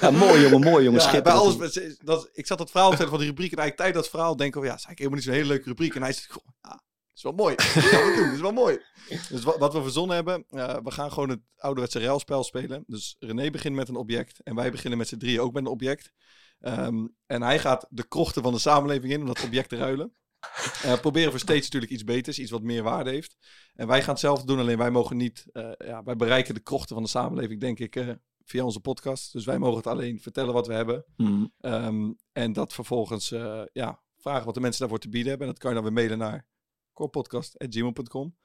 Ja, 0.00 0.10
mooi 0.10 0.40
jongen, 0.40 0.60
mooi 0.60 0.84
jongen. 0.84 1.00
Ja, 1.00 1.22
bij 1.22 1.32
alles, 1.32 1.74
dat, 2.04 2.30
ik 2.32 2.46
zat 2.46 2.58
het 2.58 2.70
verhaal 2.70 2.90
te 2.90 3.08
van 3.08 3.18
die 3.18 3.26
rubriek 3.26 3.52
en 3.52 3.58
eigenlijk 3.58 3.76
tijdens 3.76 3.96
dat 3.96 4.08
verhaal 4.08 4.36
denk 4.36 4.54
ik, 4.54 4.60
oh 4.60 4.66
ja, 4.66 4.74
is 4.74 4.84
eigenlijk 4.84 4.98
helemaal 4.98 5.18
niet 5.18 5.26
zo'n 5.26 5.34
hele 5.34 5.48
leuke 5.48 5.68
rubriek. 5.68 5.94
En 5.94 6.02
hij 6.02 6.12
zegt, 6.12 6.32
goh, 6.32 6.44
ja, 6.62 6.82
is 7.14 7.22
wel 7.22 7.32
mooi. 7.32 7.54
Dat 7.54 7.66
gaan 7.66 8.04
we 8.04 8.14
doen, 8.16 8.24
dat 8.24 8.34
is 8.34 8.40
wel 8.40 8.52
mooi. 8.52 8.80
Dus 9.28 9.42
wat, 9.42 9.58
wat 9.58 9.72
we 9.72 9.82
verzonnen 9.82 10.16
hebben, 10.16 10.44
eh, 10.48 10.76
we 10.82 10.90
gaan 10.90 11.12
gewoon 11.12 11.28
het 11.28 11.40
ouderwetse 11.56 12.00
ruilspel 12.00 12.44
spelen. 12.44 12.84
Dus 12.86 13.16
René 13.18 13.50
begint 13.50 13.74
met 13.74 13.88
een 13.88 13.96
object 13.96 14.40
en 14.42 14.54
wij 14.54 14.70
beginnen 14.70 14.98
met 14.98 15.08
z'n 15.08 15.16
drieën 15.16 15.40
ook 15.40 15.52
met 15.52 15.62
een 15.62 15.70
object. 15.70 16.12
Ehm, 16.60 17.06
en 17.26 17.42
hij 17.42 17.58
gaat 17.58 17.86
de 17.88 18.08
krochten 18.08 18.42
van 18.42 18.52
de 18.52 18.58
samenleving 18.58 19.12
in 19.12 19.20
om 19.20 19.26
dat 19.26 19.44
object 19.44 19.68
te 19.68 19.76
ruilen. 19.76 20.14
Eh, 20.82 21.00
proberen 21.00 21.30
voor 21.30 21.40
steeds 21.40 21.64
natuurlijk 21.64 21.92
iets 21.92 22.04
beters, 22.04 22.38
iets 22.38 22.50
wat 22.50 22.62
meer 22.62 22.82
waarde 22.82 23.10
heeft. 23.10 23.36
En 23.74 23.86
wij 23.86 24.00
gaan 24.00 24.10
hetzelfde 24.10 24.46
doen, 24.46 24.58
alleen 24.58 24.78
wij 24.78 24.90
mogen 24.90 25.16
niet, 25.16 25.46
eh, 25.52 25.70
ja, 25.78 26.02
wij 26.02 26.16
bereiken 26.16 26.54
de 26.54 26.60
krochten 26.60 26.94
van 26.94 27.02
de 27.02 27.08
samenleving, 27.08 27.60
denk 27.60 27.78
ik, 27.78 27.96
eh, 27.96 28.08
via 28.44 28.64
onze 28.64 28.80
podcast. 28.80 29.32
Dus 29.32 29.44
wij 29.44 29.58
mogen 29.58 29.76
het 29.76 29.86
alleen 29.86 30.20
vertellen 30.20 30.54
wat 30.54 30.66
we 30.66 30.72
hebben. 30.72 31.04
Mm. 31.16 31.52
Ehm, 31.60 32.12
en 32.32 32.52
dat 32.52 32.72
vervolgens 32.72 33.28
ja, 33.72 34.00
vragen 34.16 34.44
wat 34.44 34.54
de 34.54 34.60
mensen 34.60 34.80
daarvoor 34.80 34.98
te 34.98 35.08
bieden 35.08 35.28
hebben. 35.28 35.46
En 35.46 35.52
dat 35.52 35.62
kan 35.62 35.70
je 35.70 35.76
dan 35.76 35.84
weer 35.84 35.94
mailen 35.94 36.18
naar 36.18 36.46
corepodcast.gmail.com. 36.92 38.36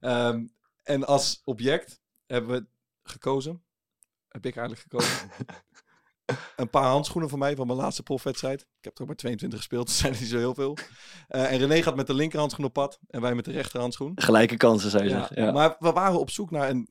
Ehm 0.00 0.44
en 0.86 1.06
als 1.06 1.40
object 1.44 2.00
hebben 2.26 2.50
we 2.50 2.66
gekozen, 3.02 3.62
heb 4.28 4.46
ik 4.46 4.56
eigenlijk 4.56 4.88
gekozen, 4.88 5.30
een 6.56 6.70
paar 6.70 6.84
handschoenen 6.84 7.30
van 7.30 7.38
mij 7.38 7.56
van 7.56 7.66
mijn 7.66 7.78
laatste 7.78 8.02
profwedstrijd. 8.02 8.60
Ik 8.60 8.84
heb 8.84 8.94
er 8.94 9.00
ook 9.00 9.06
maar 9.06 9.16
22 9.16 9.58
gespeeld, 9.58 9.86
dus 9.86 9.98
zijn 9.98 10.12
er 10.12 10.20
niet 10.20 10.28
zo 10.28 10.38
heel 10.38 10.54
veel. 10.54 10.76
Eh, 11.28 11.52
en 11.52 11.58
René 11.58 11.82
gaat 11.82 11.96
met 11.96 12.06
de 12.06 12.14
linkerhandschoen 12.14 12.64
op 12.64 12.72
pad 12.72 12.98
en 13.06 13.20
wij 13.20 13.34
met 13.34 13.44
de 13.44 13.50
rechterhandschoen. 13.52 14.12
Gelijke 14.14 14.56
kansen, 14.56 14.90
zou 14.90 15.04
je 15.04 15.10
Ja, 15.10 15.18
zeggen. 15.18 15.44
Ja. 15.44 15.52
Maar 15.52 15.76
we 15.78 15.92
waren 15.92 16.20
op 16.20 16.30
zoek 16.30 16.50
naar 16.50 16.70
een, 16.70 16.88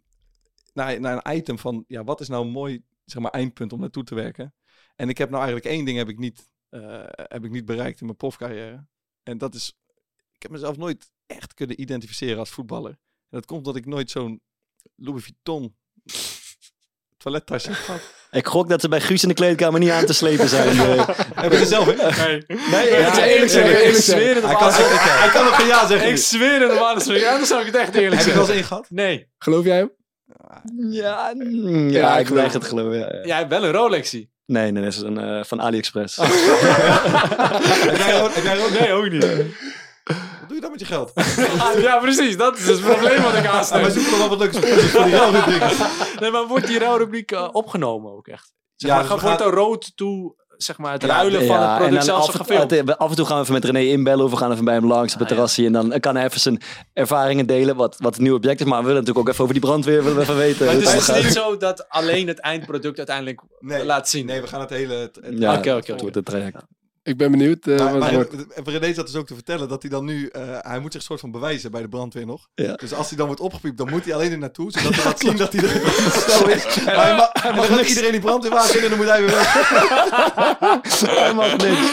naar, 0.74 1.00
naar 1.00 1.22
een 1.24 1.36
item 1.36 1.60
van, 1.60 1.84
ja, 1.88 2.04
wat 2.04 2.22
is 2.22 2.28
nou 2.28 2.46
een 2.46 2.52
mooi 2.52 2.84
zeg 3.06 3.22
maar, 3.22 3.32
eindpunt 3.32 3.74
om 3.74 3.80
naartoe 3.80 4.04
te 4.04 4.16
werken? 4.16 4.54
En 4.96 5.10
ik 5.10 5.18
heb 5.18 5.30
nou 5.30 5.44
eigenlijk 5.44 5.76
één 5.76 5.86
ding 5.86 5.98
heb 5.98 6.10
ik 6.10 6.18
niet, 6.18 6.50
eh, 6.70 7.04
heb 7.06 7.44
ik 7.46 7.52
niet 7.52 7.66
bereikt 7.66 8.00
in 8.00 8.06
mijn 8.06 8.18
profcarrière. 8.18 8.88
En 9.24 9.38
dat 9.38 9.56
is, 9.56 9.78
ik 10.32 10.42
heb 10.42 10.52
mezelf 10.52 10.78
nooit 10.78 11.12
echt 11.26 11.54
kunnen 11.54 11.82
identificeren 11.82 12.40
als 12.40 12.50
voetballer. 12.50 12.92
En 12.92 13.42
dat 13.42 13.46
komt 13.46 13.60
omdat 13.60 13.76
ik 13.76 13.86
nooit 13.86 14.12
zo'n 14.12 14.42
Louis 14.96 15.24
Vuitton 15.24 15.76
toilettasje 17.18 17.70
heb 17.70 17.78
gehad. 17.78 18.25
Ik 18.36 18.48
gok 18.48 18.70
dat 18.70 18.82
ze 18.82 18.90
bij 18.90 19.02
Guus 19.02 19.22
in 19.24 19.28
de 19.30 19.34
kleedkamer 19.36 19.80
niet 19.80 19.90
aan 19.90 20.06
te 20.06 20.14
slepen 20.14 20.50
zijn. 20.50 20.68
eh. 20.80 21.08
Heb 21.42 21.52
je 21.52 21.58
er 21.58 21.66
zelf 21.66 21.88
in? 21.88 21.98
Nee. 21.98 22.44
nee, 22.72 22.90
Ja, 22.92 22.98
ja, 23.00 23.24
eerlijk 23.26 23.52
zeggen, 23.52 23.88
ik 23.88 23.96
zweer 23.96 24.02
zeggen. 24.02 24.36
het 24.36 24.46
Hij 24.46 24.56
kan, 24.56 24.72
hij, 24.74 24.86
hij 25.20 25.30
kan 25.30 25.44
nog 25.46 25.56
geen 25.56 25.68
ja 25.68 25.88
zeggen. 25.88 26.10
Ik 26.10 26.18
zweer 26.18 26.62
het. 26.62 27.06
Ja, 27.06 27.38
dan 27.38 27.46
zou 27.46 27.60
ik 27.60 27.66
het 27.66 27.76
echt 27.76 27.96
eerlijk 27.96 28.16
Heb 28.16 28.26
je 28.26 28.32
er 28.32 28.38
wel 28.38 28.46
zeggen. 28.46 28.54
eens 28.54 28.58
in 28.58 28.64
gehad? 28.64 28.86
Nee. 28.90 29.28
Geloof 29.38 29.66
jij 29.66 29.78
hem? 29.78 29.92
ja, 30.92 31.32
mm, 31.36 31.90
Ja, 31.90 32.00
ja, 32.00 32.18
ik 32.18 32.28
weig 32.28 32.54
het 32.54 32.66
geloven. 32.66 32.98
Ja, 33.00 33.06
ja. 33.14 33.20
Jij 33.26 33.38
hebt 33.38 33.50
wel 33.50 33.64
een 33.64 33.72
Rolexie. 33.72 34.34
Nee, 34.46 34.72
nee, 34.72 34.84
dat 34.84 34.94
is 34.94 35.00
een, 35.00 35.18
eh, 35.20 35.44
van 35.44 35.62
AliExpress. 35.62 36.16
heb, 36.22 37.98
jij, 37.98 38.22
ook- 38.22 38.34
heb 38.36 38.44
jij 38.44 38.60
ook? 38.60 38.80
Nee, 38.80 38.92
ook 38.94 39.10
niet. 39.10 39.26
Wat 40.48 40.48
doe 40.48 40.56
je 40.56 40.62
dan 40.62 40.72
met 40.72 40.80
je 40.80 40.86
geld? 40.86 41.12
ja, 41.88 41.98
precies. 42.00 42.38
Dat 42.38 42.58
is 42.58 42.68
het 42.68 42.82
probleem 42.82 43.22
wat 43.22 43.34
ik 43.36 43.46
aanstel. 43.46 43.90
zoeken 43.92 44.12
nog 44.12 44.20
wel 44.20 44.30
wat 44.30 44.38
leuke 44.40 44.56
sponsors 44.56 44.92
voor 44.92 45.04
die 45.04 45.16
ruilrubriek. 45.16 45.62
Nee, 46.22 46.32
maar 46.32 46.48
wordt 46.48 46.68
die 46.68 46.80
rouwrubriek 46.80 47.32
eh, 47.32 47.50
opgenomen 47.52 48.12
ook 48.12 48.28
echt? 48.28 48.54
Zeg 48.76 48.90
Ja, 48.90 48.96
maar, 48.96 49.04
dus 49.06 49.14
we 49.14 49.20
gaat- 49.20 49.28
wordt 49.30 49.42
gaan- 49.44 49.52
er 49.52 49.58
rood 49.58 49.92
toe, 49.98 50.36
zeg 50.58 50.78
maar, 50.78 50.92
het 50.92 51.02
Ja, 51.02 51.08
ruilen 51.08 51.46
van 51.46 51.60
het 51.62 51.70
en 51.72 51.78
product 51.78 52.04
zelfs 52.04 52.28
af, 52.28 52.36
gefilmd? 52.36 52.72
het- 52.72 52.98
af 52.98 53.10
en 53.10 53.16
toe 53.16 53.26
gaan 53.26 53.36
we 53.36 53.42
even 53.42 53.54
met 53.54 53.66
René 53.66 53.80
inbellen 53.80 54.26
of 54.26 54.32
we 54.32 54.38
gaan 54.38 54.52
even 54.52 54.66
bij 54.66 54.74
hem 54.74 54.86
langs 54.88 55.14
op 55.14 55.20
het 55.20 55.32
Ah, 55.32 55.38
ja. 55.38 55.44
terrasje. 55.46 55.66
En 55.66 55.72
dan 55.90 56.00
kan 56.00 56.16
hij 56.16 56.26
even 56.26 56.40
zijn 56.40 56.62
ervaringen 56.94 57.46
delen, 57.46 57.76
wat, 57.76 57.96
wat 58.00 58.14
het 58.14 58.22
nieuwe 58.22 58.38
object 58.38 58.60
is. 58.60 58.66
Maar 58.66 58.80
we 58.80 58.86
willen 58.88 59.00
natuurlijk 59.00 59.28
ook 59.28 59.32
even 59.34 59.44
over 59.44 59.56
die 59.60 59.64
brandweer 59.66 60.04
willen 60.04 60.16
we 60.18 60.22
even 60.24 60.38
weten. 60.38 60.66
Maar 60.66 60.76
het 60.76 60.84
is 60.84 61.04
gaat. 61.06 61.24
niet 61.24 61.34
zo 61.34 61.58
dat 61.58 61.90
alleen 61.90 62.28
het 62.28 62.40
eindproduct 62.40 62.98
uiteindelijk 62.98 63.42
Nee. 63.60 63.86
laat 63.86 64.10
zien. 64.10 64.26
Nee, 64.26 64.42
we 64.42 64.48
gaan 64.48 64.60
het 64.60 64.70
hele... 64.70 64.94
Het, 64.94 65.16
het- 65.22 65.38
Ja, 65.40 65.58
Oké, 65.58 65.82
het 66.12 66.26
traject. 66.26 66.56
Ik 67.06 67.18
ben 67.18 67.32
benieuwd 67.32 67.68
eh, 67.68 67.78
Maar, 67.78 67.92
wat 67.92 68.00
maar 68.00 68.12
het 68.12 68.34
wordt. 68.36 68.54
en 68.54 68.64
René 68.80 68.94
zat 68.94 69.06
dus 69.06 69.16
ook 69.16 69.28
te 69.28 69.34
vertellen 69.34 69.68
dat 69.70 69.82
hij 69.82 69.92
dan 69.92 70.06
nu... 70.06 70.28
eh, 70.28 70.42
hij 70.62 70.80
moet 70.80 70.92
zich 70.94 71.02
soort 71.02 71.20
van 71.20 71.32
bewijzen 71.32 71.72
bij 71.72 71.82
de 71.82 71.88
brandweer 71.90 72.26
nog. 72.26 72.48
Ja. 72.56 72.74
Dus 72.74 72.94
als 72.94 73.08
hij 73.08 73.18
dan 73.18 73.26
wordt 73.26 73.42
opgepiept, 73.42 73.78
dan 73.78 73.90
moet 73.90 74.06
hij 74.06 74.14
alleen 74.14 74.32
er 74.32 74.38
naartoe. 74.38 74.72
Zodat 74.80 74.96
hij 74.96 75.04
laat 75.04 75.20
zien 75.20 75.36
dat 75.38 75.54
hij 75.54 75.64
er 75.64 75.70
zo 76.38 76.46
is. 76.46 76.84
Maar 76.86 77.06
hij 77.06 77.16
mag, 77.16 77.30
gaat 77.68 77.88
iedereen 77.88 78.12
die 78.12 78.20
brandweerwagen 78.20 78.78
in 78.78 78.84
en 78.84 78.90
dan 78.90 78.98
moet 78.98 79.08
hij 79.08 79.22
weer 79.22 79.30
weg. 79.32 79.54
Hij 81.26 81.34
mag 81.34 81.58
niks. 81.58 81.92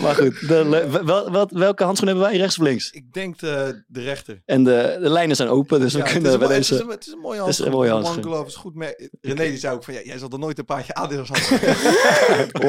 Maar 0.00 0.14
goed, 0.14 0.48
de, 0.48 0.64
le- 0.68 1.04
wel, 1.04 1.30
wel- 1.32 1.48
welke 1.52 1.84
handschoen 1.84 2.08
hebben 2.08 2.26
wij? 2.26 2.36
Rechts 2.36 2.58
of 2.58 2.64
links? 2.64 2.90
Ik 2.90 3.12
denk 3.12 3.38
de, 3.38 3.84
de 3.86 4.00
rechter. 4.00 4.42
En 4.46 4.64
de, 4.64 4.98
de 5.00 5.08
lijnen 5.08 5.36
zijn 5.36 5.48
open, 5.48 5.80
dus 5.80 5.92
we 5.92 5.98
Ja, 5.98 6.04
het, 6.04 6.12
is 6.14 6.20
kunnen 6.20 6.32
een, 6.32 6.38
bij 6.38 6.48
mooi- 6.48 6.60
het, 6.60 6.70
is 6.70 6.78
deze... 6.78 6.82
een, 6.82 6.90
het 6.90 7.06
is 7.06 7.12
een 7.12 7.18
mooie 7.18 7.38
het 7.40 7.48
is 7.48 7.58
handschoen. 7.58 7.66
een 7.66 7.90
mooie 7.90 8.08
One 8.08 8.22
glove 8.22 8.46
is 8.46 8.54
goed. 8.54 8.74
mee. 8.74 8.94
René 9.20 9.44
die 9.48 9.58
zei 9.58 9.74
ook 9.74 9.84
van, 9.84 9.94
ja, 9.94 10.00
jij 10.04 10.18
zal 10.18 10.28
er 10.28 10.38
nooit 10.38 10.58
een 10.58 10.64
paardje 10.64 10.94
Adidas 10.94 11.28
handschoenen. 11.28 11.76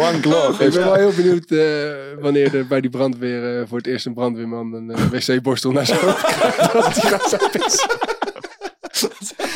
One 0.09 0.21
glove. 0.21 0.63
Ik 0.65 0.73
ben 0.73 0.83
wel 0.83 0.93
heel 0.93 1.13
benieuwd 1.13 1.49
eh, 1.53 2.21
wanneer 2.21 2.55
er 2.55 2.67
bij 2.67 2.81
die 2.81 2.89
brandweer 2.89 3.59
eh, 3.61 3.67
voor 3.67 3.77
het 3.77 3.87
eerst 3.87 4.05
een 4.05 4.13
brandweerman 4.13 4.73
een 4.73 4.91
eh, 4.91 5.09
wc-borstel 5.09 5.71
naar 5.71 5.85
zijn 5.85 5.99
hoofd 5.99 6.21
krijgt. 6.21 6.57
Dat 6.73 6.95
hij 6.95 7.09
gaat 7.09 7.23
staan 7.27 7.49
pissen. 7.49 7.89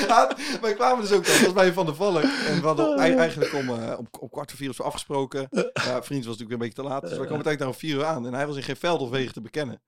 Ja, 0.08 0.32
wij 0.62 0.74
kwamen 0.74 1.02
dus 1.02 1.12
ook 1.12 1.26
dan, 1.26 1.34
volgens 1.34 1.54
mij 1.54 1.74
van 1.74 1.86
de 1.86 1.96
Valk. 1.96 2.24
En 2.24 2.62
we 2.62 2.68
hadden 2.68 2.98
ei- 3.00 3.16
eigenlijk 3.16 3.54
om, 3.54 3.70
om, 3.70 4.08
om 4.20 4.30
kwart 4.30 4.50
voor 4.50 4.60
vier 4.60 4.70
of 4.70 4.76
zo 4.76 4.84
afgesproken. 4.84 5.48
Ja, 5.74 6.04
vriend 6.04 6.26
was 6.26 6.38
natuurlijk 6.38 6.40
weer 6.40 6.52
een 6.52 6.58
beetje 6.58 6.82
te 6.82 6.84
laat. 6.84 7.02
Dus 7.02 7.10
wij 7.18 7.26
kwamen 7.26 7.46
uiteindelijk 7.46 7.60
daar 7.60 7.68
om 7.68 7.74
vier 7.74 7.96
uur 7.96 8.06
aan. 8.06 8.26
En 8.26 8.34
hij 8.34 8.48
was 8.48 8.56
in 8.56 8.64
geen 8.64 8.76
veld 8.76 9.02
of 9.02 9.10
wegen 9.10 9.34
te 9.34 9.42
bekennen. 9.42 9.82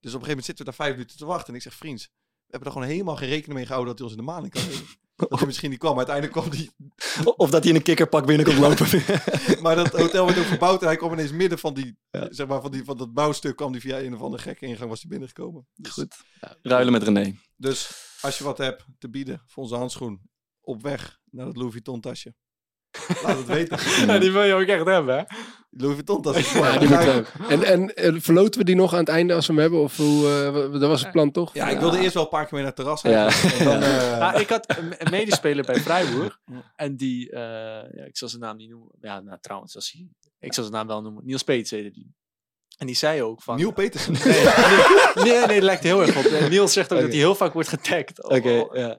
Dus 0.00 0.14
op 0.14 0.20
een 0.20 0.26
gegeven 0.26 0.28
moment 0.28 0.44
zitten 0.44 0.64
we 0.64 0.70
daar 0.70 0.80
vijf 0.86 0.92
minuten 0.92 1.16
te 1.18 1.26
wachten. 1.26 1.48
En 1.48 1.54
ik 1.54 1.62
zeg, 1.62 1.74
vriends, 1.74 2.04
we 2.04 2.48
hebben 2.50 2.68
er 2.68 2.74
gewoon 2.74 2.88
helemaal 2.92 3.16
geen 3.16 3.28
rekening 3.28 3.54
mee 3.54 3.66
gehouden 3.66 3.90
dat 3.96 3.98
hij 3.98 4.08
ons 4.08 4.16
in 4.18 4.24
de 4.26 4.32
maling 4.32 4.52
kan 4.52 4.62
nemen. 4.68 4.86
Hij 5.38 5.46
misschien 5.46 5.70
niet 5.70 5.78
kwam. 5.78 5.96
Maar 5.96 6.06
uiteindelijk 6.08 6.48
kwam 6.48 6.58
hij... 6.60 7.32
Of 7.36 7.50
dat 7.50 7.62
hij 7.62 7.70
in 7.70 7.76
een 7.76 7.82
kikkerpak 7.82 8.26
binnenkomt 8.26 8.58
lopen. 8.58 8.86
Maar 9.62 9.76
dat 9.76 9.92
hotel 9.92 10.26
werd 10.26 10.38
ook 10.38 10.44
verbouwd. 10.44 10.80
En 10.80 10.86
hij 10.86 10.96
kwam 10.96 11.12
ineens 11.12 11.32
midden 11.32 11.58
van, 11.58 11.74
die, 11.74 11.96
Ja. 12.10 12.26
zeg 12.32 12.46
maar, 12.46 12.60
van, 12.60 12.70
die, 12.70 12.84
van 12.84 12.96
dat 12.96 13.12
bouwstuk. 13.12 13.56
kwam 13.56 13.70
hij 13.72 13.80
via 13.80 14.00
een 14.00 14.14
of 14.14 14.20
andere 14.20 14.42
gekke 14.42 14.66
ingang 14.66 14.88
was 14.88 15.00
hij 15.00 15.08
binnengekomen. 15.10 15.66
Dus, 15.74 15.92
Goed. 15.92 16.16
Ruilen 16.62 16.92
met 16.92 17.02
René. 17.02 17.34
dus 17.56 17.90
als 18.20 18.38
je 18.38 18.44
wat 18.44 18.58
hebt 18.58 18.84
te 18.98 19.10
bieden 19.10 19.42
voor 19.46 19.62
onze 19.62 19.74
handschoen. 19.76 20.20
Op 20.60 20.82
weg 20.82 21.18
naar 21.30 21.46
het 21.46 21.56
Louis 21.56 21.72
Vuitton 21.72 22.00
tasje. 22.00 22.34
Laat 23.22 23.36
het 23.36 23.46
weten. 23.46 23.78
Ja, 24.06 24.18
die 24.18 24.32
wil 24.32 24.42
je 24.42 24.54
ook 24.54 24.66
echt 24.66 24.86
hebben, 24.86 25.16
hè? 25.16 25.22
Louis 25.70 25.94
Vuitton 25.94 26.22
tas 26.22 26.36
is 26.36 26.52
Ja, 26.62 26.78
die. 26.78 26.94
En, 27.48 27.94
en 27.94 28.22
verloten 28.22 28.60
we 28.60 28.66
die 28.66 28.74
nog 28.74 28.92
aan 28.92 28.98
het 28.98 29.08
einde 29.08 29.34
als 29.34 29.46
we 29.46 29.52
hem 29.52 29.62
hebben? 29.62 29.80
Of 29.80 29.96
hoe, 29.96 30.28
eh, 30.28 30.80
dat 30.80 30.88
was 30.88 31.02
het 31.02 31.10
plan 31.10 31.30
toch? 31.30 31.54
Ja, 31.54 31.68
ik 31.68 31.78
wilde 31.78 31.98
eerst 31.98 32.14
wel 32.14 32.22
een 32.22 32.28
paar 32.28 32.46
keer 32.46 32.54
mee 32.54 32.62
naar 32.62 32.72
het 32.76 32.80
terras. 32.80 33.02
Ja. 33.02 33.22
eigenlijk. 33.22 33.58
En 33.58 33.64
dan, 33.64 33.82
eh, 33.82 34.18
Nou, 34.18 34.40
ik 34.40 34.48
had 34.48 34.76
een 34.76 35.10
medespeler 35.10 35.64
bij 35.64 35.80
Freiburg. 35.80 36.38
Ja. 36.52 36.72
En 36.76 36.96
die, 36.96 37.30
eh, 37.30 37.40
ja, 37.94 38.04
ik 38.04 38.16
zal 38.16 38.28
zijn 38.28 38.42
naam 38.42 38.56
niet 38.56 38.70
noemen. 38.70 38.88
Ja, 39.00 39.20
nou, 39.20 39.38
trouwens, 39.40 39.74
als 39.74 39.92
hij, 39.92 40.08
ik 40.38 40.54
zal 40.54 40.64
zijn 40.64 40.76
naam 40.76 40.86
wel 40.86 41.02
noemen. 41.02 41.24
Niels 41.24 41.42
Peets 41.42 41.70
heette 41.70 41.90
die. 41.90 42.14
En 42.78 42.86
die 42.86 42.96
zei 42.96 43.22
ook 43.22 43.42
van... 43.42 43.56
Nieuw 43.56 43.70
Petersen. 43.72 44.12
Nee, 44.12 44.44
nee, 45.14 45.32
nee, 45.32 45.46
nee, 45.46 45.54
dat 45.54 45.62
lijkt 45.62 45.82
er 45.84 45.88
heel 45.88 46.02
erg 46.02 46.16
op. 46.16 46.24
En 46.24 46.50
Niels 46.50 46.72
zegt 46.72 46.92
ook 46.92 47.00
dat 47.00 47.08
hij 47.08 47.18
heel 47.18 47.34
vaak 47.34 47.52
wordt 47.52 47.68
getagd. 47.68 48.24
Oké, 48.24 48.64
ja. 48.72 48.98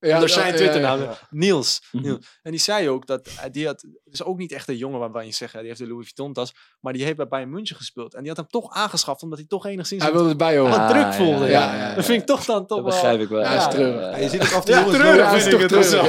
Ja, 0.00 0.26
zijn 0.26 0.50
ja, 0.52 0.56
Twitternaam. 0.56 1.00
ja. 1.00 1.18
Niels. 1.30 1.82
Mhm. 1.92 2.02
Niels. 2.04 2.38
En 2.42 2.50
die 2.50 2.60
zei 2.60 2.88
ook 2.88 3.06
dat 3.06 3.26
eh, 3.26 3.44
die 3.50 3.66
had, 3.66 3.84
dus 4.04 4.22
ook 4.22 4.38
niet 4.38 4.52
echt 4.52 4.68
een 4.68 4.76
jongen 4.76 4.98
waarvan 4.98 5.26
je 5.26 5.32
zegt, 5.32 5.52
die 5.52 5.62
heeft 5.66 5.78
de 5.78 5.86
Louis 5.86 6.04
Vuitton 6.04 6.32
tas, 6.32 6.54
maar 6.80 6.92
die 6.92 7.04
heeft 7.04 7.16
bij 7.16 7.28
Bayern 7.28 7.50
München 7.50 7.76
gespeeld. 7.76 8.14
En 8.14 8.18
die 8.20 8.28
had 8.28 8.36
hem 8.36 8.46
toch 8.48 8.72
aangeschaft, 8.74 9.22
omdat 9.22 9.38
hij 9.38 9.46
toch 9.48 9.66
enigszins 9.66 10.02
Hij 10.02 10.12
wilde 10.12 10.28
erbij 10.30 10.58
horen. 10.58 10.74
Ah, 10.74 10.88
druk 10.88 11.02
ja, 11.02 11.12
voelde. 11.12 11.44
ja, 11.46 11.50
Ja, 11.50 11.74
ja, 11.74 11.88
ja, 11.88 11.94
Dat 11.94 12.04
vind 12.04 12.20
ik 12.20 12.26
toch 12.26 12.44
dan 12.44 12.66
toch 12.66 12.82
Dat 12.82 12.86
wel... 12.86 12.94
begrijp 12.94 13.20
ik 13.20 13.28
wel. 13.28 13.40
Ja, 13.40 13.56
is 13.56 13.62
Ja, 13.62 13.68
treurig. 13.68 14.00
ja, 14.00 14.10
Ja, 14.10 14.16
ja. 14.16 14.22
je 14.22 14.28
ziet 14.28 14.40
ook 14.42 14.52
af 14.52 14.54
en 14.54 14.64
toe 14.64 14.74
Ja, 14.74 14.98
treurig 14.98 15.32
is 15.72 15.90
toch. 15.90 16.06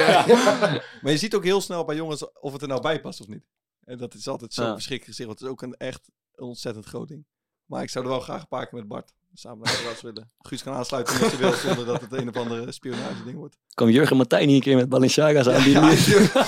Maar 1.02 1.12
je 1.12 1.18
ziet 1.18 1.36
ook 1.36 1.44
heel 1.44 1.62
snel 1.62 1.86
bij 1.86 1.96
jongens 1.96 2.32
of 2.40 2.52
het 2.54 2.62
er 2.62 2.68
nou 2.68 2.82
bij 2.82 3.02
past 3.02 3.22
of 3.22 3.28
niet. 3.28 3.44
En 3.84 3.98
dat 3.98 4.14
is 4.14 4.28
altijd 4.28 4.54
zo 4.54 4.64
Ja. 4.64 4.74
verschrikkelijk 4.74 5.18
gezegd. 5.18 5.28
Want 5.28 5.40
het 5.40 5.48
is 5.48 5.54
ook 5.54 5.62
een 5.62 5.88
echt 5.88 6.10
een 6.36 6.46
ontzettend 6.46 6.86
groot 6.86 7.08
ding. 7.08 7.26
Maar 7.66 7.82
ik 7.84 7.90
zou 7.90 8.06
er 8.06 8.12
wel 8.12 8.20
graag 8.20 8.42
een 8.42 8.48
paar 8.48 8.68
keer 8.68 8.80
met 8.80 8.88
Bart 8.88 9.14
samen 9.34 9.60
naar 9.64 9.74
de 9.74 10.00
willen. 10.02 10.32
Guus 10.40 10.64
kan 10.64 10.74
aansluiten 10.74 11.20
als 11.24 11.32
je 11.32 11.38
wil, 11.38 11.52
zonder 11.54 11.86
dat 11.86 12.02
het 12.02 12.14
een 12.14 12.30
of 12.30 12.36
andere 12.36 12.72
spionage 12.72 13.24
ding 13.26 13.38
wordt. 13.38 13.58
Kwam 13.74 13.90
Jurgen 13.90 14.18
Martijn 14.18 14.48
hier 14.48 14.56
een 14.56 14.62
keer 14.62 14.76
met 14.76 14.90
Balenciaga's 14.90 15.48
aan. 15.48 15.64
die 15.64 15.72
Ja, 15.72 15.92
Jurgen, 16.12 16.44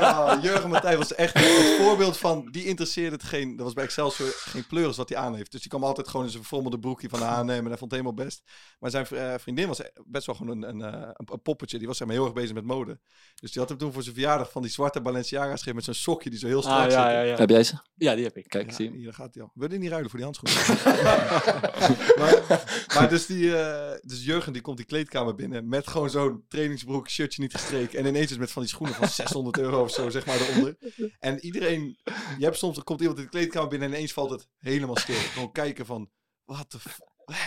Ah, 0.00 0.42
Jurgen 0.42 0.68
Matthij 0.70 0.96
was 0.96 1.14
echt 1.14 1.34
het 1.34 1.76
voorbeeld 1.80 2.16
van, 2.16 2.48
die 2.50 2.64
interesseerde 2.64 3.16
het 3.16 3.24
geen, 3.24 3.56
dat 3.56 3.64
was 3.64 3.74
bij 3.74 3.84
Excelsior 3.84 4.28
geen 4.34 4.66
pleuris 4.66 4.96
wat 4.96 5.08
hij 5.08 5.18
aan 5.18 5.34
heeft. 5.34 5.50
Dus 5.52 5.60
die 5.60 5.70
kwam 5.70 5.84
altijd 5.84 6.08
gewoon 6.08 6.24
in 6.24 6.30
zijn 6.32 6.42
verfrommelde 6.42 6.78
broekje 6.78 7.08
van 7.08 7.18
de 7.18 7.24
H&M 7.24 7.48
en 7.50 7.64
hij 7.64 7.76
vond 7.76 7.80
het 7.80 7.90
helemaal 7.90 8.14
best. 8.14 8.42
Maar 8.78 8.90
zijn 8.90 9.06
eh, 9.06 9.34
vriendin 9.38 9.68
was 9.68 9.80
best 10.06 10.26
wel 10.26 10.34
gewoon 10.34 10.62
een, 10.62 10.68
een, 10.68 10.82
eh, 10.94 11.00
een, 11.12 11.28
een 11.32 11.42
poppetje, 11.42 11.78
die 11.78 11.86
was 11.86 11.96
zeg 11.96 12.06
maar 12.06 12.16
heel 12.16 12.24
erg 12.24 12.34
bezig 12.34 12.54
met 12.54 12.64
mode. 12.64 12.98
Dus 13.34 13.50
die 13.52 13.60
had 13.60 13.68
hem 13.70 13.78
toen 13.78 13.92
voor 13.92 14.02
zijn 14.02 14.14
verjaardag 14.14 14.50
van 14.50 14.62
die 14.62 14.70
zwarte 14.70 15.00
Balenciaga's 15.00 15.50
gegeven 15.50 15.74
met 15.74 15.84
zo'n 15.84 15.94
sokje 15.94 16.30
die 16.30 16.38
zo 16.38 16.46
heel 16.46 16.62
strak 16.62 16.76
Ah, 16.76 16.82
zit. 16.84 16.92
ja, 16.92 17.10
ja, 17.10 17.20
ja. 17.20 17.36
Heb 17.36 17.50
jij 17.50 17.64
ze? 17.64 17.74
ja, 17.94 18.14
die 18.14 18.24
heb 18.24 18.36
ik. 18.36 18.48
Kijk, 18.48 18.68
Ja, 18.70 18.76
zie 18.76 18.90
je. 18.92 18.96
hier 18.98 19.12
gaat 19.14 19.34
hij 19.34 19.42
al. 19.42 19.50
Wil 19.54 19.72
je 19.72 19.78
niet 19.78 19.90
ruilen 19.90 20.10
voor 20.10 20.18
die 20.18 20.28
handschoenen? 20.28 20.78
maar, 22.20 22.29
maar 22.94 23.08
dus, 23.08 23.26
die, 23.26 23.56
eh, 23.56 23.98
dus 24.02 24.24
Jurgen 24.24 24.52
die 24.52 24.62
komt 24.62 24.76
die 24.76 24.86
kleedkamer 24.86 25.34
binnen 25.34 25.68
met 25.68 25.86
gewoon 25.86 26.10
zo'n 26.10 26.44
trainingsbroek, 26.48 27.08
shirtje 27.08 27.42
niet 27.42 27.52
gestreken. 27.52 27.98
En 27.98 28.06
ineens 28.06 28.30
is 28.30 28.38
met 28.38 28.50
van 28.50 28.62
die 28.62 28.70
schoenen 28.70 28.96
van 28.96 29.08
600 29.08 29.58
euro 29.58 29.82
of 29.82 29.90
zo, 29.90 30.10
zeg 30.10 30.26
maar, 30.26 30.40
eronder. 30.40 30.76
En 31.18 31.44
iedereen, 31.44 31.98
je 32.38 32.44
hebt 32.44 32.58
soms, 32.58 32.76
er 32.76 32.84
komt 32.84 33.00
iemand 33.00 33.18
in 33.18 33.24
de 33.24 33.30
kleedkamer 33.30 33.68
binnen 33.68 33.88
en 33.88 33.94
ineens 33.94 34.12
valt 34.12 34.30
het 34.30 34.48
helemaal 34.58 34.96
stil. 34.96 35.14
Gewoon 35.14 35.52
kijken 35.52 35.86
van, 35.86 36.10
wat 36.44 36.70
de 36.70 36.78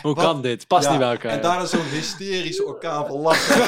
Hoe 0.02 0.14
Wat? 0.16 0.24
kan 0.26 0.42
dit? 0.42 0.68
Past 0.68 0.84
Ja, 0.84 0.90
niet 0.90 1.00
bij 1.00 1.10
elkaar. 1.12 1.32
En 1.32 1.42
daarna 1.42 1.66
zo'n 1.66 1.86
hysterische 1.92 2.66
orkaan 2.66 3.08
van 3.08 3.18
lachen. 3.20 3.56
en 3.56 3.68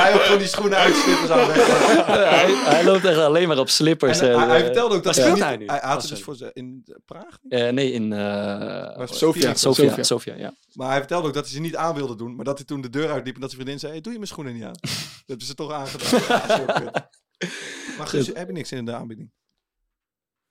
hij- 0.00 0.14
ook 0.14 0.20
gewoon 0.22 0.38
die 0.38 0.46
schoenen 0.48 0.78
uitslippers 0.78 1.30
aan 1.30 1.46
weg. 1.46 1.66
hij, 2.30 2.52
hij 2.54 2.84
loopt 2.84 3.04
echt 3.04 3.18
alleen 3.18 3.48
maar 3.48 3.58
op 3.58 3.68
slippers. 3.68 4.20
En, 4.20 4.30
en, 4.32 4.38
hij, 4.38 4.48
hij 4.48 4.60
vertelde 4.64 4.94
ook 4.94 5.02
dat 5.02 5.14
hij 5.14 5.24
speelt 5.24 5.38
hij 5.40 5.56
nu? 5.56 5.66
Hij, 5.66 5.78
hij 5.80 5.88
had 5.88 5.96
Oh, 5.96 6.02
het 6.02 6.10
dus 6.10 6.22
voor 6.22 6.36
ze 6.36 6.50
in 6.52 6.84
Praag. 7.06 7.38
eh, 7.48 7.68
nee, 7.68 7.92
in... 7.92 8.12
eh 8.12 8.18
Maar 8.18 9.08
Sofia. 9.08 9.54
Sofia, 9.54 9.54
Sofia. 9.54 10.02
Sofia, 10.02 10.34
ja. 10.36 10.54
Maar 10.72 10.88
hij 10.88 10.98
vertelde 10.98 11.28
ook 11.28 11.34
dat 11.34 11.44
hij 11.44 11.52
ze 11.52 11.60
niet 11.60 11.76
aan 11.76 11.94
wilde 11.94 12.16
doen. 12.16 12.34
Maar 12.36 12.44
dat 12.44 12.56
hij 12.56 12.66
toen 12.66 12.80
de 12.80 12.90
deur 12.90 13.10
uitliep 13.10 13.34
en 13.34 13.40
dat 13.40 13.50
zijn 13.50 13.62
vriendin 13.62 13.78
zei... 13.80 13.92
Hey, 13.92 14.00
doe 14.00 14.12
je 14.12 14.18
mijn 14.18 14.30
schoenen 14.30 14.54
niet 14.54 14.64
aan? 14.64 14.72
dat 14.82 14.90
hebben 15.26 15.46
ze 15.46 15.54
toch 15.54 15.72
aangedaan. 15.72 16.90
Maar 17.98 18.06
Guus, 18.06 18.26
heb 18.34 18.46
je 18.46 18.52
niks 18.52 18.72
in 18.72 18.84
de 18.84 18.92
aanbieding? 18.94 19.30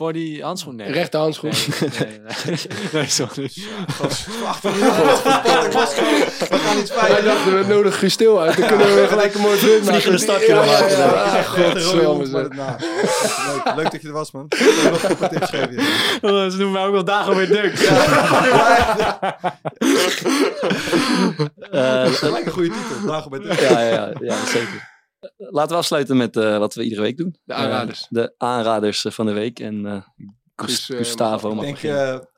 Voor 0.02 0.14
die 0.14 0.44
handschoen? 0.44 0.76
Nee. 0.76 0.92
Rechte 0.92 1.18
handschoen. 1.18 1.50
Nee, 1.80 1.90
nee, 2.00 2.20
nee. 2.46 2.58
nee, 2.94 3.06
sorry. 3.08 3.52
We 6.50 6.58
gaan 6.60 6.78
iets 6.78 6.90
Wij 6.96 7.00
fijn. 7.10 7.26
dachten, 7.26 7.58
we 7.60 7.66
nodigen 7.68 8.00
Guus 8.00 8.14
Stil 8.14 8.42
uit. 8.42 8.58
Dan 8.58 8.68
kunnen 8.68 8.96
we 8.96 9.08
gelijk 9.08 9.34
een 9.34 9.42
mooi 9.42 9.58
vriend 9.58 9.84
maken. 9.84 9.92
Vliegende 9.92 10.18
stadje 10.18 10.48
Ja, 10.48 10.66
maken. 10.66 10.98
ja, 10.98 11.16
leuk, 13.66 13.76
leuk 13.76 13.92
dat 13.92 14.02
je 14.02 14.08
er 14.08 14.14
was, 14.14 14.32
man. 14.32 14.48
Oh, 16.22 16.50
Ze 16.50 16.58
noemen 16.58 16.72
mij 16.72 16.84
ook 16.86 16.92
wel 16.94 17.04
dagen 17.04 17.36
weer. 17.36 17.74
Eh, 21.72 22.06
Gelijk 22.06 22.46
een 22.46 22.52
goede 22.52 22.70
titel. 22.70 23.08
Dagobert 23.08 23.44
Duck. 23.44 23.60
ja, 23.60 23.80
ja, 23.80 23.90
ja, 23.90 24.12
ja, 24.20 24.46
zeker. 24.46 24.91
Laten 25.38 25.72
we 25.72 25.76
afsluiten 25.78 26.18
met 26.18 26.38
eh, 26.38 26.58
wat 26.58 26.74
we 26.74 26.84
iedere 26.84 27.02
week 27.02 27.18
doen. 27.18 27.36
De 27.44 27.54
aanraders. 27.54 28.02
Eh, 28.02 28.08
de 28.10 28.34
aanraders 28.38 29.06
eh, 29.06 29.12
van 29.12 29.26
de 29.26 29.32
week. 29.32 29.60
En 29.60 29.86
eh, 29.86 29.94
eh, 29.94 30.04
Gustavo 30.56 31.54
mag 31.56 31.64
Denk 31.64 31.74
beginnen. 31.76 32.06
je... 32.14 32.30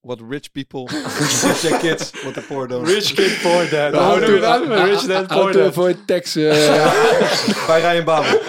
What 0.00 0.20
rich 0.28 0.50
people 0.50 0.84
teach 1.18 1.58
their 1.60 1.78
kids, 1.78 2.10
what 2.22 2.34
the 2.34 2.40
poor 2.48 2.68
don't. 2.68 2.88
Rich 2.88 3.12
kid, 3.14 3.38
poor 3.42 3.68
dad. 3.70 3.92
Noem 3.92 4.34
je 4.34 4.40
dat? 4.40 4.42
auto- 4.66 4.84
Rich 4.84 5.02
dad, 5.06 5.26
poor 5.26 5.52
dad. 5.52 5.72
voor 5.74 6.04
tekst. 6.04 6.36
eh, 6.36 6.42
Bij 7.66 7.80
Ryan 7.80 8.04
Babel. 8.04 8.40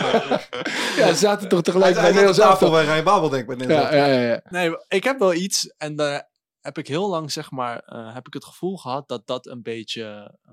Ja, 0.98 1.08
ze 1.08 1.16
zaten 1.16 1.48
toch 1.50 1.62
tegelijk 1.62 1.94
bij 1.96 2.04
Nederlands 2.04 2.38
tafel 2.38 2.72
bij 2.72 2.84
Ryan 2.86 3.04
Babel, 3.04 3.30
denk 3.30 3.50
ik. 3.52 3.58
Bij 3.58 3.68
Ja, 3.68 3.96
ja, 3.96 4.06
ja. 4.22 4.42
Nee, 4.50 4.78
ik 4.88 5.04
heb 5.04 5.20
wel 5.20 5.34
iets 5.34 5.74
en 5.78 5.96
daar 5.96 6.30
heb 6.62 6.78
ik 6.78 6.88
heel 6.88 7.10
lang, 7.10 7.32
zeg 7.32 7.52
maar, 7.52 7.80
eh, 7.86 8.14
heb 8.14 8.28
ik 8.28 8.34
het 8.34 8.46
gevoel 8.46 8.78
gehad 8.78 9.08
dat 9.08 9.28
dat 9.28 9.46
een 9.48 9.62
beetje... 9.62 10.04
eh, 10.46 10.52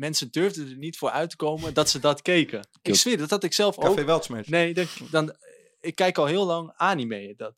mensen 0.00 0.30
durfden 0.30 0.70
er 0.70 0.76
niet 0.76 0.98
voor 0.98 1.10
uit 1.10 1.30
te 1.30 1.36
komen 1.36 1.74
dat 1.74 1.90
ze 1.90 1.98
dat 1.98 2.22
keken. 2.22 2.68
Ik 2.82 2.94
zweer, 2.94 3.18
dat 3.18 3.30
had 3.30 3.44
ik 3.44 3.52
zelf 3.52 3.78
ook. 3.78 3.84
Café 3.84 4.04
Weltsmerch. 4.04 4.48
Nee, 4.48 4.74
dan, 4.74 4.86
dan, 5.10 5.34
ik 5.80 5.94
kijk 5.94 6.18
al 6.18 6.26
heel 6.26 6.46
lang 6.46 6.72
anime. 6.76 7.34
Dat. 7.36 7.54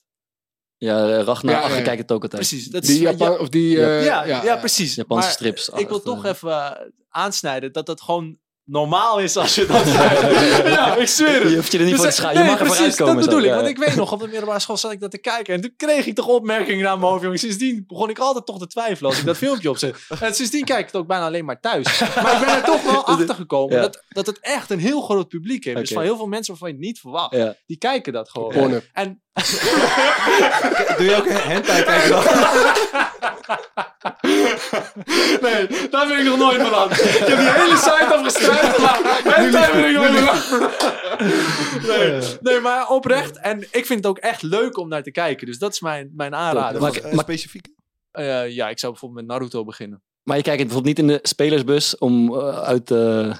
Ja, 0.76 1.08
eh, 1.08 1.24
Ragnar 1.24 1.52
Ja, 1.54 1.58
ja, 1.58 1.64
Achter 1.64 1.78
ja. 1.78 1.84
kijkt 1.84 2.00
het 2.02 2.12
ook 2.12 2.22
altijd. 2.22 2.48
Precies. 2.48 2.66
Dat 2.68 2.82
Die 2.82 2.94
is, 2.94 3.00
Japan, 3.00 3.38
of 3.38 3.48
die... 3.48 3.84
eh, 3.84 4.04
ja, 4.04 4.24
ja, 4.24 4.56
precies. 4.56 4.94
Japanse 4.94 5.24
Maar 5.24 5.32
strips. 5.32 5.68
Ik 5.68 5.88
wil 5.88 6.00
toch 6.00 6.24
eh, 6.24 6.30
even 6.30 6.92
aansnijden 7.08 7.72
dat 7.72 7.86
dat 7.86 8.00
gewoon 8.00 8.38
normaal 8.64 9.18
is 9.20 9.36
als 9.36 9.54
je 9.54 9.66
dat 9.66 9.86
zegt. 9.86 10.20
ja, 10.76 10.96
ik 10.96 11.08
zweer 11.08 11.40
het. 11.42 11.50
Je 11.50 11.56
hoeft 11.56 11.72
je 11.72 11.78
er 11.78 11.84
niet 11.84 11.92
Dus, 11.92 12.02
voor 12.02 12.10
te 12.10 12.16
eh, 12.16 12.18
schamen. 12.18 12.32
Je 12.36 12.38
nee, 12.42 12.50
mag 12.50 12.60
er 12.60 12.66
precies, 12.76 12.96
dat 12.96 13.16
bedoel 13.16 13.40
zo. 13.40 13.46
ik. 13.46 13.54
Want 13.54 13.66
ik 13.66 13.78
weet 13.78 13.94
nog, 13.94 14.12
op 14.12 14.20
de 14.20 14.26
middelbare 14.28 14.60
school 14.60 14.76
zat 14.76 14.92
ik 14.92 15.00
dat 15.00 15.10
te 15.10 15.18
kijken. 15.18 15.54
En 15.54 15.60
toen 15.60 15.74
kreeg 15.76 16.06
ik 16.06 16.14
toch 16.14 16.26
opmerkingen 16.26 16.84
naar 16.84 16.98
mijn 16.98 17.10
hoofd, 17.10 17.22
jongen. 17.22 17.38
Sindsdien 17.38 17.84
begon 17.86 18.10
ik 18.10 18.18
altijd 18.18 18.46
toch 18.46 18.58
te 18.58 18.66
twijfelen 18.66 19.10
als 19.10 19.18
ik 19.20 19.26
dat 19.26 19.36
filmpje 19.36 19.70
opzet. 19.70 19.96
En 20.20 20.34
sindsdien 20.34 20.64
kijk 20.64 20.78
ik 20.80 20.86
het 20.86 20.96
ook 20.96 21.06
bijna 21.06 21.26
alleen 21.26 21.44
maar 21.44 21.60
thuis. 21.60 22.00
Maar 22.00 22.32
ik 22.40 22.46
ben 22.46 22.54
er 22.54 22.62
toch 22.64 22.82
wel 22.82 23.04
achter 23.16 23.34
gekomen 23.34 23.76
Ja. 23.76 23.80
dat, 23.82 24.02
dat 24.08 24.26
het 24.26 24.38
echt 24.40 24.70
een 24.70 24.78
heel 24.80 25.00
groot 25.00 25.28
publiek 25.28 25.64
heeft. 25.64 25.78
Dus 25.78 25.92
van 25.92 26.02
heel 26.02 26.16
veel 26.16 26.26
mensen 26.26 26.50
waarvan 26.50 26.68
je 26.68 26.74
het 26.74 26.84
niet 26.84 27.00
verwacht. 27.00 27.34
Ja. 27.36 27.54
Die 27.66 27.76
kijken 27.78 28.12
dat 28.12 28.30
gewoon. 28.30 28.52
Pornhub. 28.52 28.84
En 28.92 29.22
Doe 30.96 31.04
je 31.06 31.14
ook 31.16 31.26
een 31.26 31.36
hentai 31.36 31.82
kijken 31.82 32.10
dan? 32.10 32.24
nee, 35.40 35.88
daar 35.90 36.06
ben 36.08 36.18
ik 36.18 36.24
nog 36.24 36.38
nooit 36.38 36.62
van 36.62 36.74
aan. 36.74 36.90
Ik 36.90 36.98
heb 36.98 37.38
die 37.38 37.50
hele 37.50 37.76
site 37.76 38.14
afgestruind. 38.14 38.51
Nee, 41.86 42.20
nee, 42.40 42.60
maar 42.60 42.88
oprecht. 42.88 43.38
En 43.40 43.60
ik 43.62 43.86
vind 43.86 43.98
het 43.98 44.06
ook 44.06 44.18
echt 44.18 44.42
leuk 44.42 44.76
om 44.78 44.88
naar 44.88 45.02
te 45.02 45.10
kijken. 45.10 45.46
Dus 45.46 45.58
dat 45.58 45.72
is 45.72 45.80
mijn, 45.80 46.12
mijn 46.16 46.34
aanrader. 46.34 46.80
Maar- 46.80 46.92
Maar, 47.02 47.14
maar- 47.14 47.24
specifiek? 47.24 47.68
Eh, 48.10 48.50
ja, 48.50 48.68
ik 48.68 48.78
zou 48.78 48.92
bijvoorbeeld 48.92 49.26
met 49.26 49.36
Naruto 49.36 49.64
beginnen. 49.64 50.02
Maar 50.22 50.36
je 50.36 50.42
kijkt 50.42 50.62
bijvoorbeeld 50.62 50.98
niet 50.98 51.08
in 51.08 51.14
de 51.14 51.18
spelersbus 51.28 51.98
om 51.98 52.34
eh, 52.34 52.58
uit, 52.62 52.90
eh, 52.90 53.28
Eh, 53.28 53.36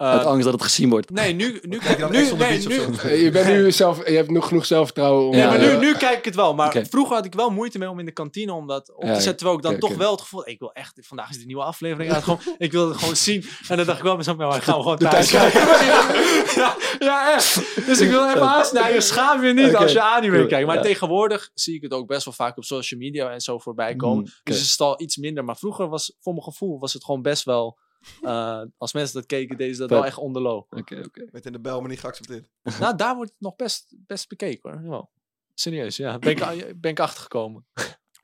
uit 0.00 0.24
angst 0.24 0.44
dat 0.44 0.52
het 0.52 0.62
gezien 0.62 0.90
wordt. 0.90 1.10
nee, 1.10 1.34
nu, 1.34 1.58
nu, 1.62 1.78
Kijk 1.78 1.96
je 1.96 2.02
dan 2.02 2.12
nu, 2.12 2.18
echt 2.18 2.36
nee, 2.36 2.56
of 2.56 3.00
zo? 3.00 3.08
Je, 3.08 3.30
bent 3.30 3.46
nu 3.46 3.72
zelf, 3.72 4.08
je 4.08 4.16
hebt 4.16 4.30
nog 4.30 4.48
genoeg 4.48 4.66
zelfvertrouwen 4.66 5.24
om... 5.24 5.30
Nee, 5.30 5.46
maar 5.46 5.60
eh, 5.60 5.78
nu, 5.78 5.86
nu 5.86 5.94
kijk 5.94 6.18
ik 6.18 6.24
het 6.24 6.34
wel. 6.34 6.54
Maar 6.54 6.84
vroeger 6.90 7.16
had 7.16 7.24
ik 7.24 7.34
wel 7.34 7.50
moeite 7.50 7.78
mee 7.78 7.90
om 7.90 7.98
in 7.98 8.04
de 8.04 8.12
kantine 8.12 8.52
om 8.52 8.66
dat 8.66 8.92
op 8.94 9.02
Ja, 9.02 9.14
te 9.14 9.20
zetten. 9.20 9.36
Terwijl 9.36 9.56
ik 9.56 9.62
dan 9.62 9.78
toch 9.78 9.96
wel 9.96 10.10
het 10.10 10.20
gevoel... 10.20 10.48
Ik 10.48 10.58
wil 10.58 10.72
echt... 10.72 10.98
Vandaag 11.00 11.30
is 11.30 11.38
de 11.38 11.46
nieuwe 11.46 11.62
aflevering 11.62 12.12
uit. 12.12 12.22
Gewoon, 12.22 12.40
ik 12.58 12.72
wil 12.72 12.88
het 12.88 12.96
gewoon 12.98 13.16
zien. 13.16 13.44
En 13.68 13.76
dan 13.76 13.86
dacht 13.86 13.98
ik 13.98 14.04
wel 14.04 14.16
mezelf... 14.16 14.36
Maar 14.36 14.62
gaan 14.62 14.76
we 14.76 14.82
gewoon 14.82 14.98
thuis 14.98 15.30
kijken. 15.30 15.60
ja, 16.62 16.76
ja, 16.98 17.34
echt. 17.34 17.54
Dus 17.86 18.00
ik 18.00 18.10
wil 18.10 18.28
even 18.28 18.48
aansnijden. 18.48 19.02
Schaam 19.02 19.44
je 19.44 19.52
niet 19.52 19.76
als 19.76 19.92
je 19.92 20.02
anime 20.02 20.36
cool, 20.36 20.46
kijkt. 20.46 20.66
Maar 20.66 20.76
ja. 20.76 20.82
tegenwoordig 20.82 21.50
zie 21.54 21.74
ik 21.74 21.82
het 21.82 21.92
ook 21.92 22.06
best 22.06 22.24
wel 22.24 22.34
vaak 22.34 22.56
op 22.56 22.64
social 22.64 23.00
media 23.00 23.30
en 23.30 23.40
zo 23.40 23.58
voorbij 23.58 23.96
komen. 23.96 24.16
Mm, 24.16 24.22
oké. 24.22 24.40
Dus 24.42 24.60
is 24.60 24.70
het 24.70 24.80
al 24.80 25.00
iets 25.00 25.16
minder. 25.16 25.44
Maar 25.44 25.56
vroeger 25.56 25.88
was, 25.88 26.16
voor 26.20 26.32
mijn 26.32 26.44
gevoel, 26.44 26.78
was 26.78 26.92
het 26.92 27.04
gewoon 27.04 27.22
best 27.22 27.44
wel... 27.44 27.78
eh, 28.22 28.62
als 28.78 28.92
mensen 28.92 29.14
dat 29.14 29.26
keken, 29.26 29.56
deden 29.56 29.74
ze 29.74 29.80
dat 29.80 29.90
wel 29.90 30.06
echt 30.06 30.18
onderloop. 30.18 30.66
Oké, 30.76 31.02
oké. 31.04 31.26
Met 31.30 31.46
in 31.46 31.52
de 31.52 31.60
bel, 31.60 31.80
maar 31.80 31.90
niet 31.90 32.00
geaccepteerd. 32.00 32.48
nou, 32.80 32.96
daar 32.96 33.14
wordt 33.16 33.30
het 33.30 33.40
nog 33.40 33.56
best, 33.56 33.94
best 34.06 34.28
bekeken 34.28 34.70
hoor. 34.70 34.80
Jawel. 34.82 35.10
Serieus, 35.54 35.96
ja. 35.96 36.18
Ben 36.18 36.30
ik, 36.30 36.38
ben 36.80 36.90
ik 36.90 37.00
achtergekomen. 37.00 37.66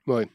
Mooi. 0.02 0.30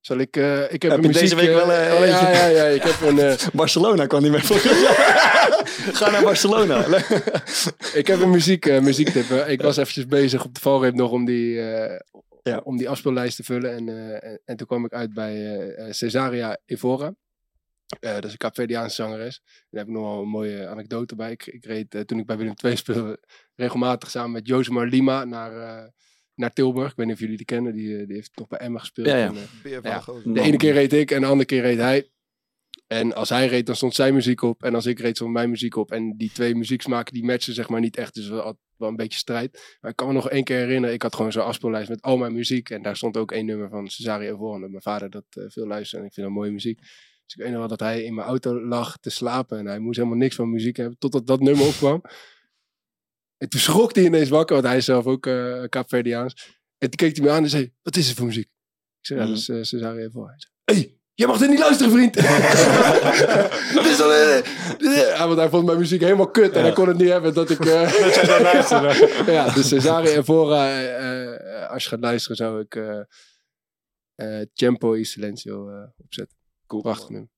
Zal 0.00 0.18
ik... 0.18 0.36
eh, 0.36 0.72
ik 0.72 0.82
heb, 0.82 0.90
Heb 0.90 0.92
een 0.92 1.00
je 1.02 1.06
muziek... 1.08 1.20
deze 1.22 1.36
week 1.36 1.54
wel, 1.54 1.72
eh, 1.72 1.94
oh, 2.00 2.06
ja, 2.06 2.30
ja, 2.30 2.46
ja. 2.46 2.64
Ik 2.64 2.82
heb 2.82 3.00
een... 3.00 3.36
Barcelona 3.60 4.06
kwam 4.06 4.22
niet 4.22 4.30
meer 4.30 4.42
voor. 4.44 4.56
Ga 5.92 6.10
naar 6.10 6.22
Barcelona. 6.22 6.86
Ik 7.94 8.06
heb 8.06 8.20
een 8.20 8.30
muziek, 8.30 8.66
eh, 8.66 8.80
muziektip. 8.80 9.30
Ik 9.30 9.62
was 9.62 9.76
eventjes 9.76 10.06
bezig 10.06 10.44
op 10.44 10.54
de 10.54 10.60
valreep 10.60 10.94
nog 10.94 11.10
om 11.10 11.24
die, 11.24 11.60
eh, 11.60 12.00
Ja. 12.42 12.60
om 12.64 12.76
die 12.76 12.88
afspeellijst 12.88 13.36
te 13.36 13.42
vullen. 13.44 13.72
En, 13.74 13.88
eh, 13.88 14.30
en, 14.30 14.40
en 14.44 14.56
toen 14.56 14.66
kwam 14.66 14.84
ik 14.84 14.92
uit 14.92 15.14
bij 15.14 15.74
Cesaria 15.90 16.58
Evora. 16.64 17.14
Eh, 18.00 18.14
dat 18.14 18.24
is 18.24 18.32
een 18.32 18.36
Capverdiaanse 18.36 18.94
zangeres. 18.94 19.40
Daar 19.44 19.80
heb 19.80 19.86
ik 19.88 19.94
nog 19.94 20.02
wel 20.02 20.22
een 20.22 20.28
mooie 20.28 20.66
anekdote 20.66 21.14
bij. 21.14 21.30
Ik, 21.30 21.46
ik 21.46 21.64
reed, 21.64 21.94
eh, 21.94 22.00
toen 22.00 22.18
ik 22.18 22.26
bij 22.26 22.36
Willem 22.36 22.54
II 22.64 22.76
speelde, 22.76 23.20
regelmatig 23.54 24.10
samen 24.10 24.30
met 24.30 24.46
Josemar 24.46 24.86
Lima 24.86 25.24
naar, 25.24 25.52
eh, 25.56 25.88
naar 26.34 26.52
Tilburg. 26.52 26.90
Ik 26.90 26.96
weet 26.96 27.06
niet 27.06 27.14
of 27.14 27.20
jullie 27.20 27.36
die 27.36 27.46
kennen. 27.46 27.72
Die, 27.74 28.06
die 28.06 28.14
heeft 28.16 28.36
nog 28.36 28.48
bij 28.48 28.58
Emma 28.58 28.78
gespeeld. 28.78 29.06
Ja, 29.06 29.16
ja. 29.16 29.26
En, 29.26 29.36
eh, 29.36 29.42
Beer 29.62 29.82
van 29.82 30.22
Ja. 30.24 30.32
de 30.32 30.40
ene 30.40 30.56
keer 30.56 30.72
reed 30.72 30.92
ik 30.92 31.10
en 31.10 31.20
de 31.20 31.26
andere 31.26 31.46
keer 31.46 31.62
reed 31.62 31.78
hij. 31.78 32.08
En 32.86 33.14
als 33.14 33.28
hij 33.28 33.46
reed, 33.46 33.66
dan 33.66 33.76
stond 33.76 33.94
zijn 33.94 34.14
muziek 34.14 34.42
op. 34.42 34.62
En 34.62 34.74
als 34.74 34.86
ik 34.86 34.98
reed, 34.98 35.16
stond 35.16 35.32
mijn 35.32 35.50
muziek 35.50 35.76
op. 35.76 35.92
En 35.92 36.16
die 36.16 36.30
twee 36.32 36.54
muzieksmaken, 36.54 37.14
die 37.14 37.24
matchen 37.24 37.54
zeg 37.54 37.68
maar 37.68 37.80
niet 37.80 37.96
echt. 37.96 38.14
Dus 38.14 38.28
wel, 38.28 38.58
wel 38.76 38.88
een 38.88 38.96
beetje 38.96 39.18
strijd. 39.18 39.76
Maar 39.80 39.90
ik 39.90 39.96
kan 39.96 40.06
me 40.06 40.12
nog 40.12 40.30
één 40.30 40.44
keer 40.44 40.56
herinneren. 40.58 40.94
Ik 40.94 41.02
had 41.02 41.14
gewoon 41.14 41.32
zo'n 41.32 41.44
afspeellijst 41.44 41.88
met 41.88 42.02
al 42.02 42.16
mijn 42.16 42.32
muziek. 42.32 42.70
En 42.70 42.82
daar 42.82 42.96
stond 42.96 43.16
ook 43.16 43.32
één 43.32 43.46
nummer 43.46 43.68
van 43.68 43.88
Cesario. 43.88 44.36
Omdat 44.36 44.70
mijn 44.70 44.82
vader 44.82 45.10
dat 45.10 45.24
eh, 45.30 45.44
veel 45.48 45.66
luisterde. 45.66 46.02
En 46.02 46.08
ik 46.08 46.14
vind 46.14 46.26
dat 46.26 46.36
mooie 46.36 46.50
muziek. 46.50 46.80
Dus 47.24 47.34
ik 47.34 47.42
weet 47.42 47.50
nog 47.50 47.58
wel 47.58 47.68
dat 47.68 47.80
hij 47.80 48.02
in 48.02 48.14
mijn 48.14 48.26
auto 48.26 48.60
lag 48.64 48.96
te 48.98 49.10
slapen. 49.10 49.58
En 49.58 49.66
hij 49.66 49.78
moest 49.78 49.96
helemaal 49.96 50.18
niks 50.18 50.34
van 50.34 50.50
muziek 50.50 50.76
hebben. 50.76 50.98
Totdat 50.98 51.26
dat 51.26 51.40
nummer 51.40 51.66
opkwam. 51.66 52.00
En 53.36 53.48
toen 53.50 53.60
schrok 53.60 53.94
hij 53.94 54.04
ineens 54.04 54.28
wakker. 54.28 54.54
Want 54.54 54.66
hij 54.66 54.76
is 54.76 54.84
zelf 54.84 55.06
ook 55.06 55.26
eh 55.26 55.62
Kaapverdiaans. 55.68 56.34
En 56.78 56.90
toen 56.90 57.08
keek 57.08 57.16
hij 57.16 57.24
me 57.24 57.30
aan 57.32 57.42
en 57.42 57.48
zei, 57.50 57.72
wat 57.82 57.96
is 57.96 58.08
het 58.08 58.16
voor 58.16 58.26
muziek? 58.26 58.48
Ik 59.00 59.06
zei, 59.06 59.20
ja, 59.20 59.26
dat 59.26 59.36
is 59.36 59.48
eh, 59.48 59.62
Cesario 59.62 60.06
Evora. 60.06 60.28
Hij 60.30 60.38
zei, 60.38 60.80
hey, 60.80 60.98
Je 61.14 61.26
mag 61.26 61.38
dit 61.38 61.48
niet 61.50 61.58
luisteren, 61.58 61.92
vriend. 61.92 62.14
Dit 63.74 63.86
is 63.86 63.98
Ja, 65.18 65.26
want 65.26 65.38
hij 65.38 65.48
vond 65.48 65.66
mijn 65.66 65.78
muziek 65.78 66.00
helemaal 66.00 66.30
kut. 66.30 66.52
En 66.52 66.62
hij 66.62 66.72
kon 66.72 66.88
het 66.88 66.96
niet 66.98 67.08
hebben 67.08 67.34
dat 67.34 67.50
ik... 67.50 67.64
eh, 67.64 69.26
ja, 69.34 69.50
dus 69.54 69.72
uh, 69.72 69.80
Zari 69.80 70.08
en 70.12 70.24
Vora, 70.24 70.68
eh, 70.68 71.32
eh, 71.62 71.70
als 71.70 71.82
je 71.82 71.88
gaat 71.88 72.00
luisteren, 72.00 72.36
zou 72.36 72.60
ik 72.60 72.74
eh 72.74 73.00
eh, 74.14 74.46
Tempo 74.54 74.94
y 74.94 75.04
Silencio 75.04 75.70
eh, 75.70 75.88
opzetten. 76.04 76.36
Cool. 76.80 76.92
Prachtig 76.94 77.08
nummer. 77.10 77.28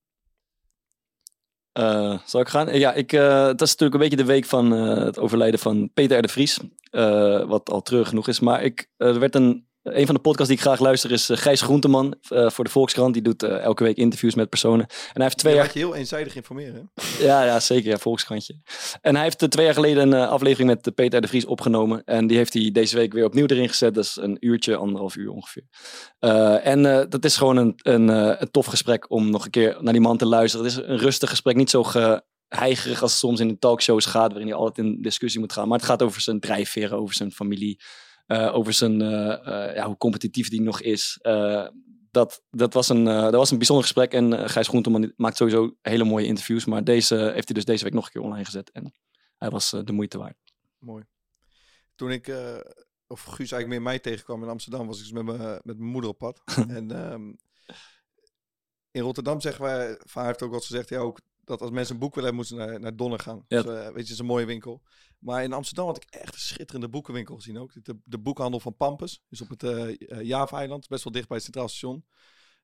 Eh, 1.73 2.19
zal 2.25 2.41
ik 2.41 2.49
gaan? 2.49 2.79
Ja, 2.79 2.93
ik, 2.93 3.13
eh, 3.13 3.47
het 3.47 3.61
is 3.61 3.71
natuurlijk 3.71 3.95
een 3.95 4.09
beetje 4.09 4.25
de 4.25 4.33
week 4.33 4.45
van 4.45 4.75
eh, 4.75 5.05
het 5.05 5.19
overlijden 5.19 5.61
van 5.61 5.91
Peter 5.95 6.19
R. 6.19 6.23
de 6.23 6.29
Vries. 6.29 6.59
eh, 6.91 7.45
wat 7.45 7.71
al 7.71 7.83
terug 7.83 8.09
genoeg 8.09 8.29
is. 8.29 8.41
Maar 8.41 8.63
ik, 8.63 8.91
eh, 8.97 9.09
er 9.09 9.19
werd 9.19 9.35
een, 9.35 9.69
een 9.87 10.07
van 10.07 10.15
de 10.15 10.21
podcasts 10.21 10.49
die 10.49 10.57
ik 10.59 10.65
graag 10.65 10.81
luister 10.81 11.13
is 11.13 11.29
eh, 11.29 11.37
Gijs 11.37 11.61
Groenteman 11.61 12.15
eh, 12.29 12.51
voor 12.51 12.65
de 12.65 12.71
Volkskrant. 12.71 13.13
Die 13.13 13.23
doet 13.23 13.43
eh, 13.43 13.59
elke 13.59 13.85
week 13.85 13.97
interviews 13.97 14.35
met 14.35 14.49
personen. 14.49 14.87
En 14.87 15.13
hij 15.13 15.25
heeft 15.25 15.39
twee 15.39 15.53
Je 15.53 15.59
jaar... 15.59 15.71
je 15.73 15.79
heel 15.79 15.95
eenzijdig 15.95 16.37
informeren. 16.37 16.91
hè? 16.95 17.25
Ja, 17.25 17.45
ja, 17.45 17.61
zeker. 17.61 17.91
Ja, 17.91 17.99
Volkskrantje. 17.99 18.55
En 19.01 19.15
hij 19.15 19.25
heeft 19.25 19.43
eh, 19.43 19.49
twee 19.49 19.65
jaar 19.65 19.75
geleden 19.75 20.13
een 20.13 20.29
aflevering 20.29 20.69
met 20.69 20.95
Peter 20.95 21.21
de 21.21 21.29
Vries 21.29 21.45
opgenomen. 21.45 22.05
En 22.05 22.27
die 22.27 22.37
heeft 22.37 22.53
hij 22.53 22.71
deze 22.71 22.97
week 22.97 23.13
weer 23.13 23.25
opnieuw 23.25 23.47
erin 23.47 23.69
gezet. 23.69 23.95
Dat 23.95 24.05
is 24.05 24.17
een 24.21 24.37
uurtje, 24.41 24.77
anderhalf 24.77 25.17
uur 25.17 25.31
ongeveer. 25.31 25.65
En 26.63 26.83
dat 27.09 27.25
is 27.25 27.37
gewoon 27.37 27.57
een, 27.57 27.75
een, 27.77 28.09
een 28.09 28.51
tof 28.51 28.67
gesprek 28.67 29.11
om 29.11 29.31
nog 29.31 29.45
een 29.45 29.51
keer 29.51 29.77
naar 29.81 29.93
die 29.93 30.03
man 30.03 30.17
te 30.17 30.27
luisteren. 30.27 30.67
Het 30.67 30.77
is 30.77 30.83
een 30.85 30.99
rustig 30.99 31.31
gesprek, 31.31 31.57
niet 31.57 31.71
zo 31.71 31.83
geheigerig 31.83 33.03
als 33.03 33.11
het 33.11 33.21
soms 33.21 33.41
in 33.41 33.49
de 33.49 33.59
talkshows 33.59 34.07
gaat, 34.07 34.29
waarin 34.29 34.49
hij 34.49 34.57
altijd 34.57 34.87
in 34.87 35.03
discussie 35.03 35.41
moet 35.41 35.53
gaan. 35.53 35.69
Maar 35.69 35.79
het 35.79 35.87
gaat 35.87 36.03
over 36.03 36.21
zijn 36.21 36.41
drijfveren, 36.41 36.99
over 36.99 37.15
zijn 37.15 37.33
familie, 37.33 37.81
over 38.27 38.73
zijn, 38.73 39.01
eh, 39.01 39.47
eh, 39.69 39.75
ja, 39.75 39.87
hoe 39.87 39.97
competitief 39.97 40.49
die 40.49 40.63
nog 40.63 40.81
is. 40.81 41.19
Eh, 41.23 41.67
dat, 42.17 42.43
dat, 42.51 42.75
was 42.75 42.89
een, 42.89 43.07
eh, 43.07 43.23
dat 43.23 43.35
was 43.35 43.51
een 43.51 43.57
bijzonder 43.57 43.85
gesprek. 43.85 44.13
En 44.13 44.33
eh, 44.33 44.49
Gijs 44.49 44.69
Groenteman 44.69 45.13
maakt 45.17 45.37
sowieso 45.37 45.77
hele 45.83 46.05
mooie 46.05 46.27
interviews. 46.27 46.65
Maar 46.65 46.85
deze 46.85 47.15
heeft 47.15 47.47
hij 47.49 47.55
dus 47.55 47.65
deze 47.65 47.85
week 47.85 47.93
nog 47.93 48.05
een 48.05 48.11
keer 48.11 48.23
online 48.23 48.45
gezet. 48.45 48.71
En 48.71 48.93
hij 49.37 49.51
was 49.51 49.73
eh, 49.73 49.81
de 49.85 49.93
moeite 49.93 50.19
waard. 50.19 50.37
Mooi. 50.79 51.05
Toen 51.95 52.11
ik, 52.11 52.29
eh, 52.29 52.59
of 53.07 53.23
Guus 53.23 53.53
eigenlijk 53.53 53.69
meer 53.69 53.83
mij 53.83 53.99
tegenkwam 53.99 54.43
in 54.43 54.49
Amsterdam, 54.49 54.87
was 54.87 54.97
ik 54.97 55.03
dus 55.03 55.13
met, 55.13 55.25
mijn 55.25 55.61
met 55.63 55.79
mijn 55.79 55.91
moeder 55.91 56.11
op 56.11 56.19
pad. 56.19 56.43
en 56.69 56.91
ehm, 56.91 57.33
in 58.91 59.03
Rotterdam 59.03 59.41
zeggen 59.41 59.65
wij, 59.65 60.01
van 60.05 60.25
heeft 60.25 60.43
ook 60.43 60.53
eens 60.53 60.67
gezegd, 60.67 60.89
ja, 60.89 60.99
ook 60.99 61.21
dat 61.47 61.61
als 61.61 61.71
mensen 61.71 61.95
een 61.95 62.01
boek 62.01 62.15
willen 62.15 62.31
hebben, 62.31 62.49
moeten 62.49 62.67
ze 62.67 62.71
naar, 62.71 62.81
naar 62.81 62.97
Donner 62.97 63.19
gaan. 63.19 63.45
Ja. 63.49 63.63
Dus, 63.63 63.73
eh, 63.73 63.83
weet 63.83 63.93
je, 63.93 64.01
het 64.01 64.09
is 64.09 64.19
een 64.19 64.27
mooie 64.27 64.47
winkel. 64.47 64.83
Maar 65.19 65.43
in 65.43 65.53
Amsterdam 65.53 65.87
had 65.87 65.97
ik 65.97 66.05
echt 66.11 66.35
een 66.35 66.41
schitterende 66.41 66.89
boekenwinkel 66.89 67.35
gezien 67.35 67.59
ook. 67.59 67.85
De, 67.85 67.99
de 68.05 68.19
boekhandel 68.19 68.61
van 68.61 68.77
Pampus, 68.77 69.23
dus 69.29 69.41
op 69.41 69.49
het 69.49 69.63
eh, 69.63 70.21
Java-eiland, 70.23 70.89
best 70.89 71.05
wel 71.05 71.13
dicht 71.13 71.29
bij 71.29 71.37
het 71.37 71.45
Centraal 71.45 71.69
Station. 71.69 72.05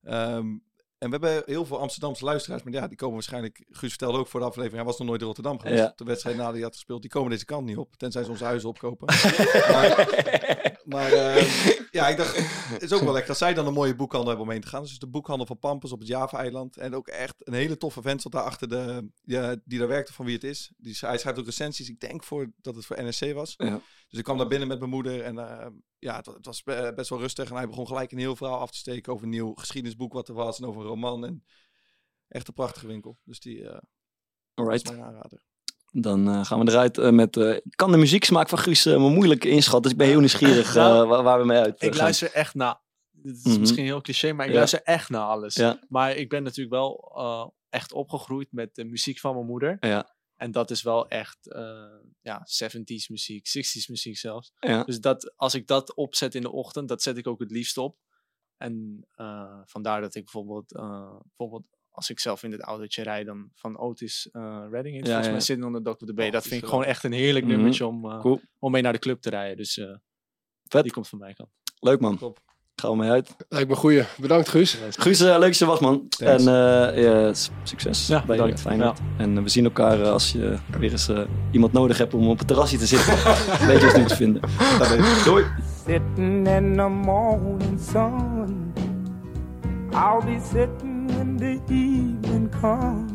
Ehm, 0.02 0.58
en 1.02 1.10
we 1.10 1.26
hebben 1.26 1.42
heel 1.46 1.64
veel 1.64 1.80
Amsterdamse 1.80 2.24
luisteraars, 2.24 2.62
maar 2.62 2.72
ja, 2.72 2.88
die 2.88 2.96
komen 2.96 3.14
waarschijnlijk, 3.14 3.64
Guus 3.70 3.88
vertelde 3.88 4.18
ook 4.18 4.28
voor 4.28 4.40
de 4.40 4.46
aflevering, 4.46 4.76
hij 4.76 4.86
was 4.86 4.98
nog 4.98 5.08
nooit 5.08 5.20
in 5.20 5.26
Rotterdam 5.26 5.60
geweest. 5.60 5.82
Ja. 5.82 5.92
De 5.96 6.04
wedstrijd 6.04 6.36
na 6.36 6.52
die 6.52 6.62
had 6.62 6.74
gespeeld, 6.74 7.02
die 7.02 7.10
komen 7.10 7.30
deze 7.30 7.44
kant 7.44 7.66
niet 7.66 7.76
op, 7.76 7.96
tenzij 7.96 8.24
ze 8.24 8.30
onze 8.30 8.44
huizen 8.44 8.68
opkopen. 8.68 9.06
maar 9.72 10.70
maar 10.84 11.12
eh, 11.12 11.90
ja, 11.90 12.08
ik 12.08 12.16
dacht, 12.16 12.36
het 12.72 12.82
is 12.82 12.92
ook 12.92 13.00
wel 13.00 13.12
lekker 13.12 13.28
dat 13.28 13.38
zij 13.38 13.54
dan 13.54 13.66
een 13.66 13.72
mooie 13.72 13.94
boekhandel 13.94 14.28
hebben 14.28 14.46
om 14.46 14.52
heen 14.52 14.60
te 14.60 14.68
gaan. 14.68 14.82
Dus 14.82 14.98
de 14.98 15.06
boekhandel 15.06 15.46
van 15.46 15.58
Pampus 15.58 15.92
op 15.92 15.98
het 15.98 16.08
Java-eiland. 16.08 16.76
En 16.76 16.94
ook 16.94 17.08
echt 17.08 17.34
een 17.38 17.52
hele 17.52 17.76
toffe 17.76 18.02
vent 18.02 18.22
zat 18.22 18.32
daar 18.32 18.42
achter 18.42 18.68
de, 18.68 19.08
ja, 19.24 19.56
die 19.64 19.78
daar 19.78 19.88
werkte 19.88 20.12
van 20.12 20.24
wie 20.24 20.34
het 20.34 20.44
is. 20.44 20.72
Die, 20.76 20.96
hij 21.00 21.18
schrijft 21.18 21.38
ook 21.38 21.44
recensies, 21.44 21.88
ik 21.88 22.00
denk 22.00 22.24
voor, 22.24 22.50
dat 22.60 22.74
het 22.74 22.86
voor 22.86 23.02
NSC 23.02 23.32
was. 23.32 23.54
Ja. 23.56 23.80
Dus 24.08 24.18
ik 24.18 24.24
kwam 24.24 24.38
daar 24.38 24.48
binnen 24.48 24.68
met 24.68 24.78
mijn 24.78 24.90
moeder 24.90 25.22
en 25.22 25.38
eh, 25.38 25.66
ja, 26.02 26.16
het, 26.16 26.26
het 26.26 26.46
was 26.46 26.62
be- 26.62 26.92
best 26.94 27.10
wel 27.10 27.18
rustig. 27.18 27.50
En 27.50 27.56
hij 27.56 27.66
begon 27.68 27.86
gelijk 27.86 28.12
een 28.12 28.18
heel 28.18 28.36
verhaal 28.36 28.58
af 28.58 28.70
te 28.70 28.78
steken 28.78 29.12
over 29.12 29.24
een 29.24 29.30
nieuw 29.30 29.54
geschiedenisboek 29.54 30.12
wat 30.12 30.28
er 30.28 30.34
was 30.34 30.58
en 30.60 30.66
over 30.66 30.80
een 30.80 30.86
roman. 30.86 31.24
En 31.24 31.44
echt 32.28 32.48
een 32.48 32.54
prachtige 32.54 32.86
winkel. 32.86 33.18
Dus 33.24 33.40
die 33.40 33.68
eh 33.68 33.72
was 33.74 33.80
Alright. 34.54 34.90
mijn 34.90 35.02
aanrader. 35.02 35.42
Dan 35.90 36.28
eh, 36.28 36.44
gaan 36.44 36.64
we 36.64 36.70
eruit 36.70 36.98
eh, 36.98 37.10
met... 37.10 37.36
eh, 37.36 37.54
ik 37.54 37.62
kan 37.76 37.90
de 37.90 37.96
muzieksmaak 37.98 38.48
van 38.48 38.58
Guus 38.58 38.86
eh, 38.86 38.96
maar 39.00 39.10
moeilijk 39.10 39.44
inschatten. 39.44 39.82
Dus 39.82 39.92
ik 39.92 39.98
ben 39.98 40.06
heel 40.06 40.18
nieuwsgierig 40.18 40.68
eh, 40.76 40.82
Nou, 40.82 41.08
waar, 41.08 41.22
waar 41.22 41.38
we 41.38 41.44
mee 41.46 41.58
uit 41.58 41.82
Ik 41.82 41.92
gaan. 41.92 42.02
luister 42.02 42.32
echt 42.32 42.54
naar. 42.54 42.80
Het 43.22 43.36
is 43.36 43.42
Mhm. 43.44 43.60
misschien 43.60 43.84
heel 43.84 44.00
cliché, 44.00 44.32
maar 44.32 44.44
ik 44.46 44.50
Ja. 44.52 44.56
luister 44.58 44.82
echt 44.82 45.08
naar 45.10 45.22
alles. 45.26 45.54
Ja. 45.54 45.78
Maar 45.88 46.16
ik 46.16 46.28
ben 46.28 46.42
natuurlijk 46.42 46.74
wel 46.74 47.12
eh, 47.16 47.46
echt 47.68 47.92
opgegroeid 47.92 48.48
met 48.52 48.74
de 48.74 48.84
muziek 48.84 49.18
van 49.20 49.34
mijn 49.34 49.46
moeder. 49.46 49.76
Ja. 49.80 50.11
En 50.42 50.50
dat 50.50 50.70
is 50.70 50.82
wel 50.82 51.08
echt 51.08 51.52
eh, 51.52 51.94
ja, 52.20 52.46
70s 52.64 53.06
muziek, 53.08 53.46
60s 53.48 53.86
muziek 53.88 54.16
zelfs. 54.18 54.52
Ja. 54.58 54.84
Dus 54.84 55.00
dat, 55.00 55.36
als 55.36 55.54
ik 55.54 55.66
dat 55.66 55.94
opzet 55.94 56.34
in 56.34 56.42
de 56.42 56.50
ochtend, 56.50 56.88
dat 56.88 57.02
zet 57.02 57.16
ik 57.16 57.26
ook 57.26 57.40
het 57.40 57.50
liefst 57.50 57.78
op. 57.78 57.98
En 58.56 59.06
eh, 59.10 59.60
vandaar 59.64 60.00
dat 60.00 60.14
ik 60.14 60.22
bijvoorbeeld, 60.24 60.74
eh, 60.74 61.16
bijvoorbeeld 61.22 61.64
als 61.90 62.10
ik 62.10 62.20
zelf 62.20 62.42
in 62.42 62.52
het 62.52 62.60
autootje 62.60 63.02
rijd, 63.02 63.26
dan 63.26 63.50
van 63.54 63.78
Otis 63.78 64.28
Redding. 64.70 64.96
Ja, 64.96 65.02
volgens 65.04 65.28
mij 65.28 65.40
Sitting 65.40 65.66
on 65.66 65.72
the 65.72 65.82
Dock 65.82 66.00
of 66.00 66.06
the 66.06 66.14
Bay. 66.14 66.26
Oh, 66.26 66.32
dat 66.32 66.46
vind 66.46 66.62
ik 66.62 66.68
gewoon 66.68 66.84
echt 66.84 67.04
een 67.04 67.12
heerlijk 67.12 67.44
Mhm. 67.44 67.54
nummertje 67.54 67.86
om, 67.86 68.18
Cool. 68.20 68.40
om 68.58 68.72
mee 68.72 68.82
naar 68.82 68.92
de 68.92 68.98
club 68.98 69.20
te 69.20 69.30
rijden. 69.30 69.56
Dus 69.56 69.74
Vet. 70.62 70.82
die 70.82 70.92
komt 70.92 71.08
van 71.08 71.18
mij 71.18 71.34
kant. 71.34 71.50
Leuk 71.80 72.00
man. 72.00 72.18
Top. 72.18 72.51
Gaan 72.74 72.90
we 72.90 72.96
mee 72.96 73.10
uit. 73.10 73.36
Lijkt 73.48 73.68
me 73.68 73.74
goeie. 73.76 74.02
Bedankt, 74.20 74.48
Guus. 74.48 74.78
Guus, 74.90 75.20
eh, 75.20 75.26
leuk 75.28 75.40
dat 75.40 75.58
je 75.58 75.64
was 75.66 75.80
man. 75.80 76.06
Thanks. 76.08 76.44
En 76.46 76.54
eh, 76.94 77.02
ja, 77.02 77.32
s- 77.34 77.50
succes 77.62 78.06
Ja, 78.06 78.22
bij 78.26 78.36
bedankt. 78.36 78.60
Feyenoord. 78.60 78.98
En 79.16 79.36
eh, 79.36 79.42
we 79.42 79.48
zien 79.48 79.64
elkaar 79.64 80.00
eh, 80.00 80.10
als 80.10 80.32
je 80.32 80.56
weer 80.78 80.90
eens 80.90 81.08
eh, 81.08 81.18
iemand 81.50 81.72
nodig 81.72 81.98
hebt 81.98 82.14
om 82.14 82.28
op 82.28 82.38
het 82.38 82.46
terrasje 82.46 82.76
te 82.76 82.86
zitten. 82.86 83.14
Weet 83.68 83.80
je 83.80 83.86
ons 83.86 83.96
nu 83.96 84.04
te 84.04 84.16
vinden. 84.16 84.42
Doei. 85.24 85.44
Sitting 85.86 86.48
in 86.48 86.76
the 86.76 86.88
morning 86.88 87.80
sun. 87.90 88.72
I'll 89.92 90.24
be 90.24 90.38
sitting 90.50 91.10
when 91.14 91.36
the 91.36 91.58
evening 91.68 92.48
comes. 92.60 93.10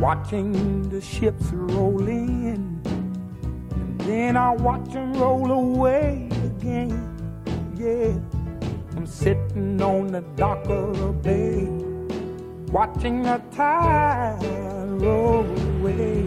Watching 0.00 0.54
the 0.90 1.00
ships 1.00 1.44
roll 1.68 2.06
in. 2.06 2.80
And 3.72 4.06
then 4.06 4.36
I'll 4.36 4.62
watch 4.62 4.90
them 4.92 5.12
roll 5.14 5.50
away 5.50 6.26
again. 6.58 7.14
I'm 7.86 9.06
sitting 9.06 9.80
on 9.80 10.08
the 10.08 10.20
dock 10.34 10.66
of 10.66 10.98
the 10.98 11.12
bay. 11.12 11.68
Watching 12.72 13.22
the 13.22 13.40
tide 13.54 14.42
roll 15.00 15.44
away. 15.44 16.24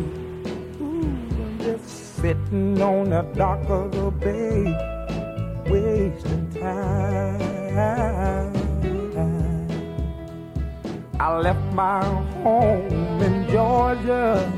Ooh, 0.80 1.04
I'm 1.42 1.60
just 1.60 2.16
sitting 2.16 2.82
on 2.82 3.10
the 3.10 3.24
dock 3.36 3.70
of 3.70 3.92
the 3.92 4.10
bay, 4.10 4.74
wasting 5.70 6.50
time. 6.54 7.50
I 11.20 11.38
left 11.40 11.74
my 11.74 12.02
home 12.42 13.22
in 13.22 13.50
Georgia, 13.50 14.50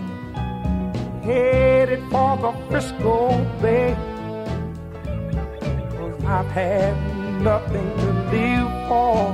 headed 1.23 2.03
for 2.11 2.37
the 2.37 2.53
Frisco 2.69 3.43
Bay. 3.59 4.10
I've 6.25 6.45
had 6.47 6.95
nothing 7.41 7.89
to 7.97 8.13
live 8.31 8.87
for, 8.87 9.31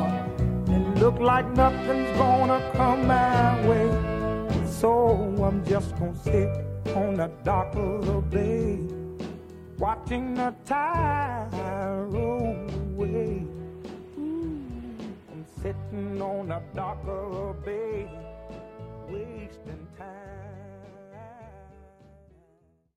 and 0.73 0.99
look 0.99 1.19
like 1.19 1.45
nothing's 1.51 2.17
gonna 2.17 2.61
come 2.73 3.07
my 3.07 3.67
way. 3.67 3.89
So 4.65 5.17
I'm 5.43 5.63
just 5.65 5.97
gonna 5.99 6.15
sit 6.15 6.49
on 6.95 7.15
the 7.15 7.29
dock 7.43 7.75
of 7.75 8.05
the 8.05 8.21
bay, 8.21 8.79
watching 9.77 10.33
the 10.35 10.53
tide 10.65 11.49
roll 12.09 12.55
away. 12.93 13.45
I'm 14.17 15.45
sitting 15.61 16.21
on 16.21 16.47
the 16.47 16.61
dock 16.73 16.99
of 17.07 17.31
the 17.33 17.53
bay, 17.65 18.09